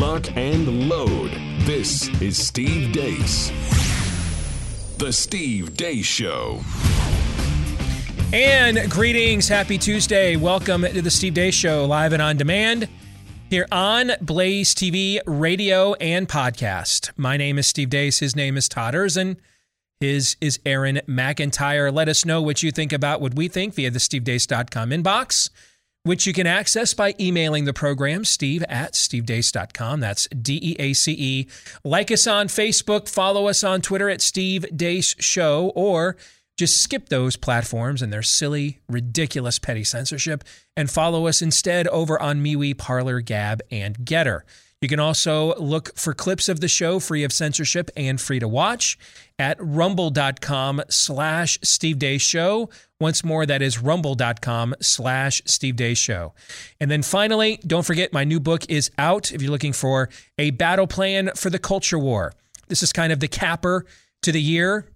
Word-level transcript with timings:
lock, 0.00 0.34
and 0.34 0.88
load. 0.88 1.30
This 1.66 2.08
is 2.22 2.38
Steve 2.38 2.90
Deace. 2.90 3.50
The 4.96 5.12
Steve 5.12 5.74
Deace 5.74 6.06
Show. 6.06 6.62
And 8.32 8.90
greetings, 8.90 9.46
happy 9.46 9.76
Tuesday. 9.76 10.36
Welcome 10.36 10.84
to 10.84 11.02
the 11.02 11.10
Steve 11.10 11.34
Deace 11.34 11.52
Show, 11.52 11.84
live 11.84 12.14
and 12.14 12.22
on 12.22 12.38
demand 12.38 12.88
here 13.50 13.66
on 13.70 14.12
Blaze 14.22 14.74
TV, 14.74 15.20
radio, 15.26 15.92
and 15.94 16.26
podcast. 16.26 17.10
My 17.18 17.36
name 17.36 17.58
is 17.58 17.66
Steve 17.66 17.90
Deace. 17.90 18.20
His 18.20 18.34
name 18.34 18.56
is 18.56 18.70
Todd 18.70 18.94
Erzen. 18.94 19.36
His 20.00 20.34
is 20.40 20.60
Aaron 20.64 21.02
McIntyre. 21.06 21.92
Let 21.92 22.08
us 22.08 22.24
know 22.24 22.40
what 22.40 22.62
you 22.62 22.72
think 22.72 22.94
about 22.94 23.20
what 23.20 23.34
we 23.34 23.48
think 23.48 23.74
via 23.74 23.90
the 23.90 23.98
stevedeace.com 23.98 24.90
inbox, 24.90 25.50
which 26.02 26.26
you 26.26 26.32
can 26.32 26.46
access 26.46 26.94
by 26.94 27.14
emailing 27.20 27.64
the 27.64 27.72
program, 27.72 28.24
steve 28.24 28.62
at 28.68 28.94
stevedeace.com. 28.94 30.00
That's 30.00 30.26
D 30.28 30.58
E 30.62 30.76
A 30.78 30.92
C 30.92 31.12
E. 31.12 31.48
Like 31.84 32.10
us 32.10 32.26
on 32.26 32.48
Facebook, 32.48 33.08
follow 33.08 33.48
us 33.48 33.62
on 33.62 33.80
Twitter 33.80 34.08
at 34.08 34.20
Steve 34.20 34.64
Deace 34.74 35.14
Show, 35.20 35.72
or 35.74 36.16
just 36.56 36.82
skip 36.82 37.08
those 37.08 37.36
platforms 37.36 38.02
and 38.02 38.12
their 38.12 38.22
silly, 38.22 38.80
ridiculous, 38.88 39.58
petty 39.58 39.82
censorship 39.82 40.44
and 40.76 40.90
follow 40.90 41.26
us 41.26 41.40
instead 41.40 41.88
over 41.88 42.20
on 42.20 42.42
MeWe, 42.42 42.76
Parler, 42.76 43.20
Gab, 43.20 43.62
and 43.70 43.98
Gettr. 44.00 44.42
You 44.80 44.88
can 44.88 45.00
also 45.00 45.54
look 45.56 45.94
for 45.96 46.14
clips 46.14 46.48
of 46.48 46.60
the 46.60 46.68
show 46.68 47.00
free 47.00 47.22
of 47.22 47.32
censorship 47.32 47.90
and 47.96 48.18
free 48.18 48.38
to 48.38 48.48
watch 48.48 48.98
at 49.38 49.58
rumble.com 49.60 50.82
slash 50.88 51.58
Steve 51.62 51.98
Deace 51.98 52.22
Show. 52.22 52.70
Once 52.98 53.22
more, 53.22 53.44
that 53.44 53.60
is 53.60 53.78
rumble.com 53.80 54.74
slash 54.80 55.42
Steve 55.44 55.76
Deace 55.76 55.98
Show. 55.98 56.32
And 56.80 56.90
then 56.90 57.02
finally, 57.02 57.60
don't 57.66 57.84
forget 57.84 58.14
my 58.14 58.24
new 58.24 58.40
book 58.40 58.68
is 58.70 58.90
out 58.96 59.32
if 59.32 59.42
you're 59.42 59.50
looking 59.50 59.74
for 59.74 60.08
a 60.38 60.50
battle 60.50 60.86
plan 60.86 61.30
for 61.36 61.50
the 61.50 61.58
culture 61.58 61.98
war. 61.98 62.32
This 62.68 62.82
is 62.82 62.92
kind 62.92 63.12
of 63.12 63.20
the 63.20 63.28
capper 63.28 63.84
to 64.22 64.32
the 64.32 64.40
year 64.40 64.86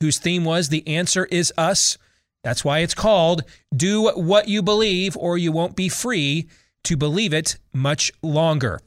whose 0.00 0.18
theme 0.18 0.44
was 0.44 0.68
The 0.68 0.86
Answer 0.86 1.24
Is 1.26 1.50
Us. 1.56 1.96
That's 2.44 2.64
why 2.64 2.80
it's 2.80 2.94
called 2.94 3.44
Do 3.74 4.10
What 4.10 4.48
You 4.48 4.62
Believe, 4.62 5.16
or 5.16 5.38
You 5.38 5.52
Won't 5.52 5.76
Be 5.76 5.88
Free 5.88 6.48
to 6.84 6.96
Believe 6.96 7.32
It 7.32 7.58
Much 7.72 8.10
Longer. 8.22 8.80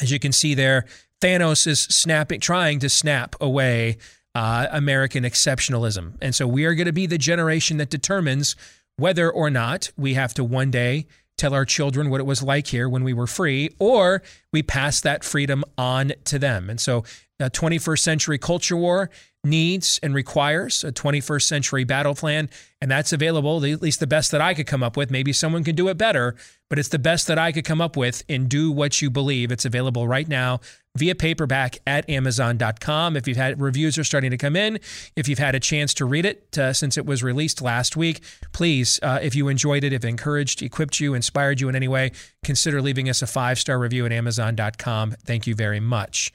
As 0.00 0.10
you 0.10 0.18
can 0.18 0.32
see 0.32 0.54
there, 0.54 0.84
Thanos 1.20 1.66
is 1.66 1.80
snapping, 1.80 2.40
trying 2.40 2.80
to 2.80 2.88
snap 2.88 3.36
away 3.40 3.96
uh, 4.34 4.66
American 4.70 5.24
exceptionalism. 5.24 6.14
And 6.20 6.34
so 6.34 6.46
we 6.46 6.64
are 6.64 6.74
going 6.74 6.86
to 6.86 6.92
be 6.92 7.06
the 7.06 7.18
generation 7.18 7.76
that 7.78 7.90
determines 7.90 8.56
whether 8.96 9.30
or 9.30 9.50
not 9.50 9.90
we 9.96 10.14
have 10.14 10.34
to 10.34 10.44
one 10.44 10.70
day 10.70 11.06
tell 11.36 11.54
our 11.54 11.64
children 11.64 12.10
what 12.10 12.20
it 12.20 12.24
was 12.24 12.42
like 12.42 12.68
here 12.68 12.88
when 12.88 13.02
we 13.04 13.12
were 13.12 13.26
free, 13.26 13.70
or 13.78 14.22
we 14.52 14.62
pass 14.62 15.00
that 15.00 15.24
freedom 15.24 15.64
on 15.76 16.12
to 16.24 16.38
them. 16.38 16.70
And 16.70 16.80
so, 16.80 17.04
a 17.40 17.50
21st 17.50 17.98
century 17.98 18.38
culture 18.38 18.76
war 18.76 19.10
needs 19.44 20.00
and 20.02 20.14
requires 20.14 20.84
a 20.84 20.92
21st 20.92 21.42
century 21.42 21.84
battle 21.84 22.14
plan. 22.14 22.48
And 22.80 22.90
that's 22.90 23.12
available, 23.12 23.64
at 23.64 23.82
least 23.82 24.00
the 24.00 24.06
best 24.06 24.30
that 24.32 24.40
I 24.40 24.54
could 24.54 24.66
come 24.66 24.82
up 24.82 24.96
with. 24.96 25.10
Maybe 25.10 25.32
someone 25.32 25.64
can 25.64 25.74
do 25.74 25.88
it 25.88 25.96
better, 25.96 26.36
but 26.68 26.78
it's 26.78 26.88
the 26.88 26.98
best 26.98 27.26
that 27.28 27.38
I 27.38 27.52
could 27.52 27.64
come 27.64 27.80
up 27.80 27.96
with 27.96 28.22
in 28.28 28.46
Do 28.46 28.70
What 28.70 29.00
You 29.00 29.10
Believe. 29.10 29.50
It's 29.50 29.64
available 29.64 30.06
right 30.06 30.28
now 30.28 30.60
via 30.96 31.14
paperback 31.14 31.78
at 31.86 32.08
amazon.com. 32.08 33.16
If 33.16 33.26
you've 33.26 33.36
had 33.36 33.60
reviews 33.60 33.98
are 33.98 34.04
starting 34.04 34.30
to 34.30 34.36
come 34.36 34.54
in, 34.54 34.78
if 35.16 35.28
you've 35.28 35.38
had 35.38 35.54
a 35.54 35.60
chance 35.60 35.94
to 35.94 36.04
read 36.04 36.24
it 36.24 36.56
uh, 36.58 36.72
since 36.72 36.96
it 36.96 37.06
was 37.06 37.22
released 37.22 37.62
last 37.62 37.96
week, 37.96 38.22
please, 38.52 39.00
uh, 39.02 39.18
if 39.22 39.34
you 39.34 39.48
enjoyed 39.48 39.82
it, 39.82 39.92
if 39.92 40.04
encouraged, 40.04 40.62
equipped 40.62 41.00
you, 41.00 41.14
inspired 41.14 41.60
you 41.60 41.68
in 41.68 41.76
any 41.76 41.88
way, 41.88 42.12
consider 42.44 42.80
leaving 42.80 43.08
us 43.08 43.22
a 43.22 43.26
five 43.26 43.58
star 43.58 43.78
review 43.78 44.06
at 44.06 44.12
amazon.com. 44.12 45.12
Thank 45.24 45.46
you 45.46 45.54
very 45.54 45.80
much. 45.80 46.32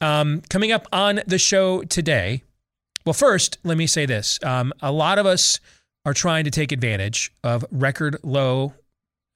Um, 0.00 0.42
coming 0.48 0.72
up 0.72 0.86
on 0.92 1.20
the 1.26 1.38
show 1.38 1.82
today, 1.82 2.42
well, 3.04 3.12
first, 3.14 3.58
let 3.64 3.76
me 3.76 3.86
say 3.86 4.06
this. 4.06 4.38
Um, 4.42 4.72
a 4.80 4.92
lot 4.92 5.18
of 5.18 5.26
us 5.26 5.60
are 6.04 6.14
trying 6.14 6.44
to 6.44 6.50
take 6.50 6.72
advantage 6.72 7.32
of 7.42 7.64
record 7.70 8.16
low, 8.22 8.74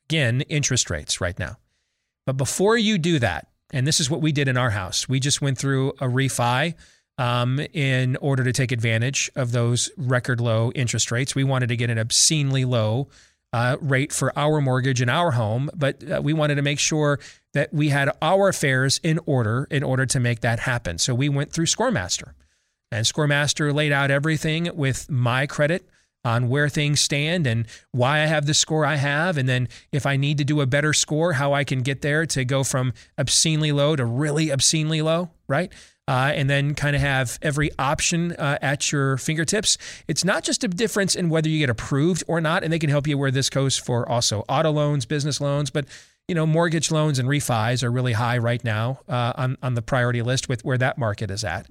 again, 0.06 0.42
interest 0.42 0.90
rates 0.90 1.20
right 1.20 1.38
now. 1.38 1.56
But 2.26 2.36
before 2.36 2.76
you 2.76 2.98
do 2.98 3.18
that, 3.18 3.48
and 3.72 3.86
this 3.86 3.98
is 3.98 4.10
what 4.10 4.20
we 4.20 4.32
did 4.32 4.48
in 4.48 4.56
our 4.56 4.70
house, 4.70 5.08
we 5.08 5.20
just 5.20 5.40
went 5.40 5.58
through 5.58 5.90
a 5.92 6.06
refi 6.06 6.74
um, 7.18 7.60
in 7.72 8.16
order 8.16 8.44
to 8.44 8.52
take 8.52 8.72
advantage 8.72 9.30
of 9.34 9.52
those 9.52 9.90
record 9.96 10.40
low 10.40 10.70
interest 10.74 11.10
rates. 11.10 11.34
We 11.34 11.44
wanted 11.44 11.68
to 11.68 11.76
get 11.76 11.90
an 11.90 11.98
obscenely 11.98 12.64
low 12.64 13.08
uh, 13.52 13.76
rate 13.80 14.12
for 14.12 14.36
our 14.38 14.60
mortgage 14.60 15.02
in 15.02 15.08
our 15.08 15.32
home, 15.32 15.70
but 15.74 16.02
uh, 16.10 16.20
we 16.22 16.32
wanted 16.32 16.54
to 16.54 16.62
make 16.62 16.78
sure 16.78 17.20
that 17.52 17.72
we 17.72 17.90
had 17.90 18.10
our 18.22 18.48
affairs 18.48 18.98
in 19.02 19.20
order 19.26 19.66
in 19.70 19.82
order 19.82 20.06
to 20.06 20.18
make 20.18 20.40
that 20.40 20.60
happen. 20.60 20.98
So 20.98 21.14
we 21.14 21.28
went 21.28 21.52
through 21.52 21.66
Scoremaster, 21.66 22.32
and 22.90 23.04
Scoremaster 23.04 23.74
laid 23.74 23.92
out 23.92 24.10
everything 24.10 24.70
with 24.74 25.10
my 25.10 25.46
credit 25.46 25.86
on 26.24 26.48
where 26.48 26.68
things 26.68 27.00
stand 27.00 27.46
and 27.46 27.66
why 27.90 28.20
I 28.20 28.26
have 28.26 28.46
the 28.46 28.54
score 28.54 28.86
I 28.86 28.96
have. 28.96 29.36
And 29.36 29.48
then 29.48 29.68
if 29.90 30.06
I 30.06 30.16
need 30.16 30.38
to 30.38 30.44
do 30.44 30.60
a 30.60 30.66
better 30.66 30.92
score, 30.92 31.32
how 31.32 31.52
I 31.52 31.64
can 31.64 31.80
get 31.80 32.00
there 32.00 32.26
to 32.26 32.44
go 32.44 32.62
from 32.62 32.92
obscenely 33.18 33.72
low 33.72 33.96
to 33.96 34.04
really 34.04 34.50
obscenely 34.50 35.02
low, 35.02 35.30
right? 35.48 35.72
Uh, 36.12 36.30
and 36.34 36.50
then 36.50 36.74
kind 36.74 36.94
of 36.94 37.00
have 37.00 37.38
every 37.40 37.70
option 37.78 38.32
uh, 38.32 38.58
at 38.60 38.92
your 38.92 39.16
fingertips. 39.16 39.78
It's 40.06 40.26
not 40.26 40.44
just 40.44 40.62
a 40.62 40.68
difference 40.68 41.14
in 41.14 41.30
whether 41.30 41.48
you 41.48 41.58
get 41.58 41.70
approved 41.70 42.22
or 42.28 42.38
not, 42.38 42.62
and 42.62 42.70
they 42.70 42.78
can 42.78 42.90
help 42.90 43.06
you 43.06 43.16
where 43.16 43.30
this 43.30 43.48
goes 43.48 43.78
for 43.78 44.06
also 44.06 44.44
auto 44.46 44.70
loans, 44.70 45.06
business 45.06 45.40
loans, 45.40 45.70
but 45.70 45.86
you 46.28 46.34
know, 46.34 46.44
mortgage 46.44 46.90
loans 46.90 47.18
and 47.18 47.30
refis 47.30 47.82
are 47.82 47.90
really 47.90 48.12
high 48.12 48.36
right 48.36 48.62
now 48.62 49.00
uh, 49.08 49.32
on, 49.36 49.56
on 49.62 49.72
the 49.72 49.80
priority 49.80 50.20
list 50.20 50.50
with 50.50 50.62
where 50.66 50.76
that 50.76 50.98
market 50.98 51.30
is 51.30 51.44
at. 51.44 51.66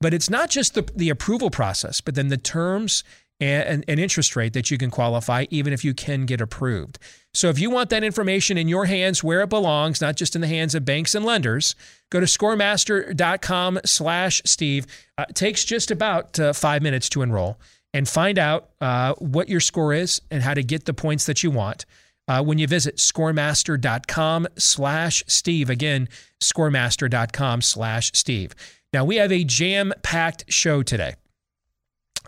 But 0.00 0.14
it's 0.14 0.30
not 0.30 0.48
just 0.48 0.72
the, 0.72 0.90
the 0.96 1.10
approval 1.10 1.50
process, 1.50 2.00
but 2.00 2.14
then 2.14 2.28
the 2.28 2.38
terms 2.38 3.04
and 3.42 3.84
an 3.88 3.98
interest 3.98 4.36
rate 4.36 4.52
that 4.52 4.70
you 4.70 4.78
can 4.78 4.90
qualify, 4.90 5.46
even 5.50 5.72
if 5.72 5.84
you 5.84 5.94
can 5.94 6.26
get 6.26 6.40
approved. 6.40 6.98
So 7.34 7.48
if 7.48 7.58
you 7.58 7.70
want 7.70 7.90
that 7.90 8.04
information 8.04 8.56
in 8.56 8.68
your 8.68 8.84
hands 8.84 9.24
where 9.24 9.40
it 9.40 9.48
belongs, 9.48 10.00
not 10.00 10.16
just 10.16 10.36
in 10.36 10.42
the 10.42 10.46
hands 10.46 10.74
of 10.74 10.84
banks 10.84 11.14
and 11.14 11.24
lenders, 11.24 11.74
go 12.10 12.20
to 12.20 12.26
scoremaster.com 12.26 13.80
slash 13.84 14.42
Steve. 14.44 14.86
Uh, 15.18 15.24
it 15.28 15.34
takes 15.34 15.64
just 15.64 15.90
about 15.90 16.38
uh, 16.38 16.52
five 16.52 16.82
minutes 16.82 17.08
to 17.08 17.22
enroll 17.22 17.58
and 17.92 18.08
find 18.08 18.38
out 18.38 18.70
uh, 18.80 19.14
what 19.14 19.48
your 19.48 19.60
score 19.60 19.92
is 19.92 20.22
and 20.30 20.42
how 20.42 20.54
to 20.54 20.62
get 20.62 20.84
the 20.84 20.94
points 20.94 21.26
that 21.26 21.42
you 21.42 21.50
want. 21.50 21.84
Uh, 22.28 22.40
when 22.40 22.56
you 22.56 22.68
visit 22.68 22.98
scoremaster.com 22.98 24.46
slash 24.56 25.24
Steve. 25.26 25.68
Again, 25.68 26.08
scoremaster.com 26.40 27.60
slash 27.62 28.12
Steve. 28.14 28.54
Now, 28.92 29.04
we 29.04 29.16
have 29.16 29.32
a 29.32 29.42
jam 29.42 29.92
packed 30.04 30.44
show 30.48 30.84
today. 30.84 31.14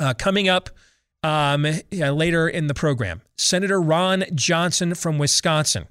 Uh, 0.00 0.12
coming 0.12 0.48
up 0.48 0.70
um, 1.24 1.66
later 1.90 2.46
in 2.46 2.66
the 2.66 2.74
program, 2.74 3.22
Senator 3.36 3.80
Ron 3.80 4.24
Johnson 4.34 4.94
from 4.94 5.16
Wisconsin, 5.16 5.86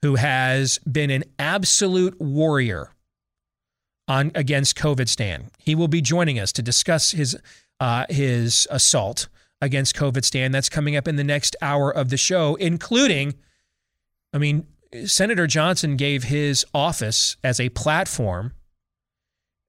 who 0.00 0.14
has 0.14 0.78
been 0.90 1.10
an 1.10 1.24
absolute 1.40 2.18
warrior 2.20 2.92
on 4.06 4.30
against 4.36 4.76
COVID 4.76 5.08
stand. 5.08 5.50
He 5.58 5.74
will 5.74 5.88
be 5.88 6.00
joining 6.00 6.38
us 6.38 6.52
to 6.52 6.62
discuss 6.62 7.10
his 7.10 7.36
uh, 7.80 8.06
his 8.08 8.68
assault 8.70 9.28
against 9.60 9.96
COVID 9.96 10.24
stand. 10.24 10.54
That's 10.54 10.68
coming 10.68 10.94
up 10.94 11.08
in 11.08 11.16
the 11.16 11.24
next 11.24 11.56
hour 11.60 11.90
of 11.90 12.08
the 12.08 12.16
show, 12.16 12.54
including, 12.54 13.34
I 14.32 14.38
mean, 14.38 14.68
Senator 15.04 15.48
Johnson 15.48 15.96
gave 15.96 16.24
his 16.24 16.64
office 16.72 17.36
as 17.42 17.58
a 17.58 17.70
platform 17.70 18.52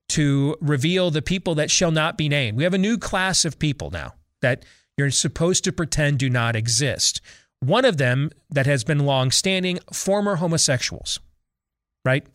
to 0.09 0.55
reveal 0.61 1.09
the 1.09 1.23
people 1.23 1.55
that 1.55 1.71
shall 1.71 1.91
not 1.91 2.17
be 2.17 2.29
named. 2.29 2.55
We 2.55 2.63
have 2.63 2.73
a 2.75 2.79
new 2.79 2.99
class 2.99 3.45
of 3.45 3.57
people 3.57 3.89
now 3.89 4.13
that 4.41 4.63
you're 4.97 5.11
supposed 5.11 5.63
to 5.63 5.71
pretend 5.71 6.19
do 6.19 6.29
not 6.29 6.55
exist. 6.55 7.21
One 7.61 7.85
of 7.85 7.97
them 7.97 8.31
that 8.49 8.65
has 8.65 8.83
been 8.83 9.05
long 9.05 9.31
standing, 9.31 9.79
former 9.91 10.35
homosexuals, 10.35 11.19
right? 12.05 12.25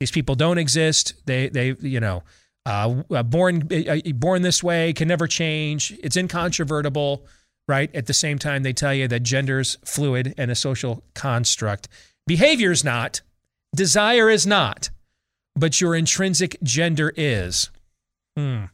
These 0.00 0.10
people 0.10 0.34
don't 0.34 0.58
exist. 0.58 1.14
They, 1.26 1.48
they, 1.48 1.74
you 1.80 2.00
know, 2.00 2.22
uh, 2.66 3.02
uh 3.10 3.22
born, 3.22 3.68
uh, 3.72 3.98
born 4.14 4.42
this 4.42 4.62
way, 4.62 4.92
can 4.92 5.08
never 5.08 5.26
change. 5.26 5.94
It's 6.02 6.16
incontrovertible, 6.16 7.26
right? 7.68 7.94
At 7.94 8.06
the 8.06 8.14
same 8.14 8.38
time, 8.38 8.62
they 8.62 8.72
tell 8.72 8.94
you 8.94 9.08
that 9.08 9.22
gender's 9.22 9.78
fluid 9.84 10.34
and 10.36 10.50
a 10.50 10.54
social 10.54 11.02
construct. 11.14 11.88
Behavior 12.26 12.72
is 12.72 12.84
not, 12.84 13.20
desire 13.74 14.28
is 14.28 14.46
not, 14.46 14.90
but 15.54 15.80
your 15.80 15.94
intrinsic 15.94 16.56
gender 16.62 17.12
is. 17.16 17.70
Hmm. 18.36 18.64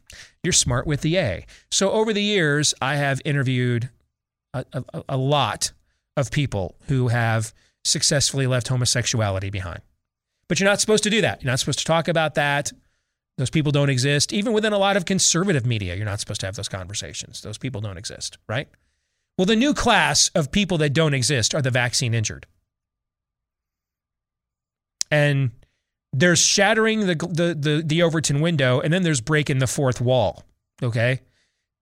You're 0.43 0.53
smart 0.53 0.85
with 0.85 1.01
the 1.01 1.17
A. 1.17 1.45
So 1.71 1.91
over 1.91 2.11
the 2.11 2.21
years, 2.21 2.73
I 2.81 2.95
have 2.95 3.21
interviewed 3.23 3.89
a, 4.53 4.65
a, 4.73 5.03
a 5.09 5.17
lot 5.17 5.71
of 6.17 6.31
people 6.31 6.75
who 6.87 7.07
have 7.07 7.53
successfully 7.85 8.47
left 8.47 8.67
homosexuality 8.67 9.49
behind. 9.49 9.81
But 10.47 10.59
you're 10.59 10.69
not 10.69 10.81
supposed 10.81 11.03
to 11.03 11.09
do 11.09 11.21
that. 11.21 11.41
You're 11.41 11.51
not 11.51 11.59
supposed 11.59 11.79
to 11.79 11.85
talk 11.85 12.07
about 12.07 12.35
that. 12.35 12.71
Those 13.37 13.49
people 13.49 13.71
don't 13.71 13.89
exist. 13.89 14.31
Even 14.33 14.53
within 14.53 14.73
a 14.73 14.77
lot 14.77 14.97
of 14.97 15.05
conservative 15.05 15.65
media, 15.65 15.95
you're 15.95 16.05
not 16.05 16.19
supposed 16.19 16.41
to 16.41 16.45
have 16.45 16.55
those 16.55 16.69
conversations. 16.69 17.41
Those 17.41 17.57
people 17.57 17.81
don't 17.81 17.97
exist, 17.97 18.37
right? 18.47 18.67
Well, 19.37 19.45
the 19.45 19.55
new 19.55 19.73
class 19.73 20.29
of 20.35 20.51
people 20.51 20.77
that 20.79 20.93
don't 20.93 21.13
exist 21.13 21.55
are 21.55 21.61
the 21.61 21.71
vaccine 21.71 22.13
injured. 22.13 22.45
And 25.09 25.51
there's 26.13 26.39
shattering 26.39 27.01
the, 27.01 27.15
the 27.15 27.55
the 27.59 27.83
the 27.85 28.03
Overton 28.03 28.39
window, 28.39 28.79
and 28.79 28.93
then 28.93 29.03
there's 29.03 29.21
breaking 29.21 29.57
the 29.57 29.67
fourth 29.67 29.99
wall. 29.99 30.43
Okay, 30.81 31.21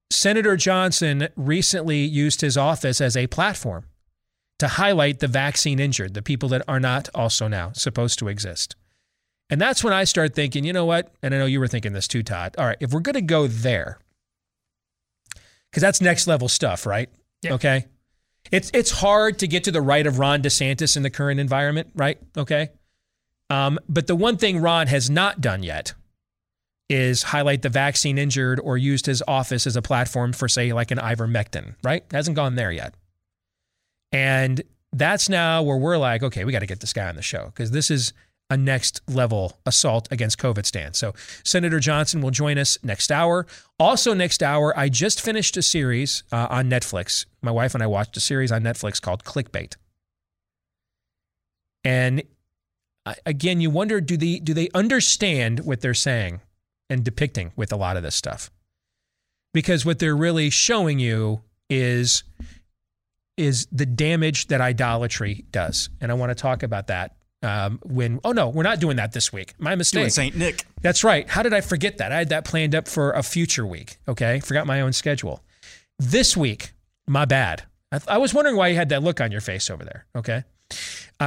Senator 0.10 0.56
Johnson 0.56 1.28
recently 1.36 2.00
used 2.00 2.42
his 2.42 2.58
office 2.58 3.02
as 3.02 3.16
a 3.18 3.28
platform 3.28 3.86
to 4.60 4.68
highlight 4.68 5.20
the 5.20 5.28
vaccine 5.28 5.80
injured, 5.80 6.14
the 6.14 6.22
people 6.22 6.48
that 6.50 6.62
are 6.68 6.80
not 6.80 7.10
also 7.14 7.48
now 7.48 7.72
supposed 7.74 8.20
to 8.20 8.28
exist. 8.28 8.76
And 9.50 9.60
that's 9.60 9.84
when 9.84 9.92
I 9.92 10.06
start 10.06 10.34
thinking, 10.34 10.64
you 10.64 10.72
know 10.72 10.86
what? 10.86 11.14
And 11.22 11.34
I 11.36 11.38
know 11.38 11.46
you 11.46 11.60
were 11.60 11.68
thinking 11.68 11.94
this 11.94 12.08
too, 12.08 12.24
Todd. 12.24 12.56
All 12.58 12.66
right, 12.66 12.78
if 12.80 12.94
we're 12.94 13.02
going 13.02 13.16
to 13.16 13.22
go 13.22 13.48
there, 13.48 14.00
because 15.70 15.82
that's 15.82 16.00
next 16.00 16.28
level 16.28 16.48
stuff, 16.48 16.86
right? 16.86 17.10
Yeah. 17.42 17.54
Okay. 17.54 17.86
It's 18.52 18.72
it's 18.74 18.92
hard 18.92 19.40
to 19.40 19.48
get 19.48 19.66
to 19.66 19.72
the 19.72 19.82
right 19.82 20.06
of 20.06 20.20
Ron 20.20 20.42
DeSantis 20.42 20.96
in 20.98 21.04
the 21.04 21.10
current 21.10 21.40
environment, 21.40 21.90
right? 21.96 22.18
Okay. 22.38 22.70
Um, 23.52 23.80
but 23.90 24.08
the 24.08 24.16
one 24.16 24.38
thing 24.38 24.62
Ron 24.62 24.88
has 24.88 25.10
not 25.10 25.42
done 25.42 25.62
yet 25.62 25.94
is 26.90 27.24
highlight 27.24 27.62
the 27.62 27.70
vaccine 27.70 28.18
injured 28.18 28.62
or 28.62 28.78
used 28.78 29.06
his 29.06 29.22
office 29.28 29.68
as 29.68 29.76
a 29.76 29.82
platform 29.82 30.32
for, 30.32 30.48
say, 30.48 30.72
like 30.72 30.90
an 30.90 30.98
ivermectin, 30.98 31.76
right? 31.84 32.06
Hasn't 32.12 32.38
gone 32.38 32.56
there 32.56 32.72
yet. 32.72 32.94
And 34.14 34.62
that's 34.94 35.28
now 35.28 35.64
where 35.64 35.76
we're 35.76 35.98
like, 35.98 36.24
okay, 36.24 36.46
we 36.46 36.54
got 36.54 36.60
to 36.60 36.66
get 36.66 36.80
this 36.80 36.94
guy 36.94 37.10
on 37.10 37.16
the 37.18 37.22
show 37.22 37.46
because 37.48 37.72
this 37.72 37.92
is 37.92 38.14
a 38.50 38.56
next 38.56 39.02
level 39.08 39.58
assault 39.66 40.08
against 40.12 40.38
COVID 40.38 40.66
stance. 40.66 40.98
So 40.98 41.14
Senator 41.44 41.80
Johnson 41.80 42.22
will 42.22 42.32
join 42.32 42.58
us 42.58 42.78
next 42.84 43.12
hour. 43.12 43.46
Also, 43.80 44.14
next 44.14 44.42
hour, 44.42 44.78
I 44.78 44.88
just 44.88 45.22
finished 45.22 45.58
a 45.58 45.62
series 45.62 46.24
uh, 46.32 46.48
on 46.50 46.70
Netflix. 46.70 47.26
My 47.42 47.52
wife 47.52 47.74
and 47.74 47.84
I 47.84 47.88
watched 47.88 48.16
a 48.16 48.22
series 48.22 48.52
on 48.52 48.64
Netflix 48.64 49.02
called 49.02 49.26
Clickbait. 49.26 49.76
And 51.84 52.24
again, 53.26 53.62
you 53.62 53.70
wonder 53.70 54.02
do 54.02 54.18
they 54.18 54.40
do 54.40 54.54
they 54.54 54.70
understand 54.74 55.62
what 55.62 55.82
they're 55.82 55.94
saying 55.94 56.42
and 56.90 57.04
depicting 57.04 57.52
with 57.56 57.72
a 57.72 57.76
lot 57.76 57.98
of 57.98 58.04
this 58.04 58.16
stuff? 58.16 58.52
Because 59.54 59.86
what 59.86 60.00
they're 60.00 60.16
really 60.16 60.50
showing 60.50 61.00
you 61.00 61.42
is 61.70 62.24
is 63.38 63.68
the 63.72 63.86
damage 63.86 64.48
that 64.48 64.62
idolatry 64.62 65.46
does, 65.52 65.90
and 66.00 66.12
I 66.12 66.16
want 66.16 66.30
to 66.30 66.36
talk 66.36 66.64
about 66.64 66.88
that. 66.88 67.16
Um, 67.44 67.80
when 67.84 68.20
oh 68.24 68.34
no, 68.34 68.50
we're 68.50 68.64
not 68.64 68.80
doing 68.80 68.98
that 68.98 69.14
this 69.14 69.34
week. 69.34 69.56
My 69.58 69.76
mistake. 69.76 70.02
Doing 70.02 70.10
Saint 70.12 70.36
Nick. 70.36 70.66
That's 70.82 71.04
right. 71.04 71.28
How 71.28 71.42
did 71.42 71.54
I 71.54 71.62
forget 71.62 71.98
that? 71.98 72.12
I 72.12 72.20
had 72.20 72.30
that 72.30 72.46
planned 72.46 72.76
up 72.76 72.88
for 72.88 73.12
a 73.12 73.24
future 73.24 73.66
week. 73.66 73.98
Okay. 74.08 74.40
Forgot 74.42 74.68
my 74.68 74.82
own 74.82 74.94
schedule. 74.94 75.44
This 75.98 76.38
week, 76.38 76.74
my 77.08 77.26
bad. 77.26 77.64
I, 77.92 78.00
I 78.08 78.18
was 78.20 78.34
wondering 78.34 78.58
why 78.58 78.68
you 78.68 78.76
had 78.76 78.90
that 78.90 79.02
look 79.02 79.20
on 79.20 79.32
your 79.32 79.42
face 79.42 79.72
over 79.72 79.84
there. 79.84 80.06
Okay. 80.16 80.44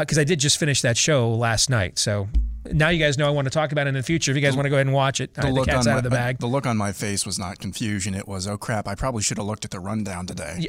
Because 0.00 0.18
I 0.18 0.24
did 0.24 0.40
just 0.40 0.58
finish 0.58 0.82
that 0.82 0.96
show 0.96 1.30
last 1.30 1.70
night. 1.70 1.98
So 1.98 2.28
now 2.72 2.88
you 2.88 2.98
guys 2.98 3.18
know 3.18 3.26
I 3.26 3.30
want 3.30 3.46
to 3.46 3.50
talk 3.50 3.72
about 3.72 3.86
it 3.86 3.88
in 3.90 3.94
the 3.94 4.02
future. 4.02 4.30
If 4.30 4.36
you 4.36 4.42
guys 4.42 4.56
want 4.56 4.66
to 4.66 4.70
go 4.70 4.76
ahead 4.76 4.86
and 4.86 4.94
watch 4.94 5.20
it, 5.20 5.34
The 5.34 5.42
uh, 5.42 5.44
the, 5.46 5.52
look, 5.52 5.66
cat's 5.66 5.86
on 5.86 5.92
out 5.92 5.94
my, 5.94 5.98
of 5.98 6.04
the 6.04 6.10
bag. 6.10 6.38
the 6.38 6.46
look 6.46 6.66
on 6.66 6.76
my 6.76 6.92
face 6.92 7.24
was 7.26 7.38
not 7.38 7.58
confusion. 7.58 8.14
It 8.14 8.26
was, 8.26 8.46
oh 8.46 8.56
crap, 8.56 8.88
I 8.88 8.94
probably 8.94 9.22
should 9.22 9.38
have 9.38 9.46
looked 9.46 9.64
at 9.64 9.70
the 9.70 9.80
rundown 9.80 10.26
today. 10.26 10.66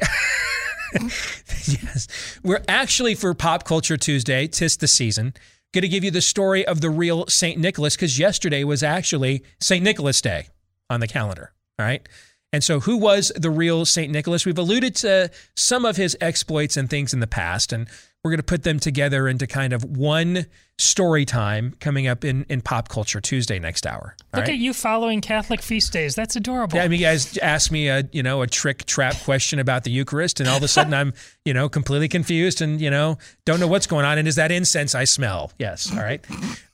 yes. 0.94 2.08
We're 2.42 2.62
actually 2.68 3.14
for 3.14 3.34
Pop 3.34 3.64
Culture 3.64 3.96
Tuesday, 3.96 4.46
tis 4.46 4.76
the 4.76 4.88
season, 4.88 5.34
going 5.72 5.82
to 5.82 5.88
give 5.88 6.04
you 6.04 6.10
the 6.10 6.20
story 6.20 6.66
of 6.66 6.80
the 6.80 6.90
real 6.90 7.26
St. 7.26 7.58
Nicholas 7.58 7.96
because 7.96 8.18
yesterday 8.18 8.64
was 8.64 8.82
actually 8.82 9.42
St. 9.60 9.82
Nicholas 9.82 10.20
Day 10.20 10.48
on 10.88 11.00
the 11.00 11.08
calendar. 11.08 11.52
All 11.78 11.86
right. 11.86 12.06
And 12.52 12.62
so, 12.62 12.80
who 12.80 12.96
was 12.96 13.32
the 13.34 13.50
real 13.50 13.84
St. 13.84 14.10
Nicholas? 14.10 14.46
We've 14.46 14.56
alluded 14.56 14.94
to 14.96 15.30
some 15.56 15.84
of 15.84 15.96
his 15.96 16.16
exploits 16.20 16.76
and 16.76 16.88
things 16.88 17.12
in 17.12 17.20
the 17.20 17.26
past, 17.26 17.72
and 17.72 17.88
we're 18.26 18.30
going 18.30 18.38
to 18.38 18.42
put 18.42 18.64
them 18.64 18.80
together 18.80 19.28
into 19.28 19.46
kind 19.46 19.72
of 19.72 19.84
one 19.84 20.46
story 20.78 21.24
time 21.24 21.76
coming 21.78 22.08
up 22.08 22.24
in, 22.24 22.44
in 22.48 22.60
Pop 22.60 22.88
Culture 22.88 23.20
Tuesday 23.20 23.60
next 23.60 23.86
hour. 23.86 24.16
Look 24.34 24.40
right? 24.40 24.50
at 24.50 24.56
you 24.56 24.72
following 24.72 25.20
Catholic 25.20 25.62
feast 25.62 25.92
days. 25.92 26.16
That's 26.16 26.34
adorable. 26.34 26.76
Yeah, 26.76 26.82
I 26.82 26.88
mean, 26.88 26.98
you 26.98 27.06
guys 27.06 27.38
ask 27.38 27.70
me 27.70 27.88
a 27.88 28.02
you 28.10 28.24
know 28.24 28.42
a 28.42 28.48
trick 28.48 28.84
trap 28.84 29.14
question 29.22 29.60
about 29.60 29.84
the 29.84 29.92
Eucharist, 29.92 30.40
and 30.40 30.48
all 30.48 30.56
of 30.56 30.62
a 30.64 30.68
sudden 30.68 30.92
I'm 30.92 31.14
you 31.44 31.54
know 31.54 31.68
completely 31.68 32.08
confused 32.08 32.60
and 32.60 32.80
you 32.80 32.90
know 32.90 33.16
don't 33.44 33.60
know 33.60 33.68
what's 33.68 33.86
going 33.86 34.04
on. 34.04 34.18
And 34.18 34.26
is 34.26 34.34
that 34.34 34.50
incense 34.50 34.96
I 34.96 35.04
smell? 35.04 35.52
Yes. 35.58 35.92
All 35.92 36.02
right. 36.02 36.24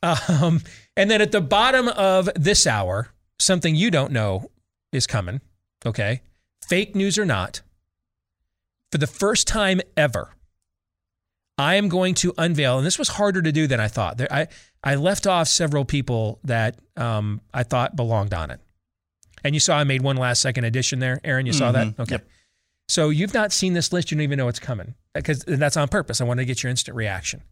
Um, 0.03 0.63
and 0.97 1.11
then 1.11 1.21
at 1.21 1.31
the 1.31 1.43
bottom 1.43 1.87
of 1.89 2.31
this 2.35 2.67
hour, 2.67 3.13
something 3.39 3.77
you 3.77 3.91
don't 3.91 4.11
know 4.11 4.51
is 4.91 5.07
coming. 5.07 5.43
Okay, 5.85 6.23
fake 6.67 6.97
news 6.97 7.19
or 7.19 7.27
not, 7.27 7.61
for 8.91 8.97
the 8.97 9.07
first 9.07 9.47
time 9.47 9.83
ever, 9.99 10.35
I 11.59 11.75
am 11.77 11.89
going 11.89 12.15
to 12.17 12.33
unveil, 12.39 12.79
and 12.79 12.87
this 12.87 12.99
was 12.99 13.09
harder 13.09 13.43
to 13.43 13.53
do 13.53 13.67
than 13.67 13.79
I 13.81 13.89
thought. 13.89 14.17
There, 14.19 14.33
I 14.33 14.49
I 14.83 14.95
left 14.97 15.27
off 15.27 15.49
several 15.49 15.85
people 15.85 16.41
that 16.45 16.79
um, 16.97 17.41
I 17.55 17.63
thought 17.63 17.95
belonged 17.95 18.35
on 18.35 18.51
it. 18.51 18.61
And 19.45 19.55
you 19.55 19.61
saw 19.61 19.77
I 19.77 19.85
made 19.85 20.03
one 20.03 20.17
last 20.17 20.41
second 20.41 20.65
addition 20.65 20.99
there, 20.99 21.21
Aaron. 21.25 21.47
You 21.47 21.53
saw 21.53 21.73
that, 21.73 21.89
Mhm. 21.89 22.01
okay? 22.01 22.15
Yep. 22.15 22.29
So 22.89 23.09
you've 23.11 23.35
not 23.35 23.53
seen 23.53 23.75
this 23.75 23.93
list. 23.93 24.11
You 24.11 24.17
don't 24.17 24.23
even 24.23 24.39
know 24.39 24.49
it's 24.49 24.59
coming 24.59 24.95
because 25.15 25.41
that's 25.47 25.77
on 25.77 25.89
purpose. 25.89 26.21
I 26.21 26.25
want 26.25 26.39
to 26.39 26.45
get 26.45 26.63
your 26.63 26.71
instant 26.71 26.97
reaction. 26.97 27.43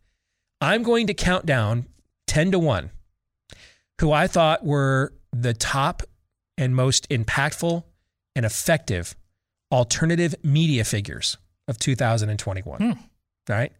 I'm 0.61 0.83
going 0.83 1.07
to 1.07 1.15
count 1.15 1.47
down 1.47 1.87
ten 2.27 2.51
to 2.53 2.59
one, 2.59 2.91
who 4.01 4.13
I 4.13 4.27
thought 4.27 4.65
were 4.65 5.13
the 5.33 5.55
top 5.55 6.03
and 6.59 6.75
most 6.75 7.09
impactful 7.11 7.85
and 8.35 8.45
effective 8.47 9.15
alternative 9.73 10.35
media 10.43 10.85
figures 10.85 11.37
of 11.69 11.79
2021. 11.79 12.79
Hmm. 12.81 12.91
All 12.91 12.99
right. 13.49 13.73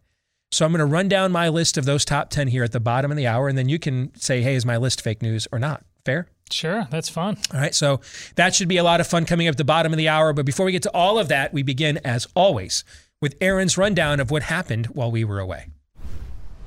So 0.51 0.65
I'm 0.65 0.71
going 0.71 0.79
to 0.79 0.85
run 0.85 1.07
down 1.07 1.31
my 1.31 1.47
list 1.47 1.77
of 1.77 1.85
those 1.85 2.03
top 2.03 2.29
10 2.29 2.49
here 2.49 2.63
at 2.63 2.73
the 2.73 2.79
bottom 2.81 3.09
of 3.09 3.15
the 3.15 3.25
hour, 3.25 3.47
and 3.47 3.57
then 3.57 3.69
you 3.69 3.79
can 3.79 4.13
say, 4.15 4.41
hey, 4.41 4.55
is 4.55 4.65
my 4.65 4.75
list 4.75 5.01
fake 5.01 5.21
news 5.21 5.47
or 5.51 5.59
not? 5.59 5.85
Fair? 6.03 6.27
Sure, 6.51 6.87
that's 6.91 7.07
fun. 7.07 7.37
All 7.53 7.59
right. 7.59 7.73
So 7.73 8.01
that 8.35 8.53
should 8.53 8.67
be 8.67 8.77
a 8.77 8.83
lot 8.83 8.99
of 8.99 9.07
fun 9.07 9.25
coming 9.25 9.47
up 9.47 9.53
at 9.53 9.57
the 9.57 9.63
bottom 9.63 9.93
of 9.93 9.97
the 9.97 10.09
hour. 10.09 10.33
But 10.33 10.45
before 10.45 10.65
we 10.65 10.73
get 10.73 10.83
to 10.83 10.91
all 10.93 11.17
of 11.17 11.29
that, 11.29 11.53
we 11.53 11.63
begin, 11.63 11.99
as 11.99 12.27
always, 12.35 12.83
with 13.21 13.35
Aaron's 13.39 13.77
rundown 13.77 14.19
of 14.19 14.29
what 14.29 14.43
happened 14.43 14.87
while 14.87 15.09
we 15.09 15.23
were 15.23 15.39
away. 15.39 15.67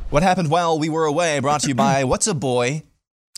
What 0.08 0.22
happened 0.22 0.50
while 0.50 0.78
we 0.78 0.88
were 0.88 1.04
away 1.04 1.38
brought 1.40 1.62
to 1.62 1.68
you 1.68 1.74
by 1.74 2.04
What's 2.04 2.26
a 2.26 2.34
Boy? 2.34 2.84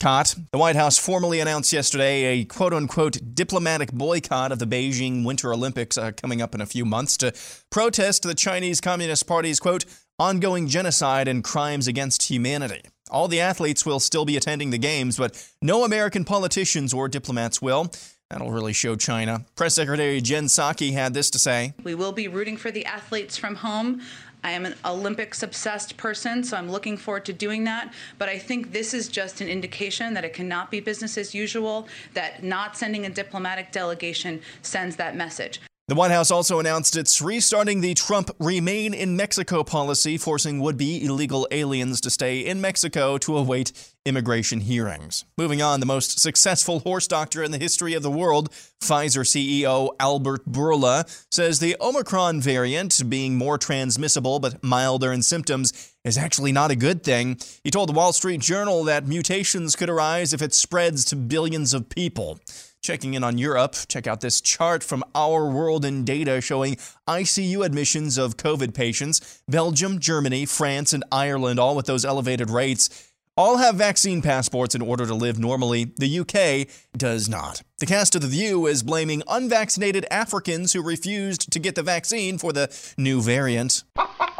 Cot. 0.00 0.34
The 0.52 0.58
White 0.58 0.76
House 0.76 0.98
formally 0.98 1.40
announced 1.40 1.72
yesterday 1.72 2.24
a 2.24 2.44
quote 2.44 2.74
unquote 2.74 3.34
diplomatic 3.34 3.90
boycott 3.90 4.52
of 4.52 4.58
the 4.58 4.66
Beijing 4.66 5.24
Winter 5.24 5.54
Olympics 5.54 5.96
uh, 5.96 6.12
coming 6.12 6.42
up 6.42 6.54
in 6.54 6.60
a 6.60 6.66
few 6.66 6.84
months 6.84 7.16
to 7.16 7.32
protest 7.70 8.22
the 8.22 8.34
Chinese 8.34 8.82
Communist 8.82 9.26
Party's 9.26 9.58
quote 9.58 9.86
ongoing 10.18 10.66
genocide 10.66 11.28
and 11.28 11.44
crimes 11.44 11.86
against 11.86 12.24
humanity. 12.24 12.82
All 13.10 13.28
the 13.28 13.40
athletes 13.40 13.84
will 13.84 14.00
still 14.00 14.24
be 14.24 14.36
attending 14.36 14.70
the 14.70 14.78
games, 14.78 15.18
but 15.18 15.46
no 15.62 15.84
American 15.84 16.24
politicians 16.24 16.92
or 16.92 17.08
diplomats 17.08 17.60
will. 17.60 17.92
That'll 18.30 18.50
really 18.50 18.72
show 18.72 18.96
China. 18.96 19.44
Press 19.54 19.74
Secretary 19.74 20.20
Jen 20.20 20.46
Psaki 20.46 20.92
had 20.92 21.14
this 21.14 21.30
to 21.30 21.38
say. 21.38 21.74
We 21.84 21.94
will 21.94 22.12
be 22.12 22.26
rooting 22.26 22.56
for 22.56 22.72
the 22.72 22.84
athletes 22.84 23.36
from 23.36 23.56
home. 23.56 24.00
I 24.42 24.50
am 24.50 24.66
an 24.66 24.74
Olympics 24.84 25.42
obsessed 25.42 25.96
person, 25.96 26.42
so 26.42 26.56
I'm 26.56 26.70
looking 26.70 26.96
forward 26.96 27.24
to 27.26 27.32
doing 27.32 27.64
that. 27.64 27.92
But 28.18 28.28
I 28.28 28.38
think 28.38 28.72
this 28.72 28.94
is 28.94 29.08
just 29.08 29.40
an 29.40 29.48
indication 29.48 30.14
that 30.14 30.24
it 30.24 30.32
cannot 30.32 30.70
be 30.70 30.80
business 30.80 31.16
as 31.16 31.34
usual, 31.34 31.86
that 32.14 32.42
not 32.42 32.76
sending 32.76 33.06
a 33.06 33.10
diplomatic 33.10 33.70
delegation 33.70 34.40
sends 34.62 34.96
that 34.96 35.14
message. 35.14 35.60
The 35.88 35.94
White 35.94 36.10
House 36.10 36.32
also 36.32 36.58
announced 36.58 36.96
it's 36.96 37.22
restarting 37.22 37.80
the 37.80 37.94
Trump 37.94 38.32
Remain 38.40 38.92
in 38.92 39.14
Mexico 39.14 39.62
policy, 39.62 40.18
forcing 40.18 40.58
would 40.58 40.76
be 40.76 41.04
illegal 41.04 41.46
aliens 41.52 42.00
to 42.00 42.10
stay 42.10 42.40
in 42.40 42.60
Mexico 42.60 43.18
to 43.18 43.36
await 43.36 43.70
immigration 44.04 44.62
hearings. 44.62 45.24
Moving 45.38 45.62
on, 45.62 45.78
the 45.78 45.86
most 45.86 46.18
successful 46.18 46.80
horse 46.80 47.06
doctor 47.06 47.40
in 47.40 47.52
the 47.52 47.58
history 47.58 47.94
of 47.94 48.02
the 48.02 48.10
world, 48.10 48.50
Pfizer 48.80 49.22
CEO 49.22 49.90
Albert 50.00 50.44
Bourla, 50.50 51.06
says 51.30 51.60
the 51.60 51.76
Omicron 51.80 52.40
variant, 52.40 53.08
being 53.08 53.38
more 53.38 53.56
transmissible 53.56 54.40
but 54.40 54.64
milder 54.64 55.12
in 55.12 55.22
symptoms, 55.22 55.94
is 56.04 56.18
actually 56.18 56.50
not 56.50 56.72
a 56.72 56.76
good 56.76 57.04
thing. 57.04 57.38
He 57.62 57.70
told 57.70 57.88
the 57.88 57.92
Wall 57.92 58.12
Street 58.12 58.40
Journal 58.40 58.82
that 58.84 59.06
mutations 59.06 59.76
could 59.76 59.88
arise 59.88 60.32
if 60.32 60.42
it 60.42 60.52
spreads 60.52 61.04
to 61.04 61.14
billions 61.14 61.72
of 61.72 61.88
people. 61.88 62.40
Checking 62.86 63.14
in 63.14 63.24
on 63.24 63.36
Europe, 63.36 63.74
check 63.88 64.06
out 64.06 64.20
this 64.20 64.40
chart 64.40 64.84
from 64.84 65.02
Our 65.12 65.50
World 65.50 65.84
in 65.84 66.04
Data 66.04 66.40
showing 66.40 66.76
ICU 67.08 67.66
admissions 67.66 68.16
of 68.16 68.36
COVID 68.36 68.74
patients. 68.74 69.42
Belgium, 69.48 69.98
Germany, 69.98 70.46
France, 70.46 70.92
and 70.92 71.02
Ireland, 71.10 71.58
all 71.58 71.74
with 71.74 71.86
those 71.86 72.04
elevated 72.04 72.48
rates, 72.48 73.10
all 73.36 73.56
have 73.56 73.74
vaccine 73.74 74.22
passports 74.22 74.76
in 74.76 74.82
order 74.82 75.04
to 75.04 75.14
live 75.14 75.36
normally. 75.36 75.94
The 75.96 76.20
UK 76.20 76.68
does 76.96 77.28
not. 77.28 77.62
The 77.80 77.86
cast 77.86 78.14
of 78.14 78.22
The 78.22 78.28
View 78.28 78.68
is 78.68 78.84
blaming 78.84 79.24
unvaccinated 79.26 80.06
Africans 80.08 80.72
who 80.72 80.80
refused 80.80 81.50
to 81.50 81.58
get 81.58 81.74
the 81.74 81.82
vaccine 81.82 82.38
for 82.38 82.52
the 82.52 82.72
new 82.96 83.20
variant. 83.20 83.82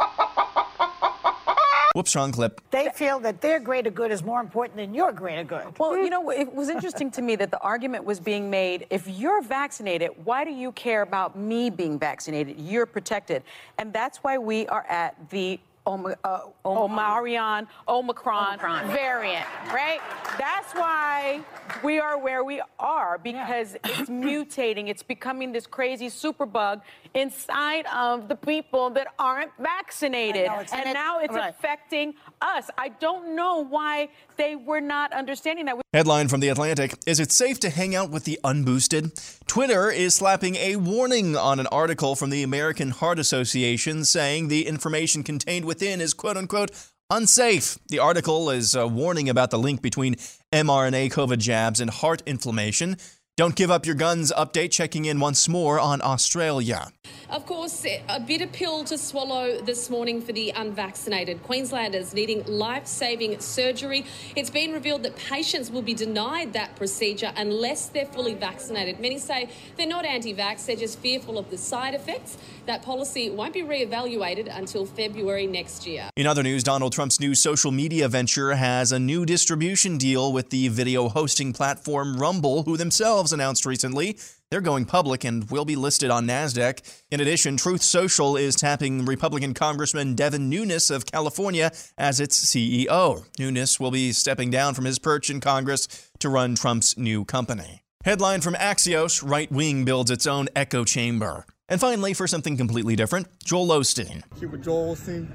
Whoops, 1.97 2.15
wrong 2.15 2.31
clip. 2.31 2.61
They 2.69 2.89
feel 2.93 3.17
that 3.21 3.41
their 3.41 3.59
greater 3.59 3.89
good 3.89 4.11
is 4.11 4.21
more 4.21 4.39
important 4.39 4.77
than 4.77 4.93
your 4.93 5.11
greater 5.11 5.43
good. 5.43 5.79
Well, 5.79 5.97
you 5.97 6.11
know, 6.11 6.29
it 6.29 6.53
was 6.53 6.69
interesting 6.69 7.09
to 7.09 7.23
me 7.23 7.35
that 7.37 7.49
the 7.49 7.59
argument 7.61 8.03
was 8.03 8.19
being 8.19 8.51
made 8.51 8.85
if 8.91 9.07
you're 9.07 9.41
vaccinated, 9.41 10.11
why 10.23 10.45
do 10.45 10.51
you 10.51 10.73
care 10.73 11.01
about 11.01 11.35
me 11.35 11.71
being 11.71 11.97
vaccinated? 11.97 12.59
You're 12.59 12.85
protected. 12.85 13.41
And 13.79 13.91
that's 13.91 14.19
why 14.19 14.37
we 14.37 14.67
are 14.67 14.85
at 14.87 15.15
the 15.31 15.59
Oma, 15.87 16.15
uh, 16.25 16.39
Omarion, 16.65 17.65
Omicron, 17.87 18.47
Omicron. 18.59 18.87
variant, 18.91 19.45
right? 19.73 20.01
That's 20.37 20.73
why 20.73 21.39
we 21.81 21.97
are 21.99 22.19
where 22.19 22.43
we 22.43 22.61
are 22.77 23.17
because 23.17 23.75
it's 23.85 24.09
mutating. 24.09 24.89
It's 24.89 25.01
becoming 25.01 25.53
this 25.53 25.65
crazy 25.65 26.07
superbug 26.07 26.81
inside 27.13 27.85
of 27.95 28.27
the 28.27 28.35
people 28.35 28.89
that 28.91 29.07
aren't 29.17 29.51
vaccinated. 29.59 30.47
I 30.47 30.55
know, 30.55 30.61
it's- 30.61 30.71
and 30.73 30.81
and 30.81 30.89
it- 30.89 30.93
now 30.93 31.19
it's 31.19 31.33
right. 31.33 31.49
affecting 31.49 32.13
us. 32.41 32.69
I 32.77 32.89
don't 32.89 33.35
know 33.35 33.63
why 33.63 34.09
they 34.37 34.55
were 34.55 34.81
not 34.81 35.13
understanding 35.13 35.65
that. 35.65 35.77
Headline 35.93 36.27
from 36.27 36.39
The 36.39 36.49
Atlantic 36.49 36.95
Is 37.05 37.19
it 37.19 37.31
safe 37.31 37.59
to 37.61 37.69
hang 37.69 37.95
out 37.95 38.09
with 38.09 38.25
the 38.25 38.39
unboosted? 38.43 39.45
Twitter 39.47 39.89
is 39.89 40.15
slapping 40.15 40.55
a 40.55 40.75
warning 40.75 41.35
on 41.35 41.59
an 41.59 41.67
article 41.67 42.15
from 42.15 42.29
the 42.29 42.43
American 42.43 42.91
Heart 42.91 43.19
Association 43.19 44.05
saying 44.05 44.47
the 44.47 44.67
information 44.67 45.23
contained 45.23 45.65
within 45.65 46.01
is 46.01 46.13
quote 46.13 46.37
unquote 46.37 46.71
unsafe. 47.09 47.77
The 47.87 47.99
article 47.99 48.49
is 48.49 48.75
a 48.75 48.87
warning 48.87 49.29
about 49.29 49.51
the 49.51 49.59
link 49.59 49.81
between 49.81 50.15
mRNA 50.51 51.11
COVID 51.11 51.37
jabs 51.37 51.79
and 51.79 51.89
heart 51.89 52.21
inflammation. 52.25 52.97
Don't 53.37 53.53
give 53.53 53.69
up 53.69 53.85
your 53.85 53.93
guns 53.93 54.33
update 54.35 54.71
checking 54.71 55.05
in 55.05 55.19
once 55.19 55.47
more 55.47 55.79
on 55.79 56.01
Australia. 56.01 56.87
Of 57.29 57.45
course, 57.45 57.85
a 57.85 58.19
bitter 58.19 58.47
pill 58.47 58.83
to 58.85 58.97
swallow 58.97 59.61
this 59.61 59.91
morning 59.91 60.21
for 60.21 60.31
the 60.31 60.51
unvaccinated. 60.55 61.43
Queenslanders 61.43 62.15
needing 62.15 62.43
life 62.45 62.87
saving 62.87 63.39
surgery. 63.39 64.05
It's 64.35 64.49
been 64.49 64.71
revealed 64.71 65.03
that 65.03 65.15
patients 65.17 65.69
will 65.69 65.83
be 65.83 65.93
denied 65.93 66.53
that 66.53 66.75
procedure 66.77 67.31
unless 67.35 67.89
they're 67.89 68.07
fully 68.07 68.33
vaccinated. 68.33 68.99
Many 68.99 69.19
say 69.19 69.49
they're 69.75 69.85
not 69.85 70.03
anti 70.03 70.33
vax, 70.33 70.65
they're 70.65 70.75
just 70.75 70.97
fearful 70.97 71.37
of 71.37 71.51
the 71.51 71.59
side 71.59 71.93
effects. 71.93 72.39
That 72.65 72.81
policy 72.81 73.29
won't 73.29 73.53
be 73.53 73.61
re 73.61 73.83
evaluated 73.83 74.47
until 74.47 74.85
February 74.85 75.45
next 75.45 75.85
year. 75.85 76.09
In 76.15 76.25
other 76.25 76.43
news, 76.43 76.63
Donald 76.63 76.93
Trump's 76.93 77.19
new 77.19 77.35
social 77.35 77.71
media 77.71 78.07
venture 78.07 78.55
has 78.55 78.91
a 78.91 78.99
new 78.99 79.25
distribution 79.25 79.97
deal 79.97 80.33
with 80.33 80.49
the 80.49 80.69
video 80.69 81.07
hosting 81.09 81.53
platform 81.53 82.17
Rumble, 82.17 82.63
who 82.63 82.77
themselves 82.77 83.26
announced 83.31 83.65
recently 83.65 84.17
they're 84.49 84.61
going 84.61 84.85
public 84.85 85.23
and 85.23 85.49
will 85.51 85.65
be 85.65 85.75
listed 85.75 86.09
on 86.09 86.25
NASDAQ. 86.25 86.81
In 87.11 87.19
addition, 87.19 87.57
Truth 87.57 87.81
Social 87.81 88.37
is 88.37 88.55
tapping 88.55 89.05
Republican 89.05 89.53
Congressman 89.53 90.15
Devin 90.15 90.49
Nunes 90.49 90.89
of 90.89 91.05
California 91.05 91.71
as 91.97 92.19
its 92.19 92.45
CEO. 92.45 93.25
Nunes 93.37 93.79
will 93.79 93.91
be 93.91 94.11
stepping 94.13 94.49
down 94.49 94.73
from 94.73 94.85
his 94.85 94.99
perch 94.99 95.29
in 95.29 95.41
Congress 95.41 96.09
to 96.19 96.29
run 96.29 96.55
Trump's 96.55 96.97
new 96.97 97.25
company. 97.25 97.83
Headline 98.05 98.39
from 98.39 98.53
Axios 98.53 99.21
Right 99.27 99.51
Wing 99.51 99.83
builds 99.83 100.11
its 100.11 100.25
own 100.25 100.47
echo 100.55 100.85
chamber. 100.85 101.45
And 101.67 101.81
finally, 101.81 102.13
for 102.13 102.27
something 102.27 102.55
completely 102.55 102.95
different, 102.95 103.27
Joel 103.43 103.67
Osteen. 103.67 104.23
You 104.39 104.47
with 104.47 104.63
Joel 104.63 104.95
Osteen? 104.95 105.27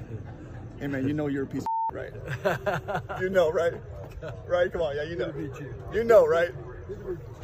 Hey 0.79 0.87
man, 0.87 1.07
you 1.07 1.13
know 1.13 1.27
you're 1.27 1.43
a 1.43 1.47
piece 1.47 1.61
of 1.61 1.67
right? 1.95 2.13
you 3.21 3.29
know, 3.29 3.51
right? 3.51 3.73
Right? 4.47 4.71
Come 4.71 4.81
on, 4.81 4.95
yeah, 4.95 5.03
you 5.03 5.15
know. 5.15 5.31
You 5.93 6.03
know, 6.03 6.25
right? 6.25 6.49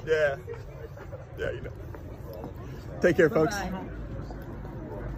Yeah. 0.09 0.35
Yeah, 1.37 1.51
you 1.51 1.61
know. 1.61 1.71
Take 3.01 3.15
care, 3.15 3.29
folks. 3.29 3.55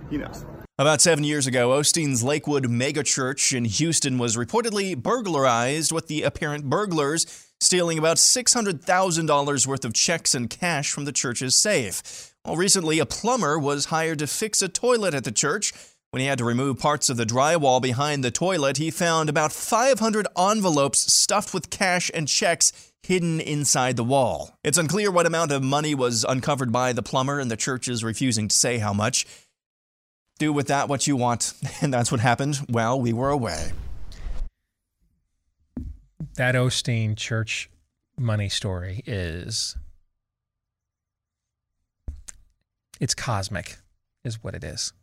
He 0.09 0.17
knows. 0.17 0.45
About 0.77 0.99
seven 0.99 1.23
years 1.23 1.47
ago, 1.47 1.69
Osteen's 1.69 2.23
Lakewood 2.23 2.65
megachurch 2.65 3.55
in 3.55 3.65
Houston 3.65 4.17
was 4.17 4.35
reportedly 4.35 4.97
burglarized, 4.97 5.91
with 5.91 6.07
the 6.07 6.23
apparent 6.23 6.69
burglars 6.69 7.47
stealing 7.59 7.99
about 7.99 8.17
$600,000 8.17 9.67
worth 9.67 9.85
of 9.85 9.93
checks 9.93 10.33
and 10.33 10.49
cash 10.49 10.91
from 10.91 11.05
the 11.05 11.11
church's 11.11 11.55
safe. 11.55 12.33
Well, 12.43 12.55
recently, 12.55 12.97
a 12.97 13.05
plumber 13.05 13.59
was 13.59 13.85
hired 13.85 14.19
to 14.19 14.27
fix 14.27 14.61
a 14.61 14.67
toilet 14.67 15.13
at 15.13 15.23
the 15.23 15.31
church. 15.31 15.71
When 16.09 16.21
he 16.21 16.27
had 16.27 16.39
to 16.39 16.43
remove 16.43 16.79
parts 16.79 17.09
of 17.09 17.17
the 17.17 17.25
drywall 17.25 17.81
behind 17.81 18.23
the 18.23 18.31
toilet, 18.31 18.77
he 18.77 18.89
found 18.91 19.29
about 19.29 19.53
500 19.53 20.27
envelopes 20.37 21.13
stuffed 21.13 21.53
with 21.53 21.69
cash 21.69 22.09
and 22.13 22.27
checks 22.27 22.90
hidden 23.03 23.39
inside 23.39 23.97
the 23.97 24.03
wall. 24.03 24.57
It's 24.63 24.77
unclear 24.77 25.11
what 25.11 25.25
amount 25.25 25.51
of 25.51 25.63
money 25.63 25.95
was 25.95 26.23
uncovered 26.23 26.71
by 26.71 26.93
the 26.93 27.03
plumber, 27.03 27.39
and 27.39 27.49
the 27.49 27.57
church 27.57 27.87
is 27.87 28.03
refusing 28.03 28.47
to 28.47 28.55
say 28.55 28.77
how 28.77 28.93
much. 28.93 29.25
Do 30.39 30.53
with 30.53 30.67
that 30.67 30.87
what 30.87 31.07
you 31.07 31.15
want. 31.15 31.53
And 31.81 31.93
that's 31.93 32.11
what 32.11 32.21
happened 32.21 32.57
while 32.69 32.99
we 32.99 33.13
were 33.13 33.29
away. 33.29 33.71
That 36.35 36.55
Osteen 36.55 37.17
church 37.17 37.69
money 38.17 38.49
story 38.49 39.03
is 39.05 39.75
it's 42.99 43.15
cosmic, 43.15 43.77
is 44.23 44.43
what 44.43 44.53
it 44.53 44.63
is. 44.63 44.93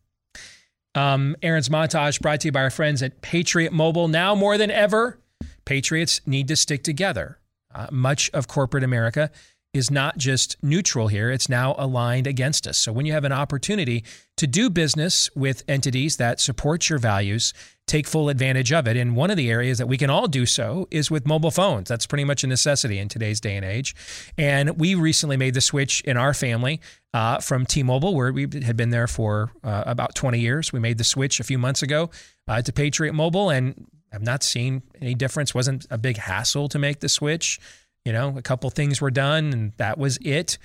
Um, 0.95 1.37
Aaron's 1.43 1.69
montage 1.69 2.21
brought 2.21 2.41
to 2.41 2.49
you 2.49 2.53
by 2.53 2.61
our 2.61 2.71
friends 2.71 3.03
at 3.03 3.21
Patriot 3.21 3.73
Mobile. 3.73 4.09
Now 4.09 4.35
more 4.35 4.57
than 4.57 4.71
ever, 4.71 5.19
Patriots 5.65 6.21
need 6.27 6.49
to 6.49 6.57
stick 6.57 6.83
together. 6.83 7.39
Uh, 7.75 7.87
much 7.91 8.31
of 8.31 8.49
corporate 8.49 8.85
America 8.85 9.31
is 9.75 9.91
not 9.91 10.17
just 10.17 10.57
neutral 10.63 11.09
here, 11.09 11.31
it's 11.31 11.49
now 11.49 11.75
aligned 11.79 12.27
against 12.27 12.67
us. 12.67 12.79
So 12.79 12.93
when 12.93 13.05
you 13.05 13.13
have 13.13 13.25
an 13.25 13.33
opportunity 13.33 14.03
to 14.37 14.47
do 14.47 14.71
business 14.71 15.29
with 15.35 15.63
entities 15.69 16.17
that 16.17 16.41
support 16.41 16.89
your 16.89 16.99
values, 16.99 17.53
take 17.87 18.07
full 18.07 18.29
advantage 18.29 18.73
of 18.73 18.87
it. 18.89 18.97
And 18.97 19.15
one 19.15 19.31
of 19.31 19.37
the 19.37 19.51
areas 19.51 19.79
that 19.79 19.87
we 19.87 19.99
can 19.99 20.11
all 20.11 20.27
do 20.27 20.47
so 20.47 20.89
is 20.91 21.11
with 21.11 21.27
mobile 21.27 21.51
phones. 21.51 21.89
That's 21.89 22.07
pretty 22.07 22.25
much 22.25 22.45
a 22.45 22.47
necessity 22.47 22.99
in 22.99 23.09
today's 23.09 23.41
day 23.41 23.57
and 23.57 23.65
age. 23.65 23.95
And 24.39 24.79
we 24.79 24.95
recently 24.95 25.37
made 25.37 25.55
the 25.55 25.61
switch 25.61 26.01
in 26.03 26.17
our 26.17 26.33
family 26.35 26.81
uh, 27.13 27.39
from 27.39 27.67
T 27.67 27.83
Mobile, 27.83 28.15
where 28.15 28.33
we 28.33 28.43
had 28.43 28.77
been 28.77 28.91
there 28.91 29.07
for 29.07 29.51
uh, 29.65 29.85
about 29.87 30.15
20 30.15 30.39
years. 30.39 30.73
We 30.73 30.81
made 30.81 30.99
the 30.99 31.05
switch 31.05 31.41
a 31.41 31.45
few 31.45 31.59
months 31.59 31.83
ago 31.83 32.11
uh, 32.47 32.63
to 32.63 32.73
Patriot 32.73 33.13
Mobile 33.13 33.51
and 33.51 33.87
I've 34.13 34.23
not 34.23 34.43
seen 34.43 34.83
any 35.01 35.15
difference. 35.15 35.55
Wasn't 35.55 35.87
a 35.91 35.99
big 35.99 36.17
hassle 36.17 36.69
to 36.69 36.79
make 36.79 37.01
the 37.01 37.09
switch. 37.09 37.61
You 38.05 38.13
know, 38.13 38.37
a 38.37 38.43
couple 38.43 38.71
things 38.71 39.01
were 39.01 39.11
done 39.11 39.53
and 39.53 39.73
that 39.77 39.99
was 39.99 40.19
it. 40.19 40.59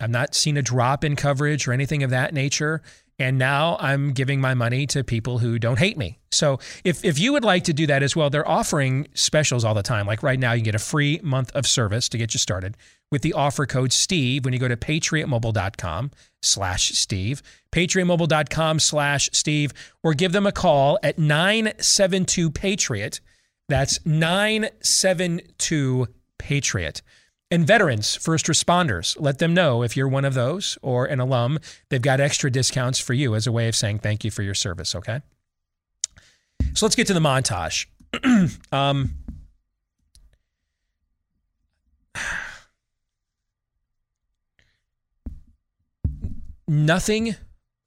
I've 0.00 0.10
not 0.10 0.34
seen 0.34 0.56
a 0.56 0.62
drop 0.62 1.04
in 1.04 1.16
coverage 1.16 1.66
or 1.66 1.72
anything 1.72 2.02
of 2.02 2.10
that 2.10 2.34
nature. 2.34 2.82
And 3.18 3.38
now 3.38 3.76
I'm 3.78 4.12
giving 4.12 4.40
my 4.40 4.54
money 4.54 4.86
to 4.88 5.04
people 5.04 5.38
who 5.38 5.58
don't 5.58 5.78
hate 5.78 5.96
me. 5.96 6.18
So 6.32 6.58
if, 6.82 7.04
if 7.04 7.18
you 7.18 7.32
would 7.32 7.44
like 7.44 7.64
to 7.64 7.72
do 7.72 7.86
that 7.86 8.02
as 8.02 8.16
well, 8.16 8.28
they're 8.28 8.48
offering 8.48 9.06
specials 9.14 9.64
all 9.64 9.74
the 9.74 9.84
time. 9.84 10.06
Like 10.06 10.22
right 10.22 10.38
now, 10.38 10.52
you 10.52 10.62
get 10.62 10.74
a 10.74 10.80
free 10.80 11.20
month 11.22 11.52
of 11.52 11.66
service 11.66 12.08
to 12.08 12.18
get 12.18 12.34
you 12.34 12.38
started 12.38 12.76
with 13.12 13.22
the 13.22 13.32
offer 13.32 13.66
code 13.66 13.92
Steve 13.92 14.44
when 14.44 14.52
you 14.52 14.58
go 14.58 14.66
to 14.66 14.76
patriotmobile.com 14.76 16.10
slash 16.42 16.90
Steve, 16.90 17.40
patriotmobile.com 17.70 18.80
slash 18.80 19.30
Steve, 19.32 19.72
or 20.02 20.14
give 20.14 20.32
them 20.32 20.46
a 20.46 20.52
call 20.52 20.98
at 21.02 21.18
972 21.18 22.50
Patriot. 22.50 23.20
That's 23.68 24.04
972 24.04 26.08
Patriot. 26.38 27.02
And 27.50 27.66
veterans, 27.66 28.16
first 28.16 28.46
responders, 28.46 29.16
let 29.20 29.38
them 29.38 29.54
know 29.54 29.82
if 29.82 29.96
you're 29.96 30.08
one 30.08 30.24
of 30.24 30.34
those 30.34 30.78
or 30.82 31.06
an 31.06 31.20
alum, 31.20 31.58
they've 31.88 32.02
got 32.02 32.20
extra 32.20 32.50
discounts 32.50 32.98
for 32.98 33.12
you 33.12 33.34
as 33.34 33.46
a 33.46 33.52
way 33.52 33.68
of 33.68 33.76
saying 33.76 34.00
thank 34.00 34.24
you 34.24 34.30
for 34.30 34.42
your 34.42 34.54
service, 34.54 34.94
okay? 34.94 35.20
So 36.74 36.86
let's 36.86 36.96
get 36.96 37.06
to 37.08 37.14
the 37.14 37.20
montage. 37.20 37.86
um, 38.72 39.12
nothing, 46.66 47.36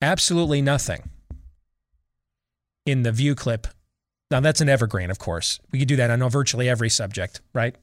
absolutely 0.02 0.62
nothing 0.62 1.10
in 2.86 3.04
the 3.04 3.12
view 3.12 3.36
clip. 3.36 3.68
Now, 4.30 4.40
that's 4.40 4.62
an 4.62 4.70
evergreen, 4.70 5.10
of 5.10 5.20
course. 5.20 5.60
We 5.72 5.80
could 5.80 5.88
do 5.88 5.96
that 5.98 6.10
on 6.10 6.30
virtually 6.30 6.70
every 6.70 6.90
subject, 6.90 7.42
right? 7.54 7.76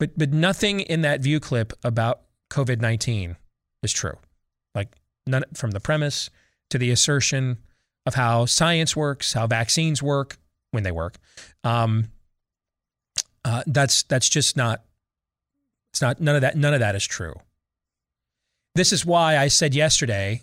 But 0.00 0.16
but 0.16 0.32
nothing 0.32 0.80
in 0.80 1.02
that 1.02 1.20
view 1.20 1.38
clip 1.38 1.74
about 1.84 2.22
COVID 2.50 2.80
nineteen 2.80 3.36
is 3.84 3.92
true. 3.92 4.16
Like 4.74 4.88
none 5.26 5.44
from 5.54 5.70
the 5.70 5.78
premise 5.78 6.30
to 6.70 6.78
the 6.78 6.90
assertion 6.90 7.58
of 8.06 8.14
how 8.14 8.46
science 8.46 8.96
works, 8.96 9.34
how 9.34 9.46
vaccines 9.46 10.02
work 10.02 10.38
when 10.70 10.84
they 10.84 10.90
work. 10.90 11.18
Um, 11.62 12.08
uh, 13.44 13.62
that's 13.66 14.02
that's 14.04 14.28
just 14.28 14.56
not. 14.56 14.82
It's 15.92 16.00
not 16.00 16.18
none 16.18 16.34
of 16.34 16.40
that. 16.40 16.56
None 16.56 16.72
of 16.72 16.80
that 16.80 16.96
is 16.96 17.06
true. 17.06 17.34
This 18.74 18.94
is 18.94 19.04
why 19.04 19.36
I 19.36 19.48
said 19.48 19.74
yesterday, 19.74 20.40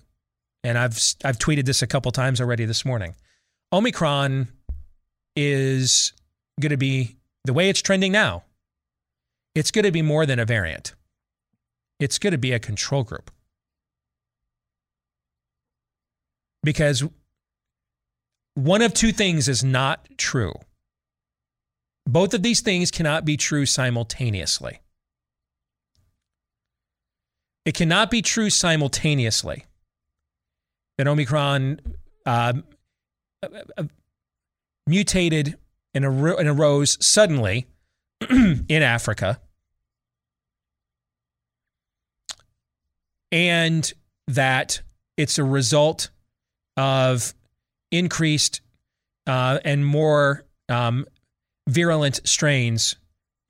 and 0.63 0.77
I've 0.77 0.99
I've 1.25 1.39
tweeted 1.39 1.65
this 1.65 1.81
a 1.81 1.87
couple 1.87 2.11
times 2.11 2.39
already 2.39 2.65
this 2.65 2.85
morning. 2.85 3.15
Omicron 3.73 4.49
is 5.35 6.13
going 6.61 6.69
to 6.69 6.77
be 6.77 7.15
the 7.45 7.53
way 7.53 7.69
it's 7.69 7.81
trending 7.81 8.11
now 8.11 8.43
it's 9.57 9.71
going 9.71 9.85
to 9.85 9.91
be 9.91 10.03
more 10.03 10.27
than 10.27 10.37
a 10.37 10.45
variant. 10.45 10.93
It's 11.99 12.19
going 12.19 12.31
to 12.31 12.37
be 12.37 12.51
a 12.51 12.59
control 12.59 13.03
group. 13.03 13.31
Because 16.61 17.03
one 18.53 18.83
of 18.83 18.93
two 18.93 19.11
things 19.11 19.47
is 19.47 19.63
not 19.63 20.07
true. 20.15 20.53
Both 22.05 22.35
of 22.35 22.43
these 22.43 22.61
things 22.61 22.91
cannot 22.91 23.25
be 23.25 23.35
true 23.35 23.65
simultaneously. 23.65 24.79
It 27.65 27.73
cannot 27.73 28.11
be 28.11 28.21
true 28.21 28.51
simultaneously 28.51 29.65
that 30.99 31.07
Omicron, 31.07 31.81
um, 32.27 32.63
mutated 34.85 35.57
and 35.95 36.05
arose 36.05 37.03
suddenly 37.03 37.65
in 38.29 38.83
Africa, 38.83 39.41
and 43.31 43.91
that 44.27 44.81
it's 45.17 45.37
a 45.37 45.43
result 45.43 46.09
of 46.75 47.33
increased 47.91 48.61
uh, 49.25 49.59
and 49.65 49.85
more 49.85 50.45
um, 50.69 51.05
virulent 51.67 52.21
strains 52.25 52.95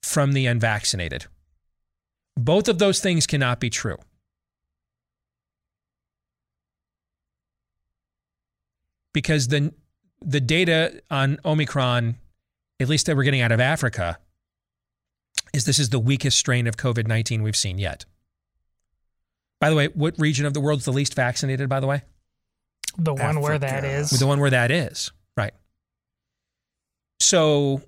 from 0.01 0.34
the 0.34 0.46
unvaccinated. 0.46 1.25
Both 2.36 2.67
of 2.67 2.79
those 2.79 3.00
things 3.00 3.27
cannot 3.27 3.60
be 3.60 3.69
true. 3.69 3.98
Because 9.13 9.48
the 9.48 9.74
the 10.22 10.39
data 10.39 11.01
on 11.10 11.38
Omicron, 11.46 12.17
at 12.79 12.88
least 12.88 13.05
that 13.05 13.15
we're 13.15 13.24
getting 13.24 13.41
out 13.41 13.51
of 13.51 13.60
Africa, 13.60 14.17
is 15.53 15.65
this 15.65 15.79
is 15.79 15.89
the 15.89 16.00
weakest 16.00 16.38
strain 16.38 16.67
of 16.67 16.77
COVID 16.77 17.07
19 17.07 17.41
we've 17.41 17.55
seen 17.55 17.79
yet. 17.79 18.05
By 19.59 19.69
the 19.69 19.75
way, 19.75 19.87
what 19.87 20.15
region 20.19 20.45
of 20.45 20.53
the 20.53 20.61
world's 20.61 20.85
the 20.85 20.91
least 20.91 21.15
vaccinated, 21.15 21.67
by 21.67 21.79
the 21.79 21.87
way? 21.87 22.03
The 22.97 23.13
one 23.13 23.41
where 23.41 23.59
that 23.59 23.83
is. 23.83 24.11
The 24.11 24.27
one 24.27 24.39
where 24.39 24.49
that 24.49 24.71
is, 24.71 25.11
right. 25.35 25.53
So 27.19 27.81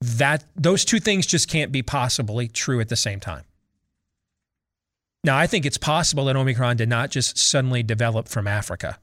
that 0.00 0.44
those 0.54 0.84
two 0.84 1.00
things 1.00 1.26
just 1.26 1.48
can't 1.48 1.72
be 1.72 1.82
possibly 1.82 2.48
true 2.48 2.80
at 2.80 2.88
the 2.88 2.96
same 2.96 3.20
time. 3.20 3.44
Now, 5.24 5.36
I 5.36 5.46
think 5.48 5.66
it's 5.66 5.78
possible 5.78 6.26
that 6.26 6.36
Omicron 6.36 6.76
did 6.76 6.88
not 6.88 7.10
just 7.10 7.36
suddenly 7.36 7.82
develop 7.82 8.28
from 8.28 8.46
Africa 8.46 8.98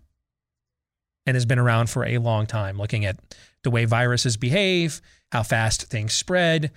and 1.26 1.36
has 1.36 1.46
been 1.46 1.60
around 1.60 1.90
for 1.90 2.06
a 2.06 2.18
long 2.18 2.46
time, 2.46 2.78
looking 2.78 3.04
at 3.04 3.18
the 3.64 3.72
way 3.72 3.86
viruses 3.86 4.38
behave, 4.38 5.02
how 5.32 5.44
fast 5.44 5.84
things 5.84 6.14
spread, 6.14 6.72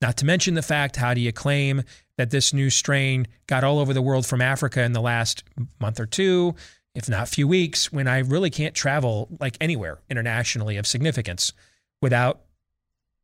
not 0.00 0.16
to 0.18 0.26
mention 0.26 0.54
the 0.54 0.62
fact 0.62 0.96
how 0.96 1.14
do 1.14 1.20
you 1.20 1.32
claim 1.32 1.82
that 2.18 2.30
this 2.30 2.52
new 2.52 2.70
strain 2.70 3.26
got 3.46 3.64
all 3.64 3.78
over 3.78 3.92
the 3.92 4.02
world 4.02 4.26
from 4.26 4.40
Africa 4.40 4.82
in 4.82 4.92
the 4.92 5.00
last 5.00 5.44
month 5.80 6.00
or 6.00 6.06
two, 6.06 6.54
if 6.94 7.08
not 7.08 7.28
few 7.28 7.46
weeks, 7.46 7.92
when 7.92 8.08
I 8.08 8.18
really 8.18 8.50
can't 8.50 8.74
travel 8.74 9.28
like 9.40 9.56
anywhere 9.60 9.98
internationally 10.08 10.76
of 10.76 10.86
significance 10.86 11.52
without 12.00 12.40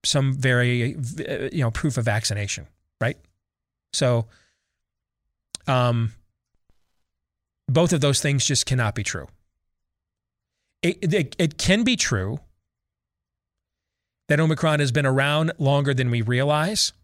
some 0.05 0.35
very 0.35 0.97
you 1.53 1.61
know 1.61 1.71
proof 1.71 1.97
of 1.97 2.05
vaccination, 2.05 2.67
right? 3.01 3.17
So 3.93 4.27
um 5.67 6.13
both 7.69 7.93
of 7.93 8.01
those 8.01 8.21
things 8.21 8.45
just 8.45 8.67
cannot 8.67 8.95
be 8.95 9.03
true. 9.03 9.29
It, 10.83 11.15
it, 11.15 11.37
it 11.39 11.59
can 11.59 11.85
be 11.85 11.97
true 11.97 12.41
that 14.33 14.41
Omicron 14.41 14.81
has 14.81 14.91
been 14.91 15.05
around 15.05 15.53
longer 15.59 15.93
than 15.93 16.11
we 16.11 16.23
realize, 16.23 16.95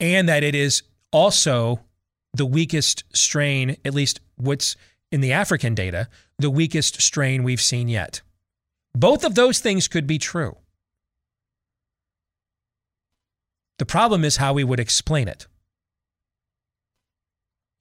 and 0.00 0.26
that 0.30 0.42
it 0.42 0.54
is 0.54 0.82
also 1.10 1.80
the 2.32 2.46
weakest 2.46 3.04
strain, 3.14 3.76
at 3.84 3.92
least 3.92 4.20
what's 4.36 4.74
in 5.10 5.20
the 5.20 5.30
African 5.30 5.74
data, 5.74 6.08
the 6.38 6.48
weakest 6.48 7.02
strain 7.02 7.42
we've 7.42 7.60
seen 7.60 7.86
yet. 7.86 8.22
Both 8.94 9.24
of 9.24 9.34
those 9.34 9.58
things 9.58 9.88
could 9.88 10.06
be 10.06 10.16
true. 10.16 10.56
The 13.78 13.84
problem 13.84 14.24
is 14.24 14.38
how 14.38 14.54
we 14.54 14.64
would 14.64 14.80
explain 14.80 15.28
it. 15.28 15.46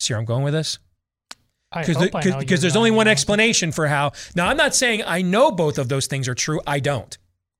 See 0.01 0.13
where 0.13 0.19
I'm 0.19 0.25
going 0.25 0.43
with 0.43 0.53
this? 0.53 0.77
Because 1.73 2.61
there's 2.61 2.75
only 2.75 2.91
one 2.91 3.07
explanation 3.07 3.71
for 3.71 3.87
how. 3.87 4.11
Now, 4.35 4.47
I'm 4.47 4.57
not 4.57 4.75
saying 4.75 5.03
I 5.05 5.21
know 5.21 5.51
both 5.51 5.77
of 5.77 5.89
those 5.89 6.07
things 6.07 6.27
are 6.27 6.35
true. 6.35 6.59
I 6.67 6.79
don't. 6.79 7.17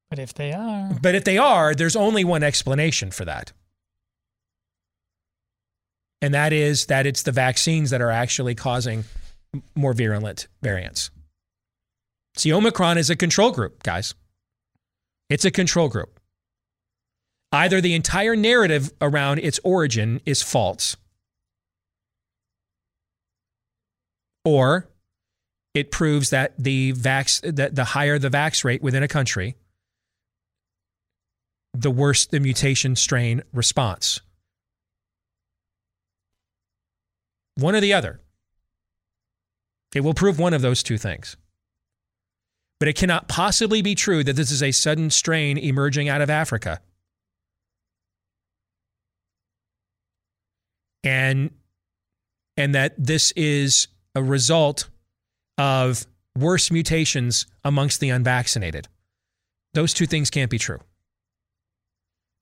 But 0.10 0.20
if 0.20 0.34
they 0.34 0.52
are. 0.52 0.90
But 1.02 1.16
if 1.16 1.24
they 1.24 1.38
are, 1.38 1.74
there's 1.74 1.96
only 1.96 2.26
one 2.26 2.44
explanation 2.44 3.12
for 3.12 3.24
that. 3.26 3.54
And 6.22 6.34
that 6.34 6.52
is 6.54 6.88
that 6.88 7.06
it's 7.06 7.24
the 7.24 7.32
vaccines 7.32 7.90
that 7.90 8.02
are 8.02 8.12
actually 8.12 8.54
causing 8.54 9.06
more 9.76 9.94
virulent 9.94 10.48
variants. 10.62 11.10
See, 12.36 12.54
Omicron 12.54 12.98
is 12.98 13.10
a 13.10 13.16
control 13.16 13.52
group, 13.52 13.84
guys. 13.84 14.14
It's 15.30 15.46
a 15.46 15.52
control 15.52 15.88
group. 15.88 16.20
Either 17.52 17.82
the 17.82 17.96
entire 17.96 18.36
narrative 18.36 18.92
around 19.02 19.40
its 19.40 19.60
origin 19.64 20.22
is 20.26 20.42
false, 20.42 20.96
or 24.44 24.90
it 25.74 25.92
proves 25.92 26.32
that 26.32 26.54
the 26.58 26.94
vax 26.94 27.42
that 27.56 27.76
the 27.76 27.84
higher 27.84 28.20
the 28.20 28.30
vax 28.30 28.64
rate 28.64 28.82
within 28.82 29.04
a 29.04 29.08
country, 29.08 29.56
the 31.74 31.92
worse 31.92 32.26
the 32.26 32.40
mutation 32.40 32.96
strain 32.96 33.44
response. 33.54 34.20
One 37.56 37.76
or 37.76 37.82
the 37.82 37.94
other. 37.94 38.20
It 39.94 40.02
will 40.02 40.14
prove 40.14 40.40
one 40.40 40.54
of 40.54 40.62
those 40.62 40.84
two 40.84 40.98
things. 40.98 41.36
But 42.80 42.88
it 42.88 42.96
cannot 42.96 43.28
possibly 43.28 43.82
be 43.82 43.94
true 43.94 44.24
that 44.24 44.36
this 44.36 44.52
is 44.52 44.64
a 44.64 44.72
sudden 44.72 45.10
strain 45.10 45.58
emerging 45.58 46.10
out 46.10 46.22
of 46.22 46.30
Africa. 46.30 46.82
And 51.04 51.52
and 52.58 52.76
that 52.76 52.94
this 52.98 53.32
is 53.34 53.88
a 54.16 54.24
result 54.24 54.90
of 55.58 56.06
worse 56.38 56.72
mutations 56.72 57.46
amongst 57.64 58.00
the 58.00 58.10
unvaccinated. 58.10 58.88
Those 59.74 59.94
two 59.94 60.06
things 60.06 60.30
can't 60.30 60.50
be 60.50 60.58
true. 60.58 60.80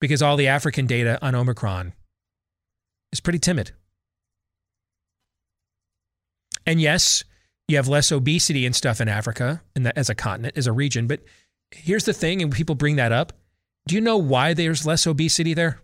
Because 0.00 0.22
all 0.22 0.36
the 0.36 0.48
African 0.48 0.86
data 0.86 1.18
on 1.22 1.34
Omicron 1.34 1.92
is 3.12 3.20
pretty 3.20 3.38
timid. 3.38 3.72
And 6.66 6.80
yes, 6.80 7.24
you 7.68 7.76
have 7.76 7.88
less 7.88 8.10
obesity 8.10 8.66
and 8.66 8.74
stuff 8.74 9.00
in 9.00 9.08
Africa 9.08 9.62
and 9.74 9.86
that 9.86 9.96
as 9.96 10.10
a 10.10 10.14
continent, 10.14 10.56
as 10.56 10.66
a 10.66 10.72
region. 10.72 11.06
But 11.06 11.20
here's 11.70 12.04
the 12.04 12.12
thing, 12.12 12.42
and 12.42 12.52
people 12.52 12.74
bring 12.74 12.96
that 12.96 13.12
up. 13.12 13.32
Do 13.86 13.94
you 13.94 14.00
know 14.00 14.16
why 14.16 14.54
there's 14.54 14.86
less 14.86 15.06
obesity 15.06 15.54
there? 15.54 15.80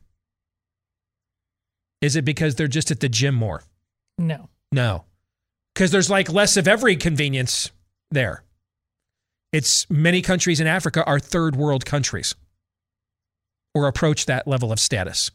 Is 2.00 2.16
it 2.16 2.24
because 2.24 2.54
they're 2.54 2.68
just 2.68 2.90
at 2.90 3.00
the 3.00 3.08
gym 3.08 3.34
more? 3.34 3.62
No. 4.18 4.48
No. 4.72 5.04
Because 5.76 5.90
there's 5.90 6.08
like 6.08 6.32
less 6.32 6.56
of 6.56 6.66
every 6.66 6.96
convenience 6.96 7.70
there. 8.10 8.42
It's 9.52 9.88
many 9.90 10.22
countries 10.22 10.58
in 10.58 10.66
Africa 10.66 11.04
are 11.04 11.18
third 11.20 11.54
world 11.54 11.84
countries 11.84 12.34
or 13.74 13.86
approach 13.86 14.24
that 14.24 14.48
level 14.48 14.72
of 14.72 14.80
status. 14.80 15.30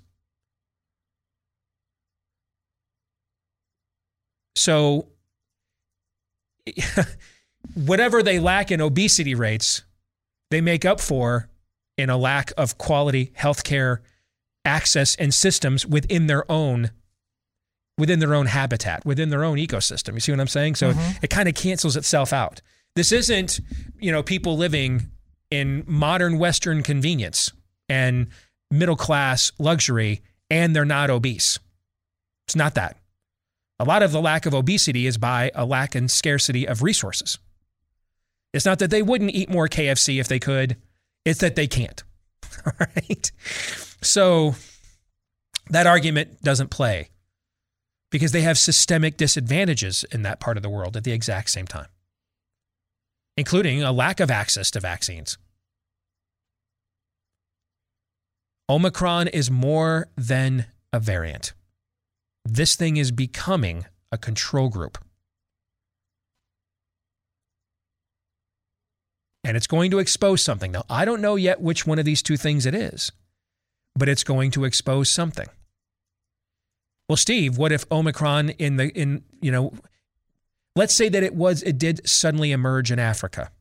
So 4.56 5.10
whatever 7.76 8.24
they 8.24 8.40
lack 8.40 8.72
in 8.72 8.82
obesity 8.82 9.36
rates, 9.36 9.84
they 10.50 10.60
make 10.60 10.86
up 10.86 11.00
for 11.00 11.50
in 12.00 12.10
a 12.10 12.18
lack 12.18 12.52
of 12.58 12.80
quality 12.80 13.32
healthcare 13.38 14.00
access 14.66 15.16
and 15.18 15.36
systems 15.36 15.86
within 15.86 16.26
their 16.26 16.52
own 16.52 16.90
within 17.98 18.20
their 18.20 18.34
own 18.34 18.48
habitat, 18.48 19.06
within 19.06 19.30
their 19.30 19.44
own 19.44 19.58
ecosystem. 19.58 20.14
You 20.14 20.20
see 20.20 20.32
what 20.32 20.40
I'm 20.40 20.48
saying? 20.48 20.76
So 20.76 20.92
mm-hmm. 20.92 21.18
it 21.22 21.30
kind 21.30 21.48
of 21.48 21.56
cancels 21.56 21.96
itself 21.96 22.34
out. 22.34 22.62
This 22.96 23.12
isn't, 23.12 23.60
you 24.00 24.12
know, 24.12 24.24
people 24.24 24.58
living 24.58 25.12
in 25.50 25.84
modern 25.86 26.40
western 26.40 26.84
convenience 26.84 27.52
and 27.90 28.28
middle 28.70 28.96
class 28.96 29.52
luxury 29.60 30.22
and 30.50 30.76
they're 30.76 30.86
not 30.86 31.10
obese. 31.10 31.60
It's 32.48 32.56
not 32.56 32.76
that. 32.76 32.98
A 33.80 33.86
lot 33.86 34.04
of 34.04 34.12
the 34.12 34.22
lack 34.22 34.46
of 34.46 34.54
obesity 34.54 35.08
is 35.08 35.18
by 35.18 35.52
a 35.56 35.66
lack 35.66 35.96
and 35.96 36.10
scarcity 36.10 36.68
of 36.68 36.84
resources. 36.84 37.40
It's 38.54 38.66
not 38.66 38.80
that 38.80 38.92
they 38.92 39.02
wouldn't 39.02 39.32
eat 39.32 39.50
more 39.50 39.68
KFC 39.68 40.20
if 40.20 40.28
they 40.28 40.40
could, 40.40 40.78
it's 41.26 41.40
that 41.40 41.56
they 41.56 41.68
can't. 41.68 42.04
All 42.66 42.74
right. 42.80 43.32
So 44.02 44.56
that 45.70 45.88
argument 45.88 46.42
doesn't 46.42 46.70
play 46.70 47.10
because 48.12 48.32
they 48.32 48.42
have 48.42 48.58
systemic 48.58 49.18
disadvantages 49.18 50.04
in 50.12 50.22
that 50.24 50.40
part 50.40 50.58
of 50.58 50.64
the 50.64 50.70
world 50.70 50.96
at 50.96 51.04
the 51.04 51.12
exact 51.12 51.50
same 51.50 51.66
time, 51.66 51.88
including 53.36 53.82
a 53.82 53.92
lack 53.92 54.20
of 54.20 54.30
access 54.30 54.70
to 54.72 54.80
vaccines. 54.80 55.38
Omicron 58.70 59.28
is 59.28 59.50
more 59.50 60.08
than 60.16 60.66
a 60.94 61.00
variant 61.00 61.54
this 62.46 62.76
thing 62.76 62.98
is 62.98 63.12
becoming 63.12 63.86
a 64.12 64.18
control 64.18 64.70
group. 64.70 64.98
And 69.44 69.58
it's 69.58 69.68
going 69.68 69.92
to 69.92 70.00
expose 70.00 70.42
something. 70.42 70.72
Now, 70.72 70.84
I 70.90 71.06
don't 71.06 71.22
know 71.22 71.36
yet 71.36 71.62
which 71.62 71.88
one 71.88 72.00
of 72.00 72.06
these 72.06 72.22
two 72.22 72.38
things 72.38 72.66
it 72.66 72.76
is, 72.76 73.12
but 73.96 74.08
it's 74.08 74.24
going 74.24 74.52
to 74.52 74.66
expose 74.66 75.10
something. 75.10 75.48
Well, 77.12 77.18
Steve, 77.18 77.58
what 77.58 77.74
if 77.74 77.84
Omicron 77.92 78.52
in 78.52 78.78
the 78.78 78.88
in, 78.98 79.24
you 79.42 79.52
know, 79.52 79.74
let's 80.78 80.96
say 80.96 81.10
that 81.10 81.24
it 81.24 81.36
was 81.36 81.62
it 81.62 81.78
did 81.78 82.08
suddenly 82.08 82.54
emerge 82.54 82.90
in 82.90 83.00
Africa 83.00 83.52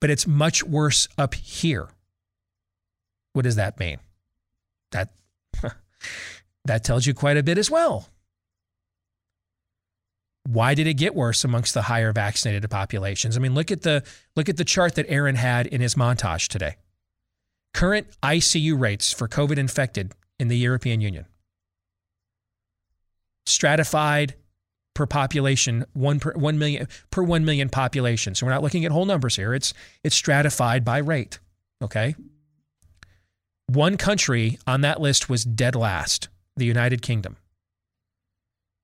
but 0.00 0.10
it's 0.10 0.26
much 0.26 0.64
worse 0.64 1.08
up 1.16 1.34
here. 1.34 1.88
What 3.32 3.42
does 3.42 3.56
that 3.56 3.78
mean? 3.78 3.98
That 4.92 5.12
that 6.64 6.84
tells 6.84 7.06
you 7.06 7.14
quite 7.14 7.36
a 7.36 7.42
bit 7.42 7.58
as 7.58 7.70
well. 7.70 8.08
Why 10.46 10.74
did 10.74 10.86
it 10.86 10.94
get 10.94 11.14
worse 11.14 11.44
amongst 11.44 11.74
the 11.74 11.82
higher 11.82 12.12
vaccinated 12.12 12.68
populations? 12.70 13.36
I 13.36 13.40
mean, 13.40 13.54
look 13.54 13.70
at 13.70 13.82
the 13.82 14.02
look 14.34 14.48
at 14.48 14.56
the 14.56 14.64
chart 14.64 14.94
that 14.94 15.06
Aaron 15.08 15.36
had 15.36 15.66
in 15.66 15.80
his 15.80 15.94
montage 15.94 16.48
today. 16.48 16.76
Current 17.74 18.08
ICU 18.22 18.80
rates 18.80 19.12
for 19.12 19.28
COVID 19.28 19.58
infected 19.58 20.12
in 20.38 20.48
the 20.48 20.56
European 20.56 21.00
Union. 21.00 21.26
Stratified 23.48 24.34
per 24.94 25.06
population, 25.06 25.84
one 25.92 26.20
per 26.20 26.32
one 26.32 26.58
million 26.58 26.88
per 27.10 27.22
one 27.22 27.44
million 27.44 27.68
population. 27.68 28.34
So 28.34 28.46
we're 28.46 28.52
not 28.52 28.62
looking 28.62 28.84
at 28.84 28.92
whole 28.92 29.06
numbers 29.06 29.36
here. 29.36 29.54
It's 29.54 29.74
it's 30.04 30.16
stratified 30.16 30.84
by 30.84 30.98
rate. 30.98 31.38
Okay. 31.82 32.14
One 33.66 33.96
country 33.96 34.58
on 34.66 34.80
that 34.80 35.00
list 35.00 35.28
was 35.28 35.44
dead 35.44 35.74
last, 35.74 36.28
the 36.56 36.64
United 36.64 37.02
Kingdom 37.02 37.36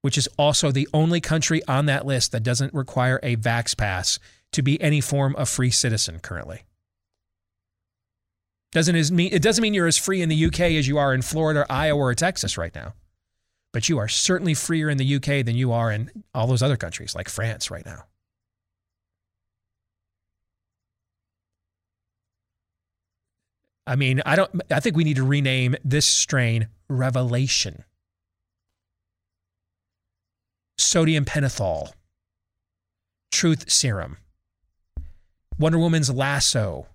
which 0.04 0.18
is 0.18 0.28
also 0.38 0.70
the 0.70 0.86
only 0.92 1.18
country 1.18 1.62
on 1.66 1.86
that 1.86 2.04
list 2.04 2.30
that 2.30 2.42
doesn't 2.42 2.74
require 2.74 3.18
a 3.22 3.36
vax 3.36 3.74
pass 3.74 4.18
to 4.52 4.60
be 4.60 4.78
any 4.82 5.00
form 5.00 5.34
of 5.36 5.48
free 5.48 5.70
citizen 5.70 6.18
currently. 6.18 6.60
Doesn't 8.72 9.10
mean 9.12 9.32
it 9.32 9.40
doesn't 9.40 9.62
mean 9.62 9.72
you're 9.72 9.86
as 9.86 9.96
free 9.96 10.20
in 10.20 10.28
the 10.28 10.44
UK 10.44 10.60
as 10.60 10.86
you 10.86 10.98
are 10.98 11.14
in 11.14 11.22
Florida, 11.22 11.64
Iowa, 11.70 11.98
or 11.98 12.14
Texas 12.14 12.58
right 12.58 12.74
now. 12.74 12.92
But 13.74 13.88
you 13.88 13.98
are 13.98 14.06
certainly 14.06 14.54
freer 14.54 14.88
in 14.88 14.98
the 14.98 15.16
UK 15.16 15.44
than 15.44 15.56
you 15.56 15.72
are 15.72 15.90
in 15.90 16.22
all 16.32 16.46
those 16.46 16.62
other 16.62 16.76
countries 16.76 17.12
like 17.16 17.28
France 17.28 17.72
right 17.72 17.84
now. 17.84 18.04
I 23.84 23.96
mean, 23.96 24.22
I 24.24 24.36
don't 24.36 24.62
I 24.70 24.78
think 24.78 24.96
we 24.96 25.02
need 25.02 25.16
to 25.16 25.24
rename 25.24 25.74
this 25.84 26.06
strain 26.06 26.68
Revelation 26.88 27.82
sodium 30.78 31.24
pentothal, 31.24 31.94
truth 33.32 33.68
serum, 33.68 34.18
Wonder 35.58 35.78
Woman's 35.78 36.10
lasso, 36.10 36.86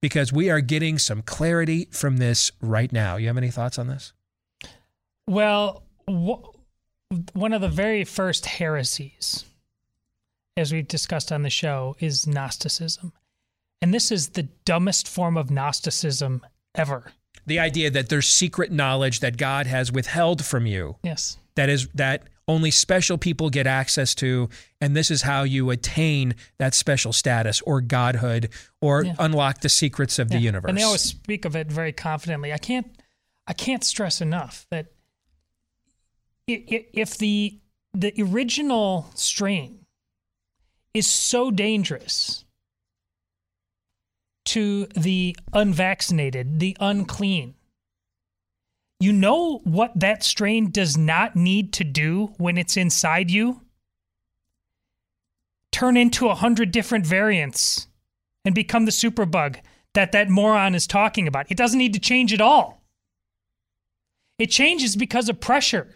because 0.00 0.32
we 0.32 0.48
are 0.48 0.62
getting 0.62 0.96
some 0.96 1.20
clarity 1.20 1.88
from 1.90 2.16
this 2.16 2.50
right 2.62 2.90
now. 2.90 3.16
You 3.16 3.26
have 3.26 3.36
any 3.36 3.50
thoughts 3.50 3.78
on 3.78 3.88
this? 3.88 4.14
Well, 5.26 5.82
wh- 6.08 6.44
one 7.34 7.52
of 7.52 7.60
the 7.60 7.68
very 7.68 8.04
first 8.04 8.46
heresies, 8.46 9.44
as 10.56 10.72
we've 10.72 10.88
discussed 10.88 11.32
on 11.32 11.42
the 11.42 11.50
show, 11.50 11.96
is 12.00 12.26
Gnosticism. 12.26 13.12
And 13.80 13.92
this 13.92 14.10
is 14.10 14.30
the 14.30 14.44
dumbest 14.64 15.08
form 15.08 15.36
of 15.36 15.50
Gnosticism 15.50 16.44
ever. 16.74 17.12
The 17.46 17.58
idea 17.58 17.90
that 17.90 18.08
there's 18.08 18.28
secret 18.28 18.72
knowledge 18.72 19.20
that 19.20 19.36
God 19.36 19.66
has 19.66 19.92
withheld 19.92 20.44
from 20.44 20.66
you. 20.66 20.96
Yes 21.02 21.36
that 21.54 21.68
is 21.68 21.88
that 21.94 22.24
only 22.46 22.70
special 22.70 23.16
people 23.16 23.48
get 23.48 23.66
access 23.66 24.14
to 24.14 24.48
and 24.80 24.94
this 24.94 25.10
is 25.10 25.22
how 25.22 25.44
you 25.44 25.70
attain 25.70 26.34
that 26.58 26.74
special 26.74 27.12
status 27.12 27.60
or 27.62 27.80
godhood 27.80 28.50
or 28.80 29.04
yeah. 29.04 29.14
unlock 29.18 29.60
the 29.60 29.68
secrets 29.68 30.18
of 30.18 30.30
yeah. 30.30 30.36
the 30.36 30.42
universe 30.42 30.68
and 30.68 30.76
they 30.76 30.82
always 30.82 31.00
speak 31.00 31.44
of 31.44 31.56
it 31.56 31.68
very 31.68 31.92
confidently 31.92 32.52
i 32.52 32.58
can't 32.58 32.86
i 33.46 33.52
can't 33.52 33.82
stress 33.82 34.20
enough 34.20 34.66
that 34.70 34.86
if 36.46 37.16
the 37.18 37.58
the 37.92 38.12
original 38.20 39.10
strain 39.14 39.86
is 40.92 41.06
so 41.06 41.50
dangerous 41.50 42.44
to 44.44 44.86
the 44.94 45.36
unvaccinated 45.52 46.60
the 46.60 46.76
unclean 46.80 47.54
you 49.04 49.12
know 49.12 49.58
what 49.64 49.92
that 49.96 50.22
strain 50.22 50.70
does 50.70 50.96
not 50.96 51.36
need 51.36 51.74
to 51.74 51.84
do 51.84 52.32
when 52.38 52.56
it's 52.56 52.76
inside 52.76 53.30
you? 53.30 53.60
Turn 55.72 55.96
into 55.96 56.28
a 56.28 56.34
hundred 56.34 56.70
different 56.70 57.04
variants 57.04 57.88
and 58.46 58.54
become 58.54 58.86
the 58.86 58.90
superbug 58.90 59.56
that 59.92 60.12
that 60.12 60.30
moron 60.30 60.74
is 60.74 60.86
talking 60.86 61.28
about. 61.28 61.50
It 61.50 61.56
doesn't 61.56 61.78
need 61.78 61.92
to 61.92 62.00
change 62.00 62.32
at 62.32 62.40
all. 62.40 62.82
It 64.38 64.46
changes 64.46 64.96
because 64.96 65.28
of 65.28 65.38
pressure. 65.38 65.94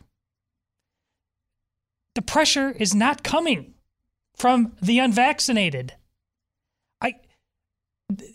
The 2.18 2.22
pressure 2.22 2.72
is 2.72 2.96
not 2.96 3.22
coming 3.22 3.74
from 4.34 4.72
the 4.82 4.98
unvaccinated. 4.98 5.92
I 7.00 7.14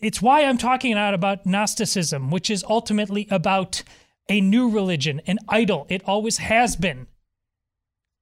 it's 0.01 0.21
why 0.21 0.45
I'm 0.45 0.57
talking 0.57 0.93
out 0.93 1.13
about 1.13 1.45
Gnosticism, 1.45 2.31
which 2.31 2.49
is 2.49 2.63
ultimately 2.63 3.27
about 3.29 3.83
a 4.29 4.39
new 4.39 4.69
religion, 4.69 5.19
an 5.27 5.37
idol. 5.49 5.85
It 5.89 6.01
always 6.05 6.37
has 6.37 6.77
been. 6.77 7.07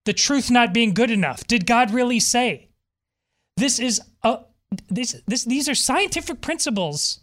The 0.06 0.14
truth 0.14 0.50
not 0.50 0.74
being 0.74 0.96
good 0.96 1.12
enough. 1.12 1.46
Did 1.46 1.68
God 1.68 1.92
really 1.92 2.20
say? 2.20 2.70
This 3.56 3.78
is 3.78 4.02
a 4.24 4.40
this 4.90 5.22
this 5.28 5.46
these 5.46 5.70
are 5.70 5.76
scientific 5.76 6.42
principles 6.42 7.20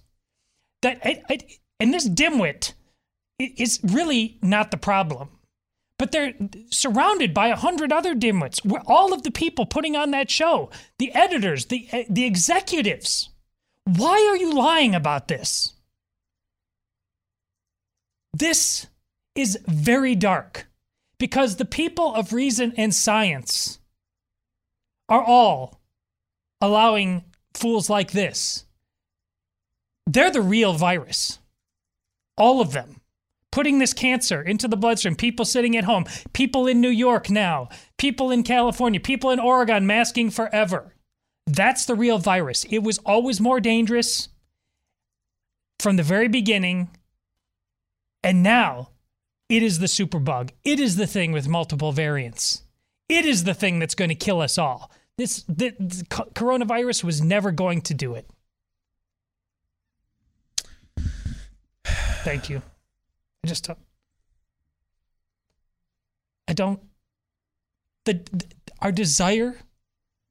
that 0.82 1.00
I, 1.04 1.22
I, 1.28 1.38
and 1.80 1.92
this 1.92 2.08
dimwit 2.08 2.74
is 3.40 3.80
really 3.82 4.38
not 4.42 4.70
the 4.70 4.76
problem. 4.76 5.30
But 5.98 6.12
they're 6.12 6.34
surrounded 6.70 7.34
by 7.34 7.48
a 7.48 7.56
hundred 7.56 7.92
other 7.92 8.14
dimwits. 8.14 8.60
All 8.86 9.12
of 9.12 9.24
the 9.24 9.32
people 9.32 9.66
putting 9.66 9.96
on 9.96 10.12
that 10.12 10.30
show, 10.30 10.70
the 10.98 11.12
editors, 11.12 11.66
the 11.66 11.88
eh, 11.90 12.04
the 12.08 12.24
executives. 12.24 13.30
Why 13.84 14.26
are 14.30 14.36
you 14.36 14.54
lying 14.54 14.94
about 14.94 15.28
this? 15.28 15.72
This 18.32 18.86
is 19.34 19.58
very 19.66 20.14
dark 20.14 20.68
because 21.18 21.56
the 21.56 21.64
people 21.64 22.14
of 22.14 22.32
reason 22.32 22.72
and 22.76 22.94
science 22.94 23.78
are 25.08 25.22
all 25.22 25.80
allowing 26.60 27.24
fools 27.54 27.90
like 27.90 28.12
this. 28.12 28.64
They're 30.06 30.30
the 30.30 30.42
real 30.42 30.74
virus. 30.74 31.38
All 32.36 32.60
of 32.60 32.72
them. 32.72 32.97
Putting 33.50 33.78
this 33.78 33.92
cancer 33.92 34.42
into 34.42 34.68
the 34.68 34.76
bloodstream. 34.76 35.16
People 35.16 35.44
sitting 35.44 35.76
at 35.76 35.84
home. 35.84 36.04
People 36.32 36.66
in 36.66 36.80
New 36.80 36.90
York 36.90 37.30
now. 37.30 37.68
People 37.96 38.30
in 38.30 38.42
California. 38.42 39.00
People 39.00 39.30
in 39.30 39.40
Oregon 39.40 39.86
masking 39.86 40.30
forever. 40.30 40.94
That's 41.46 41.86
the 41.86 41.94
real 41.94 42.18
virus. 42.18 42.64
It 42.68 42.80
was 42.80 42.98
always 42.98 43.40
more 43.40 43.60
dangerous 43.60 44.28
from 45.78 45.96
the 45.96 46.02
very 46.02 46.28
beginning. 46.28 46.90
And 48.22 48.42
now 48.42 48.90
it 49.48 49.62
is 49.62 49.78
the 49.78 49.86
superbug. 49.86 50.50
It 50.64 50.78
is 50.78 50.96
the 50.96 51.06
thing 51.06 51.32
with 51.32 51.48
multiple 51.48 51.92
variants. 51.92 52.64
It 53.08 53.24
is 53.24 53.44
the 53.44 53.54
thing 53.54 53.78
that's 53.78 53.94
going 53.94 54.10
to 54.10 54.14
kill 54.14 54.42
us 54.42 54.58
all. 54.58 54.90
This, 55.16 55.42
the, 55.48 55.70
the 55.78 56.04
coronavirus 56.34 57.02
was 57.02 57.22
never 57.22 57.50
going 57.50 57.80
to 57.82 57.94
do 57.94 58.14
it. 58.14 58.28
Thank 61.84 62.50
you. 62.50 62.60
I 63.44 63.48
just 63.48 63.64
don't. 63.64 63.78
I 66.46 66.52
don't 66.54 66.80
the, 68.04 68.14
the 68.32 68.46
our 68.80 68.92
desire 68.92 69.58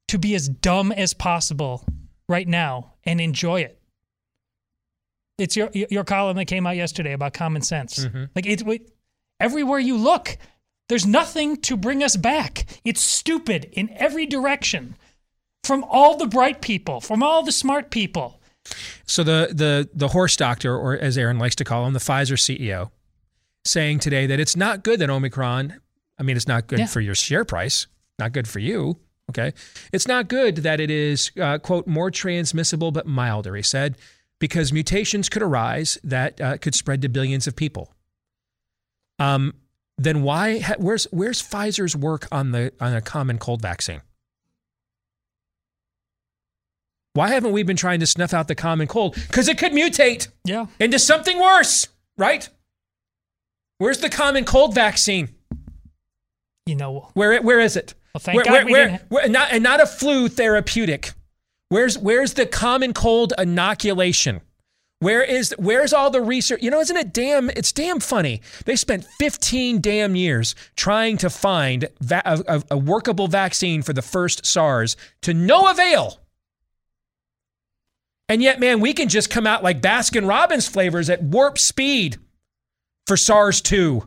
to 0.08 0.18
be 0.18 0.34
as 0.34 0.48
dumb 0.48 0.90
as 0.90 1.14
possible 1.14 1.84
right 2.28 2.48
now 2.48 2.94
and 3.04 3.20
enjoy 3.20 3.60
it 3.60 3.78
it's 5.38 5.56
your 5.56 5.70
your 5.72 6.04
column 6.04 6.36
that 6.36 6.46
came 6.46 6.66
out 6.66 6.76
yesterday 6.76 7.12
about 7.12 7.32
common 7.32 7.62
sense. 7.62 8.04
Mm-hmm. 8.04 8.24
Like 8.34 8.46
it, 8.46 8.66
it, 8.66 8.92
everywhere 9.40 9.78
you 9.78 9.96
look, 9.96 10.36
there's 10.88 11.06
nothing 11.06 11.56
to 11.58 11.76
bring 11.76 12.02
us 12.02 12.16
back. 12.16 12.66
It's 12.84 13.00
stupid 13.00 13.68
in 13.72 13.90
every 13.96 14.26
direction. 14.26 14.96
From 15.64 15.84
all 15.84 16.16
the 16.16 16.26
bright 16.26 16.62
people, 16.62 17.00
from 17.00 17.22
all 17.22 17.42
the 17.42 17.52
smart 17.52 17.90
people. 17.90 18.40
So 19.06 19.22
the 19.22 19.50
the 19.52 19.88
the 19.92 20.08
horse 20.08 20.36
doctor, 20.36 20.76
or 20.76 20.96
as 20.96 21.16
Aaron 21.16 21.38
likes 21.38 21.56
to 21.56 21.64
call 21.64 21.86
him, 21.86 21.92
the 21.92 21.98
Pfizer 21.98 22.36
CEO, 22.36 22.90
saying 23.64 23.98
today 24.00 24.26
that 24.26 24.40
it's 24.40 24.56
not 24.56 24.84
good 24.84 25.00
that 25.00 25.10
Omicron. 25.10 25.80
I 26.18 26.22
mean, 26.22 26.36
it's 26.36 26.48
not 26.48 26.66
good 26.66 26.80
yeah. 26.80 26.86
for 26.86 27.00
your 27.00 27.14
share 27.14 27.44
price, 27.44 27.86
not 28.18 28.32
good 28.32 28.48
for 28.48 28.58
you. 28.58 28.98
Okay, 29.30 29.52
it's 29.92 30.08
not 30.08 30.28
good 30.28 30.58
that 30.58 30.80
it 30.80 30.90
is 30.90 31.30
uh, 31.40 31.58
quote 31.58 31.86
more 31.86 32.10
transmissible 32.10 32.90
but 32.90 33.06
milder. 33.06 33.54
He 33.54 33.62
said 33.62 33.96
because 34.38 34.72
mutations 34.72 35.28
could 35.28 35.42
arise 35.42 35.98
that 36.04 36.40
uh, 36.40 36.56
could 36.58 36.74
spread 36.74 37.02
to 37.02 37.08
billions 37.08 37.46
of 37.46 37.56
people. 37.56 37.92
Um, 39.18 39.54
then 39.96 40.22
why? 40.22 40.60
Where's 40.78 41.04
where's 41.10 41.42
Pfizer's 41.42 41.96
work 41.96 42.26
on 42.30 42.52
the 42.52 42.72
on 42.80 42.94
a 42.94 43.00
common 43.00 43.38
cold 43.38 43.60
vaccine? 43.60 44.00
Why 47.14 47.30
haven't 47.30 47.50
we 47.50 47.64
been 47.64 47.76
trying 47.76 47.98
to 48.00 48.06
snuff 48.06 48.32
out 48.32 48.46
the 48.46 48.54
common 48.54 48.86
cold? 48.86 49.14
Because 49.14 49.48
it 49.48 49.58
could 49.58 49.72
mutate 49.72 50.28
yeah. 50.44 50.66
into 50.78 51.00
something 51.00 51.40
worse, 51.40 51.88
right? 52.16 52.48
Where's 53.78 53.98
the 53.98 54.10
common 54.10 54.44
cold 54.44 54.74
vaccine? 54.74 55.30
You 56.66 56.76
know 56.76 57.10
where 57.14 57.40
where 57.40 57.60
is 57.60 57.76
it? 57.76 57.94
Well, 58.12 58.20
thank 58.20 58.36
where, 58.36 58.44
God 58.44 58.52
where, 58.52 58.66
we 58.66 58.72
where, 58.72 58.88
didn't. 58.88 59.10
Where, 59.10 59.28
not, 59.28 59.52
and 59.52 59.62
not 59.62 59.80
a 59.80 59.86
flu 59.86 60.28
therapeutic. 60.28 61.12
Where's 61.70 61.96
where's 61.96 62.34
the 62.34 62.46
common 62.46 62.92
cold 62.92 63.32
inoculation? 63.38 64.40
Where 65.00 65.22
is 65.22 65.54
where's 65.58 65.92
all 65.92 66.10
the 66.10 66.20
research? 66.20 66.60
You 66.62 66.70
know, 66.70 66.80
isn't 66.80 66.96
it 66.96 67.12
damn 67.12 67.50
it's 67.50 67.72
damn 67.72 68.00
funny. 68.00 68.42
They 68.64 68.74
spent 68.74 69.04
15 69.18 69.80
damn 69.80 70.16
years 70.16 70.54
trying 70.76 71.16
to 71.18 71.30
find 71.30 71.88
va- 72.00 72.22
a, 72.24 72.62
a 72.72 72.76
workable 72.76 73.28
vaccine 73.28 73.82
for 73.82 73.92
the 73.92 74.02
first 74.02 74.44
SARS 74.44 74.96
to 75.22 75.32
no 75.32 75.70
avail. 75.70 76.18
And 78.28 78.42
yet, 78.42 78.60
man, 78.60 78.80
we 78.80 78.92
can 78.92 79.08
just 79.08 79.30
come 79.30 79.46
out 79.46 79.62
like 79.62 79.80
Baskin 79.80 80.28
Robbins 80.28 80.68
flavors 80.68 81.08
at 81.08 81.22
warp 81.22 81.58
speed 81.58 82.18
for 83.08 83.16
SARS 83.16 83.60
2. 83.62 84.06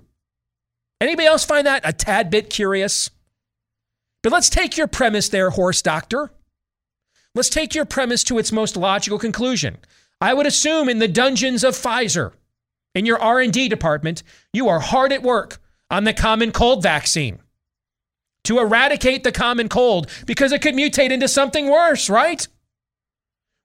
Anybody 1.02 1.28
else 1.28 1.44
find 1.44 1.66
that 1.66 1.82
a 1.84 1.92
tad 1.92 2.30
bit 2.30 2.50
curious? 2.50 3.10
But 4.24 4.32
let's 4.32 4.50
take 4.50 4.78
your 4.78 4.88
premise 4.88 5.28
there, 5.28 5.50
horse 5.50 5.82
doctor. 5.82 6.32
Let's 7.34 7.50
take 7.50 7.74
your 7.74 7.86
premise 7.86 8.24
to 8.26 8.38
its 8.38 8.52
most 8.52 8.78
logical 8.78 9.18
conclusion. 9.18 9.80
I 10.22 10.36
would 10.36 10.46
assume 10.46 10.88
in 10.88 11.00
the 11.00 11.08
dungeons 11.08 11.64
of 11.64 11.74
Pfizer, 11.74 12.34
in 12.94 13.06
your 13.06 13.20
R&D 13.20 13.68
department, 13.70 14.22
you 14.54 14.70
are 14.70 14.80
hard 14.80 15.12
at 15.12 15.24
work 15.24 15.60
on 15.90 16.04
the 16.04 16.14
common 16.14 16.52
cold 16.52 16.84
vaccine 16.84 17.40
to 18.44 18.60
eradicate 18.60 19.24
the 19.24 19.32
common 19.32 19.70
cold 19.70 20.10
because 20.28 20.52
it 20.52 20.62
could 20.62 20.76
mutate 20.76 21.12
into 21.12 21.28
something 21.28 21.70
worse, 21.70 22.10
right? 22.10 22.48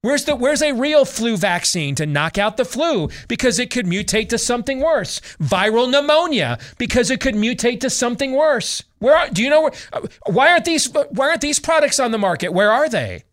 Where's 0.02 0.24
the 0.24 0.37
where's 0.37 0.62
a 0.62 0.72
real 0.72 1.04
flu 1.04 1.37
vaccine 1.37 1.94
to 1.96 2.06
knock 2.06 2.38
out 2.38 2.56
the 2.56 2.64
flu 2.64 3.09
because 3.28 3.59
it 3.59 3.70
could 3.70 3.87
mutate 3.87 4.28
to 4.28 4.38
something 4.38 4.80
worse? 4.80 5.20
Viral 5.40 5.90
pneumonia 5.90 6.59
because 6.78 7.11
it 7.11 7.20
could 7.20 7.35
mutate 7.35 7.80
to 7.80 7.90
something 7.90 8.32
worse. 8.32 8.85
Where 8.98 9.16
are, 9.16 9.28
do 9.28 9.42
you 9.42 9.50
know 9.50 9.62
where, 9.62 9.72
uh, 9.92 10.06
why 10.26 10.52
aren't 10.52 10.64
these 10.64 10.88
why 10.92 11.30
aren't 11.30 11.40
these 11.40 11.59
products 11.59 11.98
on 11.98 12.12
the 12.12 12.18
market? 12.18 12.52
Where 12.52 12.70
are 12.70 12.88
they? 12.88 13.24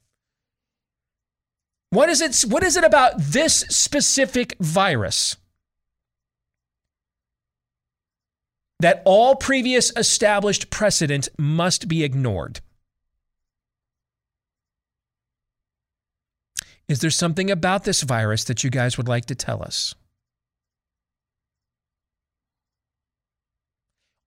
What 1.91 2.09
is 2.09 2.21
it 2.21 2.49
what 2.49 2.63
is 2.63 2.75
it 2.75 2.83
about 2.83 3.13
this 3.19 3.59
specific 3.69 4.55
virus 4.59 5.37
that 8.79 9.03
all 9.05 9.35
previous 9.35 9.91
established 9.95 10.71
precedent 10.71 11.29
must 11.37 11.87
be 11.87 12.03
ignored? 12.03 12.61
Is 16.87 16.99
there 16.99 17.09
something 17.09 17.49
about 17.49 17.85
this 17.85 18.01
virus 18.01 18.43
that 18.45 18.63
you 18.63 18.69
guys 18.69 18.97
would 18.97 19.07
like 19.07 19.25
to 19.25 19.35
tell 19.35 19.63
us? 19.63 19.95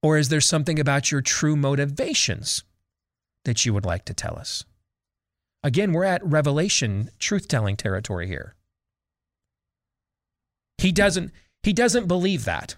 Or 0.03 0.17
is 0.17 0.29
there 0.29 0.41
something 0.41 0.79
about 0.79 1.11
your 1.11 1.21
true 1.21 1.57
motivations 1.57 2.63
that 3.45 3.67
you 3.67 3.75
would 3.75 3.85
like 3.85 4.05
to 4.07 4.15
tell 4.15 4.39
us? 4.39 4.65
Again, 5.63 5.93
we're 5.93 6.05
at 6.05 6.25
revelation 6.25 7.11
truth 7.19 7.49
telling 7.49 7.77
territory 7.77 8.27
here. 8.27 8.55
He 10.79 10.93
doesn't 10.93 11.33
he 11.63 11.73
doesn't 11.73 12.07
believe 12.07 12.45
that. 12.45 12.77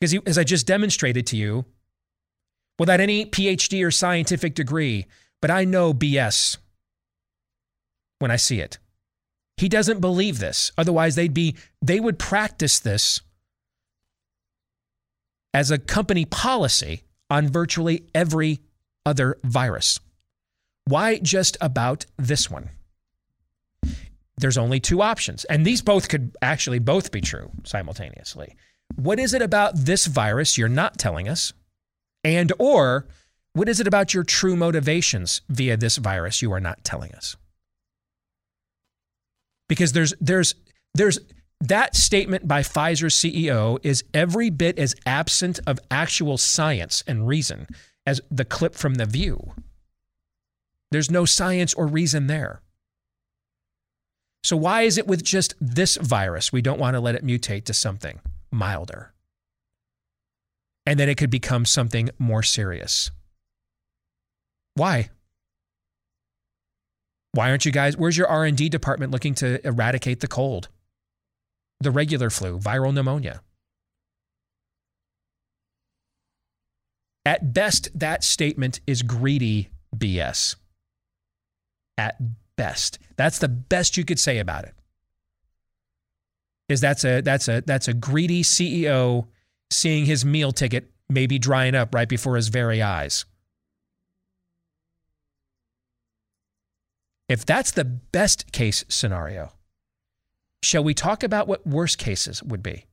Because 0.00 0.10
he, 0.10 0.20
as 0.26 0.36
I 0.36 0.44
just 0.44 0.66
demonstrated 0.66 1.26
to 1.28 1.36
you, 1.36 1.64
without 2.78 3.00
any 3.00 3.26
PhD 3.26 3.84
or 3.84 3.92
scientific 3.92 4.54
degree, 4.54 5.06
but 5.40 5.50
I 5.50 5.64
know 5.64 5.94
BS 5.94 6.56
when 8.18 8.30
I 8.30 8.36
see 8.36 8.60
it. 8.60 8.78
He 9.56 9.68
doesn't 9.68 10.00
believe 10.00 10.38
this. 10.38 10.70
Otherwise, 10.78 11.16
they'd 11.16 11.34
be 11.34 11.56
they 11.82 12.00
would 12.00 12.18
practice 12.18 12.78
this 12.78 13.20
as 15.52 15.70
a 15.70 15.78
company 15.78 16.24
policy 16.24 17.02
on 17.30 17.48
virtually 17.48 18.04
every 18.14 18.60
other 19.04 19.38
virus. 19.42 19.98
Why 20.84 21.18
just 21.18 21.56
about 21.60 22.06
this 22.16 22.50
one? 22.50 22.70
There's 24.36 24.56
only 24.56 24.78
two 24.78 25.02
options, 25.02 25.44
and 25.46 25.66
these 25.66 25.82
both 25.82 26.08
could 26.08 26.36
actually 26.40 26.78
both 26.78 27.10
be 27.10 27.20
true 27.20 27.50
simultaneously. 27.64 28.54
What 28.94 29.18
is 29.18 29.34
it 29.34 29.42
about 29.42 29.76
this 29.76 30.06
virus 30.06 30.56
you're 30.56 30.68
not 30.68 30.98
telling 30.98 31.28
us? 31.28 31.52
And 32.22 32.52
or 32.58 33.06
what 33.52 33.68
is 33.68 33.80
it 33.80 33.88
about 33.88 34.14
your 34.14 34.22
true 34.22 34.54
motivations 34.54 35.42
via 35.48 35.76
this 35.76 35.96
virus 35.96 36.42
you 36.42 36.52
are 36.52 36.60
not 36.60 36.84
telling 36.84 37.12
us? 37.12 37.36
Because 39.68 39.92
there's 39.92 40.14
there's 40.20 40.54
there's 40.94 41.18
that 41.60 41.96
statement 41.96 42.46
by 42.46 42.62
Pfizer's 42.62 43.14
CEO 43.14 43.78
is 43.82 44.04
every 44.14 44.50
bit 44.50 44.78
as 44.78 44.94
absent 45.06 45.58
of 45.66 45.80
actual 45.90 46.38
science 46.38 47.02
and 47.06 47.26
reason 47.26 47.66
as 48.06 48.20
the 48.30 48.44
clip 48.44 48.74
from 48.74 48.94
The 48.94 49.06
View. 49.06 49.54
There's 50.90 51.10
no 51.10 51.24
science 51.24 51.74
or 51.74 51.86
reason 51.86 52.28
there. 52.28 52.62
So, 54.44 54.56
why 54.56 54.82
is 54.82 54.98
it 54.98 55.06
with 55.06 55.24
just 55.24 55.54
this 55.60 55.96
virus 55.96 56.52
we 56.52 56.62
don't 56.62 56.78
want 56.78 56.94
to 56.94 57.00
let 57.00 57.16
it 57.16 57.26
mutate 57.26 57.64
to 57.64 57.74
something 57.74 58.20
milder? 58.50 59.12
And 60.86 60.98
then 60.98 61.08
it 61.08 61.16
could 61.16 61.28
become 61.28 61.64
something 61.66 62.08
more 62.18 62.42
serious. 62.42 63.10
Why? 64.74 65.10
Why 67.32 67.50
aren't 67.50 67.64
you 67.64 67.72
guys? 67.72 67.96
Where's 67.96 68.16
your 68.16 68.26
R 68.26 68.44
and 68.44 68.56
D 68.56 68.68
department 68.68 69.12
looking 69.12 69.34
to 69.36 69.64
eradicate 69.66 70.20
the 70.20 70.28
cold, 70.28 70.68
the 71.80 71.90
regular 71.90 72.30
flu, 72.30 72.58
viral 72.58 72.92
pneumonia? 72.92 73.42
At 77.26 77.52
best, 77.52 77.90
that 77.94 78.24
statement 78.24 78.80
is 78.86 79.02
greedy 79.02 79.68
BS. 79.94 80.56
At 81.98 82.16
best, 82.56 82.98
that's 83.16 83.38
the 83.38 83.48
best 83.48 83.96
you 83.96 84.04
could 84.04 84.18
say 84.18 84.38
about 84.38 84.64
it. 84.64 84.74
Is 86.68 86.80
that's 86.80 87.04
a 87.04 87.20
that's 87.20 87.48
a 87.48 87.62
that's 87.66 87.88
a 87.88 87.94
greedy 87.94 88.42
CEO 88.42 89.26
seeing 89.70 90.06
his 90.06 90.24
meal 90.24 90.52
ticket 90.52 90.90
maybe 91.08 91.38
drying 91.38 91.74
up 91.74 91.94
right 91.94 92.08
before 92.08 92.36
his 92.36 92.48
very 92.48 92.82
eyes. 92.82 93.24
If 97.28 97.44
that's 97.44 97.72
the 97.72 97.84
best 97.84 98.52
case 98.52 98.84
scenario, 98.88 99.52
shall 100.62 100.82
we 100.82 100.94
talk 100.94 101.22
about 101.22 101.46
what 101.46 101.66
worst 101.66 101.98
cases 101.98 102.42
would 102.42 102.62
be? 102.62 102.86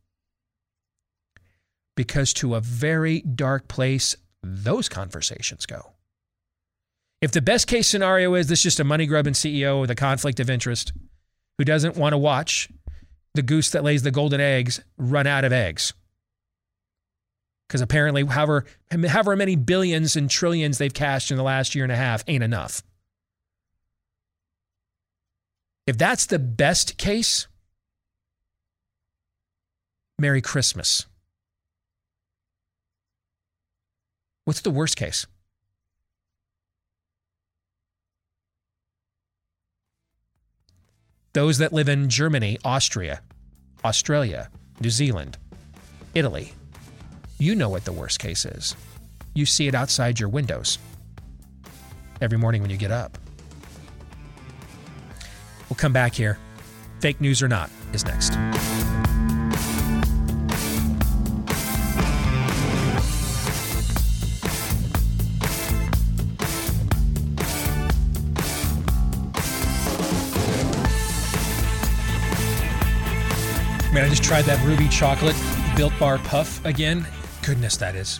Because 1.95 2.33
to 2.33 2.55
a 2.55 2.59
very 2.59 3.21
dark 3.21 3.69
place, 3.69 4.15
those 4.43 4.89
conversations 4.89 5.65
go. 5.65 5.93
If 7.21 7.31
the 7.31 7.41
best 7.41 7.67
case 7.67 7.87
scenario 7.87 8.33
is 8.35 8.47
this 8.47 8.61
just 8.61 8.79
a 8.79 8.83
money 8.83 9.05
grubbing 9.05 9.33
CEO 9.33 9.79
with 9.79 9.89
a 9.89 9.95
conflict 9.95 10.39
of 10.41 10.49
interest 10.49 10.91
who 11.57 11.63
doesn't 11.63 11.95
want 11.95 12.11
to 12.13 12.17
watch 12.17 12.69
the 13.33 13.41
goose 13.41 13.69
that 13.71 13.83
lays 13.83 14.03
the 14.03 14.11
golden 14.11 14.41
eggs 14.41 14.81
run 14.97 15.25
out 15.25 15.45
of 15.45 15.53
eggs. 15.53 15.93
Because 17.67 17.81
apparently, 17.81 18.25
however, 18.25 18.65
however 18.91 19.35
many 19.35 19.55
billions 19.55 20.15
and 20.15 20.29
trillions 20.29 20.77
they've 20.77 20.93
cashed 20.93 21.31
in 21.31 21.37
the 21.37 21.43
last 21.43 21.73
year 21.73 21.85
and 21.85 21.91
a 21.91 21.95
half 21.95 22.23
ain't 22.27 22.43
enough. 22.43 22.83
If 25.87 25.97
that's 25.97 26.25
the 26.25 26.39
best 26.39 26.97
case, 26.97 27.47
Merry 30.17 30.41
Christmas. 30.41 31.05
What's 34.45 34.61
the 34.61 34.71
worst 34.71 34.95
case? 34.95 35.27
Those 41.33 41.57
that 41.57 41.73
live 41.73 41.89
in 41.89 42.09
Germany, 42.09 42.57
Austria, 42.63 43.21
Australia, 43.83 44.49
New 44.79 44.89
Zealand, 44.89 45.37
Italy, 46.13 46.53
you 47.37 47.55
know 47.55 47.67
what 47.67 47.83
the 47.83 47.91
worst 47.91 48.19
case 48.19 48.45
is. 48.45 48.73
You 49.33 49.45
see 49.45 49.67
it 49.67 49.75
outside 49.75 50.19
your 50.19 50.29
windows 50.29 50.79
every 52.21 52.37
morning 52.37 52.61
when 52.61 52.71
you 52.71 52.77
get 52.77 52.91
up. 52.91 53.17
We'll 55.69 55.77
come 55.77 55.93
back 55.93 56.13
here. 56.13 56.37
Fake 56.99 57.19
news 57.21 57.41
or 57.41 57.47
not 57.47 57.69
is 57.93 58.05
next. 58.05 58.35
Man, 73.95 74.03
I 74.03 74.09
just 74.09 74.25
tried 74.25 74.43
that 74.43 74.61
ruby 74.65 74.89
chocolate 74.89 75.37
built 75.77 75.93
bar 75.97 76.17
puff 76.17 76.63
again. 76.65 77.07
Goodness, 77.43 77.77
that 77.77 77.95
is 77.95 78.19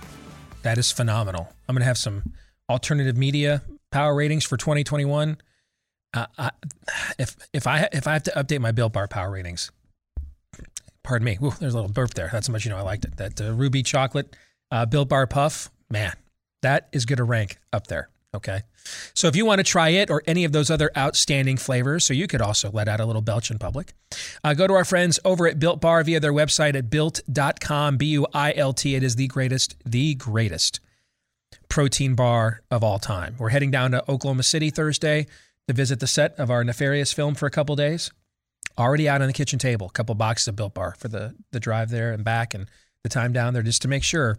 that 0.61 0.77
is 0.77 0.89
phenomenal. 0.89 1.53
I'm 1.67 1.75
gonna 1.75 1.83
have 1.83 1.97
some 1.97 2.23
alternative 2.69 3.17
media 3.17 3.61
power 3.91 4.15
ratings 4.15 4.45
for 4.45 4.55
2021. 4.55 5.37
Uh, 6.15 6.49
if 7.19 7.35
if 7.53 7.67
I 7.67 7.89
if 7.91 8.07
I 8.07 8.13
have 8.13 8.23
to 8.23 8.31
update 8.31 8.59
my 8.59 8.71
Built 8.71 8.93
Bar 8.93 9.07
power 9.07 9.31
ratings, 9.31 9.71
pardon 11.03 11.25
me. 11.25 11.37
Ooh, 11.43 11.53
there's 11.59 11.73
a 11.73 11.77
little 11.77 11.91
burp 11.91 12.13
there. 12.13 12.29
That's 12.31 12.47
how 12.47 12.53
much 12.53 12.65
you 12.65 12.71
know 12.71 12.77
I 12.77 12.81
liked 12.81 13.05
it. 13.05 13.17
That 13.17 13.41
uh, 13.41 13.53
ruby 13.53 13.83
chocolate 13.83 14.35
uh, 14.71 14.85
Built 14.85 15.09
Bar 15.09 15.27
puff, 15.27 15.69
man, 15.89 16.13
that 16.61 16.87
is 16.91 17.05
going 17.05 17.17
to 17.17 17.23
rank 17.23 17.59
up 17.73 17.87
there 17.87 18.09
Okay. 18.35 18.61
So 19.13 19.27
if 19.27 19.35
you 19.35 19.45
want 19.45 19.59
to 19.59 19.63
try 19.63 19.89
it 19.89 20.11
or 20.11 20.21
any 20.27 20.43
of 20.43 20.51
those 20.51 20.69
other 20.69 20.91
outstanding 20.95 21.57
flavors, 21.57 22.05
so 22.05 22.13
you 22.13 22.27
could 22.27 22.41
also 22.41 22.69
let 22.69 22.87
out 22.87 22.99
a 22.99 23.05
little 23.05 23.21
belch 23.21 23.49
in 23.49 23.57
public, 23.57 23.93
uh, 24.43 24.53
go 24.53 24.67
to 24.67 24.73
our 24.73 24.85
friends 24.85 25.19
over 25.23 25.47
at 25.47 25.57
Built 25.57 25.81
Bar 25.81 26.03
via 26.03 26.19
their 26.19 26.33
website 26.33 26.75
at 26.75 26.89
built.com, 26.89 27.97
B 27.97 28.07
U 28.07 28.27
I 28.33 28.53
L 28.53 28.73
T. 28.73 28.93
It 28.95 29.03
is 29.03 29.15
the 29.15 29.27
greatest, 29.27 29.75
the 29.85 30.15
greatest 30.15 30.81
protein 31.69 32.13
bar 32.13 32.61
of 32.69 32.83
all 32.83 32.99
time. 32.99 33.35
We're 33.39 33.49
heading 33.49 33.71
down 33.71 33.91
to 33.91 34.11
Oklahoma 34.11 34.43
City 34.43 34.69
Thursday 34.69 35.25
to 35.67 35.73
visit 35.73 35.99
the 35.99 36.07
set 36.07 36.37
of 36.39 36.49
our 36.49 36.63
nefarious 36.63 37.13
film 37.13 37.35
for 37.35 37.45
a 37.45 37.51
couple 37.51 37.75
days. 37.75 38.11
Already 38.77 39.07
out 39.07 39.21
on 39.21 39.27
the 39.27 39.33
kitchen 39.33 39.57
table, 39.57 39.87
a 39.87 39.91
couple 39.91 40.13
boxes 40.15 40.49
of 40.49 40.55
Built 40.55 40.73
Bar 40.73 40.95
for 40.97 41.07
the 41.07 41.33
the 41.51 41.59
drive 41.59 41.89
there 41.89 42.11
and 42.11 42.23
back 42.23 42.53
and 42.53 42.67
the 43.03 43.09
time 43.09 43.31
down 43.31 43.53
there 43.53 43.63
just 43.63 43.81
to 43.83 43.87
make 43.87 44.03
sure. 44.03 44.37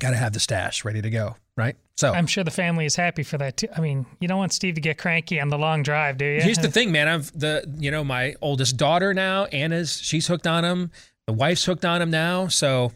Got 0.00 0.10
to 0.10 0.16
have 0.16 0.32
the 0.32 0.40
stash 0.40 0.84
ready 0.84 1.00
to 1.02 1.10
go, 1.10 1.36
right? 1.56 1.76
So 1.96 2.12
I'm 2.12 2.26
sure 2.26 2.42
the 2.42 2.50
family 2.50 2.84
is 2.84 2.96
happy 2.96 3.22
for 3.22 3.38
that 3.38 3.58
too. 3.58 3.68
I 3.76 3.80
mean, 3.80 4.06
you 4.18 4.26
don't 4.26 4.38
want 4.38 4.52
Steve 4.52 4.74
to 4.74 4.80
get 4.80 4.98
cranky 4.98 5.40
on 5.40 5.50
the 5.50 5.58
long 5.58 5.84
drive, 5.84 6.18
do 6.18 6.24
you? 6.24 6.40
Here's 6.40 6.58
the 6.58 6.70
thing, 6.70 6.90
man. 6.90 7.06
I've 7.06 7.30
the 7.38 7.64
you 7.78 7.90
know 7.90 8.02
my 8.02 8.34
oldest 8.40 8.76
daughter 8.76 9.14
now, 9.14 9.44
Anna's 9.46 10.00
she's 10.00 10.26
hooked 10.26 10.46
on 10.46 10.64
him. 10.64 10.90
The 11.26 11.32
wife's 11.32 11.64
hooked 11.64 11.84
on 11.84 12.02
him 12.02 12.10
now. 12.10 12.48
So 12.48 12.92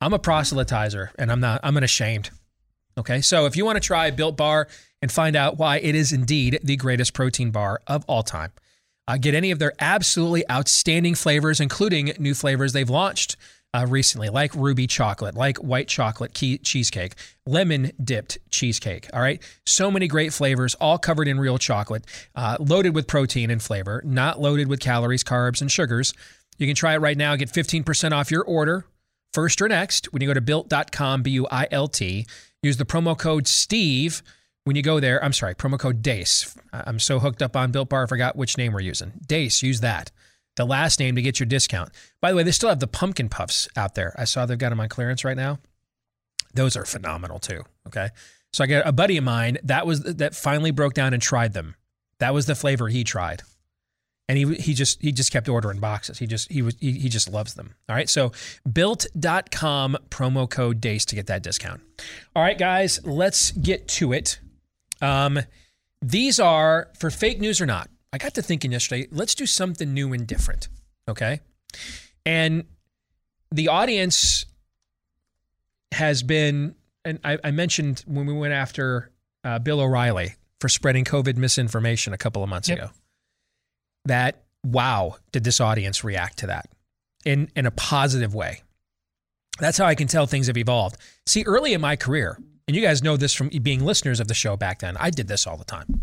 I'm 0.00 0.12
a 0.12 0.18
proselytizer, 0.18 1.10
and 1.16 1.30
I'm 1.30 1.40
not. 1.40 1.60
I'm 1.62 1.76
unashamed. 1.76 2.30
Okay, 2.98 3.20
so 3.20 3.46
if 3.46 3.56
you 3.56 3.64
want 3.64 3.76
to 3.76 3.80
try 3.80 4.10
Built 4.10 4.36
Bar 4.36 4.66
and 5.02 5.12
find 5.12 5.36
out 5.36 5.58
why 5.58 5.78
it 5.78 5.94
is 5.94 6.12
indeed 6.12 6.58
the 6.62 6.76
greatest 6.76 7.12
protein 7.12 7.50
bar 7.50 7.82
of 7.86 8.04
all 8.06 8.22
time, 8.22 8.52
uh, 9.08 9.18
get 9.18 9.34
any 9.34 9.50
of 9.50 9.58
their 9.58 9.72
absolutely 9.80 10.48
outstanding 10.48 11.16
flavors, 11.16 11.60
including 11.60 12.12
new 12.18 12.34
flavors 12.34 12.72
they've 12.72 12.88
launched 12.88 13.36
uh, 13.74 13.86
recently, 13.88 14.28
like 14.28 14.54
ruby 14.54 14.86
chocolate, 14.86 15.34
like 15.34 15.58
white 15.58 15.88
chocolate 15.88 16.34
cheesecake, 16.34 17.14
lemon 17.46 17.90
dipped 18.02 18.38
cheesecake. 18.50 19.08
All 19.12 19.20
right. 19.20 19.42
So 19.66 19.90
many 19.90 20.06
great 20.06 20.32
flavors, 20.32 20.74
all 20.76 20.98
covered 20.98 21.26
in 21.26 21.40
real 21.40 21.58
chocolate, 21.58 22.04
uh, 22.34 22.58
loaded 22.60 22.94
with 22.94 23.06
protein 23.06 23.50
and 23.50 23.62
flavor, 23.62 24.02
not 24.04 24.40
loaded 24.40 24.68
with 24.68 24.80
calories, 24.80 25.24
carbs, 25.24 25.60
and 25.60 25.70
sugars. 25.70 26.12
You 26.58 26.66
can 26.66 26.76
try 26.76 26.94
it 26.94 26.98
right 27.00 27.16
now. 27.16 27.34
Get 27.34 27.48
15% 27.48 28.12
off 28.12 28.30
your 28.30 28.44
order, 28.44 28.84
first 29.32 29.60
or 29.62 29.68
next, 29.68 30.12
when 30.12 30.20
you 30.20 30.28
go 30.28 30.34
to 30.34 30.40
built.com, 30.40 31.22
B 31.22 31.30
U 31.32 31.46
I 31.50 31.66
L 31.70 31.88
T. 31.88 32.26
Use 32.62 32.76
the 32.76 32.84
promo 32.84 33.18
code 33.18 33.48
STEVE 33.48 34.22
when 34.64 34.76
you 34.76 34.82
go 34.82 35.00
there. 35.00 35.22
I'm 35.22 35.32
sorry, 35.32 35.54
promo 35.54 35.78
code 35.78 36.02
DEACE. 36.02 36.56
I'm 36.72 36.98
so 36.98 37.18
hooked 37.18 37.42
up 37.42 37.56
on 37.56 37.72
Built 37.72 37.88
Bar, 37.88 38.04
I 38.04 38.06
forgot 38.06 38.36
which 38.36 38.56
name 38.56 38.72
we're 38.72 38.80
using. 38.80 39.12
DEACE, 39.26 39.62
use 39.62 39.80
that 39.80 40.10
the 40.56 40.66
last 40.66 41.00
name 41.00 41.16
to 41.16 41.22
get 41.22 41.40
your 41.40 41.46
discount. 41.46 41.90
By 42.20 42.30
the 42.30 42.36
way, 42.36 42.42
they 42.42 42.50
still 42.50 42.68
have 42.68 42.80
the 42.80 42.86
pumpkin 42.86 43.28
puffs 43.28 43.68
out 43.76 43.94
there. 43.94 44.14
I 44.18 44.24
saw 44.24 44.46
they've 44.46 44.58
got 44.58 44.70
them 44.70 44.80
on 44.80 44.88
clearance 44.88 45.24
right 45.24 45.36
now. 45.36 45.58
Those 46.54 46.76
are 46.76 46.84
phenomenal 46.84 47.38
too. 47.38 47.62
Okay. 47.86 48.08
So 48.52 48.64
I 48.64 48.66
got 48.66 48.86
a 48.86 48.92
buddy 48.92 49.16
of 49.16 49.24
mine 49.24 49.58
that 49.64 49.86
was 49.86 50.02
that 50.02 50.34
finally 50.34 50.70
broke 50.70 50.92
down 50.92 51.14
and 51.14 51.22
tried 51.22 51.54
them. 51.54 51.74
That 52.18 52.34
was 52.34 52.46
the 52.46 52.54
flavor 52.54 52.88
he 52.88 53.04
tried. 53.04 53.42
And 54.28 54.36
he 54.38 54.54
he 54.56 54.74
just 54.74 55.00
he 55.00 55.10
just 55.10 55.32
kept 55.32 55.48
ordering 55.48 55.80
boxes. 55.80 56.18
He 56.18 56.26
just 56.26 56.52
he 56.52 56.60
was 56.60 56.76
he, 56.78 56.92
he 56.92 57.08
just 57.08 57.30
loves 57.30 57.54
them. 57.54 57.74
All 57.88 57.96
right. 57.96 58.08
So 58.08 58.32
built.com 58.70 59.96
promo 60.10 60.48
code 60.48 60.80
DEACE 60.80 61.06
to 61.06 61.14
get 61.14 61.26
that 61.28 61.42
discount. 61.42 61.80
All 62.36 62.42
right, 62.42 62.58
guys, 62.58 63.00
let's 63.04 63.52
get 63.52 63.88
to 63.88 64.12
it. 64.12 64.38
Um, 65.02 65.38
these 66.00 66.40
are 66.40 66.88
for 66.98 67.10
fake 67.10 67.40
news 67.40 67.60
or 67.60 67.66
not. 67.66 67.90
I 68.12 68.18
got 68.18 68.34
to 68.34 68.42
thinking 68.42 68.72
yesterday, 68.72 69.08
let's 69.10 69.34
do 69.34 69.46
something 69.46 69.92
new 69.92 70.12
and 70.12 70.26
different. 70.26 70.68
Okay. 71.08 71.40
And 72.24 72.64
the 73.50 73.68
audience 73.68 74.46
has 75.92 76.22
been, 76.22 76.74
and 77.04 77.18
I, 77.24 77.38
I 77.42 77.50
mentioned 77.50 78.04
when 78.06 78.26
we 78.26 78.32
went 78.32 78.52
after 78.54 79.10
uh, 79.44 79.58
Bill 79.58 79.80
O'Reilly 79.80 80.36
for 80.60 80.68
spreading 80.68 81.04
COVID 81.04 81.36
misinformation 81.36 82.12
a 82.12 82.18
couple 82.18 82.42
of 82.42 82.48
months 82.48 82.68
Yep. 82.68 82.78
ago, 82.78 82.90
that 84.04 84.42
wow, 84.64 85.16
did 85.32 85.44
this 85.44 85.60
audience 85.60 86.04
react 86.04 86.38
to 86.38 86.46
that 86.46 86.66
in, 87.24 87.50
in 87.56 87.66
a 87.66 87.70
positive 87.70 88.34
way? 88.34 88.62
That's 89.58 89.76
how 89.78 89.86
I 89.86 89.94
can 89.94 90.06
tell 90.06 90.26
things 90.26 90.46
have 90.46 90.56
evolved. 90.56 90.96
See, 91.26 91.42
early 91.44 91.72
in 91.74 91.80
my 91.80 91.96
career, 91.96 92.38
and 92.66 92.76
you 92.76 92.82
guys 92.82 93.02
know 93.02 93.16
this 93.16 93.34
from 93.34 93.48
being 93.48 93.84
listeners 93.84 94.20
of 94.20 94.28
the 94.28 94.34
show 94.34 94.56
back 94.56 94.80
then, 94.80 94.96
I 94.98 95.10
did 95.10 95.28
this 95.28 95.46
all 95.46 95.56
the 95.56 95.64
time. 95.64 96.00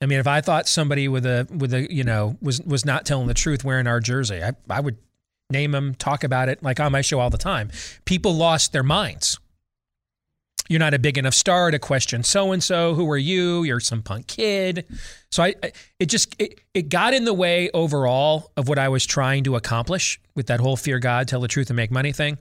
I 0.00 0.06
mean, 0.06 0.18
if 0.18 0.26
I 0.26 0.40
thought 0.40 0.68
somebody 0.68 1.06
with 1.06 1.24
a 1.24 1.46
with 1.56 1.72
a 1.72 1.92
you 1.92 2.02
know 2.02 2.36
was 2.42 2.60
was 2.62 2.84
not 2.84 3.06
telling 3.06 3.28
the 3.28 3.34
truth 3.34 3.64
wearing 3.64 3.86
our 3.86 4.00
jersey, 4.00 4.42
I 4.42 4.52
I 4.68 4.80
would 4.80 4.96
name 5.50 5.70
them, 5.70 5.94
talk 5.94 6.24
about 6.24 6.48
it 6.48 6.62
like 6.62 6.80
on 6.80 6.90
my 6.90 7.02
show 7.02 7.20
all 7.20 7.30
the 7.30 7.38
time. 7.38 7.70
People 8.04 8.34
lost 8.34 8.72
their 8.72 8.82
minds. 8.82 9.38
You're 10.68 10.78
not 10.78 10.94
a 10.94 10.98
big 10.98 11.18
enough 11.18 11.34
star 11.34 11.70
to 11.70 11.78
question 11.78 12.22
so 12.22 12.52
and 12.52 12.62
so. 12.62 12.94
Who 12.94 13.10
are 13.10 13.18
you? 13.18 13.64
You're 13.64 13.80
some 13.80 14.02
punk 14.02 14.26
kid. 14.28 14.86
So 15.30 15.42
I, 15.42 15.54
I 15.62 15.72
it 15.98 16.06
just 16.06 16.34
it, 16.38 16.60
it 16.72 16.88
got 16.88 17.14
in 17.14 17.24
the 17.24 17.34
way 17.34 17.70
overall 17.74 18.52
of 18.56 18.68
what 18.68 18.78
I 18.78 18.88
was 18.88 19.04
trying 19.04 19.44
to 19.44 19.56
accomplish 19.56 20.20
with 20.34 20.46
that 20.46 20.60
whole 20.60 20.76
fear 20.76 20.98
God, 20.98 21.28
tell 21.28 21.40
the 21.40 21.48
truth, 21.48 21.68
and 21.70 21.76
make 21.76 21.90
money 21.90 22.12
thing. 22.12 22.38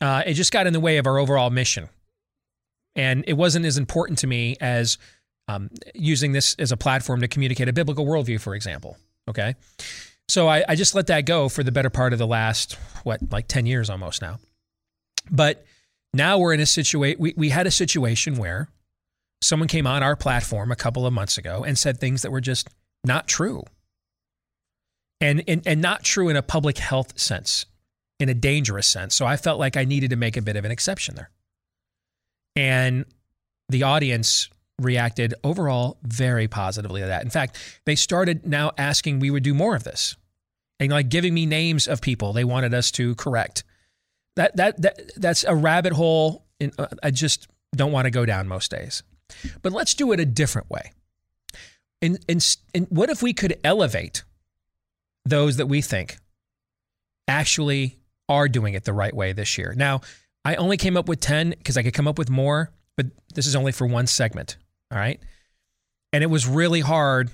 Uh, 0.00 0.22
it 0.26 0.34
just 0.34 0.52
got 0.52 0.66
in 0.66 0.72
the 0.72 0.80
way 0.80 0.96
of 0.96 1.06
our 1.06 1.18
overall 1.18 1.50
mission, 1.50 1.88
and 2.96 3.24
it 3.26 3.34
wasn't 3.34 3.66
as 3.66 3.76
important 3.76 4.18
to 4.20 4.26
me 4.26 4.56
as 4.60 4.96
um, 5.48 5.70
using 5.94 6.32
this 6.32 6.54
as 6.58 6.72
a 6.72 6.76
platform 6.76 7.20
to 7.20 7.28
communicate 7.28 7.68
a 7.68 7.72
biblical 7.72 8.06
worldview, 8.06 8.40
for 8.40 8.54
example. 8.54 8.96
Okay. 9.28 9.54
So 10.28 10.48
I, 10.48 10.64
I 10.68 10.76
just 10.76 10.94
let 10.94 11.08
that 11.08 11.26
go 11.26 11.48
for 11.48 11.64
the 11.64 11.72
better 11.72 11.90
part 11.90 12.12
of 12.12 12.20
the 12.20 12.26
last, 12.26 12.74
what, 13.02 13.20
like 13.32 13.48
10 13.48 13.66
years 13.66 13.90
almost 13.90 14.22
now. 14.22 14.38
But 15.28 15.66
now 16.12 16.38
we're 16.38 16.52
in 16.52 16.60
a 16.60 16.66
situation, 16.66 17.20
we, 17.20 17.34
we 17.36 17.50
had 17.50 17.66
a 17.66 17.70
situation 17.70 18.36
where 18.36 18.68
someone 19.42 19.68
came 19.68 19.86
on 19.86 20.02
our 20.02 20.16
platform 20.16 20.70
a 20.72 20.76
couple 20.76 21.06
of 21.06 21.12
months 21.12 21.38
ago 21.38 21.64
and 21.64 21.78
said 21.78 21.98
things 21.98 22.22
that 22.22 22.30
were 22.30 22.40
just 22.40 22.68
not 23.04 23.26
true. 23.26 23.62
And, 25.20 25.44
and, 25.46 25.66
and 25.66 25.82
not 25.82 26.02
true 26.02 26.30
in 26.30 26.36
a 26.36 26.42
public 26.42 26.78
health 26.78 27.18
sense, 27.18 27.66
in 28.18 28.28
a 28.28 28.34
dangerous 28.34 28.86
sense. 28.86 29.14
So 29.14 29.26
I 29.26 29.36
felt 29.36 29.58
like 29.58 29.76
I 29.76 29.84
needed 29.84 30.10
to 30.10 30.16
make 30.16 30.36
a 30.36 30.42
bit 30.42 30.56
of 30.56 30.64
an 30.64 30.70
exception 30.70 31.14
there. 31.14 31.30
And 32.56 33.04
the 33.68 33.82
audience 33.82 34.48
reacted 34.80 35.34
overall 35.44 35.98
very 36.02 36.48
positively 36.48 37.02
to 37.02 37.06
that. 37.08 37.22
In 37.22 37.30
fact, 37.30 37.58
they 37.84 37.94
started 37.94 38.46
now 38.46 38.72
asking 38.78 39.20
we 39.20 39.30
would 39.30 39.42
do 39.42 39.54
more 39.54 39.76
of 39.76 39.84
this 39.84 40.16
and 40.78 40.90
like 40.90 41.08
giving 41.08 41.34
me 41.34 41.46
names 41.46 41.86
of 41.86 42.00
people 42.00 42.32
they 42.32 42.44
wanted 42.44 42.74
us 42.74 42.90
to 42.92 43.14
correct. 43.14 43.62
That 44.40 44.56
that 44.56 44.80
that 44.80 45.10
that's 45.16 45.44
a 45.44 45.54
rabbit 45.54 45.92
hole 45.92 46.46
in, 46.58 46.72
uh, 46.78 46.86
I 47.02 47.10
just 47.10 47.46
don't 47.76 47.92
want 47.92 48.06
to 48.06 48.10
go 48.10 48.24
down 48.24 48.48
most 48.48 48.70
days. 48.70 49.02
But 49.60 49.72
let's 49.72 49.92
do 49.92 50.12
it 50.12 50.20
a 50.20 50.24
different 50.24 50.70
way. 50.70 50.92
And, 52.00 52.18
and, 52.26 52.56
and 52.74 52.86
what 52.88 53.10
if 53.10 53.22
we 53.22 53.34
could 53.34 53.60
elevate 53.62 54.24
those 55.26 55.58
that 55.58 55.66
we 55.66 55.82
think 55.82 56.16
actually 57.28 57.98
are 58.30 58.48
doing 58.48 58.72
it 58.72 58.84
the 58.84 58.94
right 58.94 59.14
way 59.14 59.34
this 59.34 59.58
year? 59.58 59.74
Now, 59.76 60.00
I 60.42 60.54
only 60.54 60.78
came 60.78 60.96
up 60.96 61.06
with 61.06 61.20
10 61.20 61.50
because 61.50 61.76
I 61.76 61.82
could 61.82 61.92
come 61.92 62.08
up 62.08 62.16
with 62.16 62.30
more, 62.30 62.72
but 62.96 63.08
this 63.34 63.46
is 63.46 63.54
only 63.54 63.72
for 63.72 63.86
one 63.86 64.06
segment. 64.06 64.56
All 64.90 64.96
right. 64.96 65.20
And 66.14 66.24
it 66.24 66.28
was 66.28 66.48
really 66.48 66.80
hard 66.80 67.30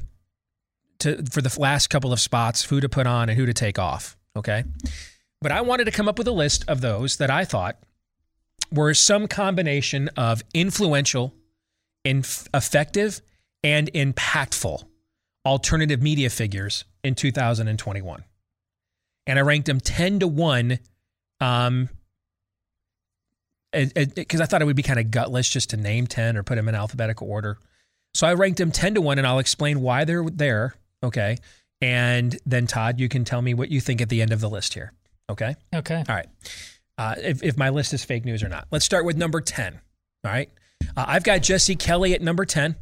to 0.99 1.23
for 1.31 1.40
the 1.40 1.57
last 1.61 1.87
couple 1.87 2.12
of 2.12 2.19
spots 2.19 2.64
who 2.64 2.81
to 2.81 2.88
put 2.88 3.07
on 3.07 3.29
and 3.29 3.38
who 3.38 3.47
to 3.47 3.55
take 3.55 3.79
off. 3.79 4.16
Okay. 4.35 4.64
But 5.40 5.53
I 5.53 5.61
wanted 5.61 5.85
to 5.85 5.90
come 5.90 6.09
up 6.09 6.18
with 6.18 6.29
a 6.29 6.33
list 6.33 6.64
of 6.68 6.81
those 6.81 7.16
that 7.18 7.31
I 7.31 7.44
thought 7.44 7.79
were 8.72 8.94
some 8.94 9.29
combination 9.29 10.09
of 10.16 10.42
influential, 10.55 11.35
inf- 12.05 12.49
effective, 12.53 13.20
and 13.62 13.92
impactful 13.92 14.85
alternative 15.44 16.02
media 16.02 16.31
figures 16.31 16.85
in 17.04 17.15
2021. 17.15 18.25
And 19.27 19.38
I 19.38 19.42
ranked 19.42 19.67
them 19.67 19.81
10 19.81 20.21
to 20.21 20.29
1 20.29 20.79
um, 21.40 21.88
because 23.73 24.40
I 24.40 24.46
thought 24.46 24.63
it 24.63 24.65
would 24.65 24.77
be 24.77 24.83
kind 24.83 24.98
of 24.98 25.11
gutless 25.11 25.48
just 25.48 25.71
to 25.71 25.77
name 25.77 26.06
10 26.06 26.37
or 26.37 26.42
put 26.42 26.56
them 26.56 26.69
in 26.69 26.75
alphabetical 26.75 27.31
order. 27.31 27.58
So 28.15 28.27
I 28.27 28.35
ranked 28.35 28.58
them 28.58 28.73
10 28.73 28.94
to 28.94 29.00
1 29.00 29.19
and 29.19 29.27
I'll 29.27 29.38
explain 29.38 29.81
why 29.81 30.04
they're 30.04 30.25
there. 30.25 30.75
Okay. 31.02 31.37
And 31.81 32.38
then, 32.46 32.67
Todd, 32.67 32.98
you 32.98 33.08
can 33.08 33.25
tell 33.25 33.42
me 33.42 33.52
what 33.52 33.71
you 33.71 33.81
think 33.81 34.00
at 34.00 34.08
the 34.08 34.23
end 34.23 34.33
of 34.33 34.40
the 34.40 34.48
list 34.48 34.75
here. 34.75 34.92
Okay. 35.31 35.54
Okay. 35.74 36.04
All 36.08 36.14
right. 36.14 36.29
Uh, 36.98 37.14
if, 37.18 37.42
if 37.42 37.56
my 37.56 37.70
list 37.70 37.92
is 37.92 38.04
fake 38.04 38.24
news 38.24 38.42
or 38.42 38.48
not. 38.48 38.66
Let's 38.70 38.85
start 38.85 39.04
with 39.04 39.16
number 39.16 39.40
10. 39.40 39.74
All 40.24 40.31
right. 40.31 40.50
Uh, 40.96 41.04
I've 41.06 41.24
got 41.24 41.42
Jesse 41.42 41.77
Kelly 41.77 42.14
at 42.14 42.22
number 42.22 42.44
10. 42.44 42.77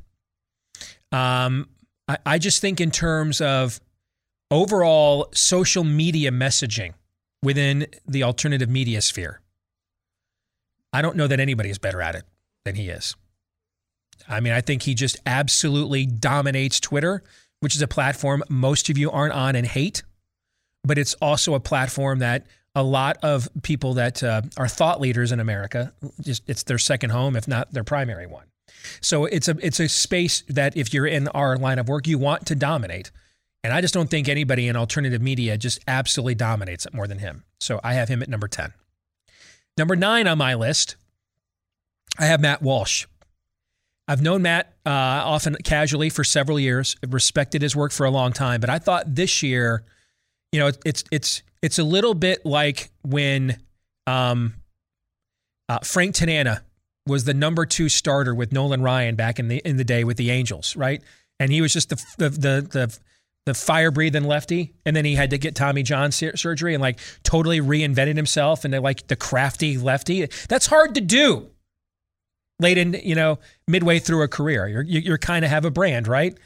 Um, 1.11 1.69
I, 2.09 2.19
I 2.27 2.39
just 2.39 2.61
think, 2.61 2.81
in 2.81 2.91
terms 2.91 3.41
of 3.41 3.81
overall 4.51 5.29
social 5.33 5.85
media 5.85 6.31
messaging 6.31 6.95
within 7.43 7.87
the 8.07 8.23
alternative 8.23 8.69
media 8.69 9.01
sphere, 9.01 9.41
I 10.93 11.03
don't 11.03 11.17
know 11.17 11.27
that 11.27 11.41
anybody 11.41 11.71
is 11.71 11.79
better 11.79 12.01
at 12.03 12.15
it 12.15 12.25
than 12.65 12.75
he 12.77 12.89
is. 12.89 13.17
I 14.29 14.41
mean, 14.41 14.53
I 14.53 14.61
think 14.61 14.83
he 14.83 14.95
just 14.95 15.17
absolutely 15.27 16.07
dominates 16.07 16.79
Twitter, 16.79 17.23
which 17.61 17.75
is 17.75 17.83
a 17.83 17.89
platform 17.89 18.43
most 18.49 18.89
of 18.89 18.97
you 18.97 19.11
aren't 19.11 19.35
on 19.35 19.57
and 19.57 19.67
hate, 19.67 20.03
but 20.85 20.99
it's 20.99 21.15
also 21.15 21.55
a 21.55 21.61
platform 21.61 22.19
that 22.21 22.47
a 22.75 22.83
lot 22.83 23.19
of 23.23 23.49
people 23.63 23.95
that 23.95 24.23
uh, 24.23 24.43
are 24.57 24.69
thought 24.69 25.01
leaders 25.01 25.33
in 25.33 25.41
America. 25.41 25.93
Just 26.21 26.43
it's 26.49 26.65
their 26.65 26.79
second 26.79 27.11
home, 27.11 27.37
if 27.37 27.47
not 27.47 27.73
their 27.73 27.85
primary 27.85 28.27
one. 28.27 28.47
So 29.01 29.25
it's 29.25 29.49
a 29.49 29.57
it's 29.61 29.81
a 29.81 29.89
space 29.89 30.43
that 30.49 30.77
if 30.77 30.93
you're 30.93 31.07
in 31.07 31.29
our 31.29 31.57
line 31.57 31.79
of 31.79 31.89
work, 31.89 32.07
you 32.07 32.19
want 32.19 32.47
to 32.47 32.55
dominate. 32.55 33.11
And 33.63 33.73
I 33.73 33.81
just 33.81 33.95
don't 33.95 34.11
think 34.11 34.29
anybody 34.29 34.69
in 34.69 34.77
alternative 34.77 35.23
media 35.23 35.57
just 35.57 35.79
absolutely 35.89 36.35
dominates 36.35 36.85
it 36.85 36.93
more 36.93 37.07
than 37.07 37.21
him. 37.21 37.45
So 37.61 37.81
I 37.83 37.95
have 37.95 38.11
him 38.11 38.23
at 38.23 38.29
number 38.29 38.47
10. 38.47 38.75
Number 39.79 39.97
nine 39.97 40.27
on 40.27 40.37
my 40.37 40.55
list, 40.55 40.97
I 42.19 42.27
have 42.27 42.41
Matt 42.41 42.61
Walsh. 42.61 43.07
I've 44.07 44.21
known 44.21 44.43
Matt 44.43 44.75
uh, 44.85 44.91
often 44.91 45.57
casually 45.65 46.11
for 46.11 46.25
several 46.25 46.61
years, 46.61 46.97
respected 47.09 47.63
his 47.63 47.75
work 47.75 47.91
for 47.91 48.05
a 48.05 48.11
long 48.11 48.33
time, 48.33 48.61
but 48.61 48.69
I 48.69 48.79
thought 48.79 49.15
this 49.15 49.43
year, 49.43 49.85
you 50.55 50.61
know, 50.61 50.71
it's 50.85 51.03
it's 51.11 51.43
it's 51.63 51.81
a 51.81 51.83
little 51.83 52.15
bit 52.15 52.47
like 52.47 52.93
when 53.03 53.59
um, 54.07 54.55
uh, 55.69 55.81
Frank 55.81 56.15
Tanana 56.15 56.63
was 57.09 57.25
the 57.25 57.35
number 57.35 57.67
two 57.67 57.89
starter 57.89 58.33
with 58.33 58.53
Nolan 58.53 58.81
Ryan 58.81 59.17
back 59.17 59.41
in 59.41 59.49
the 59.49 59.61
in 59.65 59.79
the 59.79 59.85
day 59.85 60.05
with 60.05 60.17
the 60.17 60.31
Angels, 60.31 60.77
right? 60.77 61.03
And 61.41 61.51
he 61.51 61.61
was 61.61 61.73
just 61.73 61.89
the 61.89 61.97
the 62.19 62.29
the, 62.29 62.69
the 62.71 62.99
the 63.47 63.55
fire 63.55 63.91
breathing 63.91 64.23
lefty, 64.23 64.75
and 64.87 64.95
then 64.95 65.05
he 65.05 65.17
had 65.17 65.31
to 65.31 65.39
get 65.39 65.57
Tommy 65.57 65.83
John 65.83 66.13
sur- 66.13 66.37
surgery 66.37 66.73
and 66.73 66.81
like 66.81 67.01
totally 67.25 67.61
reinvented 67.61 68.15
himself 68.15 68.65
and 68.65 68.73
like 68.81 69.09
the 69.09 69.17
crafty 69.17 69.77
lefty. 69.77 70.29
That's 70.49 70.69
hard 70.69 70.95
to 70.95 71.01
do. 71.01 71.51
Late 72.61 72.79
in 72.79 72.93
you 73.03 73.17
know 73.17 73.41
midway 73.67 73.99
through 73.99 74.23
a 74.23 74.29
career, 74.29 74.69
you're 74.69 74.83
you're 74.83 75.19
kind 75.19 75.45
of 75.45 75.51
have 75.51 75.65
a 75.65 75.71
brand, 75.73 76.07
right? 76.07 76.39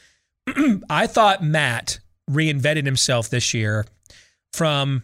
I 0.88 1.06
thought 1.06 1.44
Matt 1.44 1.98
reinvented 2.30 2.86
himself 2.86 3.28
this 3.28 3.52
year 3.52 3.84
from 4.52 5.02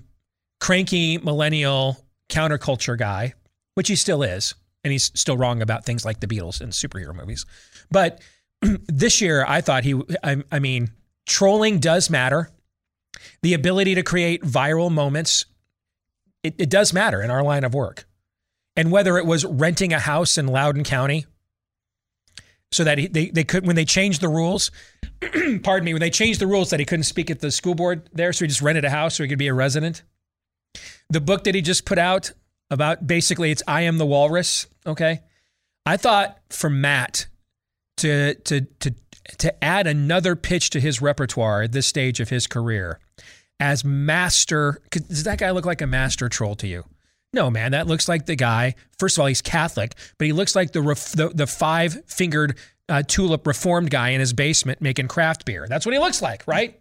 cranky 0.61 1.19
millennial 1.19 2.05
counterculture 2.29 2.99
guy, 2.99 3.35
which 3.75 3.89
he 3.89 3.97
still 3.97 4.23
is, 4.23 4.55
and 4.83 4.93
he's 4.93 5.11
still 5.15 5.37
wrong 5.37 5.63
about 5.63 5.85
things 5.85 6.05
like 6.05 6.21
the 6.21 6.27
Beatles 6.27 6.61
and 6.61 6.73
superhero 6.73 7.15
movies. 7.15 7.47
But 7.91 8.21
this 8.61 9.21
year, 9.21 9.45
I 9.47 9.61
thought 9.61 9.85
he, 9.85 10.01
I, 10.23 10.43
I 10.51 10.59
mean 10.59 10.91
trolling 11.27 11.79
does 11.81 12.11
matter. 12.11 12.51
The 13.43 13.55
ability 13.55 13.95
to 13.95 14.03
create 14.03 14.43
viral 14.43 14.91
moments, 14.91 15.47
it, 16.43 16.55
it 16.59 16.71
does 16.71 16.93
matter 16.93 17.23
in 17.23 17.31
our 17.31 17.43
line 17.43 17.65
of 17.65 17.75
work. 17.75 18.07
And 18.77 18.91
whether 18.91 19.19
it 19.19 19.27
was 19.27 19.45
renting 19.45 19.93
a 19.93 20.01
house 20.01 20.37
in 20.37 20.49
Loudoun 20.49 20.83
County 20.83 21.27
so 22.75 22.85
that 22.85 22.99
he, 22.99 23.07
they, 23.07 23.27
they 23.31 23.45
could, 23.45 23.67
when 23.67 23.77
they 23.77 23.85
changed 23.85 24.21
the 24.21 24.29
rules, 24.29 24.71
pardon 25.63 25.85
me, 25.85 25.95
when 25.95 26.01
they 26.01 26.11
changed 26.11 26.41
the 26.41 26.47
rules 26.47 26.71
that 26.71 26.81
he 26.81 26.87
couldn't 26.87 27.05
speak 27.05 27.31
at 27.31 27.41
the 27.41 27.51
school 27.51 27.75
board 27.75 28.09
there, 28.13 28.33
so 28.33 28.45
he 28.45 28.49
just 28.49 28.63
rented 28.63 28.85
a 28.85 28.91
house 28.91 29.15
so 29.15 29.23
he 29.23 29.29
could 29.29 29.39
be 29.39 29.47
a 29.47 29.55
resident. 29.55 30.03
The 31.09 31.21
book 31.21 31.45
that 31.45 31.55
he 31.55 31.63
just 31.63 31.85
put 31.85 31.99
out 31.99 32.33
about 32.71 33.07
basically 33.07 33.53
it's 33.53 33.63
I 33.69 33.83
Am 33.83 33.99
the 33.99 34.07
Walrus, 34.07 34.67
okay? 34.87 35.21
I 35.87 35.97
thought 35.97 36.39
for 36.51 36.69
Matt 36.69 37.29
to 37.99 38.35
to 38.35 38.63
to 38.63 38.95
to 39.39 39.65
add 39.65 39.87
another 39.87 40.35
pitch 40.35 40.71
to 40.71 40.81
his 40.81 41.01
repertoire 41.01 41.63
at 41.63 41.73
this 41.73 41.87
stage 41.87 42.19
of 42.21 42.31
his 42.31 42.47
career 42.47 42.99
as 43.61 43.85
master. 43.85 44.81
Does 44.91 45.25
that 45.25 45.39
guy 45.39 45.51
look 45.53 45.67
like 45.67 45.81
a 45.81 45.87
master 45.87 46.29
troll 46.29 46.57
to 46.57 46.67
you? 46.67 46.85
No, 47.35 47.51
man, 47.51 47.73
that 47.73 47.87
looks 47.87 48.09
like 48.09 48.27
the 48.27 48.37
guy. 48.37 48.77
First 48.99 49.17
of 49.17 49.23
all, 49.23 49.27
he's 49.27 49.43
Catholic, 49.43 49.95
but 50.19 50.27
he 50.27 50.33
looks 50.33 50.55
like 50.55 50.73
the 50.73 50.81
the, 50.81 51.33
the 51.35 51.47
five 51.47 52.05
fingered 52.07 52.57
uh, 52.89 53.03
tulip 53.03 53.47
reformed 53.47 53.91
guy 53.91 54.11
in 54.11 54.21
his 54.21 54.33
basement 54.33 54.81
making 54.81 55.09
craft 55.09 55.45
beer. 55.45 55.67
That's 55.69 55.85
what 55.85 55.93
he 55.93 55.99
looks 55.99 56.23
like, 56.23 56.45
right? 56.47 56.81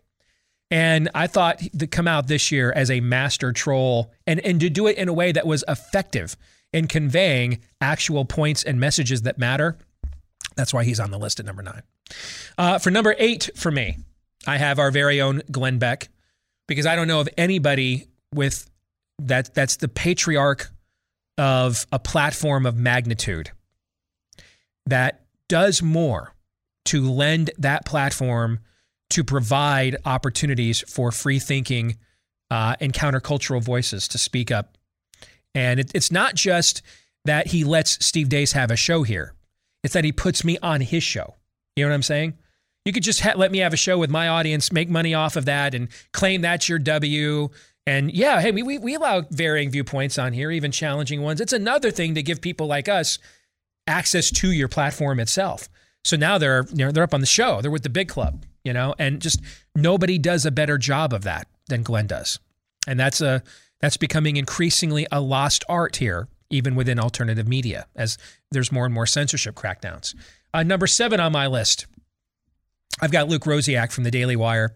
And 0.70 1.10
I 1.14 1.28
thought 1.28 1.60
to 1.78 1.88
come 1.88 2.08
out 2.08 2.28
this 2.28 2.51
year 2.51 2.72
as 2.72 2.89
a 2.89 2.99
master 2.99 3.51
troll 3.51 4.12
and, 4.26 4.39
and 4.39 4.60
to 4.60 4.70
do 4.70 4.88
it 4.88 4.97
in 4.97 5.08
a 5.08 5.14
way 5.14 5.32
that 5.32 5.45
was 5.45 5.64
effective 5.68 6.36
in 6.72 6.88
conveying 6.88 7.60
actual 7.82 8.26
points 8.26 8.64
and 8.64 8.80
messages 8.80 9.24
that 9.24 9.38
matter. 9.38 9.78
That's 10.56 10.74
why 10.74 10.84
he's 10.84 10.99
on 10.99 11.12
the 11.12 11.20
list 11.20 11.39
at 11.39 11.45
number 11.45 11.64
nine. 11.64 11.84
Uh, 12.58 12.80
for 12.80 12.91
number 12.91 13.16
eight 13.18 13.49
for 13.56 13.72
me, 13.72 13.97
I 14.45 14.58
have 14.58 14.80
our 14.80 14.91
very 14.91 15.22
own 15.22 15.41
Glenn 15.51 15.80
Beck 15.80 16.10
because 16.68 16.86
I 16.86 16.95
don't 16.95 17.08
know 17.08 17.20
of 17.20 17.30
anybody 17.38 18.08
with 18.34 18.70
that 19.20 19.53
that's 19.53 19.78
the 19.78 19.88
patriarch 19.88 20.70
of 21.38 21.86
a 21.91 21.99
platform 21.99 22.66
of 22.66 22.76
magnitude 22.76 23.51
that 24.86 25.26
does 25.47 25.82
more 25.82 26.34
to 26.86 27.09
lend 27.09 27.51
that 27.57 27.86
platform 27.86 28.59
to 29.09 29.24
provide 29.24 29.95
opportunities 30.05 30.82
for 30.82 31.11
free 31.11 31.39
thinking 31.39 31.97
uh, 32.51 32.76
and 32.80 32.93
countercultural 32.93 33.61
voices 33.64 34.07
to 34.07 34.18
speak 34.18 34.51
up. 34.51 34.78
And 35.55 35.80
it, 35.80 35.91
it's 35.93 36.11
not 36.11 36.36
just 36.36 36.82
that 37.26 37.47
he 37.47 37.64
lets 37.64 38.03
Steve 38.05 38.28
Deace 38.30 38.53
have 38.53 38.72
a 38.72 38.76
show 38.76 39.03
here, 39.03 39.34
it's 39.84 39.93
that 39.93 40.03
he 40.03 40.11
puts 40.11 40.43
me 40.43 40.57
on 40.61 40.82
his 40.82 41.03
show. 41.03 41.36
You 41.76 41.86
know 41.86 41.89
what 41.89 41.95
I'm 41.95 42.03
saying? 42.03 42.34
You 42.86 42.91
could 42.91 43.03
just 43.03 43.22
ha- 43.22 43.34
let 43.36 43.51
me 43.51 43.59
have 43.59 43.74
a 43.74 43.78
show 43.78 43.97
with 43.97 44.09
my 44.09 44.28
audience, 44.28 44.72
make 44.72 44.89
money 44.89 45.14
off 45.14 45.36
of 45.36 45.45
that, 45.45 45.74
and 45.74 45.88
claim 46.11 46.41
that's 46.41 46.68
your 46.68 46.80
W. 46.80 47.49
And 47.86 48.14
yeah, 48.14 48.40
hey, 48.40 48.52
we, 48.52 48.78
we, 48.78 48.96
allow 48.96 49.24
varying 49.30 49.70
viewpoints 49.70 50.18
on 50.18 50.32
here, 50.32 50.52
even 50.52 50.72
challenging 50.72 51.22
ones. 51.22 51.42
It's 51.42 51.52
another 51.52 51.92
thing 51.92 52.16
to 52.16 52.24
give 52.24 52.40
people 52.40 52.66
like 52.68 52.88
us 52.88 53.20
access 53.88 54.32
to 54.32 54.52
your 54.52 54.70
platform 54.70 55.20
itself. 55.20 55.68
So 56.06 56.16
now 56.16 56.38
they're 56.38 56.66
you 56.70 56.86
know, 56.86 56.92
they're 56.92 57.04
up 57.04 57.14
on 57.14 57.20
the 57.20 57.26
show. 57.26 57.62
They're 57.62 57.72
with 57.72 57.84
the 57.84 57.90
big 57.90 58.10
club, 58.10 58.46
you 58.64 58.74
know, 58.74 58.96
and 59.00 59.22
just 59.22 59.42
nobody 59.76 60.18
does 60.18 60.46
a 60.46 60.52
better 60.52 60.78
job 60.78 61.14
of 61.14 61.24
that 61.24 61.48
than 61.68 61.84
Glenn 61.84 62.08
does. 62.08 62.40
And 62.88 63.00
that's 63.00 63.22
a 63.22 63.44
that's 63.82 63.98
becoming 63.98 64.38
increasingly 64.38 65.06
a 65.12 65.20
lost 65.20 65.66
art 65.68 65.98
here, 65.98 66.30
even 66.50 66.76
within 66.76 67.00
alternative 67.00 67.48
media, 67.48 67.86
as 67.96 68.18
there's 68.52 68.72
more 68.72 68.86
and 68.86 68.94
more 68.94 69.06
censorship 69.06 69.56
crackdowns. 69.56 70.16
Uh, 70.54 70.64
number 70.64 70.88
seven 70.88 71.20
on 71.20 71.32
my 71.32 71.48
list, 71.48 71.88
I've 73.02 73.12
got 73.12 73.28
Luke 73.28 73.44
Rosiak 73.44 73.92
from 73.92 74.04
the 74.04 74.12
Daily 74.12 74.36
Wire 74.36 74.76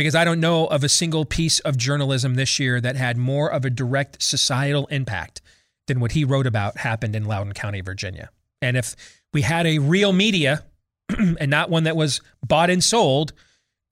because 0.00 0.14
I 0.14 0.24
don't 0.24 0.40
know 0.40 0.66
of 0.66 0.82
a 0.82 0.88
single 0.88 1.26
piece 1.26 1.60
of 1.60 1.76
journalism 1.76 2.34
this 2.34 2.58
year 2.58 2.80
that 2.80 2.96
had 2.96 3.18
more 3.18 3.52
of 3.52 3.66
a 3.66 3.70
direct 3.70 4.22
societal 4.22 4.86
impact 4.86 5.42
than 5.88 6.00
what 6.00 6.12
he 6.12 6.24
wrote 6.24 6.46
about 6.46 6.78
happened 6.78 7.14
in 7.14 7.26
Loudoun 7.26 7.52
County, 7.52 7.82
Virginia. 7.82 8.30
And 8.62 8.78
if 8.78 8.96
we 9.34 9.42
had 9.42 9.66
a 9.66 9.78
real 9.78 10.14
media 10.14 10.64
and 11.18 11.50
not 11.50 11.68
one 11.68 11.84
that 11.84 11.96
was 11.96 12.22
bought 12.42 12.70
and 12.70 12.82
sold, 12.82 13.34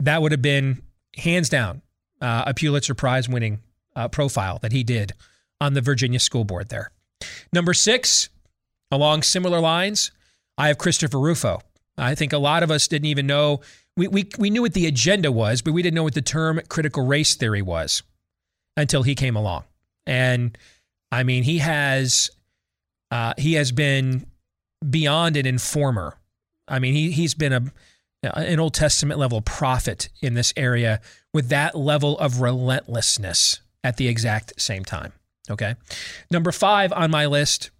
that 0.00 0.22
would 0.22 0.32
have 0.32 0.40
been 0.40 0.80
hands 1.18 1.50
down 1.50 1.82
uh, 2.22 2.44
a 2.46 2.54
Pulitzer 2.54 2.94
Prize 2.94 3.28
winning 3.28 3.61
uh, 3.94 4.09
profile 4.09 4.59
that 4.62 4.72
he 4.72 4.82
did 4.84 5.12
on 5.61 5.74
the 5.74 5.82
Virginia 5.82 6.20
school 6.20 6.44
board 6.44 6.70
there. 6.70 6.90
Number 7.52 7.74
six, 7.74 8.30
along 8.90 9.24
similar 9.24 9.61
lines, 9.61 10.11
I 10.56 10.68
have 10.68 10.78
Christopher 10.78 11.20
Rufo. 11.20 11.61
I 11.98 12.14
think 12.14 12.32
a 12.32 12.38
lot 12.38 12.62
of 12.62 12.70
us 12.70 12.88
didn't 12.88 13.09
even 13.09 13.26
know. 13.26 13.61
We, 13.99 14.09
we, 14.09 14.28
we 14.38 14.51
knew 14.51 14.62
what 14.62 14.74
the 14.74 14.86
agenda 14.86 15.30
was, 15.30 15.61
but 15.61 15.72
we 15.72 15.82
didn't 15.82 15.94
know 15.94 16.05
what 16.05 16.14
the 16.14 16.22
term 16.22 16.61
critical 16.68 17.05
race 17.05 17.34
theory 17.34 17.62
was 17.62 18.03
until 18.76 19.03
he 19.03 19.14
came 19.14 19.36
along. 19.36 19.64
And 20.07 20.57
I 21.12 21.22
mean, 21.22 21.42
he 21.42 21.59
has 21.59 22.30
uh, 23.11 23.34
he 23.36 23.55
has 23.55 23.72
been 23.72 24.26
beyond 24.88 25.36
an 25.36 25.46
informer. 25.46 26.16
I 26.66 26.78
mean, 26.78 26.94
he 26.94 27.11
he's 27.11 27.34
been 27.34 27.53
a 27.53 27.62
an 28.22 28.59
Old 28.59 28.74
Testament 28.74 29.20
level 29.20 29.40
prophet 29.40 30.09
in 30.20 30.34
this 30.34 30.53
area 30.57 31.01
with 31.32 31.51
that 31.51 31.76
level 31.76 32.18
of 32.18 32.40
relentlessness 32.40 33.61
at 33.84 33.96
the 33.96 34.09
exact 34.09 34.61
same 34.61 34.84
time. 34.84 35.12
Okay. 35.51 35.76
Number 36.30 36.51
five 36.53 36.92
on 36.92 37.11
my 37.11 37.26
list 37.26 37.70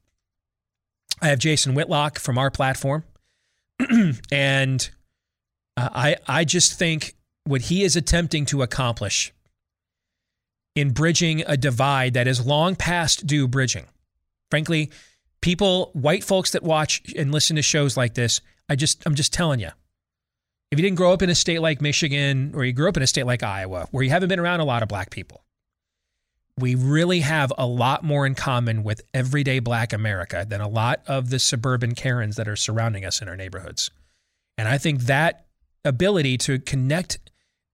I 1.21 1.29
have 1.29 1.39
Jason 1.39 1.75
Whitlock 1.75 2.19
from 2.19 2.39
our 2.39 2.51
platform. 2.51 3.05
and 4.33 4.91
I, 5.79 6.17
I 6.27 6.45
just 6.45 6.79
think 6.79 7.15
what 7.45 7.63
he 7.63 7.85
is 7.85 7.97
attempting 7.97 8.47
to 8.47 8.63
accomplish 8.63 9.33
in 10.75 10.91
bridging 10.91 11.43
a 11.47 11.57
divide 11.57 12.15
that 12.15 12.27
is 12.27 12.45
long 12.45 12.77
past 12.77 13.27
due 13.27 13.49
bridging. 13.49 13.87
Frankly, 14.51 14.91
people, 15.41 15.91
white 15.93 16.25
folks 16.25 16.53
that 16.53 16.63
watch 16.63 17.03
and 17.17 17.33
listen 17.33 17.57
to 17.57 17.63
shows 17.63 17.97
like 17.97 18.15
this, 18.15 18.41
I 18.69 18.77
just, 18.77 19.03
I'm 19.07 19.15
just 19.15 19.33
telling 19.33 19.61
you, 19.61 19.71
if 20.71 20.79
you 20.79 20.83
didn't 20.83 20.97
grow 20.97 21.13
up 21.13 21.23
in 21.23 21.31
a 21.31 21.35
state 21.35 21.61
like 21.61 21.81
Michigan 21.81 22.53
or 22.55 22.65
you 22.65 22.73
grew 22.73 22.89
up 22.89 22.97
in 22.97 23.03
a 23.03 23.07
state 23.07 23.25
like 23.25 23.43
Iowa, 23.43 23.89
where 23.91 24.05
you 24.05 24.11
haven't 24.11 24.29
been 24.29 24.39
around 24.39 24.61
a 24.61 24.65
lot 24.65 24.83
of 24.83 24.89
black 24.89 25.11
people, 25.11 25.43
we 26.59 26.75
really 26.75 27.21
have 27.21 27.53
a 27.57 27.67
lot 27.67 28.05
more 28.05 28.27
in 28.27 28.35
common 28.35 28.83
with 28.83 29.01
everyday 29.15 29.61
black 29.61 29.93
America 29.93 30.45
than 30.47 30.61
a 30.61 30.69
lot 30.69 31.01
of 31.07 31.31
the 31.31 31.39
suburban 31.39 31.95
Karens 31.95 32.37
that 32.37 32.49
are 32.49 32.57
surrounding 32.57 33.05
us 33.05 33.23
in 33.23 33.29
our 33.29 33.37
neighborhoods. 33.37 33.91
And 34.59 34.69
I 34.69 34.77
think 34.77 35.03
that 35.03 35.47
ability 35.85 36.37
to 36.39 36.59
connect 36.59 37.19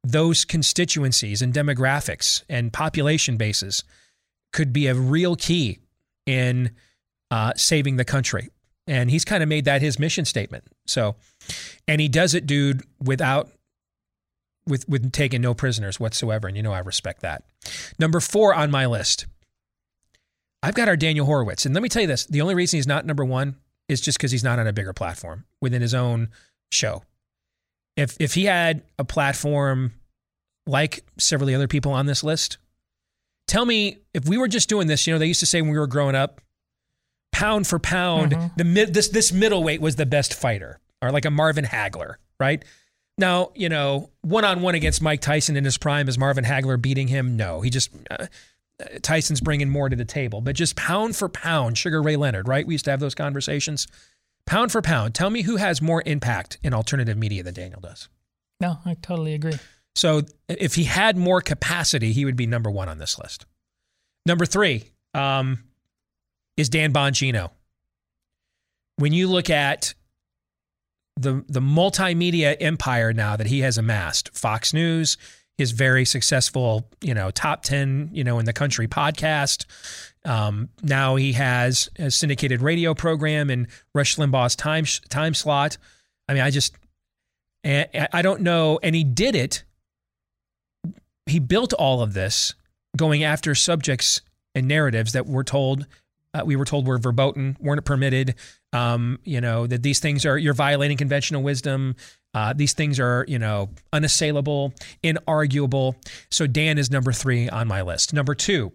those 0.03 0.45
constituencies 0.45 1.41
and 1.41 1.53
demographics 1.53 2.43
and 2.49 2.73
population 2.73 3.37
bases 3.37 3.85
could 4.53 4.73
be 4.73 4.87
a 4.87 4.95
real 4.95 5.35
key 5.35 5.79
in 6.27 6.71
uh, 7.31 7.53
saving 7.57 7.97
the 7.97 8.05
country. 8.05 8.51
And 8.87 9.11
he's 9.11 9.25
kind 9.25 9.43
of 9.43 9.49
made 9.49 9.65
that 9.65 9.81
his 9.81 9.99
mission 9.99 10.27
statement. 10.27 10.65
So, 10.87 11.17
and 11.89 12.01
he 12.01 12.09
does 12.09 12.35
it, 12.35 12.47
dude, 12.47 12.83
without 13.03 13.51
with 14.67 14.89
with 14.89 15.11
taking 15.13 15.41
no 15.41 15.55
prisoners 15.55 16.01
whatsoever, 16.01 16.49
and 16.49 16.57
you 16.57 16.63
know 16.63 16.73
I 16.73 16.81
respect 16.81 17.23
that. 17.23 17.45
Number 17.99 18.21
four 18.21 18.55
on 18.55 18.71
my 18.71 18.87
list, 18.87 19.27
I've 20.63 20.75
got 20.75 20.89
our 20.89 20.97
Daniel 20.97 21.27
Horowitz, 21.27 21.67
and 21.67 21.75
let 21.75 21.83
me 21.83 21.89
tell 21.89 22.03
you 22.03 22.09
this: 22.09 22.27
the 22.27 22.41
only 22.41 22.55
reason 22.55 22.79
he's 22.79 22.87
not 22.87 23.07
number 23.07 23.25
one 23.25 23.57
is 23.89 24.01
just 24.01 24.19
because 24.19 24.33
he's 24.33 24.45
not 24.45 24.59
on 24.59 24.67
a 24.67 24.73
bigger 24.73 24.93
platform 24.93 25.45
within 25.61 25.83
his 25.83 25.95
own 25.95 26.29
show. 26.71 27.03
If 27.97 28.17
if 28.21 28.35
he 28.35 28.45
had 28.47 28.83
a 28.99 29.05
platform 29.05 29.93
like 30.67 31.05
several 31.19 31.49
of 31.49 31.53
the 31.53 31.55
other 31.55 31.69
people 31.69 31.93
on 31.93 32.07
this 32.07 32.25
list, 32.25 32.59
tell 33.47 33.65
me 33.65 33.99
if 34.15 34.27
we 34.29 34.37
were 34.39 34.49
just 34.49 34.69
doing 34.69 34.87
this. 34.89 35.07
You 35.07 35.13
know, 35.15 35.19
they 35.19 35.27
used 35.27 35.41
to 35.41 35.47
say 35.47 35.61
when 35.63 35.71
we 35.71 35.79
were 35.79 35.87
growing 35.87 36.15
up, 36.15 36.41
pound 37.33 37.67
for 37.67 37.79
pound, 37.79 38.33
Mhm. 38.33 38.57
the 38.57 38.65
mid, 38.65 38.95
this 38.95 39.09
this 39.09 39.33
middleweight 39.33 39.81
was 39.81 39.97
the 39.97 40.07
best 40.07 40.35
fighter, 40.35 40.81
or 41.03 41.11
like 41.13 41.25
a 41.25 41.31
Marvin 41.31 41.65
Hagler, 41.65 42.15
right? 42.41 42.65
Now, 43.17 43.53
you 43.55 43.69
know, 43.69 44.11
one 44.23 44.45
on 44.45 44.61
one 44.61 44.75
against 44.75 45.01
Mike 45.01 45.21
Tyson 45.21 45.57
in 45.57 45.65
his 45.65 45.79
prime, 45.79 46.09
is 46.09 46.19
Marvin 46.19 46.45
Hagler 46.45 46.81
beating 46.81 47.07
him? 47.09 47.37
No, 47.37 47.61
he 47.61 47.71
just 47.71 47.91
uh, 48.11 48.27
Tyson's 49.03 49.41
bringing 49.41 49.69
more 49.69 49.89
to 49.89 49.95
the 49.95 50.05
table, 50.05 50.41
but 50.41 50.57
just 50.57 50.75
pound 50.75 51.15
for 51.15 51.29
pound, 51.29 51.79
Sugar 51.79 52.03
Ray 52.03 52.17
Leonard, 52.17 52.49
right? 52.49 52.67
We 52.67 52.75
used 52.75 52.87
to 52.87 52.91
have 52.91 52.99
those 52.99 53.15
conversations. 53.15 53.87
Pound 54.47 54.73
for 54.73 54.83
pound, 54.83 55.15
tell 55.15 55.31
me 55.31 55.43
who 55.43 55.57
has 55.57 55.81
more 55.81 56.03
impact 56.05 56.59
in 56.63 56.75
alternative 56.75 57.17
media 57.17 57.43
than 57.43 57.55
Daniel 57.55 57.81
does. 57.81 58.09
No, 58.61 58.79
I 58.85 58.95
totally 58.95 59.35
agree. 59.35 59.59
So 59.95 60.23
if 60.49 60.75
he 60.75 60.85
had 60.85 61.17
more 61.17 61.41
capacity, 61.41 62.13
he 62.13 62.25
would 62.25 62.37
be 62.37 62.47
number 62.47 62.71
one 62.71 62.89
on 62.89 62.99
this 62.99 63.19
list. 63.19 63.47
Number 64.27 64.47
three 64.47 64.91
um, 65.13 65.65
is 66.57 66.69
Dan 66.69 66.93
Bongino. 66.93 67.51
When 68.97 69.13
you 69.13 69.29
look 69.29 69.51
at 69.51 69.95
the 71.17 71.45
the 71.49 71.61
multimedia 71.61 72.57
empire 72.61 73.13
now 73.13 73.37
that 73.37 73.47
he 73.47 73.61
has 73.61 73.79
amassed, 73.79 74.37
Fox 74.37 74.73
News, 74.73 75.17
his 75.57 75.71
very 75.71 76.05
successful, 76.05 76.89
you 77.01 77.15
know, 77.15 77.31
top 77.31 77.63
ten, 77.63 78.11
you 78.13 78.25
know, 78.25 78.39
in 78.39 78.45
the 78.45 78.53
country 78.53 78.89
podcast. 78.89 79.67
Um, 80.25 80.71
now 80.83 81.17
he 81.17 81.33
has 81.33 81.91
a 81.99 82.11
syndicated 82.11 82.63
radio 82.63 82.95
program 82.95 83.51
in 83.51 83.69
Rush 83.95 84.17
Limbaugh's 84.17 84.57
time 84.57 84.87
time 85.09 85.35
slot. 85.35 85.77
I 86.29 86.35
mean, 86.35 86.43
I 86.43 86.51
just, 86.51 86.75
I 87.65 88.23
don't 88.23 88.41
know, 88.41 88.79
and 88.83 88.95
he 88.95 89.05
did 89.05 89.35
it 89.35 89.65
he 91.27 91.39
built 91.39 91.73
all 91.75 92.03
of 92.03 92.15
this 92.15 92.55
going 92.97 93.25
after 93.25 93.55
subjects 93.55 94.21
and 94.55 94.69
narratives 94.69 95.13
that 95.13 95.27
were 95.27 95.45
told 95.45 95.87
uh, 96.33 96.43
we 96.45 96.57
were 96.57 96.65
told 96.65 96.85
were 96.89 96.99
verboten, 96.99 97.57
weren't 97.61 97.85
permitted. 97.85 98.35
Um, 98.73 99.21
you 99.23 99.41
know 99.41 99.69
that 99.69 99.85
these 99.85 100.01
things 100.01 100.27
are 100.27 100.37
you're 100.37 100.53
violating 100.53 100.97
conventional 100.97 101.45
wisdom. 101.45 101.95
Uh, 102.35 102.53
these 102.53 102.73
things 102.73 102.99
are 102.99 103.25
you 103.29 103.39
know 103.39 103.71
unassailable, 103.93 104.75
inarguable. 105.05 105.95
So 106.33 106.49
Dan 106.49 106.77
is 106.77 106.91
number 106.91 107.13
three 107.13 107.49
on 107.49 107.69
my 107.69 107.83
list. 107.83 108.13
Number 108.13 108.35
two, 108.35 108.73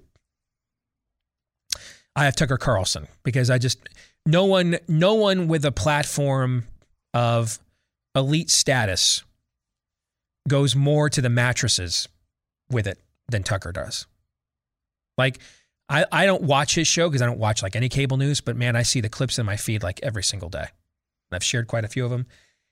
I 2.20 2.26
have 2.26 2.36
Tucker 2.36 2.58
Carlson 2.58 3.08
because 3.24 3.50
I 3.50 3.60
just 3.60 3.80
no 4.26 4.44
one 4.44 4.78
no 4.90 5.14
one 5.14 5.48
with 5.48 5.64
a 5.64 5.72
platform 5.72 6.68
of 7.14 7.60
elite 8.14 8.50
status 8.50 9.24
goes 10.46 10.76
more 10.76 11.10
to 11.10 11.22
the 11.22 11.30
mattresses 11.30 12.10
with 12.70 12.88
it 12.88 13.00
than 13.30 13.44
Tucker 13.44 13.72
does. 13.72 14.06
Like, 15.18 15.40
I, 15.88 16.06
I 16.12 16.26
don't 16.26 16.44
watch 16.44 16.76
his 16.76 16.90
show 16.90 17.08
because 17.08 17.22
I 17.22 17.26
don't 17.26 17.40
watch 17.40 17.64
like 17.64 17.78
any 17.78 17.88
cable 17.88 18.18
news, 18.18 18.42
but 18.42 18.58
man, 18.58 18.76
I 18.76 18.84
see 18.84 19.00
the 19.00 19.08
clips 19.08 19.40
in 19.40 19.46
my 19.46 19.56
feed 19.56 19.82
like 19.82 20.02
every 20.04 20.24
single 20.24 20.50
day. 20.50 20.60
And 20.60 21.36
I've 21.36 21.44
shared 21.44 21.68
quite 21.68 21.86
a 21.86 21.90
few 21.90 22.04
of 22.04 22.12
them. 22.12 22.26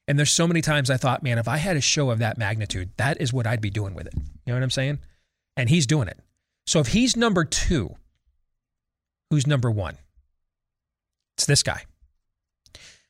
And 0.09 0.19
there's 0.19 0.31
so 0.31 0.45
many 0.45 0.61
times 0.61 0.89
I 0.89 0.97
thought, 0.97 1.23
man, 1.23 1.37
if 1.37 1.47
I 1.47 1.55
had 1.55 1.77
a 1.77 1.81
show 1.81 2.09
of 2.09 2.19
that 2.19 2.37
magnitude, 2.37 2.89
that 2.97 3.21
is 3.21 3.31
what 3.31 3.47
I'd 3.47 3.61
be 3.61 3.69
doing 3.69 3.93
with 3.93 4.07
it. 4.07 4.13
You 4.15 4.23
know 4.47 4.55
what 4.55 4.63
I'm 4.63 4.71
saying? 4.71 4.99
And 5.55 5.69
he's 5.69 5.87
doing 5.87 6.09
it. 6.09 6.19
So 6.65 6.81
if 6.81 6.87
he's 6.87 7.15
number 7.15 7.45
two, 7.45 7.95
who's 9.29 9.47
number 9.47 9.69
one? 9.71 9.97
It's 11.37 11.45
this 11.45 11.63
guy. 11.63 11.83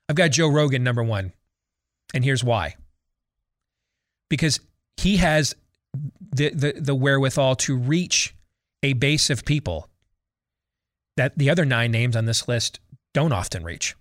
I've 0.10 0.16
got 0.16 0.32
Joe 0.32 0.48
Rogan 0.48 0.84
number 0.84 1.04
one. 1.04 1.34
And 2.14 2.24
here's 2.24 2.44
why. 2.44 2.76
Because 4.30 4.60
he 4.98 5.18
has 5.18 5.56
the, 6.34 6.50
the, 6.50 6.74
the 6.78 6.96
wherewithal 6.96 7.56
to 7.56 7.76
reach 7.76 8.34
a 8.84 8.94
base 8.94 9.30
of 9.30 9.46
people 9.46 9.90
that 11.18 11.38
the 11.38 11.50
other 11.50 11.66
nine 11.66 11.92
names 11.92 12.16
on 12.16 12.26
this 12.26 12.48
list 12.48 12.80
don't 13.14 13.34
often 13.34 13.64
reach. 13.64 13.96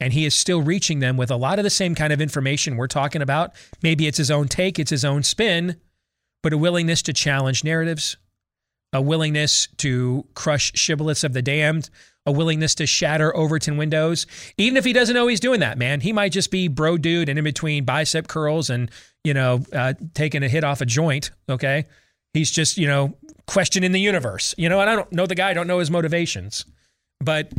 And 0.00 0.12
he 0.12 0.26
is 0.26 0.34
still 0.34 0.60
reaching 0.60 0.98
them 0.98 1.16
with 1.16 1.30
a 1.30 1.36
lot 1.36 1.58
of 1.58 1.62
the 1.62 1.70
same 1.70 1.94
kind 1.94 2.12
of 2.12 2.20
information 2.20 2.76
we're 2.76 2.86
talking 2.86 3.22
about. 3.22 3.52
Maybe 3.82 4.06
it's 4.06 4.18
his 4.18 4.30
own 4.30 4.48
take, 4.48 4.78
it's 4.78 4.90
his 4.90 5.04
own 5.04 5.22
spin, 5.22 5.80
but 6.42 6.52
a 6.52 6.58
willingness 6.58 7.00
to 7.02 7.12
challenge 7.12 7.64
narratives, 7.64 8.18
a 8.92 9.00
willingness 9.00 9.68
to 9.78 10.26
crush 10.34 10.72
shibboleths 10.72 11.24
of 11.24 11.32
the 11.32 11.42
damned, 11.42 11.90
a 12.24 12.32
willingness 12.32 12.74
to 12.76 12.86
shatter 12.86 13.34
Overton 13.36 13.76
windows. 13.76 14.26
Even 14.56 14.76
if 14.76 14.84
he 14.84 14.92
doesn't 14.92 15.14
know 15.14 15.26
he's 15.26 15.40
doing 15.40 15.60
that, 15.60 15.78
man, 15.78 16.00
he 16.00 16.12
might 16.12 16.32
just 16.32 16.50
be 16.50 16.68
bro 16.68 16.98
dude 16.98 17.28
and 17.28 17.38
in 17.38 17.44
between 17.44 17.84
bicep 17.84 18.26
curls 18.26 18.70
and, 18.70 18.90
you 19.22 19.34
know, 19.34 19.64
uh, 19.72 19.94
taking 20.14 20.42
a 20.42 20.48
hit 20.48 20.64
off 20.64 20.80
a 20.80 20.86
joint. 20.86 21.30
Okay. 21.48 21.84
He's 22.32 22.50
just, 22.50 22.76
you 22.76 22.86
know, 22.86 23.16
questioning 23.46 23.92
the 23.92 24.00
universe, 24.00 24.54
you 24.58 24.68
know, 24.68 24.80
and 24.80 24.90
I 24.90 24.96
don't 24.96 25.10
know 25.12 25.26
the 25.26 25.34
guy, 25.34 25.50
I 25.50 25.54
don't 25.54 25.68
know 25.68 25.78
his 25.78 25.90
motivations, 25.90 26.64
but 27.20 27.52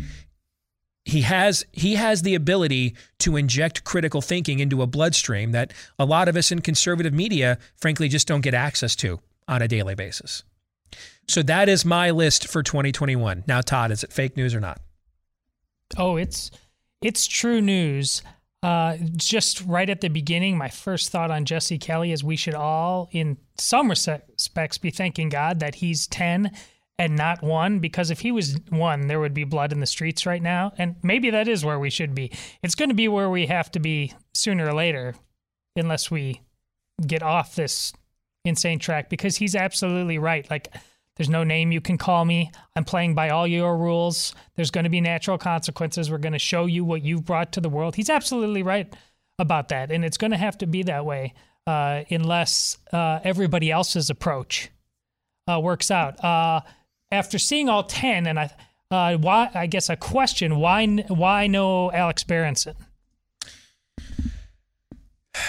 he 1.05 1.21
has 1.21 1.65
he 1.71 1.95
has 1.95 2.21
the 2.23 2.35
ability 2.35 2.95
to 3.19 3.37
inject 3.37 3.85
critical 3.85 4.21
thinking 4.21 4.59
into 4.59 4.81
a 4.81 4.87
bloodstream 4.87 5.53
that 5.53 5.71
a 5.97 6.03
lot 6.03 6.27
of 6.27 6.35
us 6.35 6.51
in 6.51 6.59
conservative 6.59 7.13
media 7.13 7.57
frankly 7.77 8.09
just 8.09 8.27
don't 8.27 8.41
get 8.41 8.53
access 8.53 8.95
to 8.97 9.19
on 9.47 9.61
a 9.61 9.67
daily 9.69 9.95
basis. 9.95 10.43
So 11.27 11.43
that 11.43 11.69
is 11.69 11.83
my 11.83 12.11
list 12.11 12.47
for 12.47 12.63
2021. 12.63 13.43
Now 13.47 13.61
Todd, 13.61 13.91
is 13.91 14.03
it 14.03 14.13
fake 14.13 14.37
news 14.37 14.55
or 14.55 14.59
not? 14.59 14.79
Oh, 15.97 16.17
it's 16.17 16.51
it's 17.01 17.27
true 17.27 17.61
news. 17.61 18.21
Uh, 18.63 18.97
just 19.15 19.61
right 19.65 19.89
at 19.89 20.01
the 20.01 20.09
beginning, 20.09 20.57
my 20.57 20.69
first 20.69 21.11
thought 21.11 21.29
on 21.29 21.45
Jesse 21.45 21.77
Kelly 21.77 22.11
is 22.11 22.23
we 22.23 22.35
should 22.35 22.55
all, 22.55 23.07
in 23.11 23.37
some 23.57 23.89
respects, 23.89 24.77
be 24.79 24.89
thanking 24.89 25.29
God 25.29 25.59
that 25.59 25.75
he's 25.75 26.07
10 26.07 26.51
and 26.97 27.15
not 27.15 27.43
one, 27.43 27.77
because 27.77 28.09
if 28.09 28.19
he 28.19 28.31
was 28.31 28.57
one, 28.69 29.07
there 29.07 29.19
would 29.19 29.35
be 29.35 29.43
blood 29.43 29.71
in 29.71 29.79
the 29.79 29.85
streets 29.85 30.25
right 30.25 30.41
now. 30.41 30.73
And 30.79 30.95
maybe 31.03 31.29
that 31.29 31.47
is 31.47 31.63
where 31.63 31.77
we 31.77 31.91
should 31.91 32.15
be. 32.15 32.31
It's 32.63 32.73
going 32.73 32.89
to 32.89 32.95
be 32.95 33.07
where 33.07 33.29
we 33.29 33.45
have 33.45 33.71
to 33.73 33.79
be 33.79 34.13
sooner 34.33 34.67
or 34.67 34.73
later, 34.73 35.13
unless 35.75 36.09
we 36.09 36.41
get 37.05 37.21
off 37.21 37.55
this 37.55 37.93
insane 38.43 38.79
track, 38.79 39.07
because 39.09 39.37
he's 39.37 39.55
absolutely 39.55 40.17
right. 40.17 40.49
Like, 40.49 40.73
there's 41.17 41.29
no 41.29 41.43
name 41.43 41.71
you 41.71 41.81
can 41.81 41.97
call 41.97 42.23
me. 42.25 42.51
I'm 42.75 42.85
playing 42.85 43.15
by 43.15 43.29
all 43.29 43.47
your 43.47 43.75
rules. 43.75 44.33
There's 44.55 44.71
going 44.71 44.83
to 44.83 44.89
be 44.89 45.01
natural 45.01 45.37
consequences. 45.37 46.11
We're 46.11 46.19
going 46.19 46.33
to 46.33 46.39
show 46.39 46.65
you 46.65 46.85
what 46.85 47.01
you've 47.01 47.25
brought 47.25 47.51
to 47.53 47.61
the 47.61 47.69
world. 47.69 47.95
He's 47.95 48.09
absolutely 48.09 48.63
right 48.63 48.93
about 49.39 49.69
that. 49.69 49.91
And 49.91 50.05
it's 50.05 50.17
going 50.17 50.31
to 50.31 50.37
have 50.37 50.57
to 50.59 50.67
be 50.67 50.83
that 50.83 51.05
way 51.05 51.33
uh, 51.65 52.03
unless 52.09 52.77
uh, 52.93 53.19
everybody 53.23 53.71
else's 53.71 54.09
approach 54.09 54.69
uh, 55.47 55.59
works 55.59 55.89
out. 55.89 56.23
Uh, 56.23 56.61
after 57.11 57.39
seeing 57.39 57.67
all 57.67 57.83
10, 57.83 58.27
and 58.27 58.39
I, 58.39 58.51
uh, 58.91 59.17
why, 59.17 59.49
I 59.53 59.65
guess 59.65 59.89
a 59.89 59.95
question 59.95 60.57
why, 60.57 60.85
why 61.07 61.47
no 61.47 61.91
Alex 61.91 62.23
Berenson? 62.23 62.75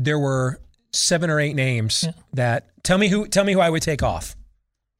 There 0.00 0.18
were 0.18 0.60
seven 0.92 1.28
or 1.28 1.40
eight 1.40 1.56
names 1.56 2.06
that 2.32 2.68
tell 2.88 2.98
me 2.98 3.08
who 3.08 3.28
tell 3.28 3.44
me 3.44 3.52
who 3.52 3.60
I 3.60 3.68
would 3.70 3.82
take 3.82 4.02
off. 4.02 4.34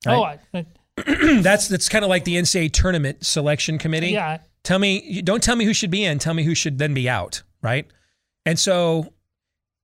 Oh. 0.07 0.23
I, 0.23 0.39
I, 0.55 0.67
that's 1.43 1.69
that's 1.69 1.89
kind 1.89 2.05
of 2.05 2.09
like 2.09 2.25
the 2.25 2.37
NCAA 2.37 2.73
tournament 2.73 3.25
selection 3.25 3.79
committee. 3.79 4.11
yeah. 4.11 4.39
Tell 4.65 4.79
me, 4.79 5.23
don't 5.23 5.43
tell 5.43 5.57
me 5.57 5.65
who 5.65 5.73
should 5.73 5.91
be 5.91 6.05
in. 6.05 6.19
Tell 6.19 6.35
me 6.35 6.43
who 6.43 6.55
should 6.55 6.79
then 6.79 6.93
be 6.93 7.09
out. 7.09 7.43
Right. 7.63 7.87
And 8.45 8.59
so, 8.59 9.13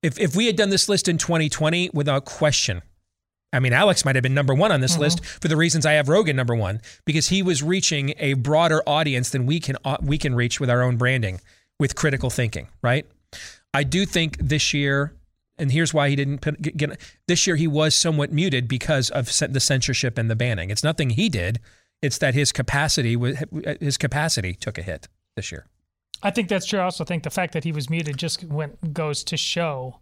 if 0.02 0.18
if 0.20 0.36
we 0.36 0.46
had 0.46 0.56
done 0.56 0.68
this 0.68 0.88
list 0.88 1.08
in 1.08 1.16
2020 1.16 1.90
without 1.94 2.26
question, 2.26 2.82
I 3.52 3.60
mean, 3.60 3.72
Alex 3.72 4.04
might 4.04 4.16
have 4.16 4.22
been 4.22 4.34
number 4.34 4.52
one 4.52 4.70
on 4.72 4.80
this 4.80 4.96
Mhm. 4.96 5.00
list 5.00 5.24
for 5.24 5.48
the 5.48 5.56
reasons 5.56 5.86
I 5.86 5.92
have 5.92 6.08
Rogan 6.08 6.36
number 6.36 6.54
one 6.54 6.82
because 7.06 7.28
he 7.28 7.42
was 7.42 7.62
reaching 7.62 8.12
a 8.18 8.34
broader 8.34 8.82
audience 8.86 9.30
than 9.30 9.46
we 9.46 9.60
can 9.60 9.76
uh, 9.84 9.96
we 10.02 10.18
can 10.18 10.34
reach 10.34 10.60
with 10.60 10.68
our 10.68 10.82
own 10.82 10.96
branding 10.98 11.40
with 11.80 11.94
critical 11.94 12.28
thinking. 12.28 12.68
Right. 12.82 13.06
I 13.72 13.84
do 13.84 14.04
think 14.04 14.36
this 14.38 14.74
year, 14.74 15.14
and 15.58 15.70
here's 15.72 15.94
why 15.94 16.08
he 16.08 16.16
didn't 16.16 16.40
get, 16.60 16.76
get 16.76 17.00
this 17.28 17.46
year. 17.46 17.56
He 17.56 17.66
was 17.66 17.94
somewhat 17.94 18.32
muted 18.32 18.68
because 18.68 19.10
of 19.10 19.26
the 19.26 19.60
censorship 19.60 20.18
and 20.18 20.30
the 20.30 20.36
banning. 20.36 20.70
It's 20.70 20.84
nothing 20.84 21.10
he 21.10 21.28
did. 21.28 21.60
It's 22.02 22.18
that 22.18 22.34
his 22.34 22.52
capacity 22.52 23.16
his 23.80 23.96
capacity 23.96 24.54
took 24.54 24.78
a 24.78 24.82
hit 24.82 25.08
this 25.36 25.50
year. 25.50 25.66
I 26.22 26.30
think 26.30 26.48
that's 26.48 26.66
true. 26.66 26.80
I 26.80 26.84
also 26.84 27.04
think 27.04 27.22
the 27.22 27.30
fact 27.30 27.52
that 27.52 27.64
he 27.64 27.72
was 27.72 27.88
muted 27.88 28.16
just 28.16 28.44
went 28.44 28.94
goes 28.94 29.24
to 29.24 29.36
show 29.36 30.00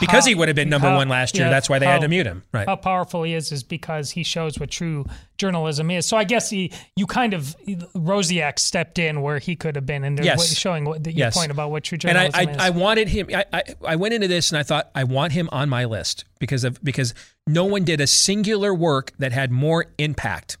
because 0.00 0.24
how- 0.24 0.28
he 0.28 0.34
would 0.34 0.48
have 0.48 0.54
been 0.54 0.68
number 0.68 0.88
how- 0.88 0.96
one 0.96 1.08
last 1.08 1.36
year. 1.36 1.46
yeah, 1.46 1.50
that's 1.50 1.68
why 1.68 1.78
they 1.78 1.86
had 1.86 2.02
to 2.02 2.08
mute 2.08 2.26
him. 2.26 2.42
Right. 2.52 2.66
How 2.68 2.76
powerful 2.76 3.22
he 3.22 3.34
is 3.34 3.50
is 3.52 3.62
because 3.62 4.10
he 4.10 4.22
shows 4.22 4.58
what 4.58 4.70
true 4.70 5.06
journalism 5.38 5.90
is. 5.90 6.06
So 6.06 6.16
I 6.16 6.24
guess 6.24 6.50
he, 6.50 6.72
you 6.96 7.06
kind 7.06 7.32
of 7.34 7.56
Rosiak 7.94 8.58
stepped 8.58 8.98
in 8.98 9.22
where 9.22 9.38
he 9.38 9.56
could 9.56 9.74
have 9.76 9.86
been, 9.86 10.04
and 10.04 10.16
they're 10.18 10.24
Yes. 10.26 10.54
showing 10.56 10.84
what 10.84 11.04
the, 11.04 11.12
your 11.12 11.30
point 11.30 11.50
about 11.50 11.70
what 11.70 11.84
true 11.84 11.98
and 12.04 12.16
I, 12.18 12.28
journalism 12.28 12.40
is. 12.50 12.54
And 12.54 12.60
I, 12.62 12.66
I 12.66 12.70
wanted 12.70 13.08
him. 13.08 13.28
I, 13.34 13.44
I, 13.52 13.62
I 13.88 13.96
went 13.96 14.14
into 14.14 14.28
this 14.28 14.50
and 14.50 14.58
I 14.58 14.62
thought 14.62 14.90
I 14.94 15.04
want 15.04 15.32
him 15.32 15.48
on 15.52 15.68
my 15.68 15.84
list 15.84 16.24
because 16.38 16.64
of 16.64 16.82
because 16.84 17.14
no 17.46 17.64
one 17.64 17.84
did 17.84 18.00
a 18.00 18.06
singular 18.06 18.74
work 18.74 19.12
that 19.18 19.32
had 19.32 19.50
more 19.50 19.86
impact 19.98 20.58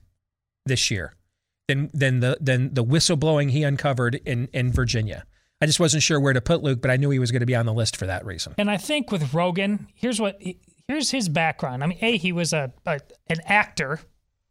this 0.64 0.90
year 0.90 1.14
than 1.68 1.90
than 1.92 2.20
the 2.20 2.38
than 2.40 2.72
the 2.74 2.84
whistleblowing 2.84 3.50
he 3.50 3.62
uncovered 3.64 4.20
in 4.24 4.48
in 4.52 4.72
Virginia. 4.72 5.24
I 5.60 5.66
just 5.66 5.80
wasn't 5.80 6.02
sure 6.02 6.20
where 6.20 6.32
to 6.34 6.40
put 6.40 6.62
Luke, 6.62 6.80
but 6.82 6.90
I 6.90 6.96
knew 6.96 7.10
he 7.10 7.18
was 7.18 7.30
going 7.32 7.40
to 7.40 7.46
be 7.46 7.54
on 7.56 7.64
the 7.66 7.72
list 7.72 7.96
for 7.96 8.06
that 8.06 8.24
reason. 8.26 8.54
And 8.58 8.70
I 8.70 8.76
think 8.76 9.10
with 9.10 9.32
Rogan, 9.32 9.88
here's 9.94 10.20
what 10.20 10.40
here's 10.88 11.10
his 11.10 11.28
background. 11.28 11.82
I 11.82 11.86
mean, 11.86 11.98
a 12.02 12.16
he 12.18 12.32
was 12.32 12.52
a, 12.52 12.72
a 12.84 13.00
an 13.28 13.38
actor 13.46 14.00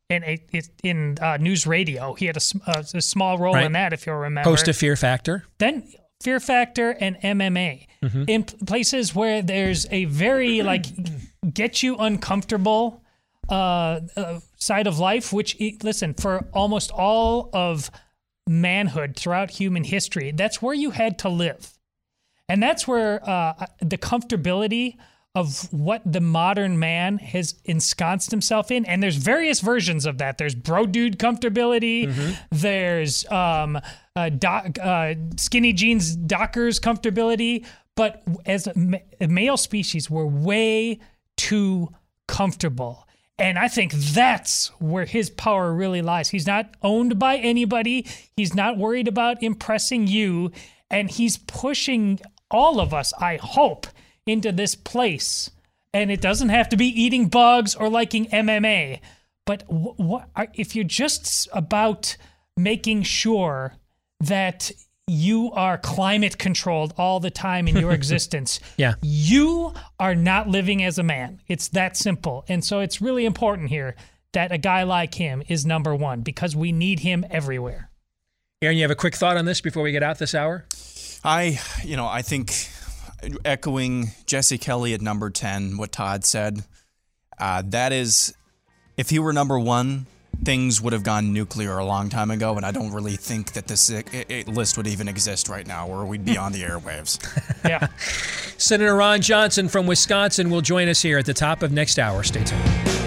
in 0.10 0.24
a 0.24 0.40
in 0.84 1.18
uh, 1.22 1.38
news 1.38 1.68
radio. 1.68 2.14
He 2.16 2.26
had 2.26 2.38
a 2.38 2.40
small 2.40 3.38
role 3.38 3.54
Right. 3.54 3.66
in 3.66 3.72
that, 3.74 3.94
if 3.94 4.06
you'll 4.08 4.16
remember. 4.16 4.50
Host 4.50 4.68
of 4.68 4.76
Fear 4.78 4.96
Factor. 4.96 5.44
then 5.60 5.88
Fear 6.22 6.40
Factor 6.40 6.92
and 6.92 7.18
MMA 7.18 7.88
Mm-hmm. 8.04 8.24
in 8.28 8.44
places 8.44 9.16
where 9.16 9.42
there's 9.42 9.88
a 9.90 10.06
very 10.06 10.62
like 10.62 10.86
get 11.52 11.82
you 11.82 11.96
uncomfortable 11.98 13.02
uh, 13.50 14.00
uh, 14.16 14.40
side 14.58 14.86
of 14.86 15.00
life. 15.00 15.34
Which 15.34 15.58
listen 15.84 16.14
for 16.14 16.48
almost 16.54 16.92
all 16.92 17.50
of 17.54 17.90
manhood 18.48 19.16
throughout 19.16 19.52
human 19.52 19.84
history, 19.84 20.32
that's 20.32 20.62
where 20.62 20.74
you 20.74 20.92
had 20.92 21.20
to 21.20 21.30
live. 21.30 21.72
And 22.48 22.62
that's 22.62 22.88
where 22.88 23.28
uh, 23.28 23.66
the 23.82 23.98
comfortability 23.98 24.98
of 25.34 25.72
what 25.74 26.02
the 26.06 26.22
modern 26.22 26.80
man 26.80 27.18
has 27.18 27.56
ensconced 27.66 28.32
himself 28.32 28.72
in. 28.72 28.86
And 28.86 29.04
there's 29.04 29.18
various 29.18 29.60
versions 29.60 30.06
of 30.06 30.20
that. 30.20 30.38
There's 30.38 30.56
bro 30.56 30.86
dude 30.86 31.20
comfortability. 31.20 32.36
There's 32.52 33.30
um, 33.30 33.78
uh, 34.16 34.30
doc, 34.30 34.78
uh, 34.82 35.16
skinny 35.36 35.74
jeans 35.74 36.16
dockers 36.16 36.80
comfortability. 36.80 37.66
But 37.96 38.24
as 38.46 38.68
a, 38.68 38.78
ma- 38.78 38.98
a 39.20 39.28
male 39.28 39.58
species, 39.58 40.10
we're 40.10 40.26
way 40.26 41.00
too 41.36 41.90
comfortable. 42.28 43.05
And 43.38 43.60
I 43.60 43.68
think 43.68 43.92
that's 43.92 44.68
where 44.80 45.06
his 45.06 45.30
power 45.30 45.74
really 45.74 46.02
lies. 46.02 46.30
He's 46.30 46.48
not 46.48 46.74
owned 46.82 47.20
by 47.20 47.38
anybody. 47.38 48.08
He's 48.36 48.54
not 48.54 48.78
worried 48.78 49.08
about 49.08 49.44
impressing 49.44 50.08
you. 50.08 50.52
And 50.90 51.10
he's 51.10 51.38
pushing 51.38 52.20
all 52.50 52.80
of 52.80 52.94
us, 52.94 53.12
I 53.20 53.38
hope, 53.38 53.88
into 54.26 54.52
this 54.52 54.76
place. 54.76 55.52
And 55.94 56.12
it 56.12 56.22
doesn't 56.22 56.50
have 56.50 56.70
to 56.70 56.78
be 56.78 56.88
eating 56.88 57.28
bugs 57.28 57.76
or 57.76 57.90
liking 57.90 58.28
MMA. 58.28 59.00
But 59.46 59.64
wh- 59.64 60.00
what 60.00 60.30
if 60.54 60.76
you're 60.76 60.86
just 60.86 61.50
about 61.52 62.16
making 62.56 63.04
sure 63.04 63.76
that 64.22 64.72
you 65.08 65.52
are 65.52 65.78
climate 65.78 66.38
controlled 66.40 66.94
all 66.98 67.20
the 67.20 67.30
time 67.30 67.68
in 67.68 67.78
your 67.78 67.92
existence, 68.00 68.60
Yeah. 68.78 68.96
you 69.02 69.74
are 70.00 70.16
not 70.16 70.48
living 70.50 70.84
as 70.84 70.98
a 70.98 71.04
man. 71.04 71.42
It's 71.48 71.68
that 71.70 71.96
simple. 71.96 72.44
And 72.48 72.64
so 72.64 72.80
it's 72.80 73.02
really 73.02 73.26
important 73.26 73.70
here 73.70 73.96
that 74.34 74.52
a 74.52 74.58
guy 74.58 74.84
like 74.84 75.14
him 75.14 75.44
is 75.48 75.66
number 75.66 75.96
one 75.96 76.22
because 76.22 76.56
we 76.56 76.72
need 76.72 77.00
him 77.02 77.24
everywhere. 77.30 77.90
Aaron, 78.62 78.78
you 78.78 78.84
have 78.84 78.92
a 78.92 78.96
quick 78.96 79.16
thought 79.16 79.38
on 79.38 79.46
this 79.46 79.62
before 79.62 79.84
we 79.84 79.92
get 79.92 80.02
out 80.02 80.18
this 80.18 80.34
hour? 80.34 80.66
I, 81.24 81.60
you 81.84 81.96
know, 81.96 82.08
I 82.08 82.22
think 82.22 82.52
echoing 83.44 84.12
Jesse 84.26 84.58
Kelly 84.58 84.94
at 84.94 85.02
number 85.02 85.30
10, 85.30 85.78
what 85.78 85.92
Todd 85.92 86.26
said, 86.26 86.64
uh, 87.40 87.62
that 87.68 87.94
is, 87.94 88.34
if 88.98 89.10
he 89.10 89.20
were 89.20 89.34
number 89.34 89.60
one, 89.60 90.08
things 90.44 90.82
would 90.82 90.94
have 90.94 91.04
gone 91.04 91.34
nuclear 91.34 91.78
a 91.78 91.86
long 91.86 92.10
time 92.10 92.32
ago, 92.32 92.56
and 92.56 92.66
I 92.66 92.72
don't 92.72 92.92
really 92.92 93.16
think 93.16 93.54
that 93.54 93.68
this 93.68 93.92
uh, 93.92 94.02
uh, 94.14 94.52
list 94.52 94.78
would 94.78 94.88
even 94.88 95.08
exist 95.08 95.50
right 95.50 95.66
now, 95.66 95.88
or 95.88 96.06
we'd 96.06 96.26
be 96.26 96.38
on 96.38 96.52
the 96.52 96.62
airwaves. 96.62 97.20
Yeah. 97.66 97.88
Senator 98.58 98.96
Ron 98.96 99.22
Johnson 99.22 99.70
from 99.70 99.88
Wisconsin 99.88 100.52
will 100.52 100.62
join 100.62 100.88
us 100.88 101.02
here 101.02 101.18
at 101.18 101.26
the 101.26 101.34
top 101.34 101.64
of 101.64 101.72
next 101.72 101.98
hour. 101.98 102.22
Stay 102.22 102.44
tuned. 102.44 103.05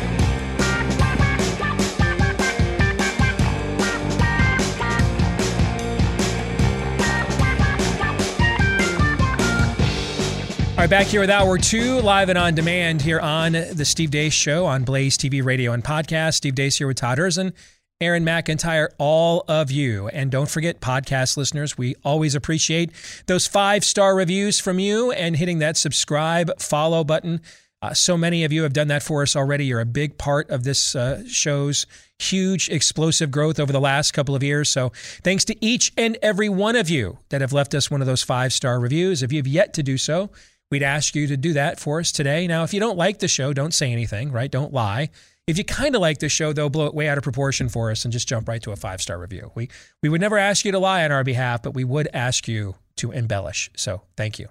All 10.79 10.83
right, 10.83 10.91
back 10.91 11.09
here 11.09 11.21
with 11.21 11.29
hour 11.29 11.59
two, 11.59 12.01
live 12.03 12.29
and 12.29 12.39
on 12.39 12.55
demand 12.55 13.03
here 13.03 13.19
on 13.19 13.51
the 13.51 13.85
Steve 13.85 14.11
Deace 14.13 14.33
Show 14.33 14.65
on 14.65 14.85
Blaze 14.85 15.19
TV, 15.19 15.45
radio, 15.45 15.73
and 15.73 15.83
podcast. 15.83 16.35
Steve 16.35 16.55
Deace 16.55 16.79
here 16.79 16.87
with 16.87 16.99
Todd 16.99 17.19
Erzen, 17.19 17.53
Aaron 18.01 18.25
McIntyre, 18.25 18.87
all 18.97 19.43
of 19.49 19.73
you. 19.73 20.07
And 20.07 20.31
don't 20.31 20.49
forget, 20.49 20.81
podcast 20.81 21.37
listeners, 21.37 21.77
we 21.77 21.97
always 22.05 22.37
appreciate 22.37 22.93
those 23.27 23.45
five 23.49 23.85
star 23.85 24.15
reviews 24.15 24.61
from 24.61 24.79
you 24.79 25.11
and 25.11 25.35
hitting 25.35 25.59
that 25.59 25.77
subscribe, 25.77 26.61
follow 26.61 27.03
button. 27.03 27.41
Uh, 27.83 27.93
so 27.93 28.17
many 28.17 28.45
of 28.45 28.53
you 28.53 28.63
have 28.63 28.73
done 28.73 28.87
that 28.87 29.03
for 29.03 29.23
us 29.23 29.35
already. 29.35 29.67
You're 29.67 29.81
a 29.81 29.85
big 29.85 30.17
part 30.17 30.49
of 30.49 30.63
this 30.63 30.95
uh, 30.95 31.25
show's 31.27 31.87
huge, 32.21 32.69
explosive 32.69 33.33
growth 33.33 33.59
over 33.59 33.73
the 33.73 33.81
last 33.81 34.13
couple 34.13 34.37
of 34.37 34.45
years. 34.45 34.69
So 34.69 34.93
thanks 35.25 35.45
to 35.47 35.57
each 35.61 35.93
and 35.97 36.17
every 36.23 36.49
one 36.49 36.77
of 36.77 36.89
you 36.89 37.19
that 37.31 37.41
have 37.41 37.53
left 37.53 37.75
us 37.75 37.91
one 37.91 38.01
of 38.01 38.07
those 38.07 38.23
five 38.23 38.53
star 38.53 38.79
reviews. 38.79 39.25
If 39.25 39.33
you've 39.33 39.49
yet 39.49 39.75
to 39.75 39.83
do 39.83 39.99
so, 39.99 40.31
we'd 40.71 40.83
ask 40.83 41.15
you 41.15 41.27
to 41.27 41.37
do 41.37 41.53
that 41.55 41.81
for 41.81 42.01
us 42.01 42.13
today. 42.13 42.47
Now, 42.47 42.65
if 42.65 42.75
you 42.75 42.81
don't 42.81 42.97
like 42.97 43.19
the 43.19 43.29
show, 43.29 43.53
don't 43.53 43.75
say 43.75 43.93
anything, 43.93 44.33
right? 44.33 44.51
Don't 44.51 44.73
lie. 44.73 45.11
If 45.47 45.57
you 45.57 45.65
kind 45.65 45.95
of 45.95 46.03
like 46.03 46.19
the 46.19 46.29
show, 46.29 46.53
though, 46.53 46.69
blow 46.69 46.87
it 46.87 46.95
way 46.95 47.09
out 47.09 47.17
of 47.17 47.25
proportion 47.25 47.71
for 47.71 47.91
us 47.91 48.05
and 48.05 48.13
just 48.13 48.29
jump 48.29 48.49
right 48.49 48.63
to 48.63 48.73
a 48.73 48.77
five 48.77 49.01
star 49.01 49.19
review. 49.19 49.51
We 49.55 49.71
we 50.03 50.11
would 50.11 50.21
never 50.21 50.37
ask 50.37 50.65
you 50.65 50.73
to 50.73 50.79
lie 50.79 51.05
on 51.05 51.13
our 51.13 51.25
behalf, 51.25 51.63
but 51.63 51.73
we 51.73 51.85
would 51.85 52.09
ask 52.13 52.47
you 52.47 52.75
to 52.97 53.13
embellish. 53.13 53.71
So 53.75 54.03
thank 54.17 54.39
you. 54.39 54.49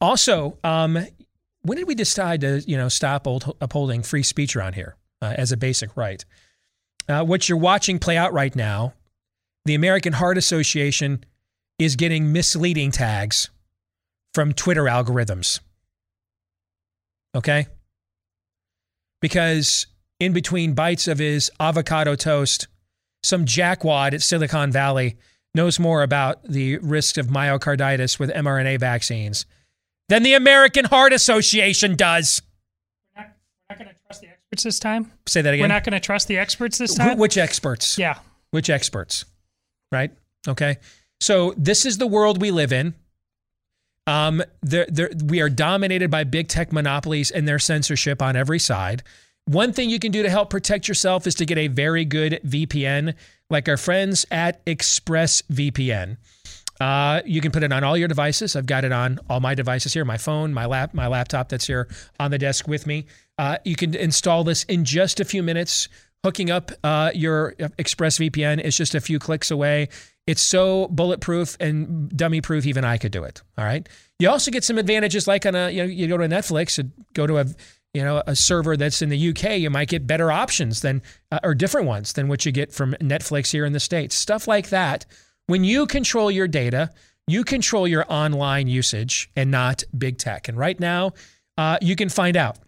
Also, 0.00 0.58
um, 0.64 0.98
when 1.62 1.78
did 1.78 1.86
we 1.86 1.94
decide 1.94 2.40
to 2.40 2.60
you 2.66 2.76
know 2.76 2.88
stop 2.88 3.26
old, 3.26 3.56
upholding 3.60 4.02
free 4.02 4.24
speech 4.24 4.56
around 4.56 4.74
here 4.74 4.96
uh, 5.22 5.34
as 5.38 5.52
a 5.52 5.56
basic 5.56 5.96
right? 5.96 6.24
Uh, 7.08 7.24
what 7.24 7.48
you're 7.48 7.56
watching 7.56 8.00
play 8.00 8.16
out 8.16 8.32
right 8.32 8.56
now, 8.56 8.94
the 9.64 9.76
American 9.76 10.12
Heart 10.12 10.38
Association 10.38 11.24
is 11.78 11.94
getting 11.94 12.32
misleading 12.32 12.90
tags 12.90 13.50
from 14.36 14.52
Twitter 14.52 14.82
algorithms. 14.82 15.60
Okay? 17.34 17.68
Because 19.22 19.86
in 20.20 20.34
between 20.34 20.74
bites 20.74 21.08
of 21.08 21.18
his 21.18 21.50
avocado 21.58 22.14
toast, 22.16 22.68
some 23.22 23.46
jackwad 23.46 24.12
at 24.12 24.20
Silicon 24.20 24.70
Valley 24.70 25.16
knows 25.54 25.80
more 25.80 26.02
about 26.02 26.44
the 26.44 26.76
risk 26.80 27.16
of 27.16 27.28
myocarditis 27.28 28.18
with 28.18 28.28
mRNA 28.28 28.78
vaccines 28.78 29.46
than 30.10 30.22
the 30.22 30.34
American 30.34 30.84
Heart 30.84 31.14
Association 31.14 31.96
does. 31.96 32.42
We're 33.16 33.24
not 33.70 33.78
going 33.78 33.88
to 33.88 33.96
trust 34.04 34.20
the 34.20 34.28
experts 34.28 34.62
this 34.64 34.78
time. 34.78 35.12
Say 35.26 35.40
that 35.40 35.54
again. 35.54 35.62
We're 35.62 35.68
not 35.68 35.82
going 35.82 35.94
to 35.94 36.00
trust 36.00 36.28
the 36.28 36.36
experts 36.36 36.76
this 36.76 36.94
Wh- 36.94 36.98
time. 36.98 37.16
Which 37.16 37.38
experts? 37.38 37.96
yeah. 37.96 38.18
Which 38.50 38.68
experts? 38.68 39.24
Right? 39.90 40.12
Okay. 40.46 40.76
So 41.22 41.54
this 41.56 41.86
is 41.86 41.96
the 41.96 42.06
world 42.06 42.38
we 42.42 42.50
live 42.50 42.74
in. 42.74 42.92
Um, 44.06 44.42
there, 44.62 44.86
there, 44.88 45.10
we 45.24 45.40
are 45.40 45.48
dominated 45.48 46.10
by 46.10 46.24
big 46.24 46.48
tech 46.48 46.72
monopolies 46.72 47.30
and 47.30 47.46
their 47.46 47.58
censorship 47.58 48.22
on 48.22 48.36
every 48.36 48.58
side. 48.58 49.02
One 49.46 49.72
thing 49.72 49.90
you 49.90 49.98
can 49.98 50.12
do 50.12 50.22
to 50.22 50.30
help 50.30 50.50
protect 50.50 50.88
yourself 50.88 51.26
is 51.26 51.34
to 51.36 51.46
get 51.46 51.58
a 51.58 51.68
very 51.68 52.04
good 52.04 52.40
VPN, 52.44 53.14
like 53.48 53.68
our 53.68 53.76
friends 53.76 54.26
at 54.30 54.64
ExpressVPN. 54.66 56.16
Uh, 56.80 57.22
you 57.24 57.40
can 57.40 57.52
put 57.52 57.62
it 57.62 57.72
on 57.72 57.84
all 57.84 57.96
your 57.96 58.08
devices. 58.08 58.54
I've 58.54 58.66
got 58.66 58.84
it 58.84 58.92
on 58.92 59.18
all 59.30 59.40
my 59.40 59.54
devices 59.54 59.94
here, 59.94 60.04
my 60.04 60.18
phone, 60.18 60.52
my 60.52 60.66
lap, 60.66 60.94
my 60.94 61.06
laptop 61.06 61.48
that's 61.48 61.66
here 61.66 61.88
on 62.20 62.30
the 62.30 62.38
desk 62.38 62.68
with 62.68 62.86
me. 62.86 63.06
Uh, 63.38 63.58
you 63.64 63.76
can 63.76 63.94
install 63.94 64.44
this 64.44 64.64
in 64.64 64.84
just 64.84 65.20
a 65.20 65.24
few 65.24 65.42
minutes. 65.42 65.88
Hooking 66.26 66.50
up 66.50 66.72
uh, 66.82 67.12
your 67.14 67.52
ExpressVPN 67.52 68.60
is 68.60 68.76
just 68.76 68.96
a 68.96 69.00
few 69.00 69.20
clicks 69.20 69.52
away. 69.52 69.90
It's 70.26 70.42
so 70.42 70.88
bulletproof 70.88 71.56
and 71.60 72.08
dummy 72.08 72.40
proof, 72.40 72.66
even 72.66 72.84
I 72.84 72.98
could 72.98 73.12
do 73.12 73.22
it. 73.22 73.42
All 73.56 73.64
right. 73.64 73.88
You 74.18 74.28
also 74.28 74.50
get 74.50 74.64
some 74.64 74.76
advantages, 74.76 75.28
like 75.28 75.46
on 75.46 75.54
a 75.54 75.70
you 75.70 75.84
know 75.84 75.88
you 75.88 76.08
go 76.08 76.16
to 76.16 76.26
Netflix, 76.26 76.80
and 76.80 76.90
go 77.14 77.28
to 77.28 77.38
a 77.38 77.46
you 77.94 78.02
know 78.02 78.24
a 78.26 78.34
server 78.34 78.76
that's 78.76 79.02
in 79.02 79.08
the 79.08 79.28
UK, 79.28 79.58
you 79.58 79.70
might 79.70 79.86
get 79.86 80.04
better 80.04 80.32
options 80.32 80.80
than 80.80 81.00
uh, 81.30 81.38
or 81.44 81.54
different 81.54 81.86
ones 81.86 82.14
than 82.14 82.26
what 82.26 82.44
you 82.44 82.50
get 82.50 82.72
from 82.72 82.94
Netflix 82.94 83.52
here 83.52 83.64
in 83.64 83.72
the 83.72 83.78
states. 83.78 84.16
Stuff 84.16 84.48
like 84.48 84.70
that. 84.70 85.06
When 85.46 85.62
you 85.62 85.86
control 85.86 86.28
your 86.28 86.48
data, 86.48 86.90
you 87.28 87.44
control 87.44 87.86
your 87.86 88.04
online 88.08 88.66
usage 88.66 89.30
and 89.36 89.52
not 89.52 89.84
big 89.96 90.18
tech. 90.18 90.48
And 90.48 90.58
right 90.58 90.80
now, 90.80 91.12
uh, 91.56 91.78
you 91.80 91.94
can 91.94 92.08
find 92.08 92.36
out 92.36 92.58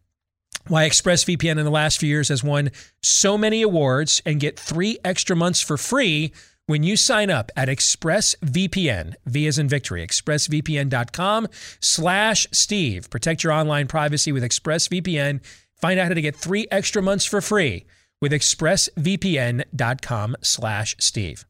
why 0.69 0.89
ExpressVPN 0.89 1.59
in 1.59 1.65
the 1.65 1.71
last 1.71 1.99
few 1.99 2.09
years 2.09 2.29
has 2.29 2.45
won 2.45 2.71
so 3.03 3.39
many 3.39 3.63
awards 3.63 4.23
and 4.25 4.41
get 4.41 4.59
three 4.59 4.99
extra 5.05 5.35
months 5.35 5.61
for 5.61 5.77
free 5.77 6.33
when 6.67 6.83
you 6.83 6.97
sign 6.97 7.31
up 7.31 7.51
at 7.57 7.69
ExpressVPN, 7.69 9.15
V 9.25 9.47
as 9.47 9.59
in 9.59 9.69
victory, 9.69 10.07
expressvpn.com 10.07 11.49
slash 11.81 12.47
Steve. 12.53 13.09
Protect 13.09 13.43
your 13.43 13.55
online 13.55 13.87
privacy 13.87 14.33
with 14.33 14.43
ExpressVPN. 14.43 15.41
Find 15.81 15.99
out 15.99 16.09
how 16.09 16.15
to 16.15 16.21
get 16.21 16.37
three 16.37 16.67
extra 16.71 17.03
months 17.03 17.25
for 17.25 17.41
free 17.41 17.87
with 18.21 18.33
expressvpn.com 18.33 20.37
slash 20.43 20.97
Steve. 20.99 21.47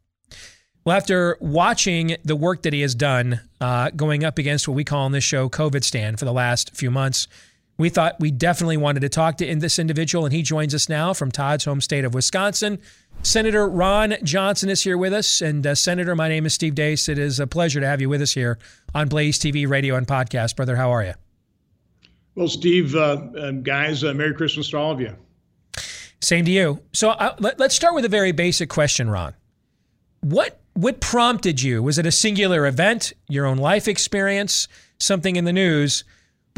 Well, 0.84 0.96
after 0.96 1.36
watching 1.40 2.16
the 2.24 2.36
work 2.36 2.62
that 2.62 2.72
he 2.72 2.82
has 2.82 2.94
done 2.94 3.40
uh, 3.60 3.90
going 3.90 4.24
up 4.24 4.38
against 4.38 4.68
what 4.68 4.74
we 4.74 4.84
call 4.84 5.04
on 5.04 5.12
this 5.12 5.24
show 5.24 5.48
COVID 5.48 5.82
stand 5.82 6.18
for 6.18 6.24
the 6.24 6.32
last 6.32 6.76
few 6.76 6.90
months, 6.90 7.26
we 7.78 7.88
thought 7.88 8.18
we 8.18 8.32
definitely 8.32 8.76
wanted 8.76 9.00
to 9.00 9.08
talk 9.08 9.36
to 9.38 9.46
in 9.46 9.60
this 9.60 9.78
individual, 9.78 10.24
and 10.24 10.34
he 10.34 10.42
joins 10.42 10.74
us 10.74 10.88
now 10.88 11.14
from 11.14 11.30
Todd's 11.30 11.64
home 11.64 11.80
state 11.80 12.04
of 12.04 12.12
Wisconsin. 12.12 12.80
Senator 13.22 13.68
Ron 13.68 14.16
Johnson 14.24 14.68
is 14.68 14.82
here 14.82 14.98
with 14.98 15.12
us. 15.12 15.40
And 15.40 15.66
uh, 15.66 15.74
Senator, 15.74 16.14
my 16.16 16.28
name 16.28 16.44
is 16.44 16.54
Steve 16.54 16.74
Deace. 16.74 17.08
It 17.08 17.18
is 17.18 17.38
a 17.38 17.46
pleasure 17.46 17.80
to 17.80 17.86
have 17.86 18.00
you 18.00 18.08
with 18.08 18.20
us 18.20 18.32
here 18.32 18.58
on 18.94 19.08
Blaze 19.08 19.38
TV, 19.38 19.68
radio, 19.68 19.94
and 19.94 20.06
podcast. 20.06 20.56
Brother, 20.56 20.76
how 20.76 20.90
are 20.90 21.04
you? 21.04 21.14
Well, 22.34 22.48
Steve, 22.48 22.94
uh, 22.94 23.20
uh, 23.36 23.50
guys, 23.52 24.04
uh, 24.04 24.12
Merry 24.12 24.34
Christmas 24.34 24.70
to 24.70 24.78
all 24.78 24.92
of 24.92 25.00
you. 25.00 25.14
Same 26.20 26.44
to 26.44 26.50
you. 26.50 26.80
So 26.92 27.10
uh, 27.10 27.36
let, 27.38 27.60
us 27.60 27.74
start 27.74 27.94
with 27.94 28.04
a 28.04 28.08
very 28.08 28.32
basic 28.32 28.68
question, 28.68 29.08
Ron. 29.08 29.34
What 30.20 30.60
what 30.74 31.00
prompted 31.00 31.60
you? 31.60 31.82
Was 31.82 31.98
it 31.98 32.06
a 32.06 32.12
singular 32.12 32.66
event, 32.66 33.12
your 33.28 33.46
own 33.46 33.56
life 33.56 33.88
experience, 33.88 34.68
something 34.98 35.34
in 35.34 35.44
the 35.44 35.52
news? 35.52 36.04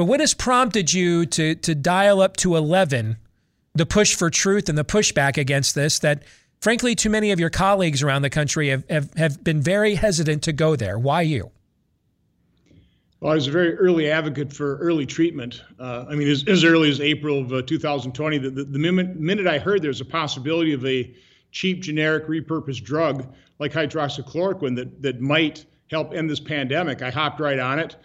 But 0.00 0.06
what 0.06 0.20
has 0.20 0.32
prompted 0.32 0.94
you 0.94 1.26
to 1.26 1.54
to 1.56 1.74
dial 1.74 2.22
up 2.22 2.38
to 2.38 2.56
eleven 2.56 3.18
the 3.74 3.84
push 3.84 4.14
for 4.14 4.30
truth 4.30 4.70
and 4.70 4.78
the 4.78 4.82
pushback 4.82 5.36
against 5.36 5.74
this 5.74 5.98
that 5.98 6.22
frankly 6.62 6.94
too 6.94 7.10
many 7.10 7.32
of 7.32 7.38
your 7.38 7.50
colleagues 7.50 8.02
around 8.02 8.22
the 8.22 8.30
country 8.30 8.70
have, 8.70 8.88
have, 8.88 9.12
have 9.18 9.44
been 9.44 9.60
very 9.60 9.96
hesitant 9.96 10.42
to 10.44 10.54
go 10.54 10.74
there. 10.74 10.98
Why 10.98 11.20
you? 11.20 11.50
Well, 13.20 13.32
I 13.32 13.34
was 13.34 13.46
a 13.46 13.50
very 13.50 13.74
early 13.74 14.10
advocate 14.10 14.54
for 14.54 14.78
early 14.78 15.04
treatment. 15.04 15.62
Uh, 15.78 16.06
I 16.08 16.14
mean, 16.14 16.28
as, 16.28 16.48
as, 16.48 16.64
early 16.64 16.88
as 16.88 17.02
April 17.02 17.40
of 17.40 17.52
uh, 17.52 17.60
2020, 17.60 18.38
the, 18.38 18.48
the, 18.48 18.64
the 18.64 18.78
minute, 18.78 19.20
minute 19.20 19.46
I 19.46 19.58
heard 19.58 19.82
there's 19.82 20.00
a 20.00 20.06
possibility 20.06 20.72
of 20.72 20.82
a 20.86 21.14
cheap, 21.50 21.82
generic, 21.82 22.26
repurposed 22.26 22.84
drug 22.84 23.26
like 23.58 23.72
hydroxychloroquine 23.72 24.76
that, 24.76 25.02
that 25.02 25.20
might 25.20 25.66
help 25.90 26.14
end 26.14 26.30
this 26.30 26.40
pandemic, 26.40 27.02
I 27.02 27.10
hopped 27.10 27.38
right 27.38 27.58
on 27.58 27.78
it, 27.78 27.96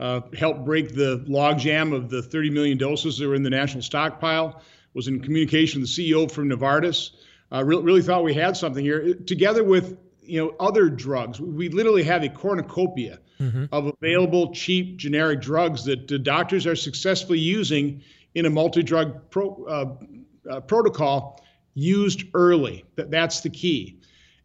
uh, 0.00 0.20
helped 0.36 0.64
break 0.64 0.94
the 0.94 1.24
logjam 1.28 1.94
of 1.94 2.10
the 2.10 2.22
30 2.22 2.50
million 2.50 2.78
doses 2.78 3.18
that 3.18 3.28
were 3.28 3.34
in 3.34 3.42
the 3.42 3.50
national 3.50 3.82
stockpile 3.82 4.60
was 4.92 5.08
in 5.08 5.20
communication 5.20 5.80
with 5.80 5.94
the 5.94 6.12
CEO 6.12 6.30
from 6.30 6.48
Novartis. 6.48 7.10
Uh, 7.52 7.64
really, 7.64 7.82
really 7.82 8.02
thought 8.02 8.24
we 8.24 8.34
had 8.34 8.56
something 8.56 8.84
here. 8.84 9.14
Together 9.14 9.62
with 9.62 9.98
you 10.22 10.42
know 10.42 10.54
other 10.58 10.88
drugs, 10.88 11.40
we 11.40 11.68
literally 11.68 12.02
have 12.02 12.22
a 12.22 12.28
cornucopia 12.28 13.18
mm-hmm. 13.40 13.66
of 13.72 13.86
available 13.86 14.52
cheap 14.52 14.96
generic 14.96 15.40
drugs 15.40 15.84
that 15.84 16.08
the 16.08 16.18
doctors 16.18 16.66
are 16.66 16.76
successfully 16.76 17.38
using 17.38 18.02
in 18.34 18.46
a 18.46 18.50
multi-drug 18.50 19.30
pro, 19.30 19.64
uh, 19.64 20.50
uh, 20.50 20.60
protocol 20.60 21.44
used 21.74 22.24
early. 22.34 22.84
That, 22.96 23.10
that's 23.10 23.40
the 23.42 23.50
key. 23.50 24.00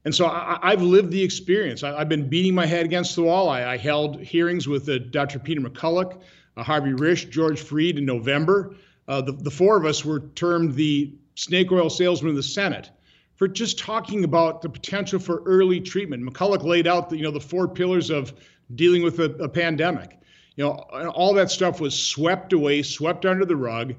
And 0.05 0.15
so 0.15 0.27
I, 0.27 0.71
have 0.71 0.81
lived 0.81 1.11
the 1.11 1.21
experience. 1.21 1.83
I, 1.83 1.99
have 1.99 2.09
been 2.09 2.29
beating 2.29 2.55
my 2.55 2.65
head 2.65 2.85
against 2.85 3.15
the 3.15 3.23
wall. 3.23 3.49
I, 3.49 3.65
I 3.65 3.77
held 3.77 4.21
hearings 4.21 4.67
with 4.67 4.87
uh, 4.87 4.99
Dr. 4.99 5.39
Peter 5.39 5.59
McCullough, 5.59 6.19
uh, 6.55 6.63
Harvey 6.63 6.91
Risch, 6.91 7.29
George 7.29 7.61
Fareed 7.61 7.97
in 7.97 8.05
November. 8.05 8.75
Uh, 9.07 9.21
the, 9.21 9.33
the 9.33 9.51
four 9.51 9.75
of 9.75 9.85
us 9.85 10.05
were 10.05 10.21
termed 10.35 10.75
the 10.75 11.13
snake 11.35 11.71
oil 11.71 11.89
salesman 11.89 12.29
of 12.29 12.35
the 12.37 12.43
Senate 12.43 12.89
for 13.35 13.47
just 13.47 13.79
talking 13.79 14.23
about 14.23 14.61
the 14.61 14.69
potential 14.69 15.19
for 15.19 15.43
early 15.45 15.79
treatment. 15.79 16.23
McCullough 16.23 16.63
laid 16.63 16.87
out 16.87 17.09
the, 17.09 17.17
you 17.17 17.23
know, 17.23 17.31
the 17.31 17.39
four 17.39 17.67
pillars 17.67 18.09
of 18.09 18.33
dealing 18.75 19.03
with 19.03 19.19
a, 19.19 19.31
a 19.35 19.49
pandemic. 19.49 20.17
You 20.55 20.65
know, 20.65 20.71
all 21.15 21.33
that 21.35 21.49
stuff 21.49 21.79
was 21.79 21.97
swept 21.97 22.51
away, 22.51 22.83
swept 22.83 23.25
under 23.25 23.45
the 23.45 23.55
rug, 23.55 23.95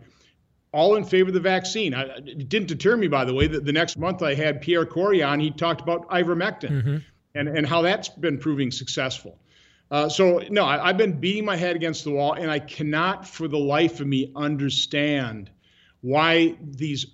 all 0.73 0.97
in 0.97 1.05
favor 1.05 1.29
of 1.29 1.35
the 1.35 1.41
vaccine. 1.41 1.95
I, 1.95 2.03
it 2.19 2.49
didn't 2.49 2.69
deter 2.69 2.97
me, 2.97 3.09
by 3.09 3.25
the 3.25 3.35
way, 3.35 3.47
that 3.47 3.65
the 3.65 3.73
next 3.73 3.97
month 3.97 4.23
I 4.23 4.35
had 4.35 4.61
Pierre 4.61 4.87
Kory 4.87 5.23
on. 5.23 5.41
He 5.41 5.51
talked 5.51 5.81
about 5.81 6.09
ivermectin 6.11 6.71
mm-hmm. 6.71 6.97
and, 7.35 7.49
and 7.49 7.67
how 7.67 7.83
that's 7.83 8.09
been 8.09 8.39
proving 8.39 8.71
successful. 8.71 9.39
Uh, 9.91 10.09
so 10.09 10.41
no, 10.51 10.65
I, 10.65 10.87
have 10.87 10.97
been 10.97 11.19
beating 11.19 11.45
my 11.45 11.57
head 11.57 11.75
against 11.75 12.05
the 12.05 12.11
wall, 12.11 12.35
and 12.35 12.49
I 12.49 12.61
cannot, 12.61 13.27
for 13.27 13.49
the 13.49 13.59
life 13.59 14.01
of 14.01 14.07
me, 14.07 14.31
understand 14.37 15.51
why 16.01 16.57
these 16.63 17.07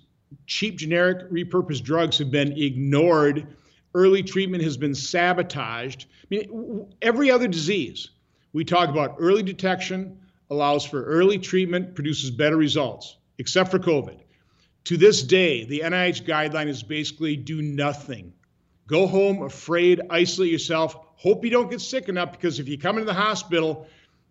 cheap 0.45 0.77
generic 0.77 1.29
repurposed 1.31 1.83
drugs 1.83 2.19
have 2.19 2.29
been 2.29 2.51
ignored. 2.51 3.47
Early 3.95 4.21
treatment 4.21 4.63
has 4.63 4.77
been 4.77 4.93
sabotaged. 4.93 6.05
I 6.23 6.27
mean, 6.29 6.87
every 7.01 7.31
other 7.31 7.47
disease 7.47 8.11
we 8.53 8.63
talk 8.63 8.89
about 8.89 9.15
early 9.19 9.43
detection 9.43 10.19
allows 10.49 10.85
for 10.85 11.03
early 11.03 11.37
treatment, 11.37 11.95
produces 11.95 12.31
better 12.31 12.57
results, 12.57 13.16
except 13.37 13.71
for 13.71 13.79
COVID. 13.79 14.19
To 14.85 14.97
this 14.97 15.23
day, 15.23 15.65
the 15.65 15.81
NIH 15.81 16.25
guideline 16.25 16.67
is 16.67 16.81
basically 16.83 17.35
do 17.35 17.61
nothing. 17.61 18.33
Go 18.87 19.05
home 19.05 19.43
afraid, 19.43 20.01
isolate 20.09 20.51
yourself, 20.51 20.97
Hope 21.17 21.43
you 21.43 21.49
don't 21.49 21.69
get 21.69 21.81
sick 21.81 22.09
enough 22.09 22.31
because 22.31 22.59
if 22.59 22.67
you 22.67 22.77
come 22.77 22.97
into 22.97 23.07
the 23.07 23.13
hospital, 23.13 23.87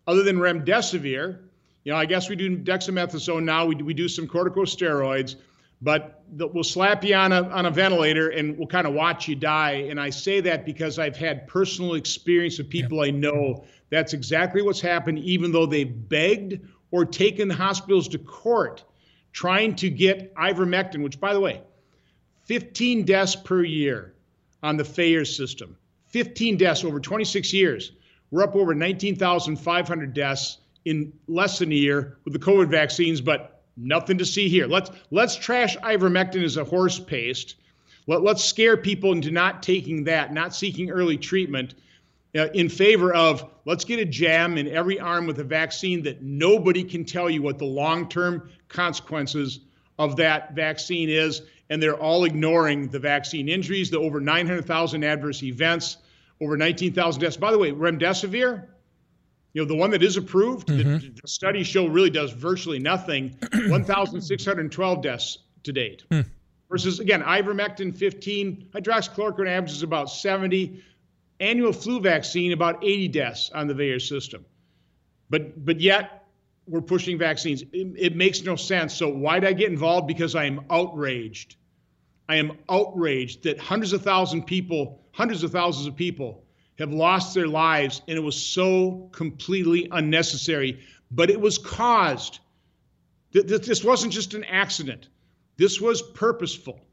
other 0.07 0.23
than 0.23 0.37
remdesivir, 0.37 1.41
you 1.83 1.93
know, 1.93 1.99
I 1.99 2.07
guess 2.07 2.29
we 2.29 2.37
do 2.37 2.57
dexamethasone 2.57 3.43
now. 3.43 3.67
We, 3.67 3.75
do, 3.75 3.85
we 3.85 3.93
do 3.93 4.09
some 4.09 4.29
corticosteroids, 4.29 5.35
but 5.83 6.23
we'll 6.31 6.63
slap 6.63 7.03
you 7.03 7.17
on 7.17 7.33
a, 7.33 7.43
on 7.49 7.67
a 7.67 7.73
ventilator 7.73 8.29
and 8.29 8.57
we'll 8.57 8.69
kind 8.69 8.87
of 8.87 8.95
watch 8.95 9.27
you 9.27 9.35
die. 9.35 9.89
And 9.91 10.01
I 10.01 10.11
say 10.11 10.41
that 10.43 10.65
because 10.65 11.01
I've 11.01 11.17
had 11.17 11.49
personal 11.49 11.95
experience 11.95 12.61
of 12.61 12.69
people 12.69 13.03
I 13.03 13.11
know. 13.11 13.65
That's 13.91 14.13
exactly 14.13 14.63
what's 14.63 14.81
happened, 14.81 15.19
even 15.19 15.51
though 15.51 15.67
they 15.67 15.83
begged 15.83 16.61
or 16.93 17.05
taken 17.05 17.49
the 17.49 17.55
hospitals 17.55 18.07
to 18.09 18.19
court 18.19 18.85
trying 19.37 19.77
to 19.77 19.91
get 19.91 20.35
ivermectin, 20.37 21.03
which, 21.03 21.21
by 21.21 21.35
the 21.35 21.41
way, 21.41 21.61
15 22.47 23.05
deaths 23.05 23.37
per 23.37 23.63
year 23.63 24.15
on 24.63 24.79
the 24.79 24.83
FAERS 24.83 25.37
system. 25.37 25.77
15 26.07 26.57
deaths 26.57 26.85
over 26.85 26.99
26 26.99 27.53
years. 27.53 27.93
We're 28.31 28.45
up 28.45 28.57
over 28.57 28.75
19,500 28.75 30.15
deaths 30.15 30.57
in 30.87 31.13
less 31.29 31.59
than 31.59 31.71
a 31.71 31.75
year 31.75 32.17
with 32.25 32.33
the 32.33 32.39
COVID 32.39 32.69
vaccines, 32.69 33.21
but 33.21 33.61
nothing 33.77 34.17
to 34.17 34.25
see 34.25 34.49
here. 34.49 34.67
Let's 34.67 34.91
let's 35.11 35.37
trash 35.37 35.77
ivermectin 35.79 36.43
as 36.43 36.57
a 36.57 36.65
horse 36.65 36.99
paste. 36.99 37.57
Let, 38.07 38.23
let's 38.23 38.43
scare 38.43 38.79
people 38.79 39.13
into 39.13 39.31
not 39.31 39.63
taking 39.63 40.05
that, 40.05 40.33
not 40.33 40.55
seeking 40.55 40.91
early 40.91 41.19
treatment 41.19 41.75
uh, 42.37 42.49
in 42.55 42.69
favor 42.69 43.15
of 43.15 43.51
let's 43.65 43.85
get 43.85 43.99
a 43.99 44.05
jam 44.05 44.59
in 44.59 44.69
every 44.69 44.99
arm 44.99 45.27
with 45.27 45.39
a 45.41 45.45
vaccine 45.45 46.03
that 46.03 46.23
nobody 46.23 46.85
can 46.85 47.05
tell 47.05 47.31
you 47.31 47.43
what 47.43 47.59
the 47.59 47.65
long-term 47.65 48.51
consequences 48.69 49.61
of 49.99 50.17
that 50.17 50.55
vaccine 50.55 51.09
is 51.09 51.43
and 51.71 51.83
they're 51.83 51.97
all 51.97 52.25
ignoring 52.25 52.89
the 52.89 52.99
vaccine 52.99 53.49
injuries, 53.49 53.91
the 53.91 53.99
over 53.99 54.21
900,000 54.21 55.05
adverse 55.05 55.43
events, 55.43 55.99
over 56.41 56.57
19,000 56.57 57.21
deaths. 57.21 57.37
By 57.37 57.51
the 57.51 57.59
way, 57.59 57.73
remdesivir, 57.73 58.67
you 59.53 59.63
know, 59.63 59.67
the 59.67 59.75
one 59.75 59.91
that 59.91 60.03
is 60.03 60.17
approved, 60.17 60.69
mm-hmm. 60.69 60.99
the, 60.99 61.21
the, 61.23 61.29
studies 61.29 61.67
show 61.67 61.87
really 61.87 62.11
does 62.11 62.33
virtually 62.33 62.79
nothing. 62.79 63.37
1,612 63.69 65.03
deaths 65.03 65.39
to 65.65 65.73
date. 65.73 66.05
Mm. 66.11 66.27
Versus, 66.69 67.01
again, 67.01 67.23
ivermectin 67.23 67.97
15, 67.97 68.69
hydroxychloroquine 68.75 69.49
averages 69.49 69.83
about 69.83 70.11
70, 70.11 70.83
annual 71.41 71.73
flu 71.73 72.01
vaccine 72.01 72.53
about 72.53 72.83
80 72.83 73.09
deaths 73.09 73.51
on 73.55 73.67
the 73.67 73.75
VAERS 73.75 74.09
system. 74.09 74.45
But, 75.29 75.65
but 75.65 75.81
yet, 75.81 76.27
we're 76.67 76.81
pushing 76.81 77.19
vaccines. 77.19 77.63
It, 77.73 77.95
it, 77.97 78.17
makes 78.17 78.43
no 78.43 78.57
sense. 78.57 78.95
So 78.95 79.09
why 79.09 79.41
did 79.41 79.49
I 79.49 79.53
get 79.53 79.71
involved? 79.71 80.07
Because 80.07 80.35
I 80.35 80.45
am 80.45 80.65
outraged. 80.71 81.57
I 82.29 82.37
am 82.37 82.59
outraged 82.69 83.45
that 83.45 83.59
hundreds 83.59 83.93
of 83.93 84.03
thousands 84.03 84.43
of 84.43 84.47
people, 84.47 85.01
hundreds 85.13 85.45
of 85.45 85.53
thousands 85.53 85.87
of 85.87 85.97
people 85.97 86.45
have 86.79 86.93
lost 86.93 87.35
their 87.35 87.47
lives, 87.47 88.03
and 88.09 88.19
it 88.19 88.21
was 88.21 88.37
so 88.37 89.09
completely 89.13 89.89
unnecessary. 89.91 90.81
But 91.11 91.31
it 91.31 91.41
was 91.41 91.59
caused. 91.59 92.41
This 93.33 93.85
wasn't 93.85 94.13
just 94.13 94.35
an 94.35 94.45
accident. 94.45 95.09
This 95.57 95.81
was 95.81 96.03
purposeful. 96.03 96.86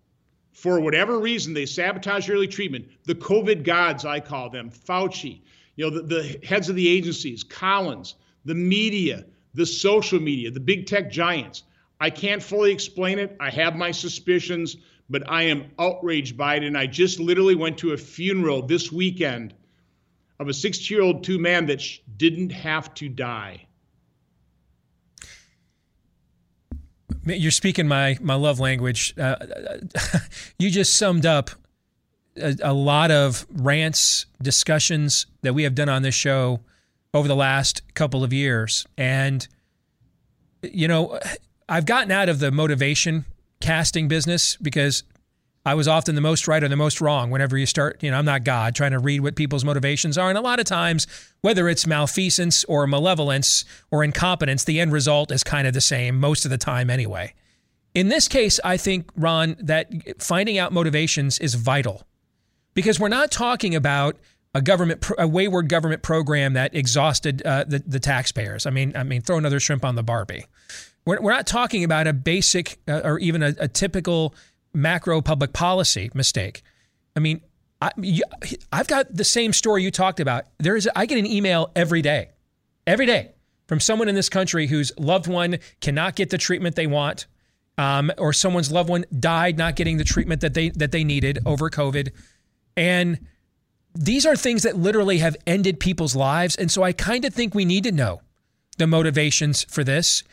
For 0.54 0.80
whatever 0.80 1.20
reason, 1.20 1.54
they 1.54 1.66
sabotage 1.66 2.30
early 2.30 2.48
treatment. 2.48 2.88
The 3.06 3.16
COVID 3.16 3.64
gods, 3.64 4.06
I 4.06 4.20
call 4.20 4.50
them, 4.50 4.70
Fauci, 4.70 5.42
you 5.76 5.86
know, 5.86 5.90
the, 5.90 6.02
the 6.04 6.46
heads 6.46 6.70
of 6.70 6.76
the 6.76 6.88
agencies, 6.88 7.44
Collins, 7.44 8.16
the 8.46 8.56
media, 8.56 9.26
the 9.56 9.66
social 9.66 10.20
media, 10.20 10.52
the 10.52 10.60
big 10.60 10.86
tech 10.86 11.12
giants. 11.12 11.64
I 12.00 12.10
can't 12.10 12.42
fully 12.42 12.72
explain 12.72 13.18
it. 13.18 13.36
I 13.40 13.50
have 13.50 13.76
my 13.76 13.92
suspicions, 13.92 14.78
but 15.10 15.30
I 15.30 15.44
am 15.44 15.72
outraged 15.80 16.38
by 16.38 16.56
it. 16.56 16.64
And 16.64 16.78
I 16.78 16.86
just 16.86 17.20
literally 17.20 17.56
went 17.56 17.78
to 17.80 17.94
a 17.94 17.98
funeral 17.98 18.62
this 18.62 18.92
weekend 18.92 19.54
of 20.40 20.50
a 20.50 20.54
60 20.54 20.94
year 20.94 21.04
old 21.04 21.24
two 21.24 21.40
man 21.40 21.66
that 21.68 21.82
sh- 21.82 22.00
didn't 22.18 22.52
have 22.52 22.94
to 22.96 23.10
die. 23.10 23.66
You're 27.26 27.52
speaking 27.52 27.88
my, 27.88 28.18
my 28.22 28.36
love 28.36 28.60
language. 28.60 29.14
Uh, 29.18 29.36
you 30.60 30.70
just 30.70 30.96
summed 30.96 31.26
up 31.26 31.52
a, 32.36 32.56
a 32.62 32.74
lot 32.74 33.12
of 33.12 33.46
rants, 33.50 34.26
discussions 34.42 35.26
that 35.42 35.54
we 35.54 35.64
have 35.64 35.76
done 35.76 35.90
on 35.90 36.02
this 36.02 36.16
show 36.16 36.62
over 37.14 37.28
the 37.28 37.36
last 37.36 37.82
couple 37.94 38.24
of 38.24 38.34
years. 38.34 38.86
And, 38.98 39.48
you 40.62 40.88
know, 40.88 41.20
I've 41.70 41.86
gotten 41.86 42.12
out 42.12 42.30
of 42.30 42.40
the 42.40 42.52
motivation 42.52 43.26
casting 43.62 44.08
business 44.08 44.58
because 44.58 45.04
I 45.66 45.76
was 45.76 45.88
often 45.88 46.16
the 46.16 46.22
most 46.22 46.48
right 46.48 46.62
or 46.62 46.68
the 46.68 46.76
most 46.76 47.00
wrong 47.00 47.30
whenever 47.30 47.58
you 47.58 47.66
start, 47.66 48.04
you 48.04 48.12
know, 48.12 48.18
I'm 48.18 48.26
not 48.26 48.44
God, 48.44 48.76
trying 48.76 48.92
to 48.92 49.00
read 49.00 49.22
what 49.22 49.36
people's 49.36 49.64
motivations 49.64 50.18
are. 50.18 50.28
And 50.28 50.38
a 50.38 50.42
lot 50.42 50.60
of 50.60 50.66
times, 50.66 51.08
whether 51.42 51.70
it's 51.70 51.88
malfeasance 51.88 52.66
or 52.66 52.86
malevolence 52.86 53.64
or 53.90 54.04
incompetence, 54.04 54.66
the 54.66 54.82
end 54.82 54.92
result 54.92 55.32
is 55.32 55.44
kind 55.44 55.66
of 55.66 55.74
the 55.74 55.82
same 55.82 56.20
most 56.20 56.44
of 56.44 56.52
the 56.52 56.58
time 56.58 56.90
anyway. 56.90 57.34
In 57.96 58.10
this 58.10 58.28
case, 58.28 58.60
I 58.64 58.76
think, 58.76 59.10
Ron, 59.16 59.56
that 59.60 60.22
finding 60.22 60.58
out 60.58 60.74
motivations 60.74 61.40
is 61.40 61.54
vital 61.54 62.08
because 62.74 63.00
we're 63.00 63.08
not 63.08 63.32
talking 63.32 63.76
about 63.76 64.18
a 64.56 64.62
government, 64.62 65.06
a 65.18 65.28
wayward 65.28 65.70
government 65.70 66.02
program 66.02 66.54
that 66.54 66.76
exhausted 66.76 67.42
uh, 67.44 67.64
the, 67.66 67.80
the 67.86 68.00
taxpayers. 68.00 68.66
I 68.66 68.70
mean, 68.70 68.94
I 68.96 69.04
mean, 69.04 69.22
throw 69.22 69.38
another 69.38 69.60
shrimp 69.60 69.86
on 69.86 69.96
the 69.96 70.04
Barbie. 70.04 70.46
We're, 71.06 71.22
we're 71.22 71.32
not 71.32 71.48
talking 71.48 71.84
about 71.84 72.08
a 72.08 72.14
basic 72.14 72.80
uh, 72.88 73.02
or 73.04 73.20
even 73.20 73.44
a, 73.44 73.54
a 73.60 73.68
typical 73.68 74.36
macro 74.74 75.22
public 75.22 75.54
policy 75.54 76.10
mistake. 76.14 76.64
I 77.16 77.20
mean, 77.20 77.42
I, 77.82 77.92
have 78.72 78.88
got 78.88 79.14
the 79.14 79.24
same 79.24 79.54
story 79.54 79.84
you 79.84 79.92
talked 79.92 80.20
about. 80.20 80.46
There 80.58 80.76
is, 80.76 80.90
I 80.96 81.06
get 81.06 81.18
an 81.18 81.26
email 81.26 81.72
every 81.76 82.02
day, 82.02 82.30
every 82.88 83.06
day 83.06 83.34
from 83.68 83.80
someone 83.80 84.08
in 84.08 84.16
this 84.16 84.30
country 84.30 84.68
whose 84.68 84.92
loved 84.98 85.28
one 85.28 85.60
cannot 85.82 86.16
get 86.16 86.30
the 86.30 86.38
treatment 86.38 86.76
they 86.76 86.88
want, 86.88 87.28
um, 87.78 88.12
or 88.18 88.34
someone's 88.34 88.72
loved 88.72 88.90
one 88.90 89.06
died 89.20 89.58
not 89.58 89.76
getting 89.76 89.98
the 89.98 90.04
treatment 90.04 90.42
that 90.42 90.54
they 90.54 90.70
that 90.70 90.92
they 90.92 91.04
needed 91.04 91.40
over 91.46 91.70
COVID, 91.70 92.12
and 92.78 93.20
these 93.96 94.26
are 94.26 94.36
things 94.36 94.64
that 94.64 94.78
literally 94.78 95.20
have 95.20 95.36
ended 95.46 95.80
people's 95.80 96.16
lives. 96.16 96.56
And 96.56 96.72
so 96.72 96.84
I 96.84 96.94
kind 96.94 97.26
of 97.26 97.34
think 97.34 97.54
we 97.54 97.66
need 97.66 97.84
to 97.84 97.92
know 97.92 98.22
the 98.78 98.88
motivations 98.88 99.64
for 99.64 99.84
this. 99.84 100.24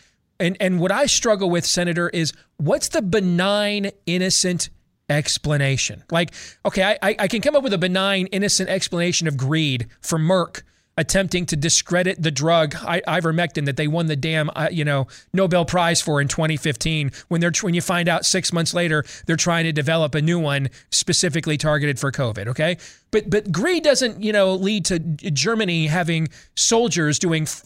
And 0.41 0.57
and 0.59 0.81
what 0.81 0.91
I 0.91 1.07
struggle 1.07 1.51
with, 1.51 1.65
Senator, 1.65 2.09
is 2.09 2.33
what's 2.57 2.89
the 2.89 3.03
benign, 3.03 3.91
innocent 4.07 4.71
explanation? 5.09 6.03
Like, 6.11 6.33
okay, 6.65 6.97
I, 7.03 7.17
I 7.19 7.29
can 7.29 7.43
come 7.43 7.55
up 7.55 7.63
with 7.63 7.75
a 7.75 7.79
benign, 7.79 8.27
innocent 8.29 8.71
explanation 8.71 9.29
of 9.29 9.37
greed 9.37 9.89
for 10.01 10.19
Merck 10.19 10.63
attempting 10.97 11.47
to 11.47 11.57
discredit 11.57 12.23
the 12.23 12.31
drug 12.31 12.73
ivermectin 12.75 13.65
that 13.65 13.77
they 13.77 13.89
won 13.89 14.07
the 14.07 14.17
damn 14.17 14.51
uh, 14.55 14.69
you 14.71 14.85
know 14.85 15.07
Nobel 15.33 15.65
Prize 15.65 16.03
for 16.03 16.21
in 16.21 16.29
2015 16.29 17.11
when 17.29 17.41
they're 17.41 17.53
when 17.63 17.73
you 17.73 17.81
find 17.81 18.09
out 18.09 18.27
6 18.27 18.53
months 18.53 18.75
later 18.75 19.05
they're 19.25 19.37
trying 19.37 19.65
to 19.65 19.73
develop 19.73 20.15
a 20.15 20.21
new 20.21 20.39
one 20.39 20.69
specifically 20.91 21.57
targeted 21.57 21.99
for 21.99 22.13
covid 22.13 22.49
okay 22.49 22.77
but 23.13 23.31
but 23.31 23.51
greed 23.51 23.83
doesn't 23.83 24.23
you 24.23 24.33
know 24.33 24.55
lead 24.55 24.85
to 24.87 24.99
Germany 24.99 25.87
having 25.87 26.29
soldiers 26.55 27.19
doing 27.19 27.45
f- 27.45 27.63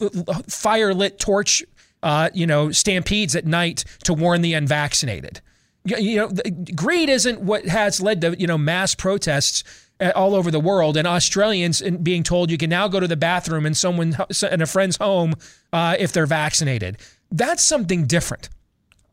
fire 0.47 0.93
lit 0.93 1.19
torch 1.19 1.63
uh, 2.05 2.29
you 2.35 2.45
know, 2.45 2.71
stampedes 2.71 3.35
at 3.35 3.45
night 3.45 3.83
to 4.03 4.13
warn 4.13 4.43
the 4.43 4.53
unvaccinated. 4.53 5.41
You 5.85 6.17
know, 6.17 6.31
greed 6.75 7.09
isn't 7.09 7.41
what 7.41 7.65
has 7.65 7.99
led 7.99 8.21
to, 8.21 8.39
you 8.39 8.45
know, 8.45 8.59
mass 8.59 8.93
protests 8.93 9.63
uh, 9.99 10.11
all 10.15 10.35
over 10.35 10.51
the 10.51 10.59
world 10.59 10.97
and 10.97 11.07
Australians 11.07 11.81
being 11.81 12.21
told 12.21 12.51
you 12.51 12.59
can 12.59 12.69
now 12.69 12.87
go 12.87 12.99
to 12.99 13.07
the 13.07 13.17
bathroom 13.17 13.65
in 13.65 13.73
someone 13.73 14.15
in 14.51 14.61
a 14.61 14.67
friend's 14.67 14.97
home 14.97 15.33
uh, 15.73 15.95
if 15.97 16.11
they're 16.11 16.27
vaccinated. 16.27 16.97
That's 17.31 17.63
something 17.63 18.05
different. 18.05 18.49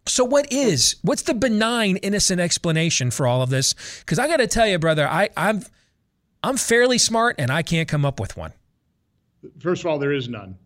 So 0.06 0.24
what 0.24 0.52
is 0.52 0.96
what's 1.02 1.22
the 1.22 1.34
benign 1.34 1.96
innocent 1.98 2.40
explanation 2.40 3.10
for 3.10 3.26
all 3.26 3.40
of 3.40 3.48
this? 3.48 3.74
Because 4.00 4.18
I 4.18 4.26
got 4.26 4.38
to 4.38 4.46
tell 4.46 4.66
you, 4.66 4.78
brother, 4.78 5.08
I, 5.08 5.30
I'm 5.36 5.62
I'm 6.42 6.58
fairly 6.58 6.98
smart 6.98 7.36
and 7.38 7.50
I 7.50 7.62
can't 7.62 7.88
come 7.88 8.04
up 8.04 8.20
with 8.20 8.36
one. 8.36 8.52
First 9.60 9.82
of 9.82 9.86
all, 9.86 9.98
there 9.98 10.12
is 10.12 10.28
none. 10.28 10.58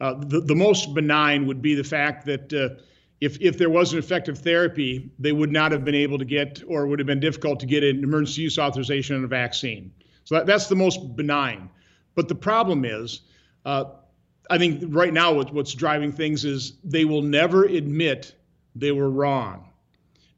Uh, 0.00 0.14
the, 0.14 0.40
the 0.40 0.54
most 0.54 0.94
benign 0.94 1.46
would 1.46 1.60
be 1.60 1.74
the 1.74 1.84
fact 1.84 2.24
that 2.26 2.52
uh, 2.52 2.80
if, 3.20 3.40
if 3.40 3.58
there 3.58 3.70
was 3.70 3.92
an 3.92 3.98
effective 3.98 4.38
therapy, 4.38 5.10
they 5.18 5.32
would 5.32 5.50
not 5.50 5.72
have 5.72 5.84
been 5.84 5.94
able 5.94 6.18
to 6.18 6.24
get, 6.24 6.62
or 6.68 6.86
would 6.86 7.00
have 7.00 7.06
been 7.06 7.20
difficult 7.20 7.58
to 7.60 7.66
get 7.66 7.82
an 7.82 8.04
emergency 8.04 8.42
use 8.42 8.58
authorization 8.58 9.16
on 9.16 9.24
a 9.24 9.28
vaccine. 9.28 9.92
So 10.24 10.36
that, 10.36 10.46
that's 10.46 10.68
the 10.68 10.76
most 10.76 11.16
benign. 11.16 11.68
But 12.14 12.28
the 12.28 12.34
problem 12.34 12.84
is, 12.84 13.22
uh, 13.64 13.84
I 14.50 14.58
think 14.58 14.84
right 14.88 15.12
now 15.12 15.32
what, 15.32 15.52
what's 15.52 15.74
driving 15.74 16.12
things 16.12 16.44
is 16.44 16.74
they 16.84 17.04
will 17.04 17.22
never 17.22 17.64
admit 17.64 18.34
they 18.74 18.92
were 18.92 19.10
wrong. 19.10 19.64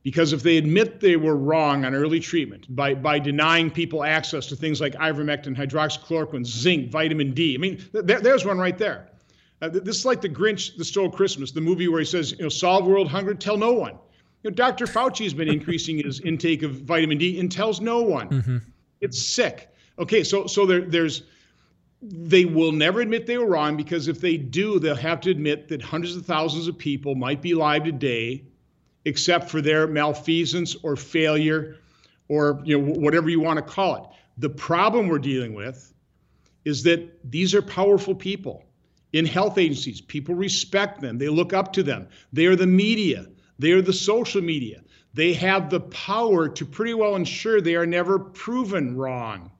Because 0.02 0.32
if 0.32 0.42
they 0.42 0.56
admit 0.56 1.00
they 1.00 1.16
were 1.16 1.36
wrong 1.36 1.84
on 1.84 1.94
early 1.94 2.20
treatment 2.20 2.74
by, 2.74 2.94
by 2.94 3.18
denying 3.18 3.70
people 3.70 4.02
access 4.02 4.46
to 4.46 4.56
things 4.56 4.80
like 4.80 4.94
ivermectin, 4.94 5.54
hydroxychloroquine, 5.54 6.46
zinc, 6.46 6.90
vitamin 6.90 7.32
D, 7.32 7.54
I 7.54 7.58
mean, 7.58 7.76
th- 7.92 8.22
there's 8.22 8.46
one 8.46 8.56
right 8.56 8.78
there. 8.78 9.11
Uh, 9.62 9.68
this 9.68 9.96
is 9.96 10.06
like 10.06 10.20
the 10.20 10.28
Grinch 10.28 10.76
that 10.76 10.84
Stole 10.84 11.11
Christmas, 11.11 11.52
the 11.52 11.61
movie 11.61 11.88
where 11.88 12.00
he 12.00 12.06
says, 12.06 12.32
you 12.32 12.42
know, 12.42 12.48
solve 12.48 12.86
world 12.86 13.08
hunger, 13.08 13.34
tell 13.34 13.58
no 13.58 13.72
one. 13.72 13.98
You 14.42 14.50
know, 14.50 14.54
Dr. 14.54 14.86
Fauci 14.86 15.24
has 15.24 15.34
been 15.34 15.48
increasing 15.52 15.98
his 15.98 16.20
intake 16.20 16.62
of 16.62 16.72
vitamin 16.82 17.18
D 17.18 17.38
and 17.38 17.52
tells 17.52 17.80
no 17.80 18.00
one. 18.00 18.28
Mm-hmm. 18.28 18.58
It's 19.00 19.20
sick. 19.20 19.68
Okay, 19.98 20.24
so 20.24 20.46
so 20.46 20.64
there, 20.64 20.80
there's 20.80 21.24
they 22.02 22.46
will 22.46 22.72
never 22.72 23.00
admit 23.00 23.26
they 23.26 23.36
were 23.36 23.46
wrong 23.46 23.76
because 23.76 24.08
if 24.08 24.20
they 24.20 24.38
do, 24.38 24.78
they'll 24.78 24.94
have 24.94 25.20
to 25.20 25.30
admit 25.30 25.68
that 25.68 25.82
hundreds 25.82 26.16
of 26.16 26.24
thousands 26.24 26.66
of 26.66 26.78
people 26.78 27.14
might 27.14 27.42
be 27.42 27.52
alive 27.52 27.84
today, 27.84 28.42
except 29.04 29.50
for 29.50 29.61
their 29.61 29.86
malfeasance 29.86 30.74
or 30.82 30.96
failure, 30.96 31.76
or 32.28 32.62
you 32.64 32.78
know 32.78 32.92
whatever 32.94 33.28
you 33.28 33.40
want 33.40 33.58
to 33.58 33.62
call 33.62 33.96
it. 33.96 34.02
The 34.38 34.48
problem 34.48 35.08
we're 35.08 35.18
dealing 35.18 35.52
with 35.52 35.92
is 36.64 36.82
that 36.84 37.30
these 37.30 37.54
are 37.54 37.61
powerful 37.61 38.14
people 38.14 38.64
in 39.12 39.26
health 39.26 39.58
agencies. 39.58 40.00
People 40.00 40.34
respect 40.34 41.00
them, 41.00 41.18
they 41.18 41.28
look 41.28 41.52
up 41.52 41.72
to 41.74 41.82
them. 41.82 42.08
They 42.32 42.46
are 42.46 42.56
the 42.56 42.66
media, 42.66 43.26
they 43.58 43.72
are 43.72 43.82
the 43.82 43.92
social 43.92 44.42
media. 44.42 44.82
They 45.12 45.32
have 45.34 45.70
the 45.70 45.80
power 45.80 46.48
to 46.48 46.64
pretty 46.64 46.94
well 46.94 47.16
ensure 47.16 47.61
they 47.61 47.74
are 47.74 47.86
never 47.86 48.18
proven 48.18 48.96
wrong, 48.96 49.50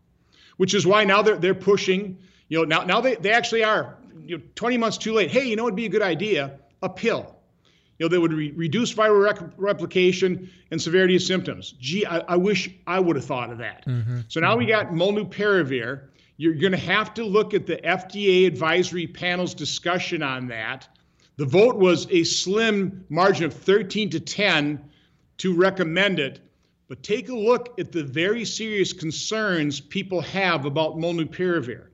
which 0.59 0.75
is 0.75 0.87
why 0.87 1.03
now 1.05 1.23
they're, 1.23 1.37
they're 1.37 1.55
pushing, 1.55 2.19
you 2.49 2.59
know, 2.59 2.65
now, 2.65 2.85
now 2.85 3.01
they, 3.01 3.17
they 3.17 3.33
actually 3.33 3.65
are, 3.65 3.99
you 4.25 4.39
know, 4.39 4.45
20 4.55 4.79
months 4.79 4.97
too 4.97 5.13
late. 5.13 5.31
Hey, 5.31 5.47
you 5.47 5.57
know, 5.57 5.65
it'd 5.65 5.75
be 5.75 5.87
a 5.87 5.91
good 5.91 6.03
idea 6.03 6.61
a 6.83 6.89
pill. 6.89 7.37
You 7.99 8.07
know, 8.07 8.09
they 8.09 8.19
would 8.19 8.33
re- 8.33 8.53
reduce 8.53 8.95
viral 8.95 9.23
rec- 9.23 9.53
replication 9.57 10.51
and 10.71 10.81
severity 10.81 11.17
of 11.17 11.23
symptoms. 11.23 11.73
Gee, 11.79 12.07
I, 12.07 12.21
I 12.21 12.37
wish 12.37 12.71
I 12.87 12.99
would 12.99 13.17
have 13.17 13.25
thought 13.25 13.51
of 13.51 13.59
that. 13.59 13.85
Mm-hmm. 13.87 14.21
So 14.29 14.41
now 14.41 14.57
we 14.57 14.67
got 14.67 14.89
molnupiravir, 14.89 16.09
you're 16.41 16.55
going 16.55 16.73
to 16.73 16.79
have 16.79 17.13
to 17.13 17.23
look 17.23 17.53
at 17.53 17.67
the 17.67 17.77
FDA 17.77 18.47
advisory 18.47 19.07
panel's 19.07 19.53
discussion 19.53 20.23
on 20.23 20.47
that. 20.47 20.89
The 21.37 21.45
vote 21.45 21.77
was 21.77 22.07
a 22.11 22.25
slim 22.25 23.05
margin 23.11 23.45
of 23.45 23.53
13 23.53 24.09
to 24.09 24.21
10 24.21 24.83
to 25.37 25.55
recommend 25.55 26.19
it. 26.19 26.41
But 26.89 27.03
take 27.03 27.29
a 27.29 27.37
look 27.37 27.79
at 27.79 27.93
the 27.93 28.03
very 28.03 28.47
serious 28.47 28.95
concerns 28.95 29.83
people 29.83 30.23
have 30.23 30.65
about 30.65 30.97
molnupiravir. 30.97 31.89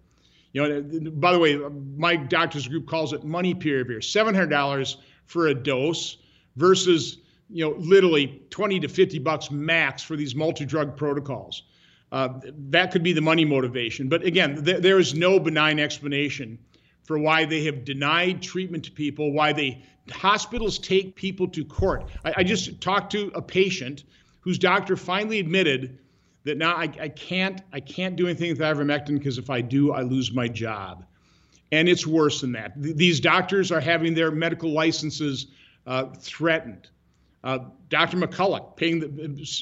You 0.52 0.68
know, 0.68 1.10
by 1.10 1.32
the 1.32 1.40
way, 1.40 1.56
my 1.96 2.14
doctor's 2.14 2.68
group 2.68 2.86
calls 2.86 3.12
it 3.12 3.24
money 3.24 3.52
piravir, 3.52 3.98
$700 3.98 4.96
for 5.24 5.48
a 5.48 5.54
dose 5.56 6.18
versus, 6.54 7.18
you 7.50 7.64
know, 7.64 7.74
literally 7.80 8.42
20 8.50 8.78
to 8.78 8.86
50 8.86 9.18
bucks 9.18 9.50
max 9.50 10.04
for 10.04 10.14
these 10.14 10.36
multi-drug 10.36 10.96
protocols. 10.96 11.64
Uh, 12.12 12.28
that 12.70 12.92
could 12.92 13.02
be 13.02 13.12
the 13.12 13.20
money 13.20 13.44
motivation. 13.44 14.08
But 14.08 14.24
again, 14.24 14.64
th- 14.64 14.80
there 14.80 14.98
is 14.98 15.14
no 15.14 15.40
benign 15.40 15.80
explanation 15.80 16.58
for 17.04 17.18
why 17.18 17.44
they 17.44 17.64
have 17.64 17.84
denied 17.84 18.42
treatment 18.42 18.84
to 18.84 18.92
people, 18.92 19.32
why 19.32 19.52
they 19.52 19.82
hospitals 20.12 20.78
take 20.78 21.16
people 21.16 21.48
to 21.48 21.64
court. 21.64 22.08
I, 22.24 22.34
I 22.38 22.44
just 22.44 22.80
talked 22.80 23.12
to 23.12 23.32
a 23.34 23.42
patient 23.42 24.04
whose 24.40 24.58
doctor 24.58 24.96
finally 24.96 25.40
admitted 25.40 25.98
that 26.44 26.56
now 26.56 26.76
I, 26.76 26.88
I 27.00 27.08
can't 27.08 27.60
I 27.72 27.80
can't 27.80 28.14
do 28.14 28.26
anything 28.26 28.50
with 28.50 28.60
ivermectin 28.60 29.18
because 29.18 29.38
if 29.38 29.50
I 29.50 29.60
do, 29.60 29.92
I 29.92 30.02
lose 30.02 30.32
my 30.32 30.46
job. 30.46 31.04
And 31.72 31.88
it's 31.88 32.06
worse 32.06 32.40
than 32.40 32.52
that. 32.52 32.80
Th- 32.80 32.94
these 32.94 33.18
doctors 33.18 33.72
are 33.72 33.80
having 33.80 34.14
their 34.14 34.30
medical 34.30 34.70
licenses 34.70 35.46
uh, 35.86 36.06
threatened. 36.20 36.88
Uh, 37.44 37.58
Dr. 37.88 38.16
McCullough 38.16 38.76
paying 38.76 38.98
the, 38.98 39.08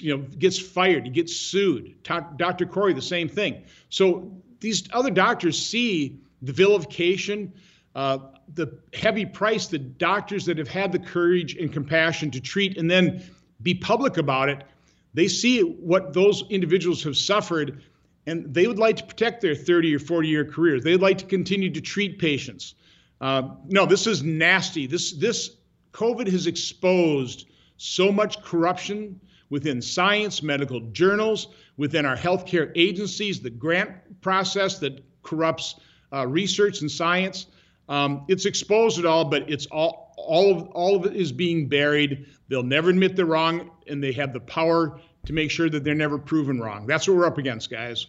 you 0.01 0.16
know, 0.16 0.22
gets 0.39 0.59
fired, 0.59 1.05
he 1.05 1.11
gets 1.11 1.37
sued. 1.37 2.03
Dr. 2.03 2.66
Kory, 2.66 2.95
the 2.95 3.03
same 3.03 3.29
thing. 3.29 3.64
So 3.91 4.33
these 4.61 4.89
other 4.93 5.11
doctors 5.11 5.59
see 5.59 6.20
the 6.41 6.53
vilification, 6.53 7.53
uh, 7.95 8.18
the 8.55 8.79
heavy 8.95 9.27
price 9.27 9.66
that 9.68 9.99
doctors 9.99 10.47
that 10.47 10.59
have 10.59 10.68
had 10.68 10.93
the 10.93 10.99
courage 10.99 11.57
and 11.57 11.72
compassion 11.72 12.31
to 12.31 12.41
treat 12.41 12.79
and 12.79 12.91
then 12.91 13.22
be 13.62 13.75
public 13.75 14.16
about 14.16 14.49
it, 14.49 14.64
they 15.12 15.29
see 15.29 15.61
what 15.61 16.12
those 16.12 16.45
individuals 16.51 17.03
have 17.05 17.16
suffered 17.16 17.83
and 18.27 18.53
they 18.55 18.66
would 18.66 18.79
like 18.79 18.97
to 18.97 19.05
protect 19.05 19.43
their 19.43 19.55
30 19.55 19.95
or 19.95 19.99
40 19.99 20.29
year 20.29 20.45
careers. 20.45 20.83
They'd 20.83 21.01
like 21.01 21.18
to 21.18 21.27
continue 21.27 21.70
to 21.70 21.81
treat 21.81 22.18
patients. 22.18 22.75
Uh, 23.20 23.51
no, 23.66 23.87
this 23.87 24.07
is 24.07 24.22
nasty. 24.22 24.87
This, 24.87 25.12
this 25.12 25.57
COVID 25.93 26.31
has 26.31 26.47
exposed 26.47 27.47
so 27.77 28.12
much 28.12 28.43
corruption 28.43 29.20
within 29.51 29.81
science, 29.81 30.43
medical 30.43 30.81
journals, 30.91 31.49
within 31.77 32.07
our 32.07 32.16
healthcare 32.16 32.72
agencies, 32.77 33.41
the 33.41 33.51
grant 33.51 33.91
process 34.20 34.79
that 34.79 35.05
corrupts 35.22 35.77
uh, 36.12 36.27
research 36.27 36.81
and 36.81 36.91
science. 36.91 37.47
Um, 37.89 38.25
it's 38.29 38.47
exposed 38.47 38.99
it 38.99 39.07
all, 39.07 39.25
but 39.25 39.49
it's 39.51 39.66
all 39.66 40.14
all 40.16 40.57
of 40.57 40.68
all 40.68 40.97
of 40.97 41.07
it 41.07 41.16
is 41.16 41.33
being 41.33 41.68
buried. 41.68 42.27
They'll 42.49 42.62
never 42.62 42.91
admit 42.91 43.16
they're 43.16 43.27
wrong, 43.27 43.70
and 43.87 44.03
they 44.03 44.12
have 44.12 44.33
the 44.33 44.41
power 44.41 45.01
to 45.27 45.33
make 45.33 45.51
sure 45.51 45.68
that 45.70 45.85
they're 45.85 45.95
never 45.95 46.18
proven 46.18 46.61
wrong. 46.61 46.87
That's 46.87 47.09
what 47.09 47.16
we're 47.16 47.27
up 47.27 47.39
against, 47.39 47.70
guys. 47.70 48.07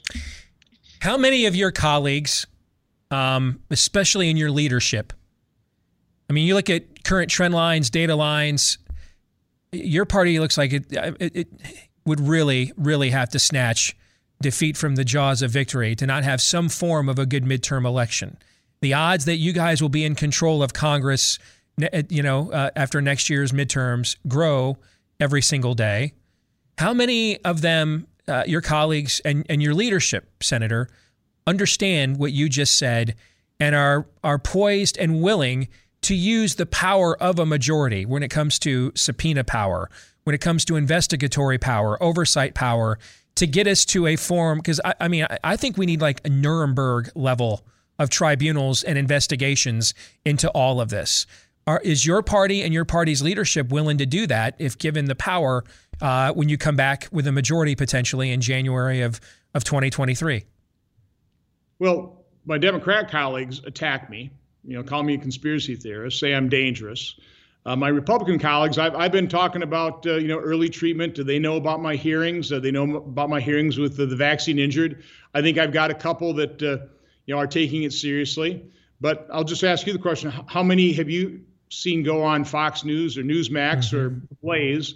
How 1.00 1.18
many 1.18 1.46
of 1.46 1.56
your 1.56 1.72
colleagues, 1.72 2.48
um, 3.12 3.60
especially 3.70 4.30
in 4.30 4.38
your 4.38 4.52
leadership, 4.52 5.14
I 6.30 6.34
mean, 6.34 6.48
you 6.48 6.56
look 6.56 6.70
at 6.70 7.04
current 7.04 7.30
trend 7.30 7.54
lines, 7.54 7.90
data 7.90 8.16
lines. 8.16 8.78
Your 9.72 10.06
party 10.06 10.40
looks 10.40 10.58
like 10.58 10.74
it, 10.74 10.86
it, 10.92 11.36
it 11.36 11.48
would 12.06 12.20
really, 12.20 12.72
really 12.78 13.10
have 13.10 13.30
to 13.30 13.40
snatch 13.40 13.96
defeat 14.42 14.78
from 14.78 14.96
the 14.96 15.04
jaws 15.04 15.42
of 15.42 15.52
victory 15.52 15.96
to 15.96 16.06
not 16.06 16.24
have 16.24 16.42
some 16.42 16.70
form 16.70 17.10
of 17.10 17.20
a 17.20 17.26
good 17.26 17.44
midterm 17.44 17.86
election. 17.86 18.38
The 18.82 18.94
odds 18.94 19.26
that 19.26 19.38
you 19.38 19.54
guys 19.54 19.82
will 19.82 19.90
be 19.90 20.06
in 20.06 20.16
control 20.16 20.62
of 20.62 20.74
Congress, 20.74 21.40
you 22.10 22.22
know, 22.22 22.52
uh, 22.52 22.70
after 22.76 23.02
next 23.02 23.30
year's 23.30 23.52
midterms 23.52 24.18
grow 24.28 24.78
every 25.20 25.42
single 25.42 25.74
day. 25.74 26.14
How 26.78 26.94
many 26.94 27.40
of 27.44 27.62
them, 27.62 28.08
uh, 28.28 28.44
your 28.46 28.62
colleagues 28.62 29.22
and, 29.24 29.46
and 29.50 29.64
your 29.64 29.74
leadership, 29.74 30.30
Senator, 30.42 30.90
understand 31.48 32.18
what 32.18 32.34
you 32.34 32.50
just 32.50 32.78
said 32.78 33.16
and 33.60 33.76
are 33.76 34.08
are 34.24 34.38
poised 34.40 34.98
and 34.98 35.22
willing 35.22 35.70
to 36.06 36.16
use 36.16 36.56
the 36.56 36.66
power 36.66 37.22
of 37.22 37.40
a 37.40 37.46
majority 37.46 38.06
when 38.06 38.22
it 38.22 38.30
comes 38.30 38.60
to 38.60 38.92
subpoena 38.96 39.44
power, 39.44 39.90
when 40.24 40.36
it 40.36 40.42
comes 40.42 40.64
to 40.66 40.76
investigatory 40.76 41.58
power, 41.58 42.02
oversight 42.02 42.54
power, 42.54 43.00
to 43.36 43.48
get 43.48 43.66
us 43.68 43.86
to 43.86 44.06
a 44.06 44.16
form. 44.16 44.60
Because 44.60 44.80
I, 44.86 44.94
I, 45.02 45.08
mean, 45.08 45.26
I, 45.28 45.38
I 45.44 45.58
think 45.58 45.78
we 45.78 45.88
need 45.88 46.02
like 46.02 46.22
a 46.24 46.30
Nuremberg 46.30 47.10
level 47.16 47.66
of 47.98 48.10
tribunals 48.10 48.84
and 48.84 48.98
investigations 48.98 49.94
into 50.24 50.48
all 50.52 50.80
of 50.80 50.90
this. 50.90 51.26
Are, 51.66 51.82
is 51.84 52.06
your 52.06 52.22
party 52.22 52.62
and 52.62 52.72
your 52.72 52.86
party's 52.86 53.24
leadership 53.24 53.70
willing 53.70 53.98
to 53.98 54.06
do 54.06 54.28
that 54.28 54.56
if 54.60 54.78
given 54.78 55.06
the 55.06 55.16
power 55.16 55.64
uh, 56.02 56.34
when 56.34 56.50
you 56.50 56.58
come 56.58 56.76
back 56.76 57.08
with 57.12 57.26
a 57.26 57.32
majority 57.32 57.76
potentially 57.76 58.32
in 58.32 58.42
January 58.42 59.02
of, 59.02 59.20
of 59.56 59.64
2023? 59.64 60.46
Well, 61.80 62.26
my 62.46 62.60
Democrat 62.60 63.10
colleagues 63.10 63.62
attack 63.66 64.08
me, 64.10 64.30
you 64.68 64.76
know, 64.76 64.84
call 64.84 65.04
me 65.04 65.16
a 65.16 65.18
conspiracy 65.18 65.76
theorist, 65.76 66.20
say 66.20 66.34
I'm 66.34 66.50
dangerous. 66.50 67.16
Uh, 67.66 67.76
my 67.76 67.88
Republican 67.88 68.38
colleagues, 68.38 68.78
I've, 68.78 68.96
I've 68.96 69.12
been 69.12 69.28
talking 69.28 69.64
about, 69.64 70.06
uh, 70.06 70.16
you 70.16 70.28
know, 70.28 70.38
early 70.38 70.70
treatment. 70.70 71.16
Do 71.16 71.24
they 71.24 71.40
know 71.40 71.56
about 71.56 71.82
my 71.82 71.96
hearings? 71.96 72.50
Do 72.50 72.60
they 72.60 72.72
know 72.72 72.98
about 72.98 73.30
my 73.30 73.40
hearings 73.40 73.78
with 73.80 73.98
the, 73.98 74.06
the 74.06 74.16
vaccine 74.16 74.60
injured? 74.60 75.04
I 75.34 75.42
think 75.42 75.58
I've 75.58 75.74
got 75.74 75.90
a 75.90 75.96
couple 75.96 76.34
that, 76.36 76.62
uh, 76.62 76.86
you 77.26 77.34
know, 77.34 77.40
are 77.40 77.48
taking 77.48 77.84
it 77.84 77.92
seriously. 77.92 78.72
But 79.02 79.28
I'll 79.34 79.44
just 79.44 79.64
ask 79.64 79.88
you 79.88 79.94
the 79.94 80.00
question: 80.00 80.32
How 80.48 80.64
many 80.64 80.94
have 80.94 81.10
you 81.10 81.42
seen 81.70 82.04
go 82.04 82.24
on 82.24 82.46
Fox 82.46 82.86
News 82.86 83.18
or 83.18 83.24
Newsmax 83.24 83.92
mm-hmm. 83.92 83.98
or 83.98 84.10
Blaze 84.42 84.96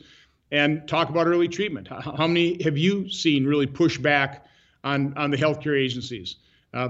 and 0.52 0.88
talk 0.88 1.10
about 1.10 1.28
early 1.28 1.48
treatment? 1.48 1.88
How 1.88 2.28
many 2.28 2.62
have 2.64 2.78
you 2.78 3.10
seen 3.10 3.46
really 3.46 3.68
push 3.68 3.98
back 3.98 4.46
on 4.84 5.18
on 5.18 5.32
the 5.32 5.38
healthcare 5.38 5.78
agencies? 5.78 6.38
Uh, 6.74 6.90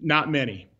not 0.00 0.30
many 0.30 0.71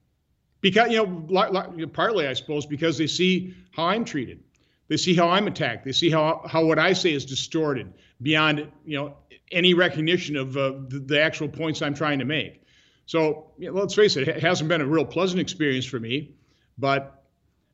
because 0.63 0.91
you 0.91 1.05
know 1.05 1.87
partly 1.89 2.27
i 2.27 2.33
suppose 2.33 2.65
because 2.65 2.97
they 2.97 3.07
see 3.07 3.55
how 3.73 3.85
i'm 3.85 4.07
treated. 4.07 4.43
They 4.89 4.97
see 4.97 5.15
how 5.15 5.29
i'm 5.29 5.47
attacked. 5.47 5.85
They 5.85 5.93
see 5.93 6.09
how 6.09 6.43
how 6.47 6.65
what 6.65 6.79
i 6.79 6.95
say 6.95 7.13
is 7.13 7.27
distorted 7.27 7.93
beyond 8.23 8.67
you 8.87 8.97
know 8.97 9.17
any 9.51 9.75
recognition 9.75 10.37
of 10.37 10.57
uh, 10.57 10.73
the, 10.89 10.99
the, 11.01 11.21
actual 11.21 11.47
points 11.47 11.83
i'm 11.83 11.93
trying 11.93 12.21
to 12.21 12.25
make. 12.25 12.63
So 13.05 13.51
you 13.59 13.71
know, 13.71 13.79
let's 13.79 13.95
face 13.95 14.17
it 14.17 14.27
it 14.29 14.43
hasn't 14.43 14.69
been 14.69 14.81
a 14.81 14.87
real 14.87 15.05
pleasant 15.05 15.41
experience 15.41 15.85
for 15.85 16.01
me 16.01 16.37
but 16.79 17.25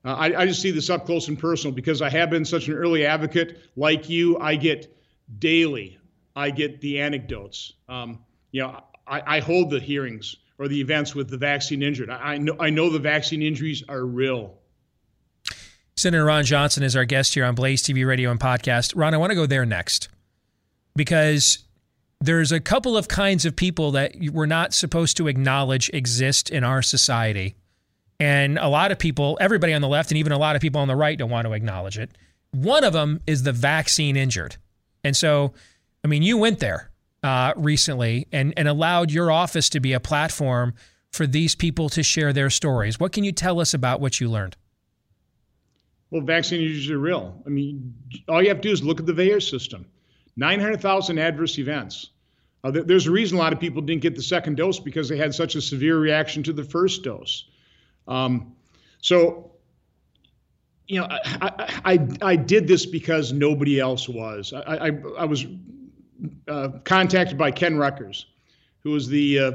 uh, 0.05 0.15
I, 0.15 0.43
I 0.43 0.47
just 0.47 0.61
see 0.61 0.71
this 0.71 0.91
up 0.91 1.07
close 1.07 1.29
and 1.29 1.39
personal 1.39 1.75
because 1.75 2.03
i 2.03 2.09
have 2.09 2.31
been 2.31 2.45
such 2.45 2.67
an 2.69 2.75
early 2.75 3.07
advocate. 3.07 3.61
Like 3.77 4.09
you 4.09 4.39
i 4.39 4.57
get 4.57 4.97
daily 5.39 5.99
i 6.35 6.51
get 6.51 6.81
the 6.81 7.01
anecdotes. 7.01 7.75
Um, 7.89 8.21
you 8.51 8.63
know 8.63 8.83
I, 9.07 9.37
I 9.37 9.41
hold 9.41 9.71
the 9.71 9.81
hearings 9.81 10.37
or 10.59 10.69
the 10.69 10.81
events 10.81 11.15
with 11.15 11.31
the 11.31 11.37
vaccine 11.37 11.83
injured. 11.83 12.11
I, 12.11 12.39
know 12.39 12.57
I 12.59 12.71
know 12.71 12.91
the 12.91 12.99
vaccine 12.99 13.43
injuries 13.43 13.85
are 13.89 14.05
real. 14.05 14.59
Senator 15.97 16.25
Ron 16.25 16.45
Johnson 16.45 16.83
is 16.83 16.95
our 16.95 17.05
guest 17.05 17.35
here 17.35 17.45
on 17.45 17.55
Blaze 17.55 17.83
TV 17.83 18.07
radio 18.07 18.31
and 18.31 18.39
podcast. 18.39 18.93
Ron, 18.95 19.15
I 19.15 19.17
want 19.17 19.31
to 19.31 19.37
go 19.37 19.47
there 19.47 19.67
next 19.67 20.09
because 20.95 21.65
there's 22.21 22.53
a 22.53 22.61
couple 22.61 22.97
of 22.97 23.09
kinds 23.09 23.45
of 23.45 23.57
people 23.57 23.93
that 23.93 24.15
we're 24.33 24.47
not 24.47 24.75
supposed 24.75 25.17
to 25.17 25.29
acknowledge 25.29 25.91
exist 25.93 26.51
in 26.51 26.65
our 26.65 26.83
society. 26.83 27.57
And 28.21 28.59
a 28.59 28.69
lot 28.69 28.91
of 28.91 28.99
people, 28.99 29.39
everybody 29.41 29.73
on 29.75 29.81
the 29.81 29.89
left 29.89 30.11
and 30.11 30.19
even 30.19 30.33
a 30.33 30.39
lot 30.39 30.57
of 30.57 30.63
people 30.63 30.81
on 30.81 30.89
the 30.89 30.97
right 30.97 31.17
don't 31.17 31.31
want 31.31 31.47
to 31.47 31.53
acknowledge 31.53 31.99
it. 31.99 32.11
One 32.51 32.83
of 32.83 32.93
them 32.93 33.21
is 33.27 33.45
the 33.45 33.53
vaccine 33.53 34.17
injured. 34.17 34.57
And 35.05 35.17
so, 35.17 35.53
I 36.05 36.09
mean, 36.09 36.23
you 36.23 36.37
went 36.37 36.59
there 36.59 36.91
uh, 37.29 37.53
recently 37.57 38.27
and, 38.33 38.55
and 38.57 38.67
allowed 38.67 39.13
your 39.13 39.31
office 39.31 39.69
to 39.69 39.81
be 39.81 39.93
a 39.93 40.01
platform 40.01 40.73
for 41.13 41.27
these 41.27 41.55
people 41.55 41.91
to 41.91 42.03
share 42.03 42.33
their 42.33 42.49
stories. 42.49 42.99
What 42.99 43.13
can 43.13 43.23
you 43.23 43.33
tell 43.33 43.61
us 43.61 43.75
about 43.75 44.01
what 44.01 44.19
you 44.19 44.31
learned? 44.31 44.57
Well, 46.11 46.23
vaccine 46.23 46.63
injuries 46.63 46.91
are 46.91 46.99
real. 46.99 47.43
I 47.45 47.51
mean, 47.51 47.95
all 48.31 48.43
you 48.43 48.49
have 48.49 48.63
to 48.63 48.69
do 48.69 48.73
is 48.73 48.83
look 48.83 48.99
at 48.99 49.05
the 49.05 49.13
VAERS 49.13 49.51
system 49.51 49.85
900,000 50.37 51.19
adverse 51.19 51.59
events. 51.59 52.11
Uh, 52.65 52.71
there's 52.71 53.07
a 53.07 53.11
reason 53.11 53.37
a 53.37 53.41
lot 53.41 53.53
of 53.53 53.61
people 53.61 53.83
didn't 53.83 54.03
get 54.03 54.17
the 54.17 54.23
second 54.23 54.57
dose 54.57 54.81
because 54.81 55.09
they 55.09 55.19
had 55.19 55.35
such 55.35 55.55
a 55.55 55.61
severe 55.61 55.99
reaction 55.99 56.43
to 56.43 56.53
the 56.53 56.65
first 56.65 57.05
dose. 57.05 57.45
Um, 58.07 58.55
so, 59.03 59.53
you 60.87 61.01
know, 61.01 61.07
I, 61.11 61.83
I, 61.85 62.09
I, 62.23 62.37
did 62.37 62.67
this 62.67 62.87
because 62.87 63.33
nobody 63.33 63.79
else 63.79 64.09
was. 64.09 64.53
I, 64.55 64.89
I, 64.89 64.91
I 65.19 65.25
was 65.25 65.47
uh, 66.47 66.69
contacted 66.85 67.39
by 67.39 67.51
Ken 67.51 67.77
Ruettgers, 67.77 68.25
who 68.81 68.91
was 68.91 69.09
the 69.09 69.39
uh, 69.39 69.53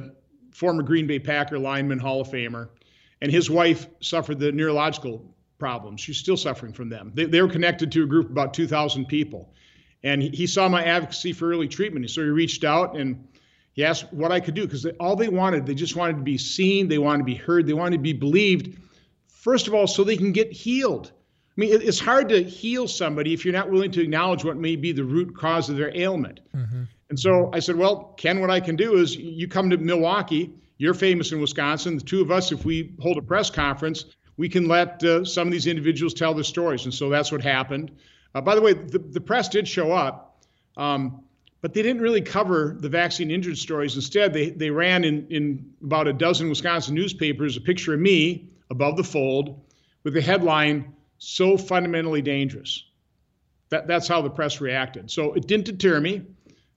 former 0.51 0.84
Green 0.84 1.07
Bay 1.07 1.20
Packer 1.20 1.59
lineman, 1.59 1.99
Hall 1.99 2.22
of 2.22 2.30
Famer, 2.30 2.70
and 3.22 3.32
his 3.32 3.49
wife 3.49 3.88
suffered 4.01 4.39
the 4.39 4.51
neurological 4.51 5.34
problems. 5.57 6.01
She's 6.01 6.18
still 6.18 6.38
suffering 6.38 6.74
from 6.74 6.89
them. 6.89 7.11
They, 7.14 7.26
they 7.26 7.41
were 7.41 7.47
connected 7.47 7.91
to 7.93 8.03
a 8.03 8.05
group 8.05 8.26
of 8.26 8.32
about 8.32 8.53
2,000 8.53 9.05
people. 9.05 9.53
And 10.03 10.22
he, 10.22 10.30
he 10.30 10.47
saw 10.47 10.68
my 10.68 10.84
advocacy 10.84 11.32
for 11.32 11.49
early 11.49 11.68
treatment. 11.68 12.09
So 12.09 12.22
he 12.22 12.28
reached 12.28 12.64
out 12.64 12.97
and 12.97 13.28
he 13.72 13.84
asked 13.84 14.11
what 14.11 14.32
I 14.32 14.39
could 14.39 14.53
do 14.53 14.66
because 14.66 14.86
all 14.99 15.16
they 15.16 15.30
wanted, 15.30 15.66
they 15.66 15.74
just 15.74 15.95
wanted 15.95 16.18
to 16.18 16.24
be 16.24 16.38
seen, 16.38 16.88
they 16.88 16.97
wanted 16.97 17.20
to 17.20 17.24
be 17.24 17.36
heard, 17.36 17.66
they 17.66 17.74
wanted 17.74 17.97
to 17.97 18.03
be 18.03 18.14
believed. 18.14 18.78
First 19.28 19.68
of 19.68 19.74
all, 19.74 19.88
so 19.88 20.03
they 20.03 20.18
can 20.18 20.32
get 20.32 20.51
healed. 20.51 21.11
I 21.56 21.62
mean, 21.62 21.82
it's 21.82 21.99
hard 21.99 22.30
to 22.30 22.43
heal 22.43 22.88
somebody 22.88 23.34
if 23.34 23.45
you're 23.45 23.54
not 23.54 23.70
willing 23.70 23.91
to 23.91 24.01
acknowledge 24.01 24.43
what 24.43 24.58
may 24.58 24.76
be 24.76 24.91
the 24.91 25.04
root 25.04 25.36
cause 25.36 25.70
of 25.70 25.78
their 25.78 25.95
ailment. 25.95 26.39
Mm-hmm. 26.56 26.84
And 27.10 27.20
so 27.20 27.51
I 27.54 27.60
said, 27.60 27.76
well, 27.76 28.16
Ken, 28.18 28.41
what 28.41 28.49
I 28.49 28.60
can 28.60 28.76
do 28.76 28.95
is 28.95 29.16
you 29.16 29.47
come 29.47 29.70
to 29.70 29.78
Milwaukee. 29.78 30.51
You're 30.80 30.95
famous 30.95 31.32
in 31.32 31.39
Wisconsin. 31.39 31.95
The 31.95 32.04
two 32.04 32.22
of 32.22 32.32
us, 32.32 32.51
if 32.51 32.66
we 32.66 32.95
hold 32.99 33.18
a 33.18 33.22
press 33.22 33.51
conference, 33.51 34.06
we 34.36 34.49
can 34.49 34.68
let 34.68 35.04
uh, 35.04 35.24
some 35.24 35.47
of 35.47 35.51
these 35.51 35.68
individuals 35.68 36.16
tell 36.16 36.34
their 36.34 36.43
stories. 36.43 36.86
And 36.86 36.93
so 36.93 37.10
that's 37.10 37.32
what 37.32 37.41
happened. 37.43 37.91
Uh, 38.34 38.41
by 38.41 38.56
the 38.56 38.62
way, 38.62 38.74
the, 38.74 38.97
the 38.97 39.22
press 39.22 39.47
did 39.47 39.68
show 39.68 39.91
up, 39.91 40.43
um, 40.76 41.24
but 41.62 41.76
they 41.76 41.84
didn't 41.84 42.01
really 42.01 42.22
cover 42.22 42.76
the 42.80 42.89
vaccine 42.89 43.30
injured 43.30 43.60
stories. 43.60 43.95
Instead, 43.95 44.34
they, 44.34 44.49
they 44.49 44.72
ran 44.72 45.04
in, 45.04 45.28
in 45.30 45.72
about 45.84 46.08
a 46.08 46.14
dozen 46.14 46.49
Wisconsin 46.49 46.95
newspapers 46.95 47.58
a 47.58 47.62
picture 47.62 47.93
of 47.93 47.99
me 47.99 48.49
above 48.72 48.97
the 48.97 49.04
fold 49.04 49.62
with 50.04 50.16
the 50.16 50.22
headline, 50.22 50.93
so 51.24 51.57
fundamentally 51.57 52.21
dangerous. 52.21 52.86
That, 53.69 53.88
that's 53.88 54.07
how 54.07 54.21
the 54.21 54.30
press 54.30 54.61
reacted. 54.61 55.09
So 55.09 55.34
it 55.34 55.47
didn't 55.47 55.65
deter 55.65 55.99
me. 55.99 56.24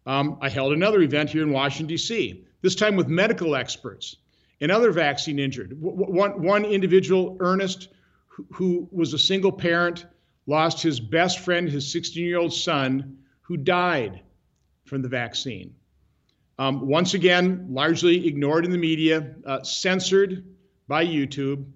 Um, 0.07 0.39
I 0.41 0.49
held 0.49 0.73
another 0.73 1.03
event 1.03 1.31
here 1.31 1.43
in 1.43 1.51
Washington, 1.51 1.89
D.C., 1.89 2.45
this 2.63 2.75
time 2.75 2.97
with 2.97 3.09
medical 3.09 3.57
experts 3.57 4.17
and 4.61 4.71
other 4.71 4.93
vaccine 4.93 5.39
injured. 5.39 5.77
One, 5.79 6.43
one 6.43 6.65
individual, 6.65 7.37
Ernest, 7.41 7.89
who, 8.29 8.47
who 8.53 8.89
was 8.91 9.13
a 9.13 9.19
single 9.19 9.53
parent, 9.53 10.07
lost 10.47 10.83
his 10.83 11.01
best 11.01 11.41
friend, 11.41 11.69
his 11.69 11.91
16 11.93 12.25
year 12.25 12.39
old 12.39 12.53
son, 12.53 13.19
who 13.43 13.57
died 13.57 14.23
from 14.85 15.03
the 15.03 15.09
vaccine. 15.09 15.75
Um, 16.59 16.87
once 16.87 17.15
again, 17.15 17.67
largely 17.71 18.27
ignored 18.27 18.65
in 18.65 18.71
the 18.71 18.79
media, 18.79 19.35
uh, 19.45 19.63
censored 19.63 20.45
by 20.89 21.05
YouTube. 21.05 21.67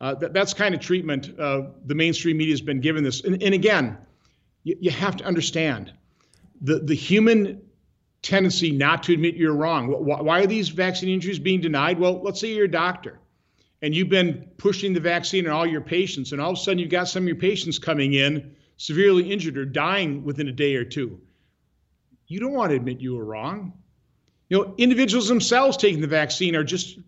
Uh, 0.00 0.14
that, 0.14 0.32
that's 0.32 0.54
kind 0.54 0.74
of 0.74 0.80
treatment 0.80 1.38
uh, 1.38 1.62
the 1.84 1.94
mainstream 1.94 2.38
media 2.38 2.52
has 2.52 2.62
been 2.62 2.80
given 2.80 3.04
this. 3.04 3.22
And, 3.22 3.42
and 3.42 3.54
again, 3.54 3.98
you, 4.64 4.76
you, 4.80 4.90
have 4.90 5.16
to 5.16 5.24
understand 5.24 5.92
the, 6.62 6.78
the 6.78 6.94
human 6.94 7.60
tendency 8.22 8.70
not 8.70 9.02
to 9.04 9.12
admit 9.12 9.36
you're 9.36 9.54
wrong. 9.54 9.88
Why, 9.88 10.20
why 10.22 10.40
are 10.40 10.46
these 10.46 10.70
vaccine 10.70 11.10
injuries 11.10 11.38
being 11.38 11.60
denied? 11.60 11.98
Well, 11.98 12.22
let's 12.22 12.40
say 12.40 12.54
you're 12.54 12.64
a 12.64 12.70
doctor 12.70 13.18
and 13.82 13.94
you've 13.94 14.08
been 14.08 14.48
pushing 14.56 14.92
the 14.92 15.00
vaccine 15.00 15.46
on 15.46 15.52
all 15.52 15.66
your 15.66 15.80
patients, 15.80 16.32
and 16.32 16.40
all 16.40 16.50
of 16.50 16.58
a 16.58 16.60
sudden 16.60 16.78
you've 16.78 16.90
got 16.90 17.08
some 17.08 17.22
of 17.22 17.28
your 17.28 17.36
patients 17.36 17.78
coming 17.78 18.12
in 18.12 18.54
severely 18.76 19.30
injured 19.30 19.56
or 19.56 19.64
dying 19.64 20.24
within 20.24 20.48
a 20.48 20.52
day 20.52 20.76
or 20.76 20.84
two. 20.84 21.20
you 22.28 22.38
don't 22.40 22.52
want 22.52 22.70
to 22.70 22.76
admit 22.76 23.00
you 23.00 23.16
were 23.16 23.24
wrong. 23.24 23.72
You 24.48 24.58
know, 24.58 24.74
individuals 24.78 25.28
themselves 25.28 25.76
taking 25.76 26.00
the 26.00 26.06
vaccine 26.06 26.56
are 26.56 26.64
just 26.64 26.98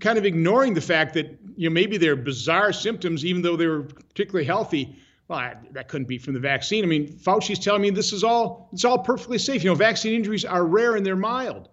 kind 0.00 0.18
of 0.18 0.24
ignoring 0.24 0.74
the 0.74 0.80
fact 0.80 1.14
that 1.14 1.38
you 1.56 1.68
know 1.68 1.74
maybe 1.74 1.96
they're 1.96 2.16
bizarre 2.16 2.72
symptoms, 2.72 3.24
even 3.24 3.42
though 3.42 3.56
they 3.56 3.66
were 3.66 3.82
particularly 3.82 4.44
healthy. 4.44 4.96
Well, 5.28 5.38
I, 5.38 5.54
that 5.72 5.88
couldn't 5.88 6.08
be 6.08 6.18
from 6.18 6.34
the 6.34 6.40
vaccine. 6.40 6.84
I 6.84 6.86
mean, 6.86 7.08
Fauci's 7.08 7.58
telling 7.58 7.82
me 7.82 7.90
this 7.90 8.12
is 8.12 8.24
all 8.24 8.68
it's 8.72 8.84
all 8.84 8.98
perfectly 8.98 9.38
safe. 9.38 9.64
You 9.64 9.70
know, 9.70 9.74
vaccine 9.74 10.14
injuries 10.14 10.44
are 10.44 10.64
rare 10.64 10.96
and 10.96 11.04
they're 11.04 11.16
mild. 11.16 11.68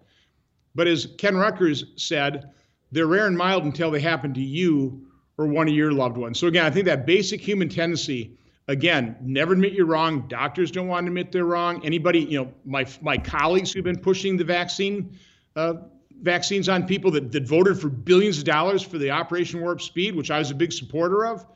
But 0.74 0.86
as 0.86 1.08
Ken 1.18 1.34
Ruettgers 1.34 1.98
said, 1.98 2.50
they're 2.92 3.06
rare 3.06 3.26
and 3.26 3.36
mild 3.36 3.64
until 3.64 3.90
they 3.90 4.00
happen 4.00 4.34
to 4.34 4.40
you 4.40 5.06
or 5.36 5.46
one 5.46 5.68
of 5.68 5.74
your 5.74 5.92
loved 5.92 6.16
ones. 6.16 6.38
So 6.38 6.46
again, 6.46 6.64
I 6.64 6.70
think 6.70 6.86
that 6.86 7.06
basic 7.06 7.40
human 7.40 7.68
tendency, 7.68 8.38
again, 8.68 9.16
never 9.20 9.54
admit 9.54 9.72
you're 9.72 9.86
wrong. 9.86 10.28
Doctors 10.28 10.70
don't 10.70 10.86
want 10.86 11.06
to 11.06 11.08
admit 11.08 11.32
they're 11.32 11.44
wrong. 11.44 11.84
Anybody, 11.84 12.20
you 12.20 12.38
know, 12.38 12.52
my 12.64 12.86
my 13.00 13.16
colleagues 13.16 13.72
who've 13.72 13.84
been 13.84 13.98
pushing 13.98 14.36
the 14.36 14.44
vaccine 14.44 15.18
uh, 15.56 15.74
vaccines 16.20 16.68
on 16.68 16.86
people 16.86 17.10
that, 17.12 17.32
that 17.32 17.46
voted 17.46 17.80
for 17.80 17.88
billions 17.88 18.38
of 18.38 18.44
dollars 18.44 18.82
for 18.82 18.98
the 18.98 19.10
Operation 19.10 19.60
Warp 19.60 19.80
Speed, 19.80 20.14
which 20.14 20.30
I 20.30 20.38
was 20.38 20.50
a 20.50 20.54
big 20.54 20.72
supporter 20.72 21.26
of. 21.26 21.46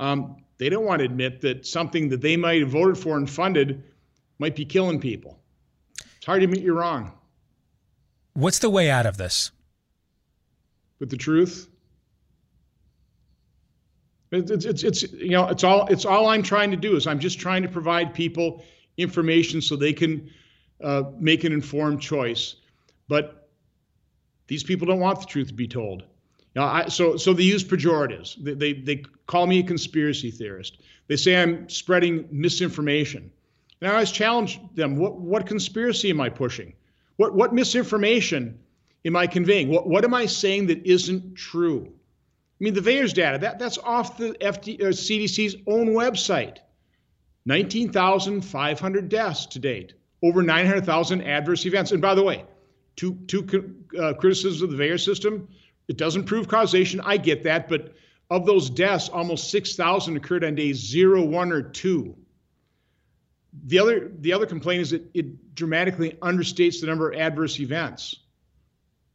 Um, 0.00 0.36
they 0.58 0.68
don't 0.68 0.84
want 0.84 1.00
to 1.00 1.04
admit 1.04 1.40
that 1.42 1.66
something 1.66 2.08
that 2.10 2.20
they 2.20 2.36
might 2.36 2.60
have 2.60 2.70
voted 2.70 2.98
for 2.98 3.16
and 3.16 3.28
funded 3.28 3.82
might 4.38 4.54
be 4.56 4.64
killing 4.64 5.00
people. 5.00 5.38
It's 6.16 6.26
hard 6.26 6.40
to 6.40 6.44
admit 6.44 6.62
you're 6.62 6.74
wrong. 6.74 7.12
What's 8.34 8.58
the 8.58 8.70
way 8.70 8.90
out 8.90 9.06
of 9.06 9.16
this? 9.16 9.50
With 10.98 11.10
the 11.10 11.16
truth. 11.16 11.68
It's, 14.30 14.64
it's, 14.64 14.82
it's, 14.82 15.02
you 15.12 15.30
know, 15.30 15.48
it's 15.48 15.62
all, 15.62 15.86
it's 15.88 16.06
all 16.06 16.28
I'm 16.28 16.42
trying 16.42 16.70
to 16.70 16.76
do 16.76 16.96
is 16.96 17.06
I'm 17.06 17.18
just 17.18 17.38
trying 17.38 17.62
to 17.62 17.68
provide 17.68 18.14
people 18.14 18.64
information 18.96 19.60
so 19.60 19.76
they 19.76 19.92
can 19.92 20.30
uh, 20.82 21.02
make 21.18 21.44
an 21.44 21.52
informed 21.52 22.00
choice. 22.00 22.56
But 23.08 23.41
these 24.46 24.62
people 24.62 24.86
don't 24.86 25.00
want 25.00 25.20
the 25.20 25.26
truth 25.26 25.48
to 25.48 25.54
be 25.54 25.68
told. 25.68 26.04
Now, 26.54 26.66
I, 26.66 26.88
so, 26.88 27.16
so 27.16 27.32
they 27.32 27.44
use 27.44 27.64
pejoratives. 27.64 28.36
They, 28.42 28.54
they, 28.54 28.72
they 28.74 29.04
call 29.26 29.46
me 29.46 29.60
a 29.60 29.62
conspiracy 29.62 30.30
theorist. 30.30 30.78
They 31.08 31.16
say 31.16 31.40
I'm 31.40 31.68
spreading 31.68 32.28
misinformation. 32.30 33.30
And 33.80 33.90
I 33.90 33.94
always 33.94 34.12
challenge 34.12 34.60
them 34.74 34.96
what, 34.96 35.16
what 35.16 35.46
conspiracy 35.46 36.10
am 36.10 36.20
I 36.20 36.28
pushing? 36.28 36.74
What, 37.16 37.34
what 37.34 37.54
misinformation 37.54 38.58
am 39.04 39.16
I 39.16 39.26
conveying? 39.26 39.68
What, 39.68 39.88
what 39.88 40.04
am 40.04 40.14
I 40.14 40.26
saying 40.26 40.66
that 40.66 40.86
isn't 40.86 41.34
true? 41.34 41.86
I 41.88 42.64
mean, 42.64 42.74
the 42.74 42.80
VAERS 42.80 43.12
data, 43.12 43.38
that, 43.38 43.58
that's 43.58 43.78
off 43.78 44.18
the 44.18 44.36
FD, 44.40 44.80
uh, 44.80 44.84
CDC's 44.86 45.56
own 45.66 45.88
website. 45.88 46.58
19,500 47.44 49.08
deaths 49.08 49.46
to 49.46 49.58
date, 49.58 49.94
over 50.22 50.42
900,000 50.42 51.22
adverse 51.22 51.66
events. 51.66 51.90
And 51.90 52.00
by 52.00 52.14
the 52.14 52.22
way, 52.22 52.44
two, 52.96 53.14
two 53.26 53.74
uh, 53.98 54.14
criticisms 54.14 54.62
of 54.62 54.70
the 54.70 54.76
VAERS 54.76 55.04
system 55.04 55.48
it 55.88 55.96
doesn't 55.96 56.24
prove 56.24 56.48
causation. 56.48 57.00
I 57.00 57.16
get 57.16 57.44
that. 57.44 57.68
But 57.68 57.94
of 58.30 58.46
those 58.46 58.70
deaths, 58.70 59.08
almost 59.08 59.50
6,000 59.50 60.16
occurred 60.16 60.44
on 60.44 60.54
days 60.54 60.76
zero, 60.76 61.22
one, 61.22 61.52
or 61.52 61.62
two. 61.62 62.16
The 63.64 63.80
other, 63.80 64.10
the 64.18 64.32
other 64.32 64.46
complaint 64.46 64.82
is 64.82 64.90
that 64.90 65.10
it 65.12 65.54
dramatically 65.54 66.12
understates 66.22 66.80
the 66.80 66.86
number 66.86 67.10
of 67.10 67.18
adverse 67.18 67.60
events. 67.60 68.16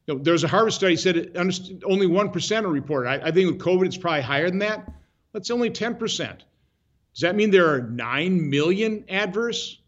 You 0.06 0.16
know, 0.16 0.24
there's 0.24 0.44
a 0.44 0.48
Harvard 0.48 0.74
study 0.74 0.96
said 0.96 1.18
it 1.18 1.34
underst- 1.34 1.82
only 1.84 2.06
1% 2.06 2.64
are 2.64 2.68
reported. 2.68 3.10
I, 3.10 3.28
I 3.30 3.32
think 3.32 3.52
with 3.52 3.60
COVID, 3.60 3.88
it's 3.88 3.98
probably 3.98 4.22
higher 4.22 4.50
than 4.50 4.60
that. 4.60 4.92
That's 5.34 5.50
only 5.50 5.72
10%. 5.72 5.98
Does 5.98 7.22
that 7.22 7.36
mean 7.36 7.50
there 7.50 7.74
are 7.74 7.82
9 7.82 8.50
million 8.50 9.06
adverse 9.10 9.80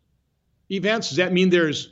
events? 0.71 1.09
Does 1.09 1.17
that 1.17 1.31
mean 1.31 1.51
there's 1.51 1.89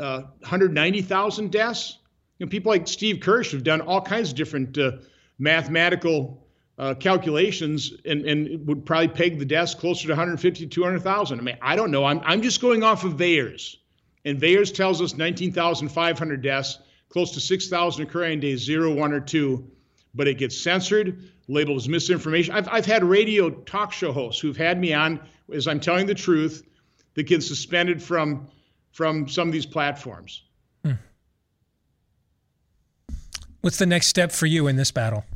uh, 0.00 0.22
190,000 0.40 1.50
deaths? 1.50 1.98
You 2.38 2.46
know, 2.46 2.50
people 2.50 2.70
like 2.70 2.86
Steve 2.88 3.20
Kirsch 3.20 3.52
have 3.52 3.64
done 3.64 3.80
all 3.80 4.00
kinds 4.00 4.30
of 4.30 4.36
different 4.36 4.76
uh, 4.78 4.92
mathematical 5.38 6.46
uh, 6.78 6.94
calculations 6.94 7.92
and, 8.04 8.24
and 8.26 8.66
would 8.66 8.84
probably 8.84 9.08
peg 9.08 9.38
the 9.38 9.44
deaths 9.44 9.74
closer 9.74 10.06
to 10.06 10.12
150 10.12 10.64
to 10.64 10.68
200,000. 10.68 11.38
I 11.38 11.42
mean, 11.42 11.56
I 11.62 11.76
don't 11.76 11.90
know. 11.90 12.04
I'm, 12.04 12.20
I'm 12.24 12.42
just 12.42 12.60
going 12.60 12.82
off 12.82 13.04
of 13.04 13.14
VAERS. 13.14 13.76
And 14.24 14.40
VAERS 14.40 14.74
tells 14.74 15.00
us 15.00 15.14
19,500 15.14 16.42
deaths, 16.42 16.78
close 17.08 17.32
to 17.32 17.40
6,000 17.40 18.02
occurring 18.02 18.32
on 18.32 18.40
days 18.40 18.60
zero, 18.60 18.92
one, 18.92 19.12
or 19.12 19.20
two. 19.20 19.70
But 20.14 20.28
it 20.28 20.34
gets 20.38 20.58
censored, 20.58 21.30
labeled 21.48 21.78
as 21.78 21.88
misinformation. 21.88 22.54
I've, 22.54 22.68
I've 22.68 22.86
had 22.86 23.04
radio 23.04 23.50
talk 23.50 23.92
show 23.92 24.12
hosts 24.12 24.40
who've 24.40 24.56
had 24.56 24.78
me 24.78 24.92
on 24.92 25.20
as 25.52 25.68
I'm 25.68 25.80
telling 25.80 26.06
the 26.06 26.14
truth 26.14 26.62
that 27.14 27.24
get 27.24 27.42
suspended 27.42 28.02
from, 28.02 28.48
from 28.96 29.28
some 29.28 29.46
of 29.46 29.52
these 29.52 29.66
platforms. 29.66 30.44
Hmm. 30.82 30.92
What's 33.60 33.76
the 33.76 33.84
next 33.84 34.06
step 34.06 34.32
for 34.32 34.46
you 34.46 34.68
in 34.68 34.76
this 34.76 34.90
battle? 34.90 35.26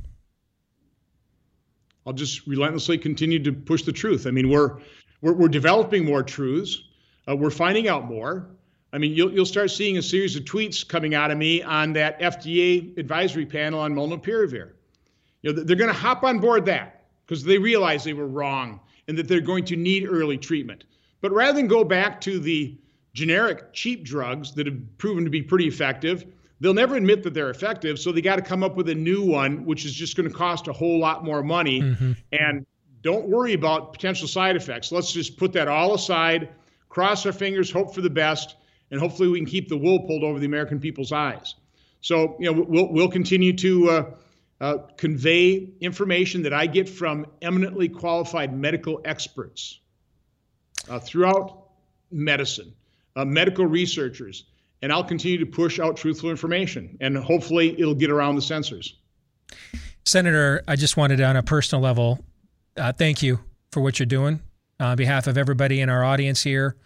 I'll 2.07 2.15
just 2.15 2.47
relentlessly 2.47 2.97
continue 2.97 3.39
to 3.43 3.53
push 3.53 3.83
the 3.83 3.93
truth. 3.93 4.27
I 4.27 4.31
mean, 4.31 4.49
we're 4.49 4.79
we're, 5.21 5.35
we're 5.35 5.49
developing 5.49 6.07
more 6.07 6.23
truths. 6.23 6.85
Uh, 7.29 7.37
we're 7.37 7.51
finding 7.51 7.87
out 7.87 8.07
more. 8.07 8.47
I 8.95 8.99
mean, 8.99 9.13
you'll 9.13 9.31
you'll 9.31 9.45
start 9.45 9.71
seeing 9.71 9.99
a 9.99 10.03
series 10.03 10.37
of 10.37 10.45
tweets 10.45 10.89
coming 10.89 11.15
out 11.15 11.31
of 11.31 11.37
me 11.37 11.63
on 11.63 11.93
that 11.93 12.19
FDA 12.19 12.97
advisory 12.97 13.45
panel 13.45 13.81
on 13.81 13.95
molnupiravir. 13.95 14.71
You 15.43 15.53
know, 15.53 15.63
they're 15.63 15.77
going 15.77 15.93
to 15.93 16.01
hop 16.01 16.25
on 16.25 16.39
board 16.39 16.65
that 16.65 17.05
because 17.27 17.45
they 17.45 17.59
realize 17.59 18.05
they 18.05 18.15
were 18.15 18.27
wrong 18.27 18.81
and 19.07 19.19
that 19.19 19.29
they're 19.29 19.43
going 19.43 19.67
to 19.67 19.77
need 19.77 20.07
early 20.09 20.39
treatment. 20.39 20.85
But 21.21 21.33
rather 21.33 21.59
than 21.59 21.67
go 21.69 21.85
back 21.85 22.23
to 22.23 22.39
the 22.39 22.79
generic 23.13 23.73
cheap 23.73 24.05
drugs 24.05 24.53
that 24.55 24.67
have 24.67 24.99
proven 24.99 25.25
to 25.25 25.31
be 25.31 25.43
pretty 25.43 25.67
effective 25.67 26.25
they'll 26.61 26.75
never 26.75 26.95
admit 26.95 27.23
that 27.23 27.35
they're 27.35 27.51
effective. 27.51 27.99
So 27.99 28.13
they 28.13 28.21
got 28.21 28.37
to 28.37 28.43
come 28.43 28.63
up 28.63 28.77
with 28.77 28.89
a 28.89 28.95
new 28.95 29.25
one, 29.25 29.65
which 29.65 29.85
is 29.85 29.93
just 29.93 30.17
going 30.17 30.29
to 30.29 30.35
cost 30.35 30.69
a 30.69 30.73
whole 30.73 30.99
lot 30.99 31.25
more 31.25 31.43
money. 31.43 31.81
Mm-hmm. 31.81 32.13
And 32.33 32.67
don't 33.03 33.29
worry 33.29 33.55
about 33.55 33.93
potential 33.93 34.29
side 34.29 34.57
effects. 34.57 34.93
Let's 34.93 35.13
just 35.13 35.39
put 35.39 35.53
that 35.55 35.69
all 35.69 35.95
aside, 35.95 36.51
cross 36.89 37.25
our 37.25 37.33
fingers, 37.33 37.71
hope 37.71 37.95
for 37.95 38.03
the 38.03 38.11
best, 38.11 38.57
and 38.91 39.01
hopefully 39.01 39.29
we 39.29 39.39
can 39.39 39.47
keep 39.47 39.69
the 39.69 39.77
wool 39.77 40.01
pulled 40.01 40.23
over 40.23 40.39
the 40.39 40.47
American 40.47 40.79
people's 40.79 41.13
eyes. 41.13 41.55
So, 42.03 42.37
you 42.39 42.53
know, 42.53 42.65
we'll, 42.69 42.93
we'll 42.93 43.11
continue 43.11 43.55
to 43.55 43.91
uh, 43.91 44.11
uh, 44.61 44.79
convey 44.97 45.71
information 45.81 46.43
that 46.43 46.53
I 46.53 46.67
get 46.67 46.89
from 46.89 47.27
eminently 47.41 47.89
qualified 47.89 48.57
medical 48.57 49.01
experts 49.05 49.81
uh, 50.89 50.99
throughout 50.99 51.69
medicine, 52.11 52.75
uh, 53.17 53.25
medical 53.25 53.67
researchers, 53.67 54.45
and 54.83 54.93
I'll 54.93 55.05
continue 55.05 55.39
to 55.39 55.47
push 55.47 55.79
out 55.79 55.97
truthful 55.97 56.31
information, 56.31 56.97
and 57.01 57.17
hopefully 57.17 57.79
it'll 57.79 57.95
get 57.95 58.11
around 58.11 58.37
the 58.37 58.43
censors. 58.43 58.97
Senator, 60.05 60.63
I 60.67 60.77
just 60.77 60.97
wanted 60.97 61.21
on 61.21 61.37
a 61.37 61.43
personal 61.43 61.83
level, 61.83 62.25
uh, 62.77 62.93
thank 62.93 63.23
you 63.23 63.41
for 63.71 63.81
what 63.81 63.99
you're 63.99 64.07
doing 64.07 64.41
on 64.79 64.97
behalf 64.97 65.27
of 65.27 65.37
everybody 65.37 65.81
in 65.81 65.89
our 65.89 66.03
audience 66.03 66.43
here 66.43 66.77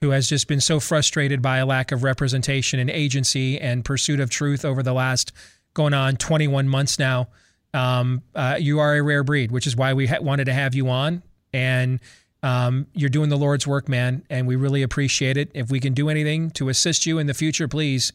who 0.00 0.10
has 0.10 0.28
just 0.28 0.46
been 0.48 0.60
so 0.60 0.80
frustrated 0.80 1.40
by 1.40 1.58
a 1.58 1.66
lack 1.66 1.92
of 1.92 2.02
representation 2.02 2.78
and 2.78 2.90
agency 2.90 3.58
and 3.58 3.84
pursuit 3.84 4.20
of 4.20 4.30
truth 4.30 4.64
over 4.64 4.82
the 4.82 4.92
last 4.92 5.32
going 5.74 5.94
on 5.94 6.16
21 6.16 6.68
months 6.68 6.98
now. 6.98 7.28
Um, 7.72 8.22
uh, 8.34 8.56
you 8.58 8.78
are 8.78 8.94
a 8.94 9.02
rare 9.02 9.24
breed, 9.24 9.50
which 9.50 9.66
is 9.66 9.76
why 9.76 9.94
we 9.94 10.06
ha- 10.06 10.20
wanted 10.20 10.46
to 10.46 10.52
have 10.52 10.74
you 10.74 10.88
on. 10.88 11.22
And 11.52 12.00
um, 12.46 12.86
you're 12.94 13.10
doing 13.10 13.28
the 13.28 13.36
Lord's 13.36 13.66
work, 13.66 13.88
man, 13.88 14.24
and 14.30 14.46
we 14.46 14.54
really 14.54 14.84
appreciate 14.84 15.36
it. 15.36 15.50
If 15.52 15.68
we 15.68 15.80
can 15.80 15.94
do 15.94 16.08
anything 16.08 16.50
to 16.52 16.68
assist 16.68 17.04
you 17.04 17.18
in 17.18 17.26
the 17.26 17.34
future, 17.34 17.66
please 17.66 18.12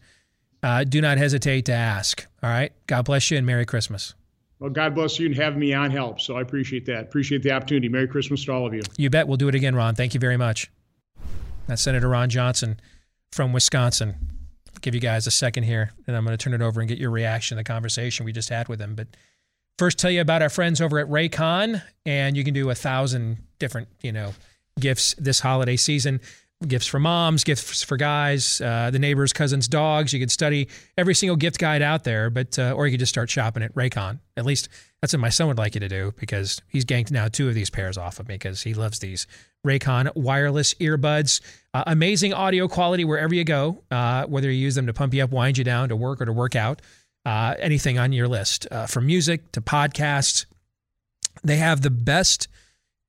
uh, 0.63 0.85
do 0.85 1.01
not 1.01 1.17
hesitate 1.17 1.65
to 1.65 1.73
ask. 1.73 2.25
All 2.41 2.49
right. 2.49 2.71
God 2.87 3.03
bless 3.03 3.29
you 3.29 3.37
and 3.37 3.45
Merry 3.45 3.65
Christmas. 3.65 4.13
Well, 4.59 4.69
God 4.69 4.95
bless 4.95 5.19
you 5.19 5.25
and 5.25 5.35
have 5.35 5.57
me 5.57 5.73
on 5.73 5.91
help. 5.91 6.21
So 6.21 6.37
I 6.37 6.41
appreciate 6.41 6.85
that. 6.85 7.01
Appreciate 7.01 7.43
the 7.43 7.51
opportunity. 7.51 7.89
Merry 7.89 8.07
Christmas 8.07 8.45
to 8.45 8.53
all 8.53 8.65
of 8.65 8.73
you. 8.73 8.83
You 8.95 9.09
bet. 9.09 9.27
We'll 9.27 9.35
do 9.35 9.49
it 9.49 9.55
again, 9.55 9.75
Ron. 9.75 9.95
Thank 9.95 10.13
you 10.13 10.19
very 10.21 10.37
much. 10.37 10.71
That's 11.67 11.81
Senator 11.81 12.07
Ron 12.07 12.29
Johnson 12.29 12.79
from 13.33 13.51
Wisconsin. 13.51 14.15
I'll 14.69 14.79
give 14.79 14.95
you 14.95 15.01
guys 15.01 15.27
a 15.27 15.31
second 15.31 15.63
here, 15.63 15.91
and 16.07 16.15
I'm 16.15 16.23
going 16.23 16.37
to 16.37 16.41
turn 16.41 16.53
it 16.53 16.61
over 16.61 16.79
and 16.79 16.87
get 16.87 16.99
your 16.99 17.11
reaction 17.11 17.57
to 17.57 17.59
the 17.59 17.65
conversation 17.65 18.25
we 18.25 18.31
just 18.31 18.47
had 18.47 18.69
with 18.69 18.79
him. 18.79 18.95
But 18.95 19.07
First, 19.81 19.97
tell 19.97 20.11
you 20.11 20.21
about 20.21 20.43
our 20.43 20.49
friends 20.49 20.79
over 20.79 20.99
at 20.99 21.07
Raycon, 21.07 21.81
and 22.05 22.37
you 22.37 22.43
can 22.43 22.53
do 22.53 22.69
a 22.69 22.75
thousand 22.75 23.39
different, 23.57 23.87
you 24.03 24.11
know, 24.11 24.35
gifts 24.79 25.15
this 25.15 25.39
holiday 25.39 25.75
season. 25.75 26.21
Gifts 26.67 26.85
for 26.85 26.99
moms, 26.99 27.43
gifts 27.43 27.81
for 27.81 27.97
guys, 27.97 28.61
uh, 28.61 28.91
the 28.91 28.99
neighbors, 28.99 29.33
cousins, 29.33 29.67
dogs. 29.67 30.13
You 30.13 30.19
could 30.19 30.29
study 30.29 30.67
every 30.99 31.15
single 31.15 31.35
gift 31.35 31.57
guide 31.57 31.81
out 31.81 32.03
there, 32.03 32.29
but 32.29 32.59
uh, 32.59 32.73
or 32.73 32.85
you 32.85 32.93
could 32.93 32.99
just 32.99 33.11
start 33.11 33.31
shopping 33.31 33.63
at 33.63 33.73
Raycon. 33.73 34.19
At 34.37 34.45
least 34.45 34.69
that's 35.01 35.13
what 35.13 35.19
my 35.19 35.29
son 35.29 35.47
would 35.47 35.57
like 35.57 35.73
you 35.73 35.79
to 35.79 35.89
do 35.89 36.13
because 36.19 36.61
he's 36.67 36.85
ganked 36.85 37.09
now 37.09 37.27
two 37.27 37.49
of 37.49 37.55
these 37.55 37.71
pairs 37.71 37.97
off 37.97 38.19
of 38.19 38.27
me 38.27 38.35
because 38.35 38.61
he 38.61 38.75
loves 38.75 38.99
these 38.99 39.25
Raycon 39.65 40.15
wireless 40.15 40.75
earbuds. 40.75 41.41
Uh, 41.73 41.85
amazing 41.87 42.35
audio 42.35 42.67
quality 42.67 43.03
wherever 43.03 43.33
you 43.33 43.43
go, 43.43 43.81
uh, 43.89 44.25
whether 44.27 44.51
you 44.51 44.59
use 44.59 44.75
them 44.75 44.85
to 44.85 44.93
pump 44.93 45.15
you 45.15 45.23
up, 45.23 45.31
wind 45.31 45.57
you 45.57 45.63
down, 45.63 45.89
to 45.89 45.95
work 45.95 46.21
or 46.21 46.25
to 46.25 46.33
work 46.33 46.55
out 46.55 46.83
uh, 47.25 47.55
anything 47.59 47.99
on 47.99 48.11
your 48.13 48.27
list, 48.27 48.67
uh, 48.71 48.87
from 48.87 49.05
music 49.05 49.51
to 49.51 49.61
podcasts. 49.61 50.45
They 51.43 51.57
have 51.57 51.81
the 51.81 51.89
best 51.89 52.47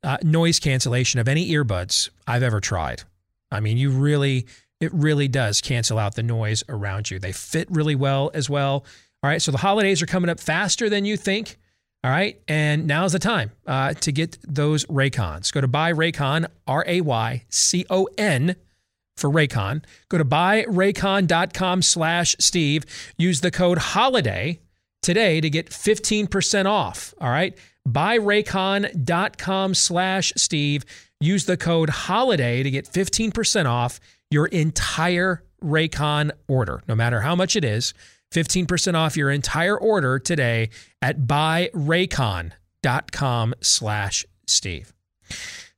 uh, 0.02 0.18
noise 0.22 0.58
cancellation 0.58 1.20
of 1.20 1.28
any 1.28 1.50
earbuds 1.50 2.10
I've 2.26 2.42
ever 2.42 2.60
tried. 2.60 3.02
I 3.50 3.60
mean, 3.60 3.76
you 3.76 3.90
really 3.90 4.46
it 4.80 4.92
really 4.92 5.28
does 5.28 5.60
cancel 5.60 5.98
out 5.98 6.16
the 6.16 6.24
noise 6.24 6.64
around 6.68 7.10
you. 7.10 7.20
They 7.20 7.32
fit 7.32 7.70
really 7.70 7.94
well 7.94 8.32
as 8.34 8.50
well. 8.50 8.84
All 9.22 9.30
right, 9.30 9.40
so 9.40 9.52
the 9.52 9.58
holidays 9.58 10.02
are 10.02 10.06
coming 10.06 10.28
up 10.28 10.40
faster 10.40 10.90
than 10.90 11.04
you 11.04 11.16
think. 11.16 11.56
All 12.02 12.10
right, 12.10 12.40
and 12.48 12.88
now's 12.88 13.12
the 13.12 13.20
time 13.20 13.52
uh, 13.64 13.94
to 13.94 14.10
get 14.10 14.38
those 14.42 14.84
Raycons. 14.86 15.52
Go 15.52 15.60
to 15.60 15.68
buy 15.68 15.92
Raycon, 15.92 16.46
R 16.66 16.84
A 16.88 17.00
Y 17.00 17.44
C 17.48 17.86
O 17.88 18.08
N 18.18 18.56
for 19.16 19.30
Raycon. 19.30 19.84
Go 20.08 20.18
to 20.18 20.24
buyraycon.com 20.24 21.82
slash 21.82 22.36
Steve. 22.38 22.84
Use 23.16 23.40
the 23.40 23.50
code 23.50 23.78
HOLIDAY 23.78 24.60
today 25.02 25.40
to 25.40 25.50
get 25.50 25.70
15% 25.70 26.66
off. 26.66 27.12
All 27.20 27.30
right, 27.30 27.58
buyraycon.com 27.88 29.74
slash 29.74 30.32
Steve. 30.36 30.84
Use 31.20 31.46
the 31.46 31.56
code 31.56 31.90
HOLIDAY 31.90 32.62
to 32.62 32.70
get 32.70 32.86
15% 32.86 33.66
off 33.66 33.98
your 34.30 34.46
entire 34.46 35.42
Raycon 35.62 36.30
order, 36.48 36.82
no 36.88 36.94
matter 36.94 37.20
how 37.20 37.36
much 37.36 37.54
it 37.56 37.64
is. 37.64 37.92
15% 38.32 38.94
off 38.94 39.16
your 39.16 39.30
entire 39.30 39.78
order 39.78 40.18
today 40.18 40.70
at 41.00 41.20
buyraycon.com 41.20 43.54
slash 43.60 44.26
Steve. 44.46 44.92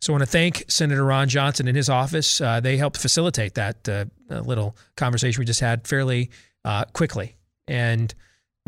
So 0.04 0.12
I 0.12 0.16
want 0.16 0.24
to 0.24 0.30
thank 0.30 0.66
Senator 0.68 1.02
Ron 1.02 1.30
Johnson 1.30 1.66
and 1.66 1.74
his 1.74 1.88
office. 1.88 2.38
Uh, 2.38 2.60
they 2.60 2.76
helped 2.76 2.98
facilitate 2.98 3.54
that 3.54 3.88
uh, 3.88 4.04
little 4.28 4.76
conversation 4.98 5.40
we 5.40 5.46
just 5.46 5.60
had 5.60 5.88
fairly 5.88 6.28
uh, 6.62 6.84
quickly. 6.92 7.36
And 7.66 8.14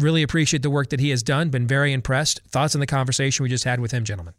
really 0.01 0.23
appreciate 0.23 0.63
the 0.63 0.71
work 0.71 0.89
that 0.89 0.99
he 0.99 1.11
has 1.11 1.23
done. 1.23 1.51
Been 1.51 1.67
very 1.67 1.93
impressed. 1.93 2.41
Thoughts 2.49 2.75
on 2.75 2.81
the 2.81 2.87
conversation 2.87 3.43
we 3.43 3.51
just 3.51 3.65
had 3.65 3.81
with 3.81 3.93
him, 3.93 4.03
gentlemen? 4.03 4.33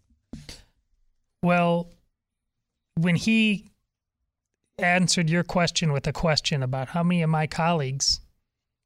Well, 1.44 1.92
when 2.96 3.16
he 3.16 3.70
answered 4.80 5.30
your 5.30 5.44
question 5.44 5.94
with 5.94 6.08
a 6.08 6.14
question 6.14 6.64
about 6.64 6.88
how 6.88 7.04
many 7.04 7.22
of 7.22 7.30
my 7.30 7.46
colleagues 7.46 8.22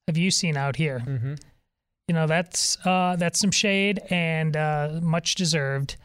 have 0.09 0.17
you 0.17 0.31
seen 0.31 0.57
out 0.57 0.75
here? 0.75 1.01
Mm-hmm. 1.07 1.35
You 2.09 2.13
know, 2.13 2.27
that's 2.27 2.77
uh, 2.85 3.15
that's 3.17 3.39
some 3.39 3.51
shade 3.51 4.01
and 4.09 4.57
uh, 4.57 4.99
much 5.01 5.35
deserved. 5.35 5.95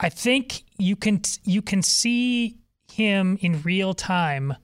I 0.00 0.08
think 0.08 0.64
you 0.78 0.96
can 0.96 1.22
you 1.44 1.62
can 1.62 1.82
see 1.82 2.58
him 2.92 3.38
in 3.40 3.62
real 3.62 3.94
time 3.94 4.54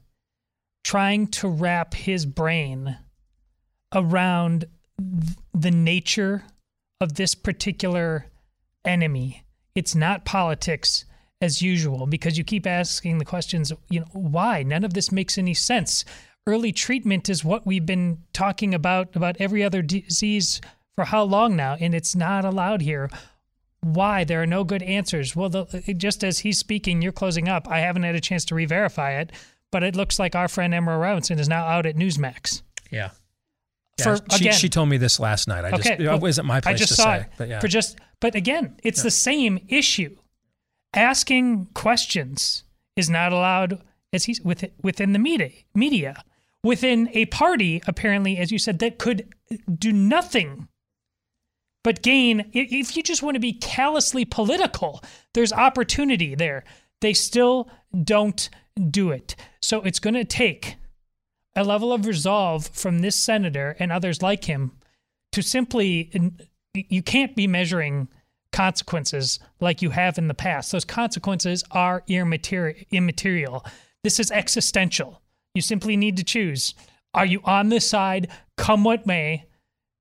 trying 0.85 1.27
to 1.27 1.48
wrap 1.48 1.94
his 1.94 2.27
brain 2.27 2.98
around 3.93 4.66
the 5.52 5.70
nature 5.70 6.44
of 7.01 7.15
this 7.15 7.35
particular 7.35 8.27
enemy. 8.85 9.44
It's 9.74 9.94
not 9.94 10.24
politics 10.24 11.05
as 11.40 11.62
usual 11.62 12.06
because 12.06 12.39
you 12.39 12.44
keep 12.44 12.66
asking 12.66 13.19
the 13.19 13.24
questions, 13.24 13.73
you 13.90 14.01
know, 14.01 14.06
why? 14.12 14.62
None 14.62 14.85
of 14.85 14.94
this 14.94 15.11
makes 15.11 15.36
any 15.36 15.55
sense. 15.55 16.05
Early 16.47 16.73
treatment 16.73 17.28
is 17.28 17.44
what 17.44 17.66
we've 17.66 17.86
been 17.86 18.19
talking 18.32 18.74
about 18.74 19.16
about 19.16 19.36
every 19.40 19.65
other 19.65 19.82
disease 19.82 20.61
for 20.94 21.05
how 21.05 21.24
long 21.24 21.56
now 21.56 21.77
and 21.81 21.94
it's 21.94 22.15
not 22.15 22.44
allowed 22.44 22.82
here. 22.82 23.11
Why? 23.85 24.24
There 24.24 24.43
are 24.43 24.47
no 24.47 24.65
good 24.65 24.82
answers. 24.82 25.36
Well, 25.36 25.51
the, 25.51 25.94
just 25.97 26.24
as 26.24 26.39
he's 26.40 26.59
speaking, 26.59 27.02
you're 27.02 27.12
closing 27.12 27.48
up. 27.48 27.69
I 27.69 27.81
haven't 27.81 28.02
had 28.02 28.15
a 28.15 28.20
chance 28.20 28.44
to 28.47 28.55
re-verify 28.55 29.12
it, 29.12 29.32
but 29.70 29.82
it 29.82 29.94
looks 29.94 30.19
like 30.19 30.35
our 30.35 30.48
friend 30.48 30.73
Emerald 30.73 31.02
Robinson 31.02 31.39
is 31.39 31.48
now 31.48 31.65
out 31.66 31.85
at 31.85 31.97
Newsmax. 31.97 32.62
Yeah. 32.90 33.11
For, 34.02 34.15
yeah, 34.15 34.19
she, 34.31 34.44
again, 34.44 34.52
she 34.55 34.69
told 34.69 34.89
me 34.89 34.97
this 34.97 35.20
last 35.20 35.47
night. 35.47 35.65
I 35.65 35.70
just 35.70 35.86
Okay, 35.86 36.02
it 36.05 36.20
wasn't 36.20 36.47
my 36.47 36.61
place 36.61 36.74
I 36.74 36.77
just 36.77 36.89
to 36.90 36.94
saw 36.97 37.05
say, 37.05 37.20
it. 37.20 37.27
but 37.39 37.48
yeah. 37.48 37.61
For 37.61 37.69
just, 37.69 37.98
but 38.20 38.35
again, 38.35 38.77
it's 38.82 39.02
the 39.02 39.11
same 39.11 39.61
issue. 39.69 40.16
Asking 40.94 41.66
questions 41.74 42.65
is 42.97 43.11
not 43.11 43.32
allowed 43.32 43.82
as 44.12 44.24
he's 44.24 44.40
with 44.40 44.65
within 44.82 45.12
the 45.12 45.19
media. 45.19 45.51
Media 45.74 46.24
within 46.65 47.09
a 47.12 47.27
party, 47.27 47.82
apparently, 47.86 48.39
as 48.39 48.51
you 48.51 48.59
said, 48.59 48.78
that 48.81 48.98
could 48.98 49.32
do 49.78 49.93
nothing 49.93 50.66
but 51.85 52.02
gain. 52.02 52.51
If 52.52 52.97
you 52.97 53.02
just 53.05 53.23
want 53.23 53.36
to 53.36 53.40
be 53.40 53.52
callously 53.52 54.24
political, 54.24 55.05
there's 55.35 55.52
opportunity 55.52 56.35
there. 56.35 56.65
They 57.01 57.12
still 57.12 57.70
don't 58.02 58.51
do 58.90 59.11
it. 59.11 59.36
So 59.62 59.82
it's 59.82 60.01
going 60.01 60.15
to 60.15 60.24
take 60.24 60.77
a 61.55 61.62
level 61.62 61.93
of 61.93 62.06
resolve 62.06 62.66
from 62.69 62.98
this 62.98 63.15
senator 63.15 63.77
and 63.78 63.93
others 63.93 64.23
like 64.23 64.44
him 64.44 64.73
to 65.32 65.43
simply 65.43 66.11
you 66.74 67.02
can't 67.02 67.36
be 67.36 67.47
measuring 67.47 68.09
consequences 68.52 69.39
like 69.61 69.82
you 69.82 69.90
have 69.90 70.16
in 70.19 70.28
the 70.28 70.35
past 70.35 70.70
those 70.70 70.85
consequences 70.85 71.65
are 71.73 72.05
immaterial 72.09 73.65
this 74.05 74.20
is 74.20 74.31
existential 74.31 75.20
you 75.55 75.62
simply 75.62 75.97
need 75.97 76.16
to 76.16 76.24
choose 76.24 76.74
are 77.15 77.27
you 77.27 77.40
on 77.44 77.69
this 77.69 77.89
side 77.89 78.28
come 78.56 78.85
what 78.85 79.06
may 79.06 79.44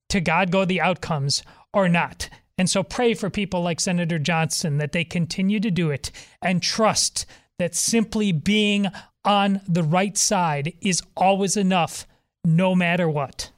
to 0.09 0.21
god 0.21 0.51
go 0.51 0.65
the 0.65 0.81
outcomes 0.81 1.41
or 1.73 1.89
not 1.89 2.29
and 2.57 2.69
so 2.69 2.83
pray 2.83 3.13
for 3.13 3.29
people 3.29 3.61
like 3.61 3.79
senator 3.79 4.19
johnson 4.19 4.77
that 4.77 4.91
they 4.91 5.03
continue 5.03 5.59
to 5.59 5.71
do 5.71 5.89
it 5.91 6.11
and 6.41 6.61
trust 6.61 7.25
that 7.59 7.75
simply 7.75 8.31
being 8.31 8.87
on 9.25 9.61
the 9.67 9.83
right 9.83 10.17
side 10.17 10.73
is 10.81 11.01
always 11.15 11.55
enough 11.57 12.05
no 12.43 12.75
matter 12.75 13.07
what 13.09 13.51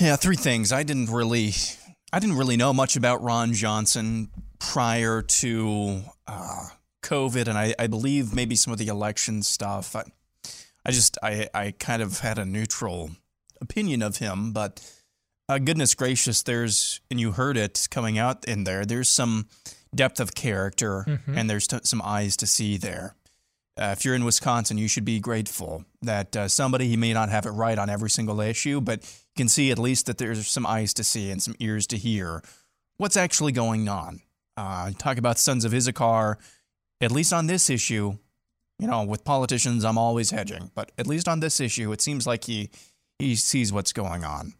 Yeah, 0.00 0.16
three 0.16 0.36
things. 0.36 0.72
I 0.72 0.82
didn't 0.82 1.10
really, 1.10 1.52
I 2.10 2.20
didn't 2.20 2.38
really 2.38 2.56
know 2.56 2.72
much 2.72 2.96
about 2.96 3.22
Ron 3.22 3.52
Johnson 3.52 4.30
prior 4.58 5.20
to 5.20 6.00
uh, 6.26 6.68
COVID, 7.02 7.48
and 7.48 7.58
I, 7.58 7.74
I 7.78 7.86
believe 7.86 8.34
maybe 8.34 8.56
some 8.56 8.72
of 8.72 8.78
the 8.78 8.88
election 8.88 9.42
stuff. 9.42 9.94
I, 9.94 10.04
I 10.86 10.90
just, 10.90 11.18
I, 11.22 11.48
I 11.52 11.72
kind 11.72 12.00
of 12.00 12.20
had 12.20 12.38
a 12.38 12.46
neutral 12.46 13.10
opinion 13.60 14.00
of 14.00 14.16
him, 14.16 14.52
but 14.52 14.80
uh, 15.50 15.58
goodness 15.58 15.94
gracious, 15.94 16.42
there's, 16.42 17.00
and 17.10 17.18
you 17.20 17.32
heard 17.32 17.56
it 17.56 17.88
coming 17.90 18.18
out 18.18 18.44
in 18.46 18.64
there. 18.64 18.84
There's 18.86 19.08
some 19.08 19.48
depth 19.94 20.20
of 20.20 20.34
character, 20.34 21.04
Mhm. 21.08 21.36
and 21.36 21.50
there's 21.50 21.66
t- 21.66 21.80
some 21.82 22.00
eyes 22.02 22.36
to 22.36 22.46
see 22.46 22.76
there. 22.76 23.16
Uh, 23.76 23.94
if 23.96 24.04
you're 24.04 24.14
in 24.14 24.24
Wisconsin, 24.24 24.78
you 24.78 24.86
should 24.88 25.04
be 25.04 25.18
grateful 25.20 25.84
that 26.02 26.36
uh, 26.36 26.46
somebody, 26.48 26.88
he 26.88 26.96
may 26.96 27.12
not 27.12 27.30
have 27.30 27.46
it 27.46 27.50
right 27.50 27.78
on 27.78 27.90
every 27.90 28.10
single 28.10 28.40
issue, 28.40 28.80
but 28.80 29.02
you 29.02 29.36
can 29.36 29.48
see 29.48 29.70
at 29.70 29.78
least 29.78 30.06
that 30.06 30.18
there's 30.18 30.46
some 30.46 30.66
eyes 30.66 30.94
to 30.94 31.02
see 31.04 31.30
and 31.30 31.42
some 31.42 31.54
ears 31.58 31.86
to 31.88 31.96
hear 31.96 32.42
what's 32.98 33.16
actually 33.16 33.52
going 33.52 33.88
on. 33.88 34.20
Uh, 34.56 34.92
talk 34.98 35.16
about 35.18 35.38
Sons 35.38 35.64
of 35.64 35.72
Issachar, 35.74 36.38
at 37.00 37.10
least 37.10 37.32
on 37.32 37.46
this 37.46 37.70
issue, 37.70 38.18
you 38.78 38.86
know, 38.86 39.02
with 39.02 39.24
politicians, 39.24 39.84
I'm 39.84 39.98
always 39.98 40.30
hedging, 40.30 40.70
but 40.74 40.92
at 40.98 41.06
least 41.06 41.26
on 41.26 41.40
this 41.40 41.58
issue, 41.60 41.90
it 41.92 42.00
seems 42.02 42.26
like 42.26 42.44
he, 42.44 42.70
he 43.18 43.34
sees 43.34 43.72
what's 43.72 43.92
going 43.92 44.22
on. 44.24 44.54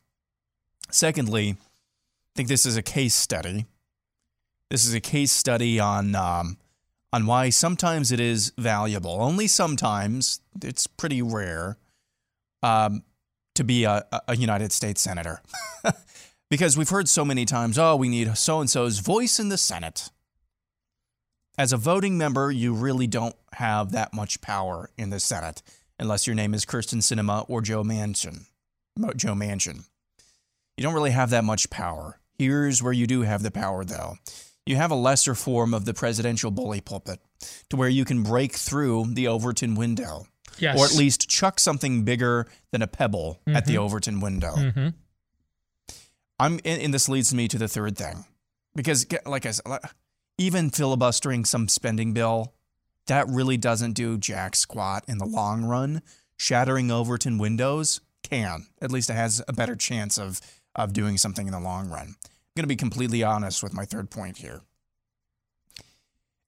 Secondly, 0.90 1.50
I 1.50 2.32
think 2.36 2.48
this 2.48 2.66
is 2.66 2.76
a 2.76 2.82
case 2.82 3.14
study. 3.14 3.66
This 4.70 4.86
is 4.86 4.94
a 4.94 5.00
case 5.00 5.32
study 5.32 5.80
on 5.80 6.14
um, 6.14 6.58
on 7.12 7.26
why 7.26 7.50
sometimes 7.50 8.12
it 8.12 8.20
is 8.20 8.52
valuable. 8.56 9.20
Only 9.20 9.46
sometimes 9.46 10.40
it's 10.62 10.86
pretty 10.86 11.22
rare 11.22 11.76
um, 12.62 13.02
to 13.54 13.64
be 13.64 13.84
a, 13.84 14.04
a 14.28 14.36
United 14.36 14.72
States 14.72 15.00
senator, 15.00 15.42
because 16.50 16.76
we've 16.76 16.88
heard 16.88 17.08
so 17.08 17.24
many 17.24 17.44
times, 17.44 17.78
"Oh, 17.78 17.96
we 17.96 18.08
need 18.08 18.36
so 18.36 18.60
and 18.60 18.70
so's 18.70 19.00
voice 19.00 19.40
in 19.40 19.48
the 19.48 19.58
Senate." 19.58 20.10
As 21.58 21.72
a 21.72 21.76
voting 21.76 22.16
member, 22.16 22.50
you 22.50 22.72
really 22.72 23.06
don't 23.06 23.34
have 23.54 23.92
that 23.92 24.14
much 24.14 24.40
power 24.40 24.88
in 24.96 25.10
the 25.10 25.20
Senate, 25.20 25.62
unless 25.98 26.26
your 26.26 26.36
name 26.36 26.54
is 26.54 26.64
Kyrsten 26.64 27.00
Sinema 27.00 27.44
or 27.48 27.60
Joe 27.60 27.82
Manchin. 27.82 28.46
Joe 29.16 29.34
Manchin. 29.34 29.84
You 30.76 30.82
don't 30.82 30.94
really 30.94 31.10
have 31.10 31.30
that 31.30 31.44
much 31.44 31.68
power. 31.70 32.20
Here's 32.38 32.82
where 32.82 32.92
you 32.92 33.06
do 33.06 33.22
have 33.22 33.42
the 33.42 33.50
power, 33.50 33.84
though. 33.84 34.16
You 34.66 34.76
have 34.76 34.90
a 34.90 34.94
lesser 34.96 35.34
form 35.34 35.74
of 35.74 35.84
the 35.84 35.94
presidential 35.94 36.50
bully 36.50 36.80
pulpit, 36.80 37.20
to 37.70 37.76
where 37.76 37.88
you 37.88 38.04
can 38.04 38.22
break 38.22 38.54
through 38.54 39.06
the 39.14 39.26
Overton 39.28 39.74
window, 39.74 40.26
Yes. 40.58 40.78
or 40.78 40.84
at 40.86 40.94
least 40.94 41.28
chuck 41.28 41.58
something 41.60 42.04
bigger 42.04 42.46
than 42.70 42.82
a 42.82 42.86
pebble 42.86 43.40
at 43.46 43.66
the 43.66 43.74
Mhm. 43.74 43.78
Overton 43.78 44.20
window. 44.20 44.54
hmm 44.56 44.88
I'm, 46.38 46.58
and 46.64 46.94
this 46.94 47.08
leads 47.08 47.34
me 47.34 47.48
to 47.48 47.58
the 47.58 47.68
third 47.68 47.98
thing, 47.98 48.24
because 48.74 49.04
like 49.26 49.44
I 49.44 49.50
said, 49.50 49.64
even 50.38 50.70
filibustering 50.70 51.44
some 51.44 51.68
spending 51.68 52.14
bill, 52.14 52.54
that 53.06 53.28
really 53.28 53.58
doesn't 53.58 53.92
do 53.92 54.16
jack 54.16 54.56
squat 54.56 55.04
in 55.06 55.18
the 55.18 55.26
long 55.26 55.64
run. 55.64 56.00
Shattering 56.38 56.90
Overton 56.90 57.36
windows 57.36 58.00
can, 58.22 58.68
at 58.80 58.90
least 58.90 59.10
it 59.10 59.14
has 59.16 59.42
a 59.48 59.52
better 59.52 59.76
chance 59.76 60.16
of 60.18 60.40
of 60.74 60.92
doing 60.92 61.18
something 61.18 61.46
in 61.46 61.52
the 61.52 61.60
long 61.60 61.88
run. 61.88 62.16
I'm 62.18 62.54
going 62.56 62.64
to 62.64 62.66
be 62.66 62.76
completely 62.76 63.22
honest 63.22 63.62
with 63.62 63.74
my 63.74 63.84
third 63.84 64.10
point 64.10 64.38
here. 64.38 64.62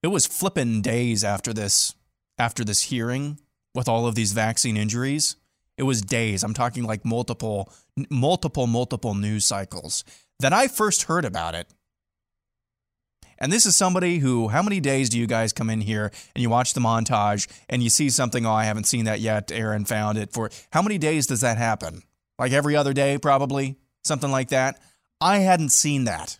It 0.02 0.08
was 0.08 0.26
flippin' 0.26 0.82
days 0.82 1.22
after 1.22 1.52
this 1.52 1.94
after 2.38 2.64
this 2.64 2.82
hearing 2.82 3.38
with 3.74 3.88
all 3.88 4.06
of 4.06 4.14
these 4.14 4.32
vaccine 4.32 4.76
injuries. 4.76 5.36
It 5.78 5.84
was 5.84 6.02
days. 6.02 6.42
I'm 6.42 6.54
talking 6.54 6.84
like 6.84 7.04
multiple 7.04 7.72
multiple 8.10 8.66
multiple 8.66 9.14
news 9.14 9.44
cycles 9.44 10.04
that 10.40 10.52
I 10.52 10.66
first 10.68 11.04
heard 11.04 11.24
about 11.24 11.54
it. 11.54 11.68
And 13.38 13.52
this 13.52 13.66
is 13.66 13.74
somebody 13.74 14.18
who, 14.18 14.48
how 14.48 14.62
many 14.62 14.78
days 14.78 15.08
do 15.08 15.18
you 15.18 15.26
guys 15.26 15.52
come 15.52 15.68
in 15.68 15.80
here 15.80 16.12
and 16.34 16.42
you 16.42 16.48
watch 16.48 16.74
the 16.74 16.80
montage 16.80 17.48
and 17.68 17.82
you 17.82 17.90
see 17.90 18.08
something, 18.08 18.46
oh, 18.46 18.52
I 18.52 18.64
haven't 18.64 18.86
seen 18.86 19.04
that 19.06 19.18
yet. 19.18 19.50
Aaron 19.50 19.84
found 19.84 20.16
it 20.16 20.32
for, 20.32 20.48
how 20.72 20.80
many 20.80 20.96
days 20.96 21.26
does 21.26 21.40
that 21.40 21.58
happen? 21.58 22.02
Like 22.38 22.52
every 22.52 22.76
other 22.76 22.92
day, 22.92 23.18
probably? 23.18 23.78
Something 24.04 24.30
like 24.30 24.48
that? 24.48 24.80
I 25.20 25.38
hadn't 25.38 25.70
seen 25.70 26.04
that. 26.04 26.38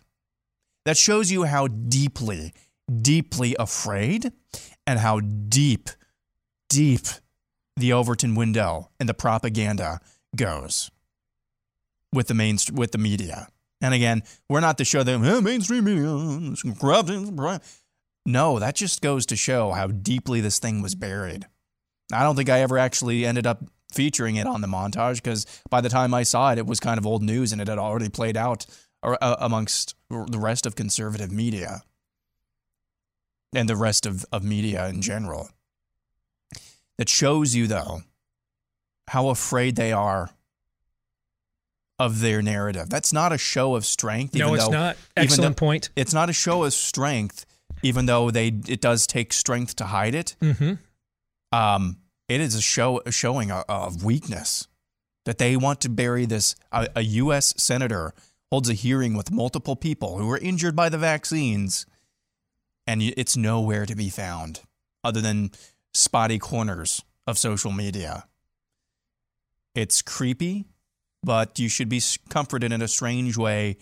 That 0.85 0.97
shows 0.97 1.31
you 1.31 1.43
how 1.43 1.67
deeply, 1.67 2.53
deeply 3.01 3.55
afraid 3.57 4.31
and 4.85 4.99
how 4.99 5.21
deep, 5.21 5.89
deep 6.69 7.07
the 7.77 7.93
Overton 7.93 8.35
window 8.35 8.89
and 8.99 9.07
the 9.07 9.13
propaganda 9.13 9.99
goes 10.35 10.91
with 12.13 12.27
the 12.27 12.33
main 12.33 12.57
with 12.73 12.91
the 12.91 12.97
media. 12.97 13.47
And 13.81 13.93
again, 13.93 14.23
we're 14.49 14.59
not 14.59 14.77
to 14.77 14.85
show 14.85 15.03
them 15.03 15.23
hey, 15.23 15.39
mainstream 15.41 15.85
media 15.85 16.55
corruption. 16.79 17.37
No, 18.25 18.59
that 18.59 18.75
just 18.75 19.01
goes 19.01 19.25
to 19.27 19.35
show 19.35 19.71
how 19.71 19.87
deeply 19.87 20.39
this 20.41 20.59
thing 20.59 20.81
was 20.81 20.95
buried. 20.95 21.45
I 22.11 22.23
don't 22.23 22.35
think 22.35 22.49
I 22.49 22.61
ever 22.61 22.77
actually 22.77 23.25
ended 23.25 23.47
up 23.47 23.63
featuring 23.93 24.35
it 24.35 24.47
on 24.47 24.61
the 24.61 24.67
montage 24.67 25.15
because 25.15 25.45
by 25.69 25.81
the 25.81 25.89
time 25.89 26.13
I 26.13 26.23
saw 26.23 26.51
it, 26.51 26.57
it 26.57 26.65
was 26.65 26.79
kind 26.79 26.97
of 26.97 27.05
old 27.05 27.23
news 27.23 27.51
and 27.51 27.61
it 27.61 27.67
had 27.67 27.77
already 27.77 28.09
played 28.09 28.37
out 28.37 28.65
uh, 29.03 29.35
amongst 29.39 29.95
the 30.09 30.39
rest 30.39 30.65
of 30.65 30.75
conservative 30.75 31.31
media 31.31 31.83
and 33.53 33.69
the 33.69 33.75
rest 33.75 34.05
of, 34.05 34.25
of 34.31 34.43
media 34.43 34.87
in 34.87 35.01
general. 35.01 35.49
That 36.97 37.09
shows 37.09 37.55
you, 37.55 37.67
though, 37.67 38.01
how 39.07 39.29
afraid 39.29 39.75
they 39.75 39.91
are 39.91 40.29
of 41.99 42.21
their 42.21 42.41
narrative. 42.41 42.89
That's 42.89 43.13
not 43.13 43.31
a 43.31 43.37
show 43.37 43.75
of 43.75 43.85
strength. 43.85 44.35
No, 44.35 44.53
it's 44.53 44.65
though, 44.65 44.71
not. 44.71 44.97
Excellent 45.15 45.57
though, 45.57 45.65
point. 45.65 45.89
It's 45.95 46.13
not 46.13 46.29
a 46.29 46.33
show 46.33 46.63
of 46.63 46.73
strength, 46.73 47.45
even 47.81 48.05
though 48.05 48.29
they 48.31 48.47
it 48.67 48.81
does 48.81 49.07
take 49.07 49.33
strength 49.33 49.75
to 49.77 49.85
hide 49.85 50.15
it. 50.15 50.35
Mm-hmm. 50.41 50.73
Um, 51.55 51.97
it 52.27 52.41
is 52.41 52.55
a 52.55 52.61
show 52.61 53.01
a 53.05 53.11
showing 53.11 53.51
of 53.51 54.03
weakness 54.03 54.67
that 55.25 55.37
they 55.37 55.55
want 55.55 55.81
to 55.81 55.89
bury 55.89 56.25
this. 56.25 56.55
A, 56.71 56.87
a 56.95 57.01
U.S. 57.01 57.53
senator 57.57 58.13
holds 58.51 58.69
a 58.69 58.73
hearing 58.73 59.15
with 59.15 59.31
multiple 59.31 59.75
people 59.75 60.17
who 60.17 60.27
were 60.27 60.37
injured 60.37 60.75
by 60.75 60.89
the 60.89 60.97
vaccines, 60.97 61.85
and 62.85 63.01
it's 63.01 63.37
nowhere 63.37 63.85
to 63.85 63.95
be 63.95 64.09
found 64.09 64.61
other 65.03 65.21
than 65.21 65.51
spotty 65.93 66.39
corners 66.39 67.03
of 67.25 67.37
social 67.37 67.71
media. 67.71 68.25
It's 69.75 70.01
creepy 70.01 70.65
but 71.23 71.57
you 71.57 71.69
should 71.69 71.89
be 71.89 72.01
comforted 72.29 72.71
in 72.71 72.81
a 72.81 72.87
strange 72.87 73.37
way 73.37 73.77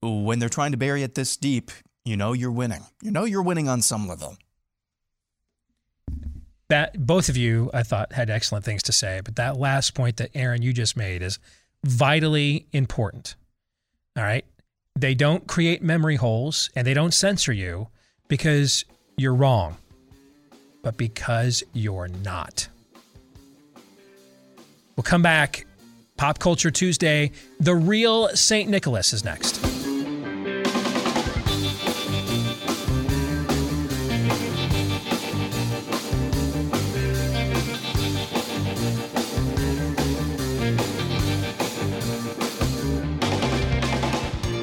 when 0.00 0.38
they're 0.38 0.48
trying 0.48 0.72
to 0.72 0.78
bury 0.78 1.02
it 1.02 1.14
this 1.14 1.36
deep. 1.36 1.70
You 2.04 2.16
know 2.16 2.32
you're 2.32 2.50
winning. 2.50 2.82
You 3.02 3.10
know 3.10 3.24
you're 3.24 3.42
winning 3.42 3.68
on 3.68 3.82
some 3.82 4.08
level. 4.08 4.36
That 6.72 7.06
both 7.06 7.28
of 7.28 7.36
you, 7.36 7.70
I 7.74 7.82
thought, 7.82 8.14
had 8.14 8.30
excellent 8.30 8.64
things 8.64 8.82
to 8.84 8.92
say, 8.92 9.20
but 9.22 9.36
that 9.36 9.58
last 9.58 9.94
point 9.94 10.16
that 10.16 10.30
Aaron 10.34 10.62
you 10.62 10.72
just 10.72 10.96
made 10.96 11.20
is 11.20 11.38
vitally 11.84 12.64
important. 12.72 13.34
All 14.16 14.22
right, 14.22 14.46
they 14.98 15.14
don't 15.14 15.46
create 15.46 15.82
memory 15.82 16.16
holes 16.16 16.70
and 16.74 16.86
they 16.86 16.94
don't 16.94 17.12
censor 17.12 17.52
you 17.52 17.88
because 18.26 18.86
you're 19.18 19.34
wrong, 19.34 19.76
but 20.82 20.96
because 20.96 21.62
you're 21.74 22.08
not. 22.08 22.68
We'll 24.96 25.04
come 25.04 25.20
back 25.20 25.66
Pop 26.16 26.38
Culture 26.38 26.70
Tuesday, 26.70 27.32
The 27.60 27.74
Real 27.74 28.30
St. 28.30 28.70
Nicholas 28.70 29.12
is 29.12 29.26
next. 29.26 29.71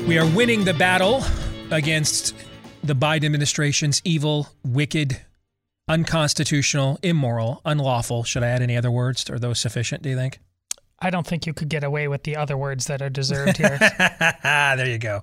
We 0.10 0.18
are 0.18 0.26
winning 0.26 0.65
the 0.65 0.73
battle 0.73 1.23
against 1.69 2.34
the 2.84 2.95
Biden 2.95 3.26
administration's 3.26 4.02
evil, 4.03 4.48
wicked, 4.65 5.22
unconstitutional, 5.88 6.98
immoral, 7.03 7.61
unlawful. 7.64 8.23
Should 8.23 8.41
I 8.41 8.48
add 8.48 8.64
any 8.64 8.76
other 8.76 8.90
words? 8.90 9.30
Are 9.30 9.38
those 9.38 9.60
sufficient, 9.60 10.02
do 10.02 10.10
you 10.10 10.15
think? 10.15 10.40
I 10.98 11.11
don't 11.11 11.27
think 11.27 11.45
you 11.45 11.53
could 11.53 11.69
get 11.69 11.84
away 11.84 12.07
with 12.07 12.23
the 12.23 12.38
other 12.38 12.57
words 12.57 12.88
that 12.88 13.03
are 13.03 13.10
deserved 13.11 13.57
here. 13.57 13.77
there 14.44 14.88
you 14.88 14.98
go. 14.98 15.22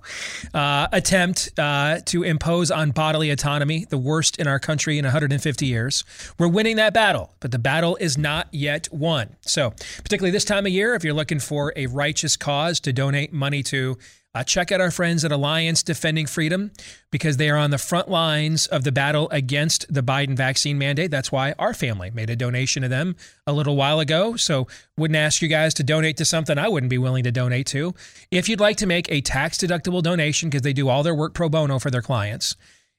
Uh, 0.55 0.87
attempt 0.93 1.51
uh, 1.59 1.99
to 2.07 2.23
impose 2.23 2.71
on 2.71 2.93
bodily 2.93 3.31
autonomy, 3.31 3.87
the 3.91 3.99
worst 3.99 4.39
in 4.39 4.47
our 4.47 4.61
country 4.61 4.99
in 4.99 5.05
150 5.05 5.67
years. 5.67 6.05
We're 6.39 6.47
winning 6.47 6.77
that 6.77 6.95
battle, 6.95 7.35
but 7.41 7.51
the 7.51 7.59
battle 7.59 7.97
is 7.97 8.17
not 8.17 8.47
yet 8.53 8.89
won. 8.93 9.35
So, 9.41 9.71
particularly 10.05 10.31
this 10.31 10.45
time 10.45 10.65
of 10.65 10.71
year, 10.71 10.95
if 10.95 11.03
you're 11.03 11.13
looking 11.13 11.41
for 11.41 11.73
a 11.75 11.87
righteous 11.89 12.37
cause 12.37 12.79
to 12.81 12.93
donate 12.93 13.33
money 13.33 13.65
to, 13.65 13.99
uh, 14.37 14.45
check 14.45 14.71
out 14.71 14.83
our 14.83 14.91
friends 14.91 15.25
at 15.25 15.33
Alliance 15.33 15.83
Defending 15.83 16.27
Freedom 16.27 16.71
because 17.11 17.39
they 17.39 17.49
are 17.49 17.57
on 17.57 17.71
the 17.71 17.79
front 17.79 18.11
lines 18.11 18.67
of 18.67 18.85
the 18.85 18.93
battle 18.93 19.31
against 19.31 19.93
the 19.93 20.03
Biden 20.03 20.37
vaccine 20.37 20.77
mandate. 20.77 21.11
That's 21.11 21.33
why 21.33 21.55
our 21.59 21.73
family 21.73 22.11
made 22.11 22.29
a 22.29 22.37
donation 22.37 22.83
to 22.83 22.89
them 22.89 23.17
a 23.47 23.55
little 23.55 23.77
while 23.77 23.99
ago. 23.99 24.37
So, 24.37 24.69
wouldn't 24.99 25.17
ask 25.17 25.41
you 25.41 25.49
guys 25.49 25.73
to 25.75 25.83
donate 25.83 26.19
to 26.19 26.27
something 26.27 26.59
I 26.59 26.69
wouldn't 26.69 26.91
be 26.91 26.99
willing 26.99 27.25
to 27.25 27.33
donate 27.33 27.67
to. 27.69 27.95
If 28.31 28.47
you'd 28.47 28.61
like 28.61 28.77
to 28.79 28.87
make 28.87 29.11
a 29.11 29.23
tax 29.23 29.57
deductible 29.57 30.03
donation 30.03 30.51
because 30.51 30.63
they 30.63 30.75
do 30.75 30.91
all 30.91 31.03
their 31.03 31.15
work 31.15 31.33
pro 31.33 31.49
bono 31.49 31.79
for 31.79 31.91
their 31.91 32.03
clients. 32.03 32.57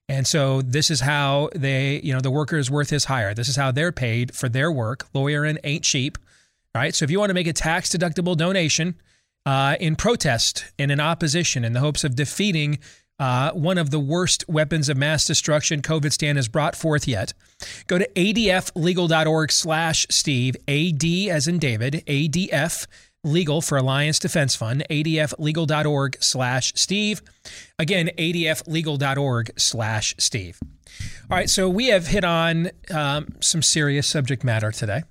And 0.10 0.26
so 0.26 0.64
this 0.64 0.90
is 0.90 1.02
how 1.02 1.50
they, 1.54 2.00
you 2.00 2.14
know, 2.14 2.22
the 2.22 2.32
worker 2.32 2.58
is 2.58 2.72
worth 2.72 2.90
his 2.90 3.06
hire. 3.06 3.36
This 3.36 3.48
is 3.48 3.58
how 3.58 3.72
they're 3.72 3.92
paid 3.92 4.34
for 4.34 4.50
their 4.50 4.72
work. 4.72 5.06
Lawyering 5.14 5.60
ain't 5.64 5.84
cheap. 5.84 6.18
Right. 6.74 6.96
So 6.96 7.04
if 7.06 7.12
you 7.12 7.20
want 7.20 7.30
to 7.30 7.34
make 7.36 7.48
a 7.48 7.54
tax 7.54 7.90
deductible 7.90 8.36
donation, 8.36 8.96
uh, 9.48 9.78
in 9.80 9.96
protest 9.96 10.66
and 10.78 10.92
in 10.92 11.00
opposition 11.00 11.64
in 11.64 11.72
the 11.72 11.80
hopes 11.80 12.04
of 12.04 12.18
defeating 12.18 12.80
uh, 13.18 13.50
one 13.52 13.78
of 13.78 13.92
the 13.92 14.00
worst 14.00 14.44
weapons 14.50 14.90
of 14.90 14.98
mass 14.98 15.24
destruction 15.24 15.82
COVIDstan 15.82 16.36
has 16.36 16.50
brought 16.50 16.76
forth 16.76 17.08
yet. 17.08 17.34
Go 17.88 17.98
to 17.98 18.08
adflegal.org 18.10 19.52
slash 19.54 20.06
Steve, 20.10 20.58
AD 20.68 21.04
as 21.32 21.48
in 21.48 21.60
David, 21.60 22.04
ADF 22.08 22.88
legal 23.24 23.62
for 23.62 23.78
Alliance 23.78 24.20
Defense 24.20 24.54
Fund, 24.54 24.84
adflegal.org 24.90 26.18
slash 26.20 26.74
Steve. 26.76 27.22
Again, 27.80 28.10
adflegal.org 28.18 29.52
slash 29.58 30.14
Steve. 30.18 30.60
All 31.32 31.38
right, 31.38 31.50
so 31.50 31.70
we 31.70 31.88
have 31.88 32.08
hit 32.08 32.26
on 32.26 32.72
um, 32.94 33.34
some 33.40 33.62
serious 33.62 34.08
subject 34.08 34.44
matter 34.44 34.74
today 34.74 35.04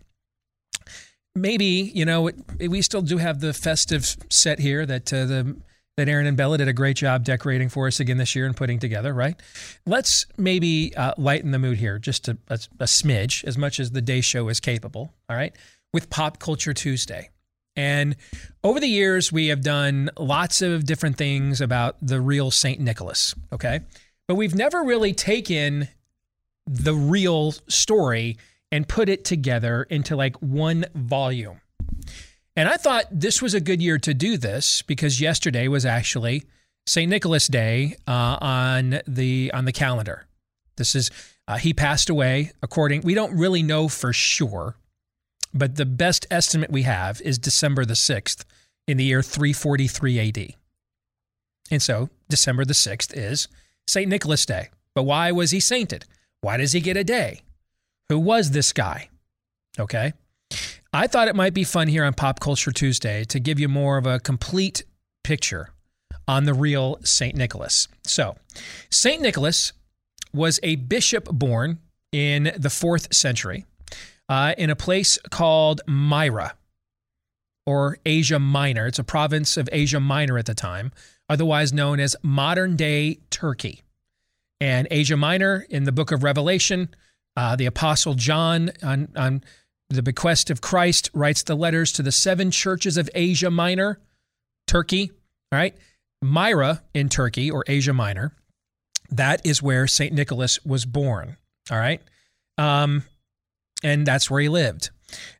maybe 1.37 1.93
you 1.95 2.05
know 2.05 2.31
we 2.59 2.83
still 2.83 3.03
do 3.03 3.19
have 3.19 3.41
the 3.41 3.53
festive 3.53 4.17
set 4.31 4.59
here 4.59 4.85
that 4.87 5.13
uh, 5.13 5.27
the 5.27 5.57
that 5.97 6.09
Aaron 6.09 6.27
and 6.27 6.37
Bella 6.37 6.59
did 6.59 6.69
a 6.69 6.75
great 6.75 6.97
job 6.97 7.25
decorating 7.25 7.69
for 7.69 7.87
us 7.87 8.01
again 8.01 8.19
this 8.19 8.35
year 8.35 8.45
and 8.45 8.55
putting 8.55 8.79
together, 8.79 9.15
right? 9.15 9.35
Let's 9.87 10.27
maybe 10.37 10.95
uh, 10.95 11.15
lighten 11.17 11.53
the 11.53 11.59
mood 11.59 11.79
here 11.79 11.99
just 11.99 12.29
a, 12.29 12.37
a, 12.49 12.59
a 12.81 12.85
smidge, 12.85 13.45
as 13.45 13.57
much 13.57 13.81
as 13.81 13.93
the 13.93 14.03
day 14.03 14.21
show 14.21 14.49
is 14.49 14.61
capable, 14.61 15.15
all 15.31 15.37
right, 15.37 15.57
with 15.95 16.11
Pop 16.11 16.39
Culture 16.39 16.75
Tuesday. 16.75 17.31
And 17.77 18.17
over 18.63 18.79
the 18.79 18.89
years, 18.89 19.33
we 19.33 19.49
have 19.49 19.63
done 19.63 20.11
lots 20.19 20.61
of 20.61 20.85
different 20.85 21.17
things 21.17 21.61
about 21.61 21.97
the 22.03 22.21
real 22.21 22.51
St. 22.51 22.81
Nicholas, 22.81 23.35
okay? 23.53 23.81
But 24.29 24.35
we've 24.35 24.55
never 24.55 24.83
really 24.83 25.15
taken 25.15 25.89
the 26.67 26.95
real 26.95 27.53
story 27.69 28.37
and 28.73 28.89
put 28.89 29.09
it 29.09 29.25
together 29.25 29.85
into 29.85 30.17
like 30.17 30.37
one 30.37 30.85
volume. 30.95 31.61
And 32.57 32.69
I 32.69 32.77
thought 32.77 33.05
this 33.11 33.43
was 33.43 33.55
a 33.55 33.61
good 33.61 33.83
year 33.83 33.99
to 33.99 34.15
do 34.15 34.39
this 34.39 34.83
because 34.83 35.21
yesterday 35.21 35.69
was 35.69 35.85
actually 35.85 36.45
St. 36.87 37.09
Nicholas 37.11 37.49
Day 37.49 37.97
uh, 38.07 38.39
on 38.41 39.01
the 39.07 39.51
on 39.53 39.67
the 39.67 39.73
calendar. 39.73 40.27
This 40.77 40.95
is 40.95 41.11
uh, 41.47 41.59
he 41.59 41.75
passed 41.75 42.09
away 42.09 42.53
according 42.63 43.03
we 43.03 43.15
don't 43.15 43.37
really 43.37 43.63
know 43.63 43.89
for 43.89 44.13
sure, 44.13 44.77
but 45.53 45.77
the 45.77 45.87
best 45.87 46.27
estimate 46.31 46.71
we 46.71 46.83
have 46.83 47.21
is 47.21 47.39
December 47.39 47.85
the 47.85 47.95
6th 47.95 48.45
in 48.89 48.97
the 48.97 49.05
year 49.05 49.23
343 49.23 50.29
AD. 50.29 50.55
And 51.71 51.83
so 51.83 52.09
December 52.29 52.65
the 52.65 52.75
6th 52.75 53.15
is 53.15 53.49
St. 53.87 54.09
Nicholas 54.09 54.47
Day. 54.47 54.71
But 54.95 55.03
why 55.03 55.33
was 55.33 55.51
he 55.51 55.61
sainted? 55.61 56.05
Why 56.41 56.57
does 56.57 56.73
he 56.73 56.81
get 56.81 56.97
a 56.97 57.05
day? 57.05 57.41
Who 58.09 58.19
was 58.19 58.53
this 58.53 58.73
guy? 58.73 59.09
Okay. 59.79 60.13
I 60.93 61.07
thought 61.07 61.29
it 61.29 61.37
might 61.37 61.55
be 61.55 61.65
fun 61.65 61.89
here 61.89 62.05
on 62.05 62.15
Pop 62.15 62.41
Culture 62.41 62.73
Tuesday 62.73 63.25
to 63.25 63.41
give 63.41 63.59
you 63.59 63.69
more 63.69 63.99
of 63.99 64.07
a 64.07 64.21
complete 64.21 64.85
picture 65.25 65.71
on 66.29 66.45
the 66.45 66.55
real 66.55 66.99
St. 67.03 67.37
Nicholas. 67.37 67.89
So, 68.05 68.37
St. 68.91 69.21
Nicholas 69.21 69.73
was 70.33 70.61
a 70.63 70.77
bishop 70.77 71.27
born 71.27 71.79
in 72.13 72.53
the 72.57 72.71
fourth 72.71 73.15
century 73.15 73.67
uh, 74.29 74.55
in 74.57 74.71
a 74.71 74.77
place 74.77 75.19
called 75.31 75.81
Myra 75.87 76.55
or 77.67 77.99
Asia 78.07 78.39
Minor. 78.39 78.87
It's 78.87 78.99
a 78.99 79.05
province 79.05 79.57
of 79.57 79.69
Asia 79.73 80.01
Minor 80.01 80.39
at 80.39 80.47
the 80.47 80.55
time, 80.55 80.93
otherwise 81.29 81.73
known 81.73 82.01
as 82.01 82.17
modern 82.23 82.77
day 82.77 83.19
Turkey. 83.31 83.83
And 84.61 84.89
Asia 84.91 85.17
Minor 85.17 85.67
in 85.69 85.85
the 85.85 85.93
book 85.93 86.13
of 86.13 86.23
Revelation, 86.23 86.89
uh, 87.37 87.57
the 87.57 87.67
Apostle 87.67 88.15
John 88.15 88.71
on, 88.83 89.09
on 89.17 89.45
the 89.91 90.03
bequest 90.03 90.51
of 90.51 90.61
Christ 90.61 91.11
writes 91.15 91.43
the 91.43 91.55
letters 91.55 91.93
to 91.93 92.03
the 92.03 92.13
seven 92.13 92.51
churches 92.51 92.97
of 92.97 93.09
Asia 93.15 93.51
Minor, 93.51 94.01
Turkey. 94.67 95.11
All 95.53 95.59
right. 95.59 95.77
Myra 96.23 96.83
in 96.95 97.09
Turkey 97.09 97.51
or 97.51 97.63
Asia 97.67 97.93
Minor, 97.93 98.33
that 99.11 99.45
is 99.45 99.63
where 99.63 99.87
St. 99.87 100.13
Nicholas 100.13 100.65
was 100.65 100.85
born. 100.85 101.37
All 101.71 101.79
right. 101.79 102.01
Um, 102.59 103.05
and 103.83 104.07
that's 104.07 104.31
where 104.31 104.41
he 104.41 104.49
lived. 104.49 104.91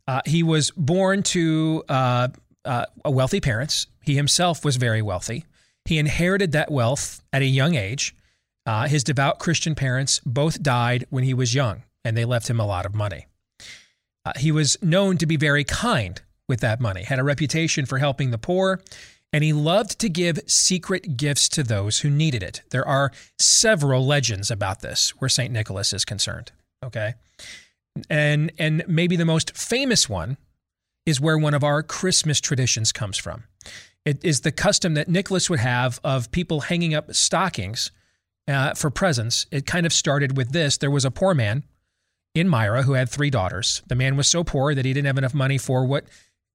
Uh, 0.07 0.21
he 0.27 0.43
was 0.43 0.71
born 0.71 1.23
to 1.23 1.83
uh, 1.89 2.29
uh, 2.65 2.85
wealthy 3.05 3.41
parents. 3.41 3.87
He 4.03 4.15
himself 4.15 4.65
was 4.65 4.77
very 4.77 5.03
wealthy. 5.03 5.45
He 5.87 5.99
inherited 5.99 6.53
that 6.53 6.71
wealth 6.71 7.23
at 7.33 7.43
a 7.43 7.47
young 7.47 7.75
age. 7.75 8.15
Uh, 8.67 8.89
his 8.89 9.05
devout 9.05 9.39
Christian 9.39 9.75
parents 9.75 10.21
both 10.27 10.63
died 10.63 11.07
when 11.09 11.25
he 11.25 11.33
was 11.33 11.55
young, 11.55 11.85
and 12.05 12.17
they 12.17 12.25
left 12.25 12.51
him 12.51 12.59
a 12.59 12.67
lot 12.67 12.85
of 12.85 12.95
money. 12.95 13.27
Uh, 14.25 14.33
he 14.37 14.51
was 14.51 14.77
known 14.83 15.17
to 15.19 15.27
be 15.27 15.37
very 15.37 15.63
kind 15.63 16.21
with 16.49 16.61
that 16.61 16.81
money, 16.81 17.05
had 17.05 17.21
a 17.21 17.25
reputation 17.25 17.87
for 17.87 17.99
helping 17.99 18.33
the 18.33 18.39
poor, 18.39 18.81
and 19.33 19.45
he 19.45 19.53
loved 19.53 19.99
to 20.01 20.09
give 20.09 20.41
secret 20.47 21.17
gifts 21.17 21.49
to 21.51 21.63
those 21.63 22.01
who 22.01 22.11
needed 22.11 22.43
it. 22.43 22.63
There 22.71 22.87
are 22.87 23.13
several 23.39 24.05
legends 24.05 24.51
about 24.51 24.81
this 24.81 25.11
where 25.21 25.29
St. 25.29 25.53
Nicholas 25.53 25.93
is 25.93 26.05
concerned. 26.05 26.53
Okay. 26.85 27.15
And 28.11 28.53
and 28.59 28.85
maybe 28.87 29.17
the 29.17 29.25
most 29.25 29.57
famous 29.57 30.09
one 30.09 30.37
is 31.07 31.21
where 31.21 31.39
one 31.39 31.55
of 31.55 31.65
our 31.65 31.83
Christmas 31.83 32.41
traditions 32.41 32.93
comes 32.93 33.17
from. 33.17 33.45
It 34.05 34.25
is 34.25 34.41
the 34.41 34.53
custom 34.53 34.95
that 34.95 35.09
Nicholas 35.09 35.49
would 35.49 35.61
have 35.61 36.01
of 36.05 36.31
people 36.31 36.61
hanging 36.61 36.95
up 36.95 37.13
stockings 37.15 37.91
uh, 38.49 38.75
for 38.75 38.91
presents. 38.91 39.47
It 39.51 39.67
kind 39.67 39.87
of 39.87 39.93
started 39.93 40.37
with 40.37 40.53
this. 40.53 40.79
There 40.79 40.91
was 40.91 41.05
a 41.05 41.11
poor 41.11 41.35
man 41.35 41.65
in 42.35 42.49
Myra 42.49 42.83
who 42.83 42.93
had 42.93 43.09
three 43.09 43.31
daughters. 43.31 43.83
The 43.89 43.95
man 43.95 44.17
was 44.17 44.29
so 44.29 44.45
poor 44.45 44.75
that 44.75 44.85
he 44.85 44.93
didn't 44.93 45.07
have 45.07 45.19
enough 45.19 45.35
money 45.35 45.59
for 45.59 45.85
what 45.85 46.05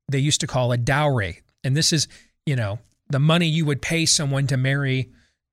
they 0.07 0.19
used 0.19 0.41
to 0.41 0.47
call 0.47 0.71
a 0.71 0.77
dowry. 0.77 1.41
And 1.63 1.75
this 1.75 1.91
is, 1.91 2.07
you 2.45 2.55
know, 2.55 2.79
the 3.09 3.19
money 3.19 3.47
you 3.47 3.65
would 3.65 3.81
pay 3.81 4.05
someone 4.05 4.47
to 4.47 4.57
marry 4.57 5.09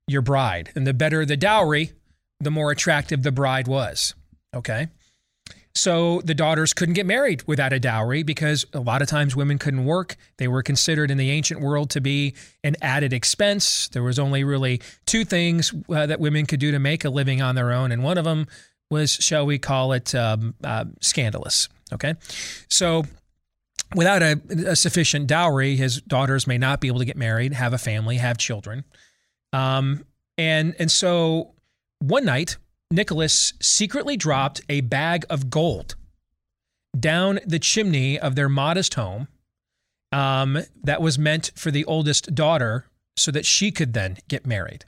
your 0.07 0.21
bride. 0.21 0.71
And 0.75 0.85
the 0.87 0.93
better 0.93 1.25
the 1.25 1.37
dowry, 1.37 1.91
the 2.39 2.51
more 2.51 2.71
attractive 2.71 3.23
the 3.23 3.31
bride 3.31 3.67
was. 3.67 4.13
Okay. 4.55 4.87
So 5.79 6.19
the 6.25 6.35
daughters 6.35 6.73
couldn't 6.73 6.95
get 6.95 7.05
married 7.05 7.43
without 7.47 7.71
a 7.71 7.79
dowry 7.79 8.21
because 8.21 8.65
a 8.73 8.81
lot 8.81 9.01
of 9.01 9.07
times 9.07 9.33
women 9.33 9.57
couldn't 9.57 9.85
work. 9.85 10.17
They 10.35 10.49
were 10.49 10.61
considered 10.61 11.09
in 11.09 11.17
the 11.17 11.31
ancient 11.31 11.61
world 11.61 11.89
to 11.91 12.01
be 12.01 12.35
an 12.65 12.75
added 12.81 13.13
expense. 13.13 13.87
There 13.87 14.03
was 14.03 14.19
only 14.19 14.43
really 14.43 14.81
two 15.05 15.23
things 15.23 15.73
uh, 15.89 16.05
that 16.05 16.19
women 16.19 16.45
could 16.45 16.59
do 16.59 16.71
to 16.71 16.79
make 16.79 17.05
a 17.05 17.09
living 17.09 17.41
on 17.41 17.55
their 17.55 17.71
own, 17.71 17.93
and 17.93 18.03
one 18.03 18.17
of 18.17 18.25
them 18.25 18.47
was, 18.91 19.13
shall 19.13 19.45
we 19.45 19.57
call 19.57 19.93
it, 19.93 20.13
um, 20.13 20.53
uh, 20.65 20.83
scandalous. 20.99 21.69
Okay, 21.93 22.15
so 22.67 23.05
without 23.95 24.21
a, 24.21 24.39
a, 24.67 24.75
sufficient 24.75 25.27
dowry, 25.27 25.77
his 25.77 26.01
daughters 26.01 26.45
may 26.45 26.57
not 26.57 26.81
be 26.81 26.87
able 26.87 26.99
to 26.99 27.05
get 27.05 27.17
married, 27.17 27.53
have 27.53 27.73
a 27.73 27.77
family, 27.77 28.17
have 28.17 28.37
children, 28.37 28.83
um, 29.53 30.05
and 30.37 30.75
and 30.77 30.91
so 30.91 31.53
one 31.99 32.25
night 32.25 32.57
Nicholas 32.91 33.53
secretly 33.61 34.17
dropped 34.17 34.61
a 34.67 34.81
bag 34.81 35.25
of 35.29 35.49
gold 35.49 35.95
down 36.99 37.39
the 37.45 37.59
chimney 37.59 38.19
of 38.19 38.35
their 38.35 38.49
modest 38.49 38.95
home 38.95 39.27
um, 40.11 40.59
that 40.83 41.01
was 41.01 41.19
meant 41.19 41.51
for 41.55 41.69
the 41.69 41.85
oldest 41.85 42.33
daughter 42.33 42.85
so 43.15 43.31
that 43.31 43.45
she 43.45 43.71
could 43.71 43.93
then 43.93 44.17
get 44.27 44.45
married. 44.45 44.85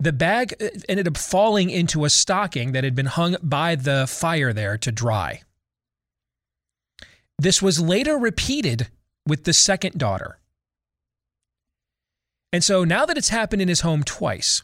The 0.00 0.12
bag 0.12 0.54
uh, 0.60 0.68
ended 0.88 1.06
up 1.06 1.16
falling 1.16 1.70
into 1.70 2.04
a 2.04 2.10
stocking 2.10 2.72
that 2.72 2.84
had 2.84 2.94
been 2.94 3.06
hung 3.06 3.36
by 3.42 3.76
the 3.76 4.06
fire 4.08 4.52
there 4.52 4.76
to 4.78 4.90
dry. 4.90 5.42
This 7.38 7.62
was 7.62 7.80
later 7.80 8.18
repeated 8.18 8.88
with 9.26 9.44
the 9.44 9.52
second 9.52 9.98
daughter. 9.98 10.38
And 12.52 12.64
so 12.64 12.82
now 12.84 13.06
that 13.06 13.16
it's 13.16 13.28
happened 13.28 13.62
in 13.62 13.68
his 13.68 13.82
home 13.82 14.02
twice, 14.02 14.62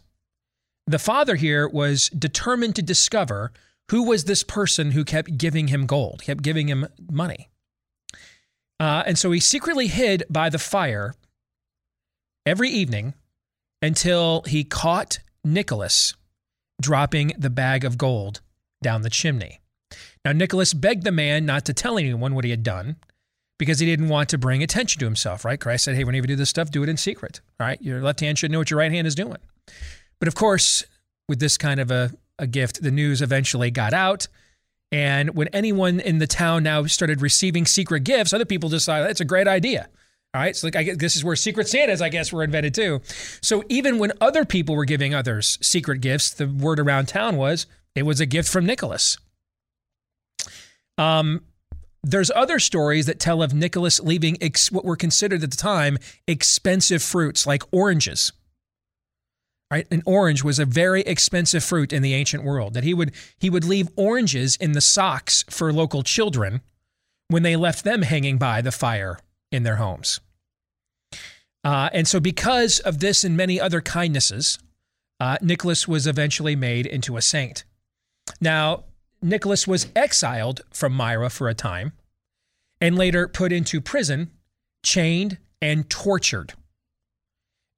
the 0.87 0.99
father 0.99 1.35
here 1.35 1.69
was 1.69 2.09
determined 2.11 2.77
to 2.77 2.83
discover 2.83 3.53
who 3.91 4.05
was 4.05 4.25
this 4.25 4.43
person 4.43 4.93
who 4.93 5.05
kept 5.05 5.39
giving 5.39 5.69
him 5.69 5.87
gold, 5.87 6.23
kept 6.23 6.43
giving 6.43 6.69
him 6.69 6.87
money. 7.11 7.49
Uh, 8.79 9.03
and 9.07 9.19
so 9.19 9.31
he 9.31 9.41
secretly 9.41 9.87
hid 9.87 10.25
by 10.29 10.49
the 10.49 10.59
fire 10.59 11.15
every 12.45 12.69
evening 12.69 13.15
until 13.81 14.43
he 14.47 14.65
caught 14.65 15.19
Nicholas 15.45 16.15
dropping 16.81 17.33
the 17.39 17.51
bag 17.51 17.85
of 17.85 17.97
gold 17.97 18.41
down 18.83 19.03
the 19.03 19.11
chimney. 19.11 19.61
Now, 20.25 20.33
Nicholas 20.33 20.75
begged 20.75 21.05
the 21.05 21.13
man 21.13 21.47
not 21.47 21.65
to 21.67 21.73
tell 21.73 21.99
anyone 21.99 22.35
what 22.35 22.45
he 22.45 22.51
had 22.51 22.63
done 22.63 22.97
because 23.59 23.79
he 23.79 23.87
didn't 23.87 24.09
want 24.09 24.29
to 24.31 24.39
bring 24.39 24.63
attention 24.63 24.99
to 25.01 25.05
himself, 25.07 25.45
right? 25.45 25.61
Christ 25.61 25.85
said, 25.85 25.95
hey, 25.95 26.05
whenever 26.05 26.25
you 26.25 26.29
do 26.29 26.37
this 26.37 26.51
stuff, 26.51 26.71
do 26.71 26.83
it 26.83 26.89
in 26.89 26.97
secret, 26.97 27.41
right? 27.59 27.81
Your 27.81 28.03
left 28.03 28.21
hand 28.21 28.39
should 28.39 28.51
know 28.51 28.59
what 28.59 28.71
your 28.71 28.79
right 28.79 28.93
hand 28.93 29.07
is 29.07 29.15
doing. 29.15 29.39
But 30.19 30.29
of 30.29 30.35
course, 30.35 30.85
with 31.29 31.41
this 31.41 31.59
kind 31.59 31.81
of 31.81 31.91
a, 31.91 32.13
a 32.39 32.47
gift, 32.47 32.83
the 32.83 32.91
news 32.91 33.23
eventually 33.23 33.71
got 33.71 33.93
out. 33.93 34.29
And 34.93 35.35
when 35.35 35.49
anyone 35.49 36.01
in 36.01 36.19
the 36.19 36.27
town 36.27 36.63
now 36.63 36.87
started 36.87 37.21
receiving 37.21 37.67
secret 37.67 38.05
gifts, 38.05 38.33
other 38.33 38.45
people 38.45 38.69
decided 38.69 39.09
that's 39.09 39.21
a 39.21 39.25
great 39.25 39.49
idea. 39.49 39.89
All 40.35 40.43
right. 40.43 40.55
So 40.55 40.67
like 40.67 40.77
I 40.77 40.83
guess 40.83 40.97
this 40.99 41.17
is 41.17 41.25
where 41.25 41.35
Secret 41.35 41.67
Santas, 41.67 42.01
I 42.01 42.09
guess, 42.09 42.33
were 42.33 42.45
invented 42.45 42.75
too. 42.75 43.01
So 43.41 43.65
even 43.69 43.99
when 43.99 44.13
other 44.21 44.45
people 44.45 44.77
were 44.77 44.85
giving 44.85 45.15
others 45.15 45.59
secret 45.63 46.01
gifts, 46.01 46.31
the 46.31 46.47
word 46.47 46.79
around 46.79 47.07
town 47.09 47.37
was 47.37 47.67
it 47.95 48.03
was 48.03 48.21
a 48.21 48.27
gift 48.27 48.49
from 48.49 48.67
Nicholas. 48.67 49.17
Um, 50.99 51.43
there's 52.03 52.31
other 52.31 52.59
stories 52.59 53.07
that 53.07 53.19
tell 53.19 53.43
of 53.43 53.55
Nicholas 53.55 53.99
leaving 53.99 54.37
ex- 54.41 54.71
what 54.71 54.85
were 54.85 54.97
considered 54.97 55.43
at 55.43 55.51
the 55.51 55.57
time 55.57 55.99
expensive 56.29 57.03
fruits 57.03 57.47
like 57.47 57.63
oranges 57.73 58.33
right? 59.71 59.87
An 59.91 60.03
orange 60.07 60.45
was 60.45 60.59
a 60.59 60.65
very 60.65 61.03
expensive 61.03 61.65
fruit 61.65 61.93
in 61.93 62.03
the 62.03 62.15
ancient 62.15 62.45
world 62.45 62.75
that 62.75 62.85
he 62.85 62.95
would 62.95 63.13
he 63.39 63.51
would 63.51 63.65
leave 63.65 63.89
oranges 63.97 64.57
in 64.57 64.73
the 64.73 64.81
socks 64.81 65.45
for 65.51 65.73
local 65.73 66.03
children 66.03 66.61
when 67.29 67.43
they 67.43 67.57
left 67.57 67.85
them 67.85 68.03
hanging 68.03 68.39
by 68.39 68.61
the 68.61 68.73
fire 68.73 69.19
in 69.51 69.63
their 69.63 69.77
homes. 69.77 70.21
Uh, 71.65 71.91
and 71.93 72.07
so 72.07 72.21
because 72.21 72.79
of 72.81 73.01
this 73.01 73.25
and 73.25 73.37
many 73.37 73.61
other 73.61 73.81
kindnesses 73.81 74.59
uh, 75.19 75.37
nicholas 75.41 75.89
was 75.89 76.07
eventually 76.07 76.55
made 76.55 76.87
into 76.87 77.17
a 77.17 77.23
saint. 77.23 77.65
Now 78.41 78.85
nicholas 79.21 79.67
was 79.67 79.89
exiled 79.97 80.61
from 80.73 80.93
myra 80.93 81.31
for 81.31 81.49
a 81.49 81.55
time 81.55 81.93
and 82.81 82.97
later 82.97 83.27
put 83.27 83.53
into 83.53 83.81
prison 83.81 84.31
chained 84.85 85.39
and 85.61 85.89
tortured 85.91 86.55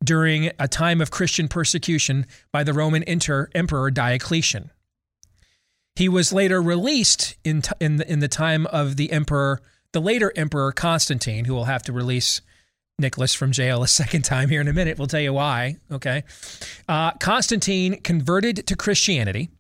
during 0.02 0.50
a 0.58 0.68
time 0.68 1.00
of 1.00 1.10
Christian 1.10 1.48
persecution 1.48 2.26
by 2.52 2.64
the 2.64 2.72
Roman 2.72 3.02
inter- 3.02 3.48
Emperor 3.54 3.90
Diocletian. 3.90 4.70
He 5.96 6.08
was 6.08 6.32
later 6.32 6.62
released 6.62 7.36
in, 7.44 7.62
t- 7.62 7.72
in, 7.80 7.96
the, 7.96 8.10
in 8.10 8.20
the 8.20 8.28
time 8.28 8.66
of 8.66 8.96
the 8.96 9.10
emperor, 9.10 9.60
the 9.92 10.00
later 10.00 10.32
emperor 10.36 10.70
Constantine, 10.72 11.44
who 11.44 11.54
will 11.54 11.64
have 11.64 11.82
to 11.84 11.92
release 11.92 12.40
Nicholas 13.00 13.34
from 13.34 13.52
jail 13.52 13.82
a 13.82 13.88
second 13.88 14.22
time 14.22 14.48
here 14.48 14.60
in 14.60 14.68
a 14.68 14.72
minute. 14.72 14.98
We'll 14.98 15.08
tell 15.08 15.20
you 15.20 15.32
why. 15.32 15.76
Okay. 15.90 16.24
Uh, 16.88 17.12
Constantine 17.12 18.00
converted 18.00 18.66
to 18.68 18.76
Christianity 18.76 19.50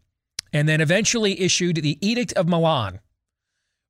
and 0.52 0.68
then 0.68 0.80
eventually 0.80 1.40
issued 1.40 1.76
the 1.76 1.98
Edict 2.00 2.32
of 2.34 2.48
Milan, 2.48 3.00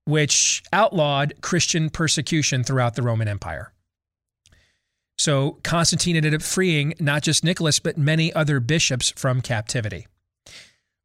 which 0.07 0.63
outlawed 0.73 1.35
Christian 1.41 1.91
persecution 1.91 2.65
throughout 2.65 2.95
the 2.95 3.03
Roman 3.03 3.29
Empire. 3.29 3.73
So 5.19 5.59
Constantine 5.65 6.17
ended 6.17 6.35
up 6.35 6.43
freeing 6.43 6.95
not 7.01 7.23
just 7.23 7.43
Nicholas, 7.43 7.81
but 7.81 7.99
many 7.99 8.33
other 8.33 8.61
bishops 8.61 9.11
from 9.11 9.41
captivity. 9.41 10.07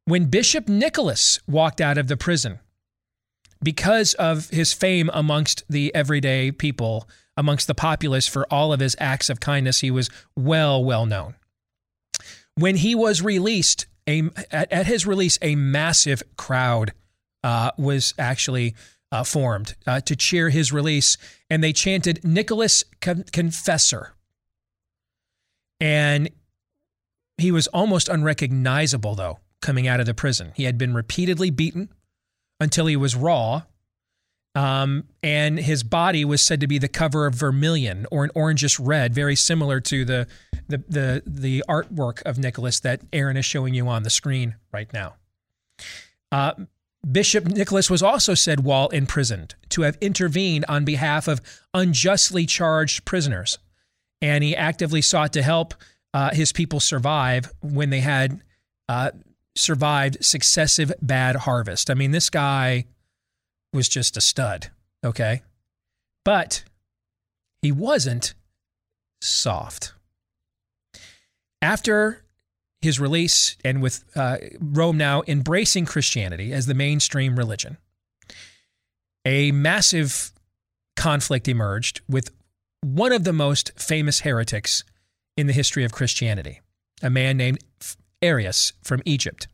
When 0.04 0.26
Bishop 0.26 0.68
Nicholas 0.68 1.40
walked 1.48 1.80
out 1.80 1.98
of 1.98 2.08
the 2.08 2.16
prison, 2.16 2.60
because 3.62 4.14
of 4.14 4.50
his 4.50 4.72
fame 4.72 5.10
amongst 5.12 5.64
the 5.68 5.92
everyday 5.94 6.52
people, 6.52 7.08
amongst 7.36 7.66
the 7.66 7.74
populace 7.74 8.28
for 8.28 8.46
all 8.52 8.72
of 8.72 8.80
his 8.80 8.94
acts 9.00 9.30
of 9.30 9.40
kindness, 9.40 9.80
he 9.80 9.90
was 9.90 10.10
well, 10.36 10.84
well 10.84 11.06
known. 11.06 11.34
When 12.56 12.76
he 12.76 12.94
was 12.94 13.22
released, 13.22 13.86
a, 14.06 14.30
at, 14.52 14.86
his 14.86 15.06
release, 15.06 15.38
a 15.42 15.56
massive 15.56 16.22
crowd 16.36 16.92
uh, 17.42 17.72
was 17.76 18.14
actually 18.18 18.74
uh, 19.14 19.22
formed 19.22 19.76
uh, 19.86 20.00
to 20.00 20.16
cheer 20.16 20.50
his 20.50 20.72
release, 20.72 21.16
and 21.48 21.62
they 21.62 21.72
chanted 21.72 22.24
Nicholas 22.24 22.82
Con- 23.00 23.24
Confessor. 23.30 24.14
And 25.78 26.30
he 27.38 27.52
was 27.52 27.68
almost 27.68 28.08
unrecognizable, 28.08 29.14
though, 29.14 29.38
coming 29.60 29.86
out 29.86 30.00
of 30.00 30.06
the 30.06 30.14
prison. 30.14 30.52
He 30.56 30.64
had 30.64 30.76
been 30.76 30.94
repeatedly 30.94 31.50
beaten 31.50 31.90
until 32.58 32.86
he 32.86 32.96
was 32.96 33.14
raw. 33.14 33.62
Um, 34.56 35.04
and 35.22 35.60
his 35.60 35.84
body 35.84 36.24
was 36.24 36.42
said 36.42 36.60
to 36.60 36.66
be 36.66 36.78
the 36.78 36.88
cover 36.88 37.26
of 37.26 37.34
vermilion 37.34 38.06
or 38.10 38.24
an 38.24 38.30
orangish 38.34 38.80
red, 38.84 39.14
very 39.14 39.36
similar 39.36 39.80
to 39.80 40.04
the, 40.04 40.26
the 40.68 40.78
the 40.88 41.22
the 41.26 41.64
artwork 41.68 42.22
of 42.22 42.38
Nicholas 42.38 42.80
that 42.80 43.02
Aaron 43.12 43.36
is 43.36 43.44
showing 43.44 43.74
you 43.74 43.88
on 43.88 44.02
the 44.02 44.10
screen 44.10 44.56
right 44.72 44.92
now. 44.92 45.14
Uh, 46.32 46.54
Bishop 47.10 47.44
Nicholas 47.44 47.90
was 47.90 48.02
also 48.02 48.34
said 48.34 48.60
while 48.60 48.88
imprisoned 48.88 49.54
to 49.70 49.82
have 49.82 49.98
intervened 50.00 50.64
on 50.68 50.84
behalf 50.84 51.28
of 51.28 51.40
unjustly 51.74 52.46
charged 52.46 53.04
prisoners, 53.04 53.58
and 54.22 54.42
he 54.42 54.56
actively 54.56 55.02
sought 55.02 55.32
to 55.34 55.42
help 55.42 55.74
uh, 56.14 56.30
his 56.32 56.52
people 56.52 56.80
survive 56.80 57.52
when 57.60 57.90
they 57.90 58.00
had 58.00 58.42
uh, 58.88 59.10
survived 59.54 60.24
successive 60.24 60.92
bad 61.02 61.36
harvest. 61.36 61.90
I 61.90 61.94
mean, 61.94 62.10
this 62.10 62.30
guy 62.30 62.86
was 63.72 63.88
just 63.88 64.16
a 64.16 64.20
stud, 64.20 64.70
okay? 65.04 65.42
But 66.24 66.64
he 67.60 67.72
wasn't 67.72 68.34
soft. 69.20 69.92
After 71.60 72.23
his 72.84 73.00
release 73.00 73.56
and 73.64 73.82
with 73.82 74.04
uh, 74.14 74.38
Rome 74.60 74.96
now 74.96 75.22
embracing 75.26 75.86
Christianity 75.86 76.52
as 76.52 76.66
the 76.66 76.74
mainstream 76.74 77.36
religion, 77.36 77.78
a 79.24 79.50
massive 79.52 80.32
conflict 80.96 81.48
emerged 81.48 82.00
with 82.08 82.30
one 82.82 83.12
of 83.12 83.24
the 83.24 83.32
most 83.32 83.72
famous 83.76 84.20
heretics 84.20 84.84
in 85.36 85.46
the 85.46 85.52
history 85.52 85.84
of 85.84 85.92
Christianity, 85.92 86.60
a 87.02 87.10
man 87.10 87.36
named 87.36 87.58
Arius 88.22 88.72
from 88.82 89.02
Egypt 89.04 89.48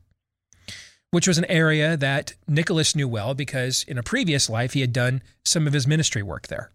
which 1.11 1.27
was 1.27 1.39
an 1.39 1.45
area 1.47 1.97
that 1.97 2.35
Nicholas 2.47 2.95
knew 2.95 3.09
well 3.09 3.35
because 3.35 3.85
in 3.89 3.99
a 3.99 4.03
previous 4.03 4.49
life 4.49 4.73
he 4.73 4.81
had 4.81 4.93
done 4.93 5.23
some 5.45 5.67
of 5.67 5.73
his 5.73 5.87
ministry 5.87 6.23
work 6.23 6.49
there. 6.49 6.71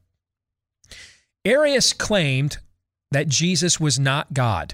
Arius 1.43 1.93
claimed 1.93 2.57
that 3.11 3.27
Jesus 3.27 3.79
was 3.79 3.99
not 3.99 4.33
God, 4.33 4.73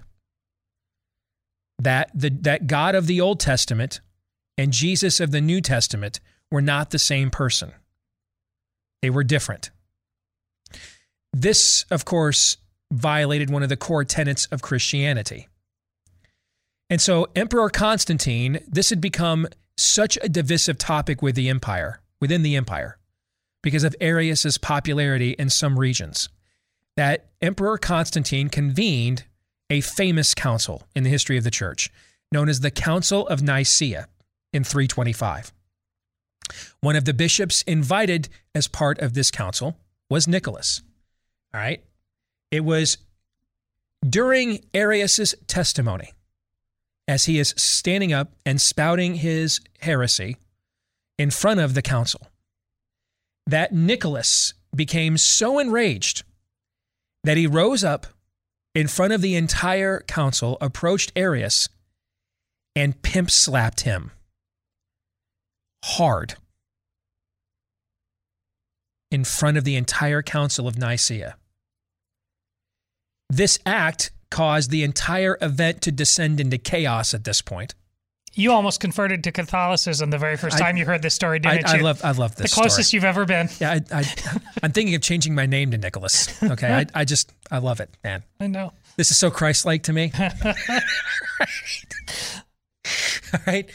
that, 1.83 2.11
the, 2.13 2.29
that 2.41 2.67
God 2.67 2.95
of 2.95 3.07
the 3.07 3.21
Old 3.21 3.39
Testament 3.39 4.01
and 4.57 4.71
Jesus 4.71 5.19
of 5.19 5.31
the 5.31 5.41
New 5.41 5.61
Testament 5.61 6.19
were 6.51 6.61
not 6.61 6.91
the 6.91 6.99
same 6.99 7.29
person. 7.31 7.71
They 9.01 9.09
were 9.09 9.23
different. 9.23 9.71
This, 11.33 11.85
of 11.89 12.05
course, 12.05 12.57
violated 12.91 13.49
one 13.49 13.63
of 13.63 13.69
the 13.69 13.77
core 13.77 14.03
tenets 14.03 14.45
of 14.47 14.61
Christianity. 14.61 15.47
And 16.89 17.01
so, 17.01 17.29
Emperor 17.35 17.69
Constantine, 17.69 18.59
this 18.67 18.89
had 18.89 18.99
become 18.99 19.47
such 19.77 20.17
a 20.21 20.29
divisive 20.29 20.77
topic 20.77 21.21
with 21.21 21.35
the 21.35 21.49
empire, 21.49 22.01
within 22.19 22.43
the 22.43 22.55
empire, 22.55 22.97
because 23.63 23.85
of 23.85 23.95
Arius's 24.01 24.57
popularity 24.57 25.31
in 25.31 25.49
some 25.49 25.79
regions, 25.79 26.27
that 26.97 27.29
Emperor 27.41 27.77
Constantine 27.77 28.49
convened 28.49 29.23
a 29.71 29.81
famous 29.81 30.35
council 30.35 30.83
in 30.93 31.03
the 31.03 31.09
history 31.09 31.37
of 31.37 31.45
the 31.45 31.49
church, 31.49 31.89
known 32.31 32.49
as 32.49 32.59
the 32.59 32.69
Council 32.69 33.25
of 33.29 33.41
Nicaea 33.41 34.07
in 34.51 34.65
325. 34.65 35.53
One 36.81 36.97
of 36.97 37.05
the 37.05 37.13
bishops 37.13 37.61
invited 37.61 38.27
as 38.53 38.67
part 38.67 38.99
of 38.99 39.13
this 39.13 39.31
council 39.31 39.77
was 40.09 40.27
Nicholas. 40.27 40.81
All 41.53 41.61
right. 41.61 41.81
It 42.51 42.65
was 42.65 42.97
during 44.07 44.59
Arius's 44.73 45.33
testimony 45.47 46.11
as 47.07 47.25
he 47.25 47.39
is 47.39 47.53
standing 47.55 48.11
up 48.11 48.33
and 48.45 48.59
spouting 48.59 49.15
his 49.15 49.61
heresy 49.79 50.35
in 51.17 51.31
front 51.31 51.61
of 51.61 51.75
the 51.75 51.81
council 51.81 52.27
that 53.47 53.73
Nicholas 53.73 54.53
became 54.75 55.17
so 55.17 55.59
enraged 55.59 56.23
that 57.23 57.37
he 57.37 57.47
rose 57.47 57.85
up 57.85 58.07
in 58.73 58.87
front 58.87 59.13
of 59.13 59.21
the 59.21 59.35
entire 59.35 60.01
council, 60.07 60.57
approached 60.61 61.11
Arius, 61.15 61.67
and 62.75 63.01
pimp 63.01 63.29
slapped 63.29 63.81
him 63.81 64.11
hard 65.83 66.35
in 69.09 69.23
front 69.25 69.57
of 69.57 69.65
the 69.65 69.75
entire 69.75 70.21
council 70.21 70.67
of 70.67 70.77
Nicaea. 70.77 71.35
This 73.29 73.59
act 73.65 74.11
caused 74.29 74.71
the 74.71 74.83
entire 74.83 75.37
event 75.41 75.81
to 75.81 75.91
descend 75.91 76.39
into 76.39 76.57
chaos 76.57 77.13
at 77.13 77.25
this 77.25 77.41
point. 77.41 77.75
You 78.33 78.53
almost 78.53 78.79
converted 78.79 79.25
to 79.25 79.31
Catholicism 79.31 80.09
the 80.09 80.17
very 80.17 80.37
first 80.37 80.57
time 80.57 80.75
I, 80.75 80.79
you 80.79 80.85
heard 80.85 81.01
this 81.01 81.13
story, 81.13 81.39
didn't 81.39 81.67
I, 81.67 81.73
you? 81.73 81.79
I 81.79 81.83
love, 81.83 82.01
I 82.03 82.11
love 82.11 82.35
this. 82.35 82.51
The 82.51 82.61
closest 82.61 82.89
story. 82.89 82.97
you've 82.97 83.03
ever 83.05 83.25
been. 83.25 83.49
Yeah, 83.59 83.79
I, 83.91 83.99
I, 83.99 84.05
am 84.63 84.71
thinking 84.71 84.95
of 84.95 85.01
changing 85.01 85.35
my 85.35 85.45
name 85.45 85.71
to 85.71 85.77
Nicholas. 85.77 86.41
Okay, 86.41 86.73
I, 86.73 86.85
I 87.01 87.03
just, 87.03 87.33
I 87.51 87.57
love 87.57 87.81
it, 87.81 87.89
man. 88.03 88.23
I 88.39 88.47
know. 88.47 88.71
This 88.95 89.11
is 89.11 89.17
so 89.17 89.29
Christ-like 89.31 89.83
to 89.83 89.93
me. 89.93 90.13
All 93.33 93.39
right. 93.45 93.69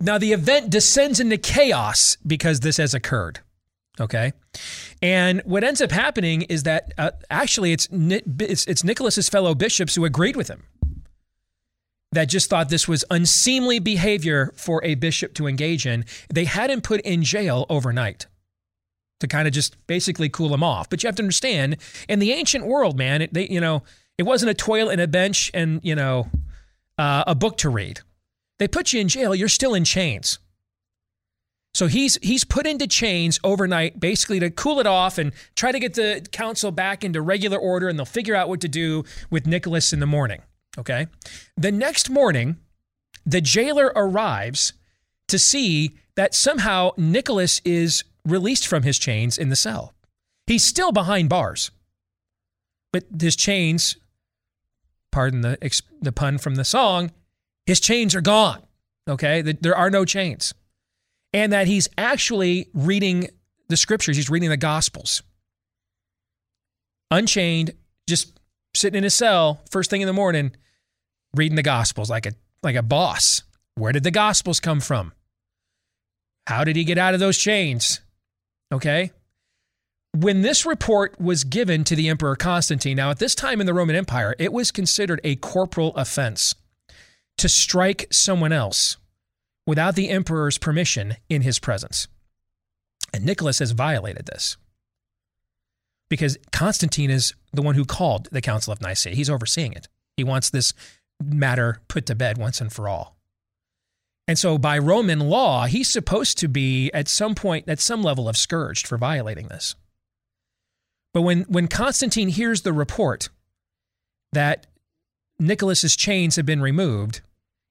Now 0.00 0.18
the 0.18 0.32
event 0.32 0.70
descends 0.70 1.18
into 1.18 1.38
chaos 1.38 2.16
because 2.24 2.60
this 2.60 2.76
has 2.76 2.94
occurred. 2.94 3.40
Okay. 4.00 4.32
And 5.02 5.42
what 5.44 5.64
ends 5.64 5.80
up 5.80 5.90
happening 5.90 6.42
is 6.42 6.62
that 6.64 6.92
uh, 6.98 7.10
actually 7.30 7.72
it's, 7.72 7.88
it's, 7.90 8.64
it's 8.66 8.84
Nicholas's 8.84 9.28
fellow 9.28 9.54
bishops 9.56 9.96
who 9.96 10.04
agreed 10.04 10.36
with 10.36 10.48
him 10.48 10.62
that 12.12 12.26
just 12.26 12.48
thought 12.48 12.68
this 12.68 12.88
was 12.88 13.04
unseemly 13.10 13.78
behavior 13.78 14.52
for 14.56 14.82
a 14.84 14.94
bishop 14.94 15.34
to 15.34 15.46
engage 15.46 15.86
in. 15.86 16.04
They 16.32 16.44
had 16.44 16.70
him 16.70 16.80
put 16.80 17.00
in 17.02 17.22
jail 17.22 17.66
overnight 17.68 18.26
to 19.20 19.26
kind 19.26 19.48
of 19.48 19.54
just 19.54 19.76
basically 19.86 20.28
cool 20.28 20.54
him 20.54 20.62
off. 20.62 20.88
But 20.88 21.02
you 21.02 21.08
have 21.08 21.16
to 21.16 21.22
understand, 21.22 21.76
in 22.08 22.18
the 22.18 22.32
ancient 22.32 22.66
world, 22.66 22.96
man, 22.96 23.22
it, 23.22 23.34
they, 23.34 23.48
you 23.48 23.60
know, 23.60 23.82
it 24.16 24.24
wasn't 24.24 24.50
a 24.50 24.54
toilet 24.54 24.92
and 24.92 25.00
a 25.00 25.06
bench 25.06 25.50
and 25.54 25.80
you 25.82 25.94
know 25.94 26.28
uh, 26.98 27.24
a 27.26 27.34
book 27.34 27.56
to 27.58 27.70
read. 27.70 28.00
They 28.58 28.68
put 28.68 28.92
you 28.92 29.00
in 29.00 29.08
jail. 29.08 29.34
You're 29.34 29.48
still 29.48 29.74
in 29.74 29.84
chains. 29.84 30.38
So 31.74 31.86
he's 31.86 32.18
he's 32.22 32.44
put 32.44 32.66
into 32.66 32.88
chains 32.88 33.38
overnight, 33.44 34.00
basically 34.00 34.40
to 34.40 34.50
cool 34.50 34.80
it 34.80 34.86
off 34.86 35.18
and 35.18 35.32
try 35.54 35.70
to 35.70 35.78
get 35.78 35.94
the 35.94 36.26
council 36.32 36.72
back 36.72 37.04
into 37.04 37.22
regular 37.22 37.58
order, 37.58 37.88
and 37.88 37.98
they'll 37.98 38.06
figure 38.06 38.34
out 38.34 38.48
what 38.48 38.60
to 38.62 38.68
do 38.68 39.04
with 39.30 39.46
Nicholas 39.46 39.92
in 39.92 40.00
the 40.00 40.06
morning. 40.06 40.42
Okay. 40.78 41.06
The 41.56 41.72
next 41.72 42.08
morning, 42.08 42.56
the 43.26 43.40
jailer 43.40 43.92
arrives 43.96 44.72
to 45.28 45.38
see 45.38 45.96
that 46.16 46.34
somehow 46.34 46.92
Nicholas 46.96 47.60
is 47.64 48.04
released 48.24 48.66
from 48.66 48.82
his 48.82 48.98
chains 48.98 49.36
in 49.38 49.48
the 49.48 49.56
cell. 49.56 49.94
He's 50.46 50.64
still 50.64 50.92
behind 50.92 51.28
bars, 51.28 51.70
but 52.92 53.04
his 53.20 53.36
chains, 53.36 53.96
pardon 55.12 55.42
the 55.42 55.58
the 56.00 56.12
pun 56.12 56.38
from 56.38 56.54
the 56.54 56.64
song, 56.64 57.10
his 57.66 57.80
chains 57.80 58.14
are 58.14 58.20
gone. 58.20 58.62
Okay, 59.08 59.42
there 59.42 59.76
are 59.76 59.90
no 59.90 60.04
chains 60.04 60.54
and 61.32 61.52
that 61.52 61.66
he's 61.66 61.88
actually 61.98 62.68
reading 62.72 63.28
the 63.68 63.76
scriptures, 63.76 64.16
he's 64.16 64.30
reading 64.30 64.48
the 64.48 64.56
gospels. 64.56 65.22
Unchained, 67.10 67.72
just 68.08 68.38
sitting 68.74 68.98
in 68.98 69.04
his 69.04 69.14
cell 69.14 69.60
first 69.70 69.90
thing 69.90 70.00
in 70.00 70.06
the 70.06 70.12
morning, 70.12 70.52
reading 71.34 71.56
the 71.56 71.62
gospels 71.62 72.10
like 72.10 72.26
a 72.26 72.32
like 72.62 72.76
a 72.76 72.82
boss. 72.82 73.42
Where 73.74 73.92
did 73.92 74.04
the 74.04 74.10
gospels 74.10 74.60
come 74.60 74.80
from? 74.80 75.12
How 76.46 76.64
did 76.64 76.76
he 76.76 76.84
get 76.84 76.98
out 76.98 77.14
of 77.14 77.20
those 77.20 77.38
chains? 77.38 78.00
Okay? 78.72 79.12
When 80.16 80.42
this 80.42 80.66
report 80.66 81.20
was 81.20 81.44
given 81.44 81.84
to 81.84 81.94
the 81.94 82.08
Emperor 82.08 82.34
Constantine, 82.34 82.96
now 82.96 83.10
at 83.10 83.18
this 83.18 83.34
time 83.34 83.60
in 83.60 83.66
the 83.66 83.74
Roman 83.74 83.94
Empire, 83.94 84.34
it 84.38 84.52
was 84.52 84.70
considered 84.72 85.20
a 85.22 85.36
corporal 85.36 85.94
offense 85.94 86.54
to 87.36 87.48
strike 87.48 88.06
someone 88.10 88.52
else 88.52 88.96
without 89.66 89.94
the 89.94 90.08
emperor's 90.08 90.58
permission 90.58 91.16
in 91.28 91.42
his 91.42 91.58
presence. 91.58 92.08
And 93.12 93.24
Nicholas 93.24 93.58
has 93.58 93.72
violated 93.72 94.26
this 94.26 94.56
because 96.08 96.38
Constantine 96.52 97.10
is 97.10 97.34
the 97.52 97.62
one 97.62 97.74
who 97.74 97.84
called 97.84 98.28
the 98.32 98.40
Council 98.40 98.72
of 98.72 98.80
Nicaea. 98.80 99.14
He's 99.14 99.30
overseeing 99.30 99.72
it. 99.72 99.88
He 100.16 100.24
wants 100.24 100.50
this 100.50 100.72
matter 101.22 101.80
put 101.88 102.06
to 102.06 102.14
bed 102.14 102.38
once 102.38 102.60
and 102.60 102.72
for 102.72 102.88
all. 102.88 103.16
And 104.26 104.38
so, 104.38 104.58
by 104.58 104.78
Roman 104.78 105.20
law, 105.20 105.66
he's 105.66 105.88
supposed 105.88 106.36
to 106.38 106.48
be 106.48 106.90
at 106.92 107.08
some 107.08 107.34
point, 107.34 107.68
at 107.68 107.80
some 107.80 108.02
level, 108.02 108.28
of 108.28 108.36
scourged 108.36 108.86
for 108.86 108.98
violating 108.98 109.48
this. 109.48 109.74
But 111.14 111.22
when, 111.22 111.42
when 111.42 111.66
Constantine 111.66 112.28
hears 112.28 112.60
the 112.60 112.72
report 112.74 113.30
that 114.32 114.66
Nicholas's 115.38 115.96
chains 115.96 116.36
have 116.36 116.44
been 116.44 116.60
removed, 116.60 117.22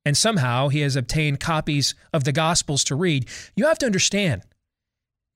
and 0.07 0.15
somehow 0.15 0.69
he 0.69 0.80
has 0.80 0.95
obtained 0.95 1.41
copies 1.41 1.94
of 2.14 2.24
the 2.24 2.32
Gospels 2.32 2.86
to 2.86 2.95
read. 2.95 3.28
You 3.57 3.65
have 3.65 3.78
to 3.80 3.86
understand, 3.86 4.44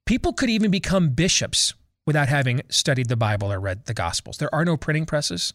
people 0.05 0.31
could 0.31 0.49
even 0.49 0.71
become 0.71 1.09
bishops 1.09 1.73
without 2.07 2.29
having 2.29 2.61
studied 2.69 3.09
the 3.09 3.17
Bible 3.17 3.51
or 3.51 3.59
read 3.59 3.85
the 3.85 3.93
Gospels. 3.93 4.37
There 4.37 4.53
are 4.55 4.63
no 4.63 4.77
printing 4.77 5.05
presses. 5.05 5.53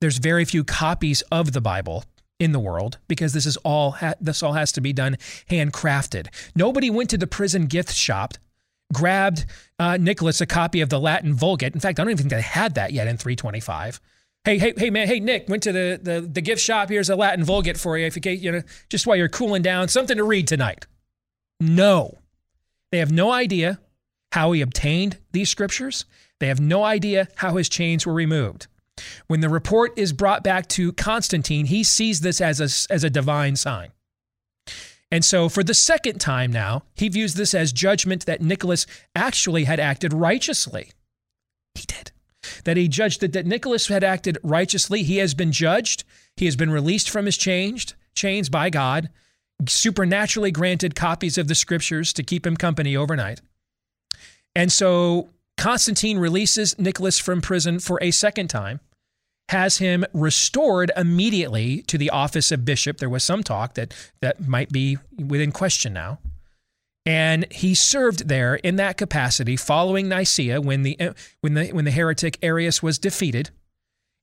There's 0.00 0.18
very 0.18 0.44
few 0.44 0.64
copies 0.64 1.22
of 1.32 1.52
the 1.52 1.60
Bible 1.60 2.04
in 2.38 2.52
the 2.52 2.60
world 2.60 2.98
because 3.08 3.32
this 3.32 3.46
is 3.46 3.56
all 3.58 3.92
ha- 3.92 4.14
this 4.20 4.42
all 4.42 4.52
has 4.52 4.72
to 4.72 4.80
be 4.80 4.92
done 4.92 5.16
handcrafted. 5.50 6.28
Nobody 6.54 6.90
went 6.90 7.10
to 7.10 7.18
the 7.18 7.26
prison 7.26 7.66
gift 7.66 7.92
shop 7.92 8.34
grabbed 8.92 9.46
uh, 9.78 9.96
Nicholas 9.96 10.40
a 10.40 10.46
copy 10.46 10.80
of 10.80 10.88
the 10.88 11.00
Latin 11.00 11.34
Vulgate. 11.34 11.74
In 11.74 11.80
fact, 11.80 11.98
I 11.98 12.04
don't 12.04 12.10
even 12.10 12.28
think 12.28 12.30
they 12.30 12.40
had 12.40 12.74
that 12.74 12.92
yet 12.92 13.08
in 13.08 13.16
325. 13.16 14.00
Hey, 14.44 14.58
hey, 14.58 14.74
hey, 14.76 14.90
man, 14.90 15.08
hey, 15.08 15.18
Nick, 15.18 15.48
went 15.48 15.64
to 15.64 15.72
the, 15.72 15.98
the, 16.00 16.20
the 16.20 16.40
gift 16.40 16.62
shop. 16.62 16.88
Here's 16.88 17.10
a 17.10 17.16
Latin 17.16 17.44
Vulgate 17.44 17.76
for 17.76 17.98
you 17.98 18.06
if 18.06 18.14
you 18.14 18.22
get, 18.22 18.38
you 18.38 18.52
know, 18.52 18.62
just 18.88 19.06
while 19.06 19.16
you're 19.16 19.28
cooling 19.28 19.62
down, 19.62 19.88
something 19.88 20.16
to 20.16 20.24
read 20.24 20.46
tonight. 20.46 20.86
No. 21.58 22.18
They 22.92 22.98
have 22.98 23.10
no 23.10 23.32
idea 23.32 23.80
how 24.30 24.52
he 24.52 24.60
obtained 24.60 25.18
these 25.32 25.50
scriptures. 25.50 26.04
They 26.38 26.46
have 26.46 26.60
no 26.60 26.84
idea 26.84 27.28
how 27.36 27.56
his 27.56 27.68
chains 27.68 28.06
were 28.06 28.12
removed. 28.12 28.68
When 29.26 29.40
the 29.40 29.48
report 29.48 29.92
is 29.98 30.12
brought 30.12 30.42
back 30.42 30.68
to 30.68 30.92
Constantine, 30.92 31.66
he 31.66 31.84
sees 31.84 32.20
this 32.20 32.40
as 32.40 32.60
a, 32.60 32.92
as 32.92 33.04
a 33.04 33.10
divine 33.10 33.56
sign. 33.56 33.92
And 35.10 35.24
so, 35.24 35.48
for 35.48 35.62
the 35.62 35.74
second 35.74 36.20
time 36.20 36.50
now, 36.50 36.82
he 36.94 37.08
views 37.08 37.34
this 37.34 37.54
as 37.54 37.72
judgment 37.72 38.26
that 38.26 38.42
Nicholas 38.42 38.86
actually 39.14 39.64
had 39.64 39.78
acted 39.78 40.12
righteously. 40.12 40.90
He 41.74 41.84
did. 41.86 42.10
That 42.64 42.76
he 42.76 42.88
judged 42.88 43.20
that, 43.20 43.32
that 43.32 43.46
Nicholas 43.46 43.86
had 43.86 44.02
acted 44.02 44.38
righteously. 44.42 45.02
He 45.02 45.18
has 45.18 45.34
been 45.34 45.52
judged. 45.52 46.04
He 46.36 46.44
has 46.46 46.56
been 46.56 46.70
released 46.70 47.08
from 47.08 47.26
his 47.26 47.36
changed, 47.36 47.94
chains 48.14 48.48
by 48.48 48.70
God, 48.70 49.08
supernaturally 49.66 50.50
granted 50.50 50.94
copies 50.94 51.38
of 51.38 51.48
the 51.48 51.54
scriptures 51.54 52.12
to 52.12 52.22
keep 52.22 52.46
him 52.46 52.56
company 52.56 52.96
overnight. 52.96 53.40
And 54.54 54.72
so 54.72 55.30
Constantine 55.56 56.18
releases 56.18 56.78
Nicholas 56.78 57.18
from 57.18 57.40
prison 57.40 57.78
for 57.78 57.98
a 58.02 58.10
second 58.10 58.48
time, 58.48 58.80
has 59.48 59.78
him 59.78 60.04
restored 60.12 60.90
immediately 60.96 61.82
to 61.82 61.96
the 61.96 62.10
office 62.10 62.50
of 62.50 62.64
bishop. 62.64 62.98
There 62.98 63.08
was 63.08 63.22
some 63.24 63.42
talk 63.42 63.74
that 63.74 63.94
that 64.20 64.46
might 64.46 64.70
be 64.70 64.98
within 65.16 65.52
question 65.52 65.92
now. 65.92 66.18
And 67.04 67.50
he 67.52 67.74
served 67.74 68.28
there 68.28 68.56
in 68.56 68.76
that 68.76 68.96
capacity 68.96 69.56
following 69.56 70.08
Nicaea 70.08 70.60
when 70.60 70.82
the 70.82 71.12
when 71.40 71.54
the 71.54 71.72
when 71.72 71.84
the 71.84 71.92
heretic 71.92 72.36
Arius 72.42 72.82
was 72.82 72.98
defeated. 72.98 73.50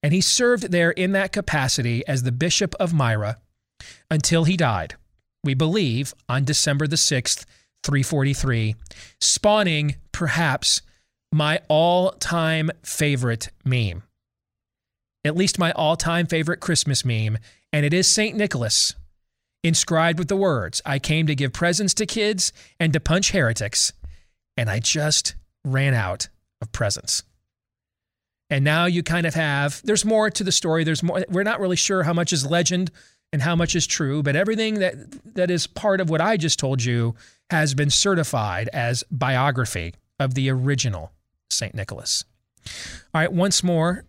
And 0.01 0.13
he 0.13 0.19
served 0.19 0.71
there 0.71 0.91
in 0.91 1.13
that 1.13 1.31
capacity 1.31 2.05
as 2.05 2.23
the 2.23 2.33
bishop 2.33 2.75
of 2.77 2.93
Myra 2.93 3.37
until 4.11 4.43
he 4.43 4.57
died. 4.57 4.95
We 5.45 5.53
believe 5.53 6.13
on 6.27 6.43
December 6.43 6.87
the 6.87 6.97
6th, 6.97 7.45
343, 7.83 8.75
spawning 9.21 9.95
perhaps 10.11 10.81
my 11.31 11.61
all 11.69 12.11
time 12.11 12.69
favorite 12.83 13.49
meme. 13.63 14.03
At 15.25 15.35
least 15.35 15.59
my 15.59 15.71
all 15.71 15.95
time 15.95 16.25
favorite 16.25 16.59
Christmas 16.59 17.05
meme, 17.05 17.37
and 17.71 17.85
it 17.85 17.93
is 17.93 18.07
St. 18.07 18.35
Nicholas, 18.35 18.93
inscribed 19.63 20.19
with 20.19 20.27
the 20.27 20.35
words 20.35 20.81
I 20.85 20.99
came 20.99 21.27
to 21.27 21.35
give 21.35 21.53
presents 21.53 21.93
to 21.95 22.05
kids 22.05 22.51
and 22.79 22.91
to 22.93 22.99
punch 22.99 23.31
heretics, 23.31 23.93
and 24.57 24.69
I 24.69 24.79
just 24.79 25.35
ran 25.63 25.93
out 25.93 26.27
of 26.61 26.71
presents. 26.71 27.23
And 28.49 28.63
now 28.63 28.85
you 28.85 29.01
kind 29.01 29.25
of 29.25 29.33
have, 29.33 29.81
there's 29.83 30.05
more 30.05 30.29
to 30.29 30.43
the 30.43 30.51
story. 30.51 30.83
There's 30.83 31.01
more, 31.01 31.25
we're 31.29 31.43
not 31.43 31.59
really 31.59 31.75
sure 31.75 32.03
how 32.03 32.13
much 32.13 32.33
is 32.33 32.45
legend 32.45 32.91
and 33.31 33.41
how 33.41 33.55
much 33.55 33.75
is 33.75 33.87
true, 33.87 34.21
but 34.21 34.35
everything 34.35 34.75
that, 34.75 34.95
that 35.33 35.49
is 35.49 35.65
part 35.65 35.99
of 35.99 36.09
what 36.09 36.21
I 36.21 36.37
just 36.37 36.59
told 36.59 36.83
you 36.83 37.15
has 37.49 37.73
been 37.73 37.89
certified 37.89 38.69
as 38.71 39.03
biography 39.09 39.95
of 40.19 40.35
the 40.35 40.51
original 40.51 41.11
St. 41.49 41.73
Nicholas. 41.73 42.25
All 43.13 43.21
right, 43.21 43.33
once 43.33 43.63
more, 43.63 44.05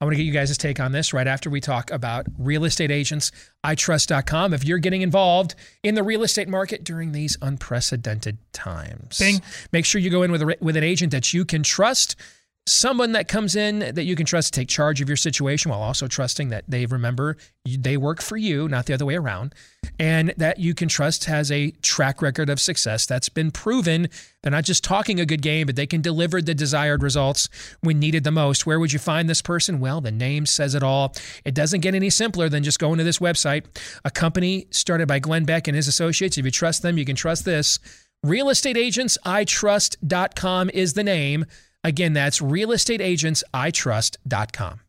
I 0.00 0.04
want 0.06 0.14
to 0.14 0.16
get 0.16 0.24
you 0.24 0.32
guys' 0.32 0.56
take 0.56 0.80
on 0.80 0.92
this 0.92 1.12
right 1.12 1.26
after 1.26 1.50
we 1.50 1.60
talk 1.60 1.90
about 1.90 2.26
real 2.38 2.64
estate 2.64 2.90
agents, 2.90 3.30
itrust.com. 3.64 4.54
If 4.54 4.64
you're 4.64 4.78
getting 4.78 5.02
involved 5.02 5.54
in 5.82 5.94
the 5.94 6.02
real 6.02 6.22
estate 6.22 6.48
market 6.48 6.84
during 6.84 7.12
these 7.12 7.36
unprecedented 7.42 8.38
times, 8.52 9.18
Bing. 9.18 9.42
make 9.72 9.84
sure 9.84 10.00
you 10.00 10.08
go 10.08 10.22
in 10.22 10.32
with, 10.32 10.40
a, 10.40 10.56
with 10.60 10.76
an 10.76 10.84
agent 10.84 11.12
that 11.12 11.34
you 11.34 11.44
can 11.44 11.62
trust 11.62 12.16
someone 12.66 13.12
that 13.12 13.26
comes 13.26 13.56
in 13.56 13.80
that 13.80 14.04
you 14.04 14.14
can 14.14 14.26
trust 14.26 14.52
to 14.52 14.60
take 14.60 14.68
charge 14.68 15.00
of 15.00 15.08
your 15.08 15.16
situation 15.16 15.70
while 15.70 15.82
also 15.82 16.06
trusting 16.06 16.50
that 16.50 16.64
they 16.68 16.86
remember 16.86 17.36
they 17.64 17.96
work 17.96 18.22
for 18.22 18.36
you, 18.36 18.68
not 18.68 18.86
the 18.86 18.94
other 18.94 19.04
way 19.04 19.16
around, 19.16 19.54
and 19.98 20.32
that 20.36 20.58
you 20.58 20.74
can 20.74 20.88
trust 20.88 21.24
has 21.24 21.50
a 21.50 21.70
track 21.82 22.22
record 22.22 22.48
of 22.48 22.60
success 22.60 23.06
that's 23.06 23.28
been 23.28 23.50
proven. 23.50 24.08
They're 24.42 24.52
not 24.52 24.64
just 24.64 24.84
talking 24.84 25.20
a 25.20 25.26
good 25.26 25.42
game, 25.42 25.66
but 25.66 25.76
they 25.76 25.86
can 25.86 26.00
deliver 26.00 26.40
the 26.40 26.54
desired 26.54 27.02
results 27.02 27.48
when 27.80 27.98
needed 27.98 28.24
the 28.24 28.30
most. 28.30 28.66
Where 28.66 28.78
would 28.78 28.92
you 28.92 28.98
find 28.98 29.28
this 29.28 29.42
person? 29.42 29.80
Well, 29.80 30.00
the 30.00 30.10
name 30.10 30.46
says 30.46 30.74
it 30.74 30.82
all. 30.82 31.14
It 31.44 31.54
doesn't 31.54 31.80
get 31.80 31.94
any 31.94 32.10
simpler 32.10 32.48
than 32.48 32.62
just 32.62 32.78
going 32.78 32.98
to 32.98 33.04
this 33.04 33.18
website. 33.18 33.64
A 34.04 34.10
company 34.10 34.66
started 34.70 35.08
by 35.08 35.18
Glenn 35.18 35.44
Beck 35.44 35.66
and 35.66 35.76
his 35.76 35.88
associates. 35.88 36.38
If 36.38 36.44
you 36.44 36.50
trust 36.50 36.82
them, 36.82 36.98
you 36.98 37.04
can 37.04 37.16
trust 37.16 37.44
this. 37.44 37.78
RealestateAgentsITrust.com 38.24 40.70
is 40.70 40.92
the 40.92 41.04
name. 41.04 41.46
Again, 41.82 42.12
that's 42.12 42.40
realestateagentsitrust.com. 42.40 44.80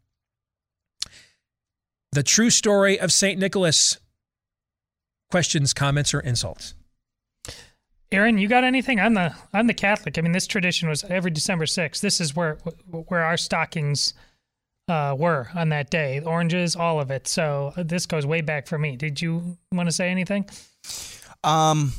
The 2.13 2.23
true 2.23 2.49
story 2.49 2.99
of 2.99 3.13
St. 3.13 3.39
Nicholas. 3.39 3.97
Questions, 5.29 5.73
comments, 5.73 6.13
or 6.13 6.19
insults? 6.19 6.73
Aaron, 8.11 8.37
you 8.37 8.49
got 8.49 8.65
anything? 8.65 8.99
I'm 8.99 9.13
the 9.13 9.33
I'm 9.53 9.67
the 9.67 9.73
Catholic. 9.73 10.17
I 10.17 10.21
mean, 10.21 10.33
this 10.33 10.45
tradition 10.45 10.89
was 10.89 11.05
every 11.05 11.31
December 11.31 11.63
6th. 11.63 12.01
This 12.01 12.19
is 12.19 12.35
where 12.35 12.55
where 12.91 13.23
our 13.23 13.37
stockings 13.37 14.13
uh, 14.89 15.15
were 15.17 15.47
on 15.55 15.69
that 15.69 15.89
day. 15.89 16.19
Oranges, 16.19 16.75
all 16.75 16.99
of 16.99 17.09
it. 17.09 17.25
So 17.27 17.71
uh, 17.77 17.83
this 17.83 18.05
goes 18.05 18.25
way 18.25 18.41
back 18.41 18.67
for 18.67 18.77
me. 18.77 18.97
Did 18.97 19.21
you 19.21 19.57
want 19.71 19.87
to 19.87 19.93
say 19.93 20.09
anything? 20.09 20.49
Um, 21.45 21.93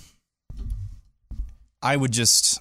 I 1.80 1.96
would 1.96 2.12
just 2.12 2.60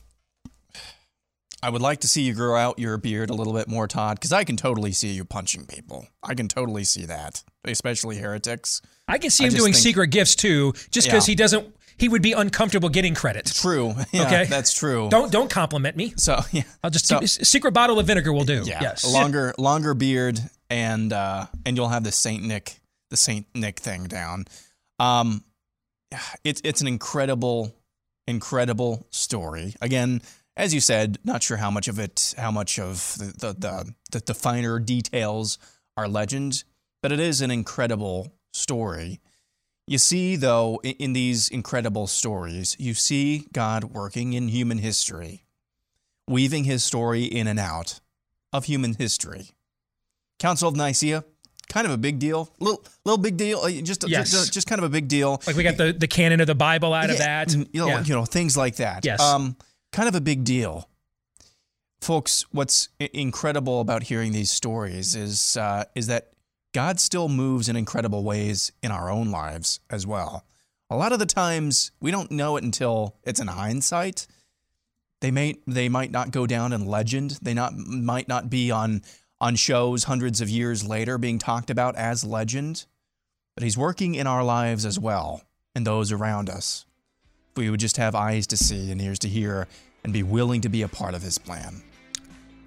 I 1.64 1.70
would 1.70 1.82
like 1.82 2.00
to 2.02 2.08
see 2.08 2.24
you 2.24 2.34
grow 2.34 2.58
out 2.58 2.80
your 2.80 2.98
beard 2.98 3.30
a 3.30 3.34
little 3.34 3.54
bit 3.54 3.68
more, 3.68 3.88
Todd, 3.88 4.18
because 4.18 4.32
I 4.34 4.44
can 4.44 4.58
totally 4.58 4.92
see 4.92 5.10
you 5.12 5.24
punching 5.26 5.66
people. 5.68 6.08
I 6.24 6.34
can 6.34 6.48
totally 6.48 6.84
see 6.84 7.06
that, 7.06 7.44
especially 7.66 8.18
heretics. 8.18 8.82
I 9.08 9.18
can 9.20 9.30
see 9.30 9.44
I 9.46 9.48
him 9.48 9.54
doing 9.54 9.74
think- 9.74 9.84
secret 9.84 10.08
gifts 10.08 10.36
too, 10.36 10.74
just 10.90 11.08
because 11.08 11.28
Yeah. 11.28 11.32
he 11.32 11.36
doesn't. 11.36 11.76
He 11.98 12.10
would 12.10 12.24
be 12.24 12.32
uncomfortable 12.32 12.90
getting 12.90 13.14
credit. 13.14 13.46
True. 13.46 13.94
Yeah, 14.12 14.24
Okay. 14.26 14.46
that's 14.46 14.74
true. 14.74 15.08
Don't 15.12 15.32
don't 15.32 15.50
compliment 15.52 15.96
me. 15.96 16.14
So 16.18 16.40
yeah, 16.52 16.64
I'll 16.84 16.90
just 16.90 17.06
So- 17.06 17.20
a 17.20 17.28
secret 17.28 17.74
bottle 17.74 18.00
of 18.00 18.08
vinegar 18.08 18.34
will 18.34 18.44
do. 18.46 18.64
yeah, 18.66 18.80
Yes. 18.82 19.04
longer 19.06 19.54
longer 19.60 19.94
beard, 19.94 20.40
and 20.72 21.14
uh, 21.14 21.46
and 21.66 21.78
you'll 21.78 21.90
have 21.90 22.04
the 22.04 22.12
Saint 22.12 22.44
Nick 22.44 22.80
the 23.12 23.18
Saint 23.18 23.46
Nick 23.54 23.80
thing 23.80 24.06
down. 24.06 24.46
Um, 24.98 25.44
it's 26.44 26.60
it's 26.64 26.82
an 26.82 26.88
incredible, 26.88 27.72
incredible 28.28 29.06
story. 29.12 29.76
Again, 29.82 30.22
as 30.58 30.74
you 30.74 30.80
said, 30.82 31.18
not 31.24 31.44
sure 31.44 31.58
how 31.58 31.72
much 31.72 31.88
of 31.88 31.98
it, 32.00 32.34
how 32.38 32.52
much 32.52 32.78
of 32.80 33.16
the 33.18 33.54
the 33.54 33.94
the, 34.12 34.20
the, 34.26 34.34
finer 34.34 34.80
details 34.80 35.58
are 35.98 36.08
legend, 36.08 36.64
but 37.02 37.12
it 37.12 37.20
is 37.20 37.42
an 37.42 37.52
incredible 37.52 38.34
story. 38.54 39.20
You 39.88 39.98
see, 39.98 40.36
though, 40.36 40.80
in, 40.84 40.92
in 40.94 41.14
these 41.14 41.50
incredible 41.50 42.08
stories, 42.08 42.76
you 42.80 42.94
see 42.94 43.48
God 43.54 43.86
working 43.86 44.34
in 44.34 44.48
human 44.50 44.78
history, 44.78 45.46
weaving 46.28 46.66
his 46.66 46.84
story 46.84 47.24
in 47.24 47.48
and 47.48 47.60
out 47.60 48.00
of 48.54 48.66
human 48.66 48.94
history. 48.94 49.52
Council 50.40 50.68
of 50.70 50.76
Nicaea, 50.76 51.24
kind 51.70 51.86
of 51.88 51.94
a 51.94 51.98
big 51.98 52.20
deal, 52.20 52.50
little 52.60 52.84
little 53.06 53.18
big 53.18 53.38
deal, 53.38 53.60
uh, 53.60 53.70
just 53.70 54.08
Yes. 54.08 54.32
just, 54.32 54.54
just 54.54 54.68
kind 54.68 54.80
of 54.80 54.86
a 54.86 54.90
big 54.90 55.08
deal. 55.08 55.42
Like 55.48 55.56
we 55.56 55.64
got 55.64 55.78
the 55.78 55.94
the 55.94 56.08
canon 56.08 56.42
of 56.42 56.48
the 56.48 56.56
Bible 56.56 56.94
out 56.94 57.10
of 57.10 57.18
that. 57.20 57.54
You 57.54 57.66
know, 57.74 57.88
Yeah. 57.88 58.04
you 58.04 58.14
know, 58.14 58.26
things 58.26 58.58
like 58.58 58.76
that. 58.78 59.06
Yes. 59.06 59.22
Um, 59.22 59.56
kind 59.92 60.08
of 60.08 60.16
a 60.16 60.22
big 60.22 60.44
deal. 60.44 60.90
Folks, 62.02 62.46
what's 62.52 62.90
incredible 63.00 63.80
about 63.80 64.04
hearing 64.04 64.32
these 64.32 64.50
stories 64.52 65.16
is 65.16 65.56
uh, 65.58 65.86
is 65.96 66.08
that 66.08 66.32
God 66.74 67.00
still 67.00 67.30
moves 67.30 67.70
in 67.70 67.76
incredible 67.76 68.24
ways 68.24 68.72
in 68.82 68.92
our 68.92 69.12
own 69.12 69.30
lives 69.30 69.80
as 69.90 70.08
well. 70.08 70.46
A 70.90 70.96
lot 70.96 71.14
of 71.14 71.20
the 71.20 71.26
times 71.26 71.92
we 72.02 72.12
don't 72.12 72.32
know 72.32 72.58
it 72.58 72.64
until 72.64 73.16
it's 73.24 73.40
in 73.40 73.48
hindsight. 73.48 74.28
They 75.20 75.32
may 75.32 75.56
they 75.68 75.90
might 75.90 76.12
not 76.12 76.32
go 76.32 76.48
down 76.48 76.74
in 76.74 76.86
legend. 76.86 77.40
They 77.42 77.54
not 77.54 77.76
might 77.78 78.28
not 78.28 78.50
be 78.50 78.72
on 78.72 79.04
on 79.40 79.56
shows 79.56 80.06
hundreds 80.06 80.42
of 80.42 80.50
years 80.50 80.88
later 80.88 81.18
being 81.18 81.40
talked 81.40 81.70
about 81.70 81.96
as 81.96 82.24
legend. 82.24 82.86
But 83.56 83.64
he's 83.64 83.78
working 83.78 84.16
in 84.16 84.28
our 84.28 84.44
lives 84.44 84.86
as 84.86 84.98
well 84.98 85.44
and 85.76 85.86
those 85.86 86.12
around 86.12 86.50
us. 86.50 86.86
If 87.52 87.58
we 87.58 87.70
would 87.70 87.80
just 87.82 87.98
have 87.98 88.16
eyes 88.16 88.48
to 88.48 88.58
see 88.58 88.92
and 88.92 89.02
ears 89.02 89.20
to 89.20 89.28
hear 89.28 89.68
and 90.04 90.14
be 90.14 90.24
willing 90.24 90.62
to 90.62 90.70
be 90.70 90.84
a 90.84 90.88
part 90.88 91.14
of 91.14 91.22
his 91.22 91.38
plan. 91.38 91.82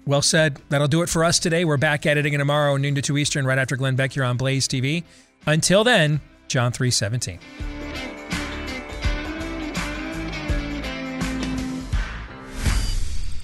Well 0.05 0.21
said. 0.21 0.61
That'll 0.69 0.87
do 0.87 1.01
it 1.01 1.09
for 1.09 1.23
us 1.23 1.39
today. 1.39 1.65
We're 1.65 1.77
back 1.77 2.05
at 2.05 2.17
it 2.17 2.25
again 2.27 2.37
tomorrow, 2.39 2.77
noon 2.77 2.93
to 2.95 3.01
two 3.01 3.17
Eastern, 3.17 3.47
right 3.47 3.57
after 3.57 3.75
Glenn 3.75 3.95
Beck 3.95 4.13
here 4.13 4.23
on 4.23 4.37
Blaze 4.37 4.67
TV. 4.67 5.03
Until 5.47 5.83
then, 5.83 6.21
John 6.47 6.71
three 6.71 6.91
seventeen. 6.91 7.39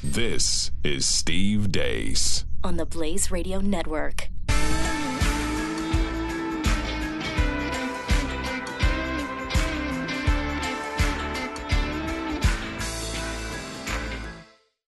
This 0.03 0.71
is 0.83 1.05
Steve 1.05 1.71
Deace. 1.71 2.43
on 2.63 2.77
the 2.77 2.85
Blaze 2.85 3.31
Radio 3.31 3.59
Network. 3.59 4.29